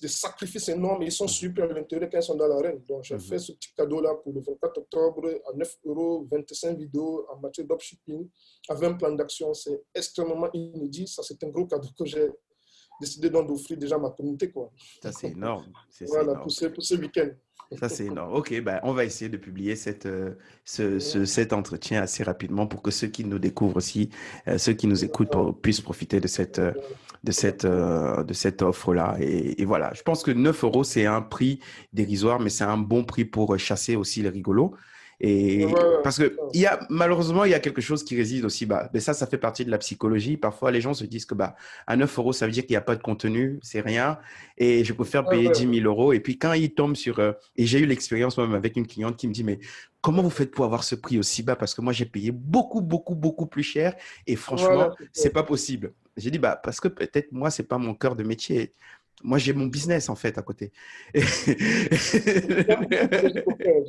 des 0.00 0.08
sacrifices 0.08 0.68
énormes 0.68 1.02
et 1.02 1.06
ils 1.06 1.12
sont 1.12 1.28
super 1.28 1.64
à 1.64 1.72
l'intérieur 1.72 2.08
quand 2.10 2.18
ils 2.18 2.22
sont 2.22 2.34
dans 2.36 2.46
l'arène. 2.48 2.80
Donc, 2.88 3.02
j'ai 3.04 3.14
Mhm. 3.16 3.20
fait 3.20 3.38
ce 3.38 3.52
petit 3.52 3.72
cadeau-là 3.76 4.14
pour 4.22 4.32
le 4.32 4.40
24 4.40 4.78
octobre 4.78 5.28
à 5.48 5.52
9 5.56 5.76
euros, 5.84 6.26
25 6.30 6.78
vidéos 6.78 7.26
en 7.28 7.38
matière 7.40 7.66
dropshipping 7.66 8.28
avec 8.68 8.84
un 8.90 8.94
plan 8.94 9.12
d'action. 9.12 9.52
C'est 9.54 9.82
extrêmement 9.94 10.48
inédit. 10.52 11.06
Ça, 11.08 11.22
c'est 11.24 11.42
un 11.44 11.48
gros 11.48 11.66
cadeau 11.66 11.88
que 11.98 12.04
j'ai 12.04 12.28
décidé 13.00 13.30
donc 13.30 13.48
d'offrir 13.48 13.76
déjà 13.76 13.98
ma 13.98 14.10
communauté. 14.10 14.50
Quoi. 14.50 14.70
Ça, 15.02 15.12
c'est 15.12 15.28
énorme. 15.32 15.64
Voilà, 16.08 16.22
énorme. 16.24 16.40
pour 16.42 16.50
ce, 16.52 16.66
pour 16.66 16.82
ce 16.82 16.94
week-end. 16.94 17.28
Ça, 17.80 17.88
c'est 17.88 18.04
énorme. 18.04 18.32
OK, 18.34 18.60
ben, 18.62 18.78
on 18.84 18.92
va 18.92 19.04
essayer 19.04 19.28
de 19.28 19.36
publier 19.36 19.74
cette, 19.74 20.06
euh, 20.06 20.34
ce, 20.64 21.00
ce- 21.00 21.24
cet 21.24 21.52
entretien 21.52 22.00
assez 22.00 22.22
rapidement 22.22 22.68
pour 22.68 22.80
que 22.80 22.92
ceux 22.92 23.08
qui 23.08 23.24
nous 23.24 23.40
découvrent 23.40 23.78
aussi, 23.78 24.08
euh, 24.46 24.56
ceux 24.56 24.72
qui 24.74 24.86
nous 24.86 25.04
écoutent 25.04 25.30
pour- 25.32 25.60
puissent 25.60 25.80
profiter 25.80 26.20
de 26.20 26.28
cette, 26.28 26.60
euh, 26.60 26.72
de 27.24 27.32
cette, 27.32 27.66
de 27.66 28.32
cette 28.32 28.62
offre-là. 28.62 29.16
Et, 29.20 29.60
et 29.60 29.64
voilà, 29.64 29.92
je 29.94 30.02
pense 30.02 30.22
que 30.22 30.30
9 30.30 30.62
euros, 30.62 30.84
c'est 30.84 31.06
un 31.06 31.22
prix 31.22 31.58
dérisoire, 31.92 32.38
mais 32.38 32.50
c'est 32.50 32.62
un 32.64 32.78
bon 32.78 33.02
prix 33.02 33.24
pour 33.24 33.58
chasser 33.58 33.96
aussi 33.96 34.22
les 34.22 34.28
rigolos. 34.28 34.74
Et 35.20 35.64
Ouais, 35.64 35.72
ouais, 35.72 35.96
parce 36.04 36.18
que 36.18 36.36
il 36.52 36.60
y 36.60 36.66
a, 36.66 36.80
malheureusement, 36.90 37.44
il 37.44 37.50
y 37.50 37.54
a 37.54 37.60
quelque 37.60 37.80
chose 37.80 38.04
qui 38.04 38.16
réside 38.16 38.44
aussi. 38.44 38.66
Bah, 38.66 38.90
mais 38.92 39.00
ça, 39.00 39.14
ça 39.14 39.26
fait 39.26 39.38
partie 39.38 39.64
de 39.64 39.70
la 39.70 39.78
psychologie. 39.78 40.36
Parfois, 40.36 40.70
les 40.70 40.80
gens 40.80 40.94
se 40.94 41.04
disent 41.04 41.24
que 41.26 41.34
bah, 41.34 41.56
à 41.86 41.96
9 41.96 42.18
euros, 42.18 42.32
ça 42.32 42.46
veut 42.46 42.52
dire 42.52 42.64
qu'il 42.64 42.72
n'y 42.74 42.76
a 42.76 42.82
pas 42.82 42.96
de 42.96 43.02
contenu, 43.02 43.58
c'est 43.62 43.80
rien. 43.80 44.18
Et 44.58 44.84
je 44.84 44.92
préfère 44.92 45.24
Ouais, 45.24 45.30
payer 45.30 45.48
ouais. 45.48 45.50
10 45.50 45.66
000 45.66 45.86
euros. 45.86 46.12
Et 46.12 46.20
puis, 46.20 46.38
quand 46.38 46.52
ils 46.52 46.72
tombent 46.74 46.96
sur. 46.96 47.18
euh, 47.18 47.32
et 47.56 47.66
j'ai 47.66 47.80
eu 47.80 47.86
l'expérience 47.86 48.36
moi-même 48.36 48.56
avec 48.56 48.76
une 48.76 48.86
cliente 48.86 49.16
qui 49.16 49.26
me 49.28 49.32
dit 49.32 49.44
Mais 49.44 49.58
comment 50.00 50.22
vous 50.22 50.30
faites 50.30 50.50
pour 50.52 50.64
avoir 50.64 50.84
ce 50.84 50.94
prix 50.94 51.18
aussi 51.18 51.42
bas? 51.42 51.56
Parce 51.56 51.74
que 51.74 51.80
moi, 51.80 51.92
j'ai 51.92 52.06
payé 52.06 52.30
beaucoup, 52.30 52.80
beaucoup, 52.82 53.14
beaucoup 53.14 53.46
plus 53.46 53.62
cher. 53.62 53.94
Et 54.26 54.36
franchement, 54.36 54.94
c'est 55.12 55.30
pas 55.32 55.42
possible. 55.42 55.94
J'ai 56.16 56.30
dit, 56.30 56.38
bah, 56.38 56.56
parce 56.62 56.80
que 56.80 56.88
peut-être 56.88 57.30
moi, 57.32 57.50
c'est 57.50 57.64
pas 57.64 57.76
mon 57.78 57.94
cœur 57.94 58.16
de 58.16 58.22
métier. 58.22 58.74
Moi, 59.22 59.38
j'ai 59.38 59.52
mon 59.54 59.66
business 59.66 60.08
en 60.08 60.14
fait 60.14 60.36
à 60.38 60.42
côté. 60.42 60.70
je 61.14 61.20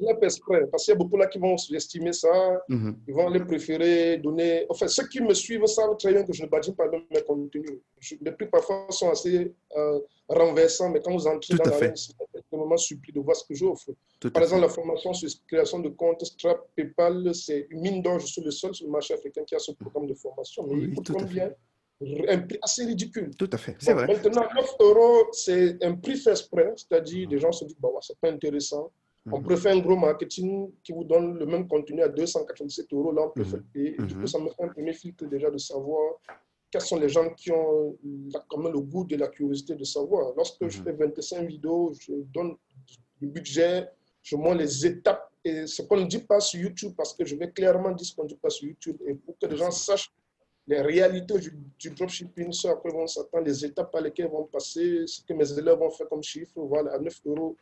l'ai 0.06 0.16
fait 0.20 0.26
exprès 0.26 0.66
parce 0.72 0.86
qu'il 0.86 0.94
y 0.94 0.96
a 0.96 0.98
beaucoup 0.98 1.18
là 1.18 1.28
qui 1.28 1.38
vont 1.38 1.58
sous-estimer 1.58 2.14
ça. 2.14 2.62
Mhm. 2.70 2.98
Ils 3.08 3.14
vont 3.14 3.30
les 3.30 3.42
préférer 3.42 4.18
donner. 4.18 4.66
Enfin, 4.70 4.88
ceux 4.88 5.08
qui 5.08 5.22
me 5.22 5.34
suivent 5.34 5.66
savent 5.66 5.98
très 5.98 6.14
bien 6.14 6.24
que 6.24 6.34
je 6.34 6.44
ne 6.44 6.48
badine 6.50 6.76
pas 6.76 6.88
dans 6.88 7.00
mes 7.12 7.22
contenus. 7.22 7.80
Je- 8.00 8.16
les 8.22 8.32
prix 8.32 8.48
parfois 8.48 8.86
sont 8.90 9.10
assez 9.10 9.54
euh, 9.76 10.00
renversants, 10.28 10.90
mais 10.90 11.02
quand 11.04 11.14
vous 11.14 11.28
entrez 11.28 11.56
Tout 11.56 11.64
dans 11.64 11.78
la 11.78 11.96
c'est 11.96 12.14
extrêmement 12.36 12.78
surpris 12.78 13.12
de 13.12 13.20
voir 13.20 13.36
ce 13.36 13.46
que 13.46 13.54
j'offre. 13.54 13.90
Par 14.34 14.42
exemple, 14.44 14.62
fait. 14.62 14.68
la 14.68 14.74
formation 14.74 15.14
sur 15.14 15.30
création 15.48 15.80
de 15.80 15.90
compte 15.90 16.24
Strap, 16.26 16.60
PayPal, 16.76 17.34
c'est 17.36 17.68
une 17.70 17.82
mine 17.82 18.02
d'or. 18.02 18.20
Je 18.20 18.28
suis 18.28 18.42
le 18.42 18.52
seul 18.52 18.74
sur 18.74 18.86
le 18.86 18.92
marché 18.92 19.14
africain 19.14 19.44
qui 19.46 19.56
a 19.56 19.60
ce 19.60 19.72
programme 19.74 20.08
de 20.08 20.14
formation. 20.14 20.66
Mais 20.68 20.74
Oui, 20.76 20.86
il 20.90 20.96
coûte 20.96 21.12
combien 21.12 21.52
Un 22.02 22.40
prix 22.40 22.60
assez 22.62 22.86
ridicule. 22.86 23.32
Tout 23.36 23.50
à 23.52 23.58
fait. 23.58 23.76
C'est 23.80 23.94
Bon, 23.94 24.02
vrai. 24.06 24.08
Maintenant, 24.14 24.44
9 24.56 24.76
euros, 24.82 25.28
c'est 25.32 25.84
un 25.84 25.96
prix 25.96 26.16
fait 26.18 26.30
exprès, 26.32 26.72
c'est-à-dire 26.76 27.28
les 27.28 27.40
gens 27.40 27.52
se 27.52 27.66
disent, 27.66 27.78
bah, 27.80 27.90
ouais, 27.90 28.00
c'est 28.02 28.18
pas 28.20 28.30
intéressant. 28.32 28.92
On 29.26 29.40
Mhm. 29.40 29.44
préfère 29.44 29.76
un 29.76 29.80
gros 29.80 29.96
marketing 29.98 30.70
qui 30.84 30.92
vous 30.94 31.04
donne 31.04 31.38
le 31.40 31.46
même 31.46 31.68
contenu 31.68 32.02
à 32.04 32.08
297 32.08 32.94
euros, 32.94 33.12
là 33.12 33.24
on 33.24 33.30
préfère 33.32 33.60
Mhm. 33.60 33.66
payer. 33.74 33.96
Et 34.00 34.04
Du 34.04 34.14
Mhm. 34.16 34.22
coup, 34.22 34.28
ça 34.28 34.40
me 34.40 34.48
fait 34.50 34.64
un 34.64 34.68
premier 34.70 34.94
filtre 34.94 35.26
déjà 35.26 35.50
de 35.50 35.58
savoir 35.58 36.14
quels 36.72 36.82
sont 36.82 37.00
les 37.00 37.10
gens 37.10 37.30
qui 37.32 37.52
ont 37.52 37.98
la- 38.32 38.46
quand 38.48 38.58
même 38.60 38.74
le 38.74 38.80
goût 38.80 39.04
de 39.04 39.16
la 39.18 39.28
curiosité 39.28 39.74
de 39.76 39.84
savoir. 39.84 40.34
Lorsque 40.38 40.68
je 40.68 40.78
Mhm. 40.78 40.84
fais 40.86 40.94
25 40.94 41.48
vidéos, 41.48 41.94
je 42.00 42.14
donne 42.34 42.56
du 43.20 43.28
budget, 43.28 43.90
je 44.22 44.36
montre 44.36 44.60
les 44.60 44.86
étapes 44.86 45.30
et 45.44 45.66
ce 45.66 45.82
qu'on 45.82 45.98
ne 45.98 46.06
dit 46.06 46.20
pas 46.20 46.40
sur 46.40 46.60
YouTube 46.62 46.94
parce 46.96 47.14
que 47.14 47.26
je 47.26 47.36
vais 47.36 47.50
clairement 47.52 47.92
dire 47.92 48.06
ce 48.06 48.16
qu'on 48.16 48.24
ne 48.24 48.30
dit 48.30 48.36
pas 48.36 48.50
sur 48.50 48.68
YouTube 48.68 48.98
et 49.08 49.16
pour 49.16 49.36
que 49.40 49.48
les 49.48 49.58
gens 49.58 49.72
sachent 49.72 50.12
les 50.68 50.82
réalités 50.82 51.40
du, 51.40 51.54
du 51.80 51.90
dropshipping, 51.92 52.52
ce 52.52 52.68
à 52.68 52.76
quoi 52.76 52.92
vont 52.92 53.08
s'attendre, 53.08 53.46
les 53.46 53.66
étapes 53.66 53.92
par 53.92 54.02
lesquelles 54.02 54.30
vont 54.30 54.44
passer, 54.46 55.04
ce 55.08 55.22
que 55.24 55.34
mes 55.34 55.50
élèves 55.58 55.78
vont 55.80 55.90
faire 55.90 56.10
comme 56.10 56.22
chiffre, 56.24 56.52
voilà, 56.58 56.94
à 56.94 57.00
9 57.00 57.14
euros. 57.26 57.56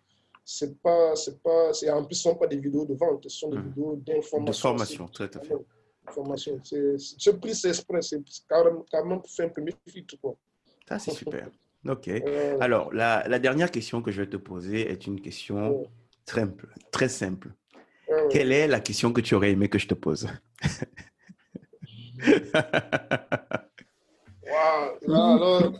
C'est 0.43 0.79
pas, 0.79 1.15
c'est 1.15 1.41
pas, 1.41 1.73
c'est 1.73 1.89
en 1.89 2.03
plus, 2.03 2.15
ce 2.15 2.27
ne 2.29 2.33
sont 2.33 2.39
pas 2.39 2.47
des 2.47 2.57
vidéos 2.57 2.85
de 2.85 2.93
vente, 2.95 3.23
ce 3.23 3.29
sont 3.29 3.49
des 3.49 3.57
Mhm. 3.57 3.63
vidéos 3.69 3.95
d'information. 3.97 4.43
De 4.45 4.51
formation, 4.55 5.07
tout 5.07 5.23
à 5.23 5.39
fait. 5.39 5.55
C'est- 6.63 6.97
ce 6.99 7.29
prix, 7.31 7.55
c'est 7.55 7.69
exprès, 7.69 8.01
c'est 8.01 8.21
carrément, 8.47 8.85
carrément 8.91 9.19
pour 9.19 9.29
faire 9.29 9.47
un 9.47 9.49
premier 9.49 9.73
filtre, 9.87 10.15
quoi. 10.21 10.35
Ça, 10.87 10.99
c'est 10.99 11.11
super. 11.11 11.49
OK. 11.87 12.07
Euh, 12.07 12.57
Alors, 12.59 12.93
la, 12.93 13.27
la 13.27 13.39
dernière 13.39 13.71
question 13.71 14.01
que 14.01 14.11
je 14.11 14.21
vais 14.21 14.29
te 14.29 14.37
poser 14.37 14.89
est 14.91 15.07
une 15.07 15.19
question 15.21 15.87
très 16.91 17.09
simple. 17.09 17.49
Quelle 18.29 18.51
est 18.51 18.67
la 18.67 18.79
question 18.79 19.11
que 19.13 19.21
tu 19.21 19.33
aurais 19.35 19.51
aimé 19.51 19.67
que 19.67 19.77
je 19.79 19.87
te 19.87 19.93
pose? 19.95 20.27
Waouh, 24.47 24.97
là, 25.07 25.33
alors, 25.35 25.73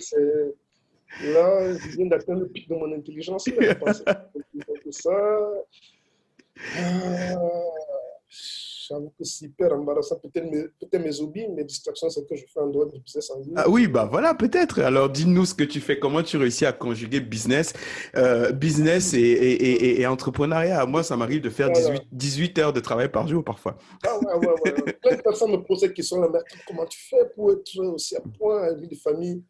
c'est. 0.00 0.54
Là, 1.22 1.72
je 1.78 1.96
viens 1.96 2.06
d'atteindre 2.06 2.40
le 2.40 2.48
pic 2.48 2.68
de 2.68 2.74
mon 2.74 2.92
intelligence. 2.92 3.46
Là, 3.48 3.74
que 3.74 4.90
ça. 4.90 5.12
Ah, 6.76 7.34
J'avoue 8.88 9.12
que 9.18 9.24
c'est 9.24 9.46
hyper 9.46 9.72
embarrassant. 9.72 10.16
Peut-être 10.16 10.50
mes, 10.50 10.64
peut 10.90 10.98
mes 10.98 11.20
hobbies, 11.20 11.48
mes 11.48 11.64
distractions, 11.64 12.08
c'est 12.08 12.26
que 12.28 12.36
je 12.36 12.44
fais 12.52 12.60
en 12.60 12.68
dehors 12.68 12.86
du 12.86 13.00
business 13.00 13.30
en 13.30 13.40
ligne. 13.40 13.54
Ah 13.56 13.68
oui, 13.68 13.88
bah 13.88 14.08
voilà, 14.10 14.34
peut-être. 14.34 14.80
Alors, 14.80 15.08
dis-nous 15.08 15.44
ce 15.44 15.54
que 15.54 15.64
tu 15.64 15.80
fais, 15.80 15.98
comment 15.98 16.22
tu 16.22 16.36
réussis 16.36 16.66
à 16.66 16.72
conjuguer 16.72 17.20
business, 17.20 17.72
euh, 18.16 18.52
business 18.52 19.14
et, 19.14 19.18
et, 19.18 19.52
et, 19.52 20.00
et 20.00 20.06
entrepreneuriat? 20.06 20.86
Moi, 20.86 21.02
ça 21.02 21.16
m'arrive 21.16 21.40
de 21.40 21.50
faire 21.50 21.70
Voilà. 21.72 21.98
18, 21.98 22.08
18 22.12 22.58
heures 22.58 22.72
de 22.72 22.80
travail 22.80 23.10
par 23.10 23.26
jour 23.26 23.42
parfois. 23.42 23.76
Ah 24.06 24.18
ouais, 24.18 24.46
ouais, 24.46 24.54
ouais. 24.64 24.92
Plein 25.02 25.16
de 25.16 25.22
personnes 25.22 25.52
me 25.52 25.62
posent 25.62 25.80
cette 25.80 25.94
question-là. 25.94 26.28
Mais 26.32 26.40
comment 26.66 26.86
tu 26.86 27.00
fais 27.08 27.24
pour 27.34 27.52
être 27.52 27.78
aussi 27.94 28.16
à 28.16 28.20
point, 28.38 28.72
une 28.72 28.80
vie 28.80 28.88
de 28.88 28.96
famille? 28.96 29.42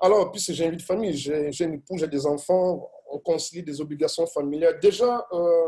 Alors, 0.00 0.32
puisque 0.32 0.52
j'ai 0.52 0.64
une 0.64 0.72
vie 0.72 0.76
de 0.78 0.82
famille, 0.82 1.16
j'ai 1.16 1.52
j'ai 1.52 1.64
une 1.64 1.74
épouse, 1.74 2.00
j'ai 2.00 2.08
des 2.08 2.26
enfants, 2.26 2.90
on 3.08 3.18
concilie 3.18 3.62
des 3.62 3.80
obligations 3.80 4.26
familiales. 4.26 4.80
Déjà, 4.80 5.24
euh, 5.32 5.64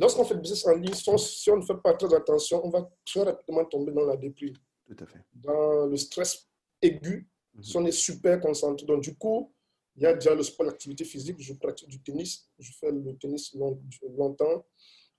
lorsqu'on 0.00 0.24
fait 0.24 0.34
le 0.34 0.40
business 0.40 0.66
en 0.66 0.74
ligne, 0.74 0.92
si 0.94 1.08
on, 1.50 1.56
ne 1.56 1.62
fait 1.62 1.76
pas 1.82 1.94
très 1.94 2.12
attention, 2.14 2.60
on 2.64 2.70
va 2.70 2.88
très 3.04 3.22
rapidement 3.22 3.64
tomber 3.64 3.92
dans 3.92 4.04
la 4.06 4.16
déprime, 4.16 4.54
Tout 4.86 4.96
à 5.00 5.06
fait. 5.06 5.20
dans 5.34 5.86
le 5.86 5.96
stress 5.96 6.48
aigu, 6.82 7.28
si 7.60 7.76
on 7.76 7.84
est 7.86 7.92
super 7.92 8.40
concentré. 8.40 8.86
Donc, 8.86 9.02
du 9.02 9.14
coup, 9.16 9.52
il 9.96 10.02
y 10.02 10.06
a 10.06 10.14
déjà 10.14 10.32
le 10.34 10.44
sport, 10.44 10.64
l'activité 10.66 11.04
physique. 11.04 11.36
Je 11.40 11.54
pratique 11.54 11.88
du 11.88 12.00
tennis. 12.00 12.48
Je 12.58 12.70
fais 12.78 12.92
le 12.92 13.16
tennis 13.16 13.52
long- 13.54 13.82
longtemps. 14.16 14.64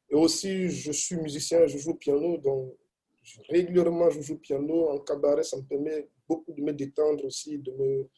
Et 0.09 0.15
aussi, 0.15 0.69
je 0.69 0.91
suis 0.93 1.17
musicien, 1.17 1.67
je 1.67 1.77
joue 1.77 1.91
au 1.91 1.95
piano. 1.95 2.37
Donc, 2.37 2.75
régulièrement, 3.49 4.09
je 4.09 4.21
joue 4.21 4.35
au 4.35 4.37
piano. 4.37 4.89
En 4.89 4.99
cabaret, 4.99 5.43
ça 5.43 5.57
me 5.57 5.63
permet 5.63 6.07
beaucoup 6.27 6.53
de 6.53 6.61
me 6.61 6.71
détendre 6.71 7.25
aussi, 7.25 7.57
de 7.59 7.71
me, 7.73 8.09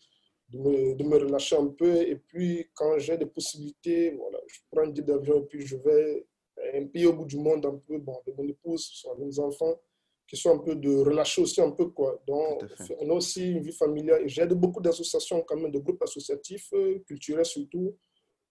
de 0.49 0.57
me, 0.59 0.95
de 0.95 1.03
me 1.03 1.17
relâcher 1.17 1.55
un 1.55 1.67
peu. 1.67 1.95
Et 2.07 2.15
puis, 2.17 2.69
quand 2.75 2.99
j'ai 2.99 3.17
des 3.17 3.25
possibilités, 3.25 4.11
voilà, 4.11 4.37
je 4.45 4.59
prends 4.69 4.83
un 4.83 4.89
billet 4.91 5.03
d'avion 5.05 5.39
et 5.41 5.45
puis 5.47 5.65
je 5.65 5.77
vais 5.77 6.27
un 6.73 6.85
pays 6.87 7.05
au 7.05 7.13
bout 7.13 7.25
du 7.25 7.37
monde 7.37 7.65
un 7.65 7.77
peu, 7.87 7.97
bon, 7.97 8.19
avec 8.25 8.37
mon 8.37 8.47
épouse, 8.47 9.05
avec 9.11 9.25
mes 9.25 9.39
enfants, 9.39 9.79
qui 10.27 10.37
sont 10.37 10.51
un 10.51 10.59
peu 10.59 10.75
de 10.75 10.95
relâcher 10.97 11.41
aussi 11.41 11.61
un 11.61 11.71
peu, 11.71 11.87
quoi. 11.87 12.21
Donc, 12.27 12.63
on 12.99 13.09
a 13.09 13.13
aussi 13.13 13.51
une 13.51 13.61
vie 13.61 13.73
familiale. 13.73 14.23
J'aide 14.27 14.53
beaucoup 14.53 14.81
d'associations, 14.81 15.43
quand 15.47 15.57
même, 15.57 15.71
de 15.71 15.79
groupes 15.79 16.01
associatifs, 16.01 16.69
euh, 16.73 16.99
culturels 17.05 17.45
surtout, 17.45 17.97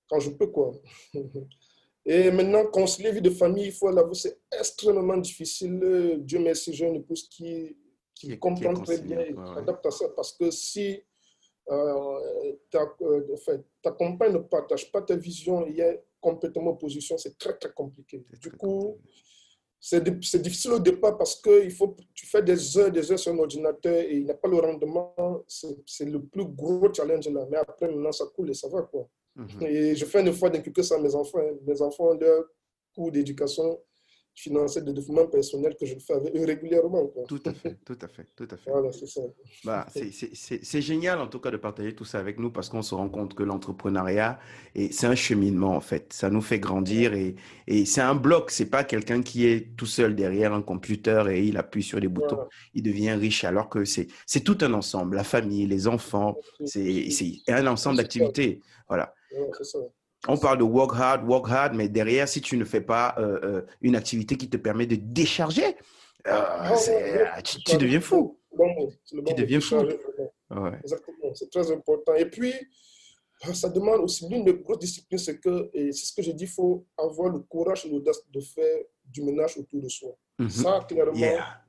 quand 0.08 0.20
je 0.20 0.30
peux, 0.30 0.48
quoi. 0.48 0.72
Et 2.06 2.30
maintenant, 2.30 2.64
concilier 2.66 3.12
vie 3.12 3.20
de 3.20 3.30
famille, 3.30 3.66
il 3.66 3.72
faut 3.72 3.90
l'avouer, 3.90 4.14
c'est 4.14 4.40
extrêmement 4.58 5.18
difficile. 5.18 5.78
Euh, 5.82 6.16
Dieu 6.18 6.38
merci, 6.38 6.72
j'ai 6.72 6.86
une 6.86 6.96
épouse 6.96 7.28
qui, 7.28 7.76
Qui 8.14 8.38
comprend 8.38 8.74
qui 8.74 8.82
très 8.82 8.98
bien 8.98 9.20
et 9.20 9.28
qui 9.28 9.34
ouais. 9.34 9.54
s'adapte 9.54 9.86
à 9.86 9.90
ça. 9.90 10.08
Parce 10.16 10.32
que 10.32 10.50
si 10.50 11.02
euh, 11.70 12.52
ta, 12.70 12.96
euh, 13.02 13.36
ta 13.82 13.92
compagne 13.92 14.32
ne 14.32 14.38
partage 14.38 14.90
pas 14.90 15.02
ta 15.02 15.14
vision, 15.14 15.66
il 15.66 15.76
y 15.76 15.82
a 15.82 15.94
complètement 16.20 16.70
opposition, 16.70 17.16
c'est 17.18 17.36
très, 17.38 17.56
très 17.56 17.72
compliqué. 17.72 18.24
Du 18.40 18.50
coup, 18.52 18.98
c'est 19.78 20.02
di- 20.04 20.26
c'est 20.28 20.42
difficile 20.42 20.72
au 20.72 20.78
départ 20.78 21.16
parce 21.16 21.36
que 21.40 21.64
il 21.64 21.70
faut, 21.70 21.96
tu 22.14 22.26
fais 22.26 22.42
des 22.42 22.76
heures, 22.78 22.90
des 22.90 23.10
heures 23.10 23.18
sur 23.18 23.32
un 23.32 23.38
ordinateur 23.38 23.94
et 23.94 24.16
il 24.16 24.24
n'y 24.24 24.30
a 24.30 24.34
pas 24.34 24.48
le 24.48 24.58
rendement. 24.58 25.14
C'est 25.86 26.04
le 26.04 26.22
plus 26.22 26.44
gros 26.44 26.92
challenge 26.92 27.28
là. 27.28 27.46
Mais 27.50 27.56
après, 27.56 27.88
maintenant, 27.88 28.12
ça 28.12 28.26
coule 28.34 28.50
et 28.50 28.54
ça 28.54 28.68
va. 28.68 28.82
Quoi. 28.82 29.08
Mhm. 29.36 29.62
Et 29.62 29.96
je 29.96 30.04
fais 30.04 30.18
un 30.20 30.26
effort 30.26 30.50
d'inculquer 30.50 30.82
ça 30.82 30.96
à 30.96 30.98
mes 30.98 31.14
enfants. 31.14 31.38
hein. 31.38 31.56
Mes 31.66 31.80
enfants 31.80 32.08
ont 32.10 32.18
leur 32.18 32.44
cours 32.94 33.10
d'éducation 33.10 33.80
financé 34.34 34.80
de 34.82 34.92
développement 34.92 35.26
personnel 35.26 35.76
que 35.78 35.84
je 35.86 35.96
fais 35.98 36.14
avec 36.14 36.34
eux 36.34 36.44
régulièrement. 36.44 37.06
Quoi. 37.08 37.24
Tout 37.28 37.42
à 37.44 37.52
fait, 37.52 37.78
tout 37.84 37.98
à 38.00 38.08
fait, 38.08 38.26
tout 38.36 38.48
à 38.50 38.56
fait. 38.56 38.70
Voilà, 38.70 38.90
c'est 38.92 39.06
ça. 39.06 39.20
Bah, 39.64 39.86
c'est- 39.92 40.80
génial 40.80 41.20
en 41.20 41.26
tout 41.26 41.40
cas 41.40 41.50
de 41.50 41.56
partager 41.58 41.94
tout 41.94 42.04
ça 42.06 42.18
avec 42.18 42.38
nous 42.38 42.50
parce 42.50 42.68
qu'on 42.68 42.82
se 42.82 42.94
rend 42.94 43.08
compte 43.08 43.34
que 43.34 43.42
l'entrepreneuriat, 43.42 44.38
c'est 44.90 45.06
un 45.06 45.14
cheminement 45.14 45.76
en 45.76 45.80
fait. 45.80 46.12
Ça 46.12 46.30
nous 46.30 46.40
fait 46.40 46.58
grandir 46.58 47.12
et, 47.12 47.36
et 47.66 47.84
c'est 47.84 48.00
un 48.00 48.14
bloc. 48.14 48.50
C'est 48.50 48.70
pas 48.70 48.84
quelqu'un 48.84 49.22
qui 49.22 49.46
est 49.46 49.76
tout 49.76 49.86
seul 49.86 50.14
derrière 50.14 50.54
un 50.54 50.62
computer 50.62 51.24
et 51.30 51.44
il 51.44 51.56
appuie 51.58 51.82
sur 51.82 52.00
des 52.00 52.08
boutons. 52.08 52.36
Voilà. 52.36 52.48
Il 52.74 52.82
devient 52.82 53.12
riche 53.12 53.44
alors 53.44 53.68
que 53.68 53.84
c'est 53.84 54.08
tout 54.44 54.58
un 54.62 54.72
ensemble. 54.72 55.16
La 55.16 55.24
famille, 55.24 55.66
les 55.66 55.86
enfants, 55.86 56.36
c'est 56.64 57.10
c'est 57.10 57.40
un 57.48 57.66
ensemble 57.66 57.98
d'activités. 57.98 58.60
Voilà. 58.88 59.14
Ouais, 59.32 59.50
c'est 59.56 59.64
ça. 59.64 59.78
On 60.28 60.36
parle 60.36 60.58
de 60.58 60.64
work 60.64 60.92
hard, 60.94 61.26
work 61.28 61.46
hard, 61.48 61.74
mais 61.74 61.88
derrière, 61.88 62.28
si 62.28 62.40
tu 62.40 62.56
ne 62.56 62.64
fais 62.64 62.80
pas 62.82 63.14
euh, 63.18 63.40
euh, 63.42 63.62
une 63.80 63.96
activité 63.96 64.36
qui 64.36 64.48
te 64.50 64.56
permet 64.58 64.86
de 64.86 64.96
décharger, 64.96 65.64
euh, 66.26 66.30
Ah, 66.32 66.74
ouais. 66.74 67.42
tu, 67.42 67.58
tu 67.64 67.76
deviens 67.78 68.00
fou. 68.00 68.38
Bon 68.54 68.66
bon 68.74 68.92
Tu 69.06 69.16
deviens 69.34 69.60
fou. 69.60 69.76
Ouais. 69.76 70.78
Exactement, 70.82 71.34
c'est 71.34 71.50
très 71.50 71.70
important. 71.72 72.14
Et 72.16 72.26
puis, 72.26 72.52
ça 73.54 73.68
demande 73.70 74.00
aussi 74.00 74.28
l'une 74.28 74.44
des 74.44 74.54
grosses 74.54 74.80
disciplines, 74.80 75.18
c'est 75.18 75.38
que, 75.38 75.70
et 75.72 75.92
c'est 75.92 76.06
ce 76.06 76.12
que 76.12 76.20
j'ai 76.22 76.34
dit, 76.34 76.44
il 76.44 76.50
faut 76.50 76.84
avoir 76.98 77.30
le 77.30 77.38
courage 77.40 77.86
et 77.86 77.88
l'audace 77.88 78.20
de 78.30 78.40
faire 78.40 78.78
du 79.04 79.22
ménage 79.22 79.56
autour 79.56 79.80
de 79.80 79.88
soi. 79.88 80.10
Mhm. 80.38 80.50
Ça, 80.50 80.80
clairement, 80.86 81.14
Yeah. 81.14 81.62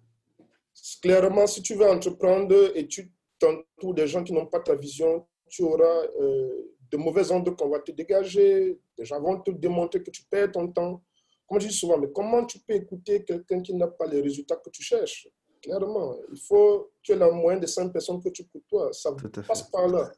clairement, 1.01 1.47
si 1.47 1.61
tu 1.61 1.75
veux 1.75 1.87
entreprendre 1.89 2.71
et 2.75 2.87
tu 2.87 3.11
t'entoures 3.39 3.93
des 3.93 4.07
gens 4.07 4.23
qui 4.23 4.33
n'ont 4.33 4.47
pas 4.47 4.59
ta 4.59 4.75
vision, 4.75 5.25
tu 5.49 5.63
auras 5.63 6.03
euh, 6.19 6.75
de 6.91 6.97
mauvaises 6.97 7.31
ondes 7.31 7.55
qu'on 7.55 7.69
va 7.69 7.79
te 7.79 7.91
dégager, 7.91 8.77
des 8.97 9.05
gens 9.05 9.21
vont 9.21 9.39
te 9.39 9.51
démontrer 9.51 10.03
que 10.03 10.11
tu 10.11 10.23
perds 10.29 10.51
ton 10.51 10.67
temps. 10.67 11.01
Comme 11.47 11.59
je 11.59 11.67
dis 11.67 11.73
souvent, 11.73 11.97
mais 11.97 12.09
comment 12.13 12.45
tu 12.45 12.59
peux 12.59 12.73
écouter 12.73 13.23
quelqu'un 13.23 13.61
qui 13.61 13.73
n'a 13.73 13.87
pas 13.87 14.05
les 14.07 14.21
résultats 14.21 14.57
que 14.57 14.69
tu 14.69 14.83
cherches? 14.83 15.27
Clairement, 15.61 16.17
il 16.31 16.39
faut 16.39 16.79
que 16.79 16.89
tu 17.03 17.11
aies 17.11 17.15
la 17.17 17.29
moyenne 17.31 17.61
de 17.61 17.67
5 17.67 17.91
personnes 17.91 18.21
que 18.21 18.29
tu 18.29 18.45
côtoies. 18.45 18.91
Ça 18.93 19.11
Tout 19.13 19.31
à 19.35 19.41
fait. 19.41 19.47
passe 19.47 19.63
par 19.63 19.87
là. 19.87 20.11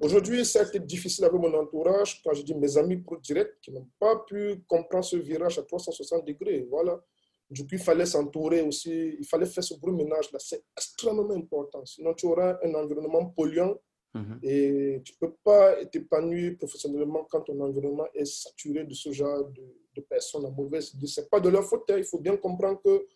Aujourd'hui, 0.00 0.44
ça 0.44 0.60
a 0.60 0.64
été 0.64 0.78
difficile 0.78 1.24
avec 1.24 1.40
mon 1.40 1.52
entourage, 1.54 2.22
quand 2.22 2.32
je 2.34 2.42
dis 2.42 2.54
mes 2.54 2.76
amis 2.76 2.98
pro 2.98 3.16
direct, 3.16 3.56
qui 3.60 3.72
n'ont 3.72 3.88
pas 3.98 4.16
pu 4.26 4.62
comprendre 4.68 5.04
ce 5.04 5.16
virage 5.16 5.58
à 5.58 5.62
360 5.62 6.24
degrés. 6.24 6.66
Voilà. 6.70 7.00
Du 7.48 7.62
coup, 7.62 7.70
il 7.72 7.78
fallait 7.80 8.06
s'entourer 8.06 8.60
aussi, 8.60 9.16
il 9.18 9.26
fallait 9.26 9.46
faire 9.46 9.64
ce 9.64 9.74
gros 9.74 9.90
ménage-là. 9.90 10.38
C'est 10.38 10.62
extrêmement 10.76 11.34
important. 11.34 11.84
Sinon, 11.84 12.14
tu 12.14 12.26
auras 12.26 12.58
un 12.62 12.74
environnement 12.74 13.26
polluant 13.30 13.74
Mhm. 14.12 14.40
et 14.42 15.00
tu 15.04 15.12
ne 15.12 15.18
peux 15.28 15.34
pas 15.44 15.84
t'épanouir 15.86 16.56
professionnellement 16.58 17.24
quand 17.30 17.42
ton 17.42 17.60
environnement 17.60 18.06
est 18.12 18.24
saturé 18.24 18.84
de 18.84 18.92
ce 18.92 19.12
genre 19.12 19.44
de, 19.50 19.62
de 19.94 20.00
personnes 20.00 20.44
à 20.46 20.50
mauvaise 20.50 20.92
idée. 20.94 21.06
Ce 21.06 21.20
n'est 21.20 21.28
pas 21.28 21.38
de 21.38 21.48
leur 21.48 21.64
faute. 21.64 21.88
hein. 21.90 21.96
Il 21.98 22.04
faut 22.04 22.18
bien 22.18 22.36
comprendre 22.36 22.80
que 22.82 23.06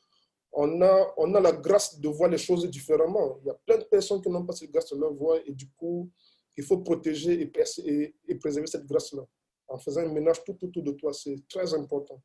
on 0.52 0.80
a, 0.82 1.14
on 1.16 1.34
a 1.34 1.40
la 1.40 1.50
grâce 1.50 1.98
de 1.98 2.08
voir 2.08 2.30
les 2.30 2.38
choses 2.38 2.68
différemment. 2.70 3.38
Il 3.42 3.48
y 3.48 3.50
a 3.50 3.54
plein 3.66 3.78
de 3.78 3.84
personnes 3.84 4.22
qui 4.22 4.28
n'ont 4.30 4.46
pas 4.46 4.52
cette 4.52 4.70
grâce 4.70 4.92
de 4.92 4.96
leur 5.00 5.12
voir 5.12 5.38
et 5.44 5.50
du 5.52 5.68
coup, 5.70 6.08
il 6.56 6.62
faut 6.62 6.78
protéger 6.78 7.32
et, 7.42 8.14
et, 8.28 8.34
préserver 8.36 8.68
cette 8.68 8.86
grâce-là 8.86 9.24
en 9.66 9.78
faisant 9.78 10.02
un 10.02 10.12
ménage 10.12 10.44
tout 10.44 10.56
autour 10.62 10.82
de 10.84 10.92
toi. 10.92 11.12
C'est 11.12 11.36
très 11.48 11.74
important. 11.74 12.22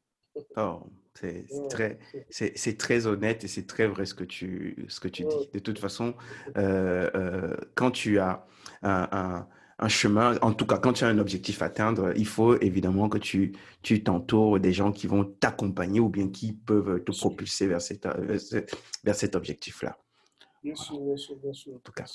Oh, 0.57 0.81
c'est 1.19 1.45
très, 1.69 1.99
c'est 2.29 2.77
très 2.77 3.07
honnête 3.07 3.43
et 3.43 3.47
c'est 3.47 3.67
très 3.67 3.87
vrai 3.87 4.05
ce 4.05 4.13
que 4.13 4.23
tu, 4.23 4.85
ce 4.87 4.99
que 4.99 5.07
tu 5.07 5.23
dis. 5.23 5.49
De 5.53 5.59
toute 5.59 5.79
façon, 5.79 6.15
euh, 6.57 7.09
euh, 7.15 7.55
quand 7.75 7.91
tu 7.91 8.19
as 8.19 8.45
un, 8.81 9.47
un, 9.79 9.87
chemin, 9.87 10.37
en 10.41 10.53
tout 10.53 10.65
cas 10.65 10.77
quand 10.77 10.93
tu 10.93 11.03
as 11.03 11.07
un 11.07 11.17
objectif 11.19 11.61
à 11.61 11.65
atteindre, 11.65 12.13
il 12.15 12.27
faut 12.27 12.59
évidemment 12.59 13.09
que 13.09 13.17
tu 13.17 13.53
tu 13.81 14.03
t'entoures 14.03 14.59
des 14.59 14.73
gens 14.73 14.91
qui 14.91 15.07
vont 15.07 15.25
t'accompagner 15.25 15.99
ou 15.99 16.09
bien 16.09 16.29
qui 16.29 16.53
peuvent 16.53 17.03
te 17.03 17.11
propulser 17.11 17.67
vers, 17.67 17.81
cette, 17.81 18.07
vers 19.03 19.15
cet 19.15 19.35
objectif-là. 19.35 19.97
Bien 20.63 20.75
sûr, 20.75 20.99
bien 20.99 21.17
sûr, 21.17 21.35
bien 21.37 21.53
sûr. 21.53 21.75
En 21.75 21.79
tout 21.79 21.93
cas. 21.93 22.05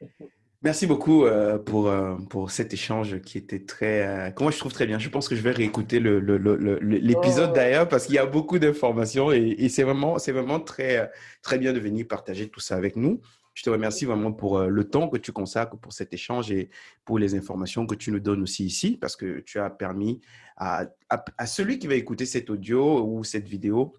Merci 0.62 0.86
beaucoup 0.86 1.24
euh, 1.24 1.58
pour, 1.58 1.88
euh, 1.88 2.16
pour 2.28 2.50
cet 2.50 2.74
échange 2.74 3.22
qui 3.22 3.38
était 3.38 3.64
très, 3.64 4.06
euh, 4.06 4.30
moi 4.40 4.50
je 4.50 4.58
trouve 4.58 4.74
très 4.74 4.86
bien. 4.86 4.98
Je 4.98 5.08
pense 5.08 5.26
que 5.26 5.34
je 5.34 5.40
vais 5.40 5.52
réécouter 5.52 6.00
l'épisode 6.00 7.48
le, 7.48 7.54
d'ailleurs 7.54 7.88
parce 7.88 8.04
qu'il 8.04 8.16
y 8.16 8.18
a 8.18 8.26
beaucoup 8.26 8.58
d'informations 8.58 9.32
et, 9.32 9.54
et 9.58 9.70
c'est 9.70 9.84
vraiment, 9.84 10.18
c'est 10.18 10.32
vraiment 10.32 10.60
très, 10.60 11.10
très 11.40 11.58
bien 11.58 11.72
de 11.72 11.80
venir 11.80 12.06
partager 12.06 12.50
tout 12.50 12.60
ça 12.60 12.76
avec 12.76 12.96
nous. 12.96 13.22
Je 13.54 13.62
te 13.62 13.70
remercie 13.70 14.04
vraiment 14.04 14.32
pour 14.32 14.60
le 14.60 14.84
temps 14.84 15.08
que 15.08 15.16
tu 15.16 15.32
consacres 15.32 15.78
pour 15.78 15.94
cet 15.94 16.12
échange 16.12 16.52
et 16.52 16.68
pour 17.06 17.18
les 17.18 17.34
informations 17.34 17.86
que 17.86 17.94
tu 17.94 18.12
nous 18.12 18.20
donnes 18.20 18.42
aussi 18.42 18.66
ici 18.66 18.98
parce 19.00 19.16
que 19.16 19.40
tu 19.40 19.58
as 19.58 19.70
permis 19.70 20.20
à, 20.58 20.84
à, 21.08 21.46
celui 21.46 21.78
qui 21.78 21.86
va 21.86 21.94
écouter 21.94 22.26
cet 22.26 22.50
audio 22.50 23.02
ou 23.02 23.24
cette 23.24 23.48
vidéo 23.48 23.94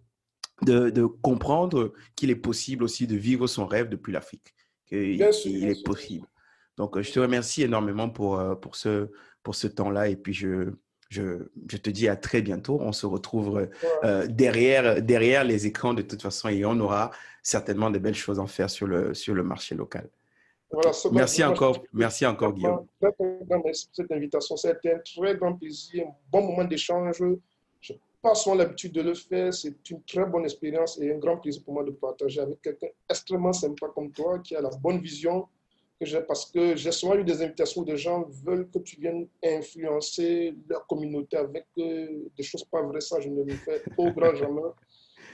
de, 0.62 0.92
de 0.92 1.06
comprendre 1.06 1.94
qu'il 2.16 2.30
est 2.30 2.36
possible 2.36 2.84
aussi 2.84 3.08
de 3.08 3.16
vivre 3.16 3.48
son 3.48 3.66
rêve 3.66 3.90
depuis 3.90 4.14
l'Afrique. 4.14 4.54
Qu'il 4.88 5.22
est 5.22 5.84
possible. 5.84 6.28
Donc, 6.82 6.98
euh, 6.98 7.04
je 7.04 7.12
te 7.12 7.20
remercie 7.20 7.62
énormément 7.62 8.10
pour, 8.10 8.40
euh, 8.40 8.56
pour 8.56 8.76
ce, 8.76 9.12
pour 9.44 9.54
ce 9.54 9.68
temps-là. 9.68 10.08
Et 10.08 10.16
puis, 10.16 10.34
je, 10.34 10.72
je, 11.10 11.48
je, 11.70 11.78
te 11.78 11.92
dis 11.92 12.08
à 12.08 12.16
très 12.16 12.42
bientôt. 12.42 12.80
On 12.82 12.92
se 12.92 13.06
retrouve 13.06 13.70
euh, 14.04 14.26
derrière, 14.26 15.00
derrière 15.00 15.44
les 15.44 15.68
écrans 15.68 15.94
de 15.94 16.02
toute 16.02 16.24
façon 16.24 16.50
et 16.50 16.66
on 16.66 16.80
aura 16.80 17.12
certainement 17.44 17.92
de 17.92 18.00
belles 18.00 18.16
choses 18.16 18.40
à 18.40 18.48
faire 18.48 18.68
sur 18.68 18.88
le, 18.88 19.14
sur 19.14 19.36
le 19.36 19.44
marché 19.44 19.76
local. 19.76 20.10
merci, 21.12 21.44
encore, 21.44 21.84
merci 21.94 22.26
encore, 22.26 22.52
Guillaume. 22.52 22.88
Merci 23.00 23.88
pour 23.88 23.94
cette 23.94 24.12
invitation. 24.12 24.58
C'était 24.58 24.96
un 24.96 25.02
très 25.06 25.36
grand 25.38 25.54
plaisir, 25.54 26.08
un 26.08 26.16
bon 26.32 26.48
moment 26.48 26.64
d'échange. 26.64 27.22
Je 27.80 27.94
pas 28.24 28.34
souvent 28.34 28.56
l'habitude 28.56 28.94
de 28.94 29.02
le 29.02 29.14
faire. 29.14 29.54
C'est 29.54 29.88
une 29.92 30.02
très 30.02 30.26
bonne 30.26 30.46
expérience 30.46 31.00
et 31.00 31.14
un 31.14 31.20
grand 31.20 31.38
plaisir 31.38 31.64
pour 31.64 31.76
moi 31.76 31.84
de 31.84 31.92
partager 31.92 32.42
avec 32.42 32.60
quelqu'un 32.60 32.88
extrêmement 33.08 33.54
sympa 33.54 33.86
comme 33.94 34.12
toi 34.12 34.40
qui 34.40 34.56
a 34.56 34.62
la 34.62 34.72
bonne 34.82 35.00
vision 35.00 35.48
parce 36.28 36.46
que 36.46 36.76
j'ai 36.76 36.92
souvent 36.92 37.16
eu 37.16 37.24
des 37.24 37.42
invitations 37.42 37.82
où 37.82 37.86
des 37.86 37.98
gens 37.98 38.26
veulent 38.44 38.70
que 38.70 38.80
tu 38.80 39.00
viennes 39.00 39.28
influencer 39.44 40.56
leur 40.68 40.86
communauté 40.88 41.38
avec 41.38 41.66
euh, 41.78 42.30
des 42.36 42.44
choses 42.44 42.64
pas 42.66 42.82
vraies. 42.82 43.02
Ça, 43.02 43.20
je 43.20 43.30
ne 43.30 43.44
le 43.44 43.54
fais 43.54 43.82
au 43.98 44.12
grand 44.12 44.34
jamais. 44.36 44.62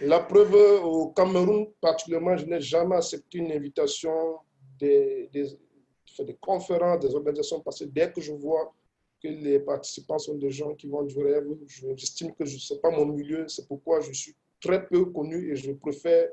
La 0.01 0.19
preuve, 0.19 0.53
au 0.83 1.07
Cameroun 1.07 1.67
particulièrement, 1.81 2.37
je 2.37 2.45
n'ai 2.45 2.61
jamais 2.61 2.97
accepté 2.97 3.39
une 3.39 3.51
invitation 3.51 4.37
des, 4.79 5.29
des, 5.33 5.45
des 6.19 6.37
conférences, 6.39 6.99
des 6.99 7.15
organisations, 7.15 7.61
parce 7.61 7.79
que 7.79 7.85
dès 7.85 8.11
que 8.11 8.21
je 8.21 8.33
vois 8.33 8.73
que 9.23 9.27
les 9.27 9.59
participants 9.59 10.19
sont 10.19 10.35
des 10.35 10.51
gens 10.51 10.75
qui 10.75 10.87
vont 10.87 11.03
du 11.03 11.17
rêve, 11.17 11.47
j'estime 11.95 12.33
que 12.35 12.45
ce 12.45 12.73
n'est 12.73 12.79
pas 12.79 12.91
mon 12.91 13.05
milieu. 13.05 13.47
C'est 13.47 13.67
pourquoi 13.67 14.01
je 14.01 14.11
suis 14.11 14.35
très 14.61 14.85
peu 14.85 15.05
connu 15.05 15.51
et 15.51 15.55
je 15.55 15.71
préfère 15.71 16.29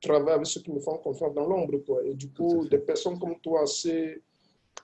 travailler 0.00 0.32
avec 0.32 0.46
ceux 0.46 0.60
qui 0.60 0.72
me 0.72 0.80
font 0.80 0.98
confiance 0.98 1.34
dans 1.34 1.46
l'ombre. 1.46 1.78
Quoi. 1.78 2.04
Et 2.04 2.14
du 2.14 2.30
coup, 2.30 2.66
des 2.68 2.78
personnes 2.78 3.18
comme 3.18 3.38
toi, 3.40 3.62
assez, 3.62 4.22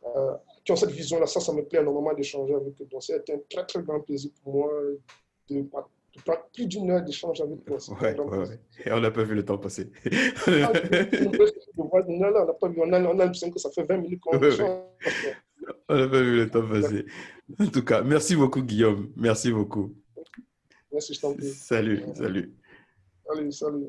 euh, 0.04 0.34
qui 0.64 0.72
ont 0.72 0.76
cette 0.76 0.90
vision-là, 0.90 1.26
ça, 1.26 1.40
ça 1.40 1.52
me 1.52 1.62
plaît 1.64 1.80
énormément 1.80 2.14
d'échanger 2.14 2.54
avec 2.54 2.80
eux. 2.80 2.86
Donc, 2.90 3.02
c'est 3.02 3.28
un 3.30 3.38
très, 3.48 3.64
très 3.66 3.82
grand 3.82 4.00
plaisir 4.00 4.30
pour 4.42 4.54
moi 4.54 4.72
de, 5.50 5.62
prendre 6.24 6.48
plus 6.52 6.66
d'une 6.66 6.90
heure 6.90 7.02
d'échange 7.02 7.40
avec 7.40 7.64
toi. 7.64 7.76
Ouais, 8.00 8.18
ouais, 8.18 8.38
ouais. 8.38 8.60
Et 8.86 8.92
on 8.92 9.00
n'a 9.00 9.10
pas 9.10 9.24
vu 9.24 9.34
le 9.34 9.44
temps 9.44 9.58
passer. 9.58 9.90
ah, 10.06 10.10
on 10.46 11.30
n'a 11.30 11.38
pas 12.52 12.68
vu, 12.68 12.80
on 12.80 12.92
a, 12.92 13.00
on 13.00 13.18
a 13.18 13.24
l'impression 13.24 13.50
que 13.50 13.58
ça 13.58 13.70
fait 13.70 13.84
20 13.84 13.96
minutes 13.98 14.20
qu'on 14.20 14.40
échange. 14.40 14.80
On 15.88 15.96
n'a 15.96 16.08
pas 16.08 16.20
vu 16.20 16.36
le 16.36 16.50
temps 16.50 16.66
passer. 16.66 17.04
En 17.60 17.66
tout 17.66 17.84
cas, 17.84 18.02
merci 18.02 18.36
beaucoup, 18.36 18.62
Guillaume. 18.62 19.12
Merci 19.16 19.52
beaucoup. 19.52 19.94
Merci, 20.92 21.14
je 21.14 21.20
t'en 21.20 21.34
prie. 21.34 21.50
Salut, 21.50 22.02
salut. 22.14 22.54
Salut, 23.26 23.52
salut. 23.52 23.82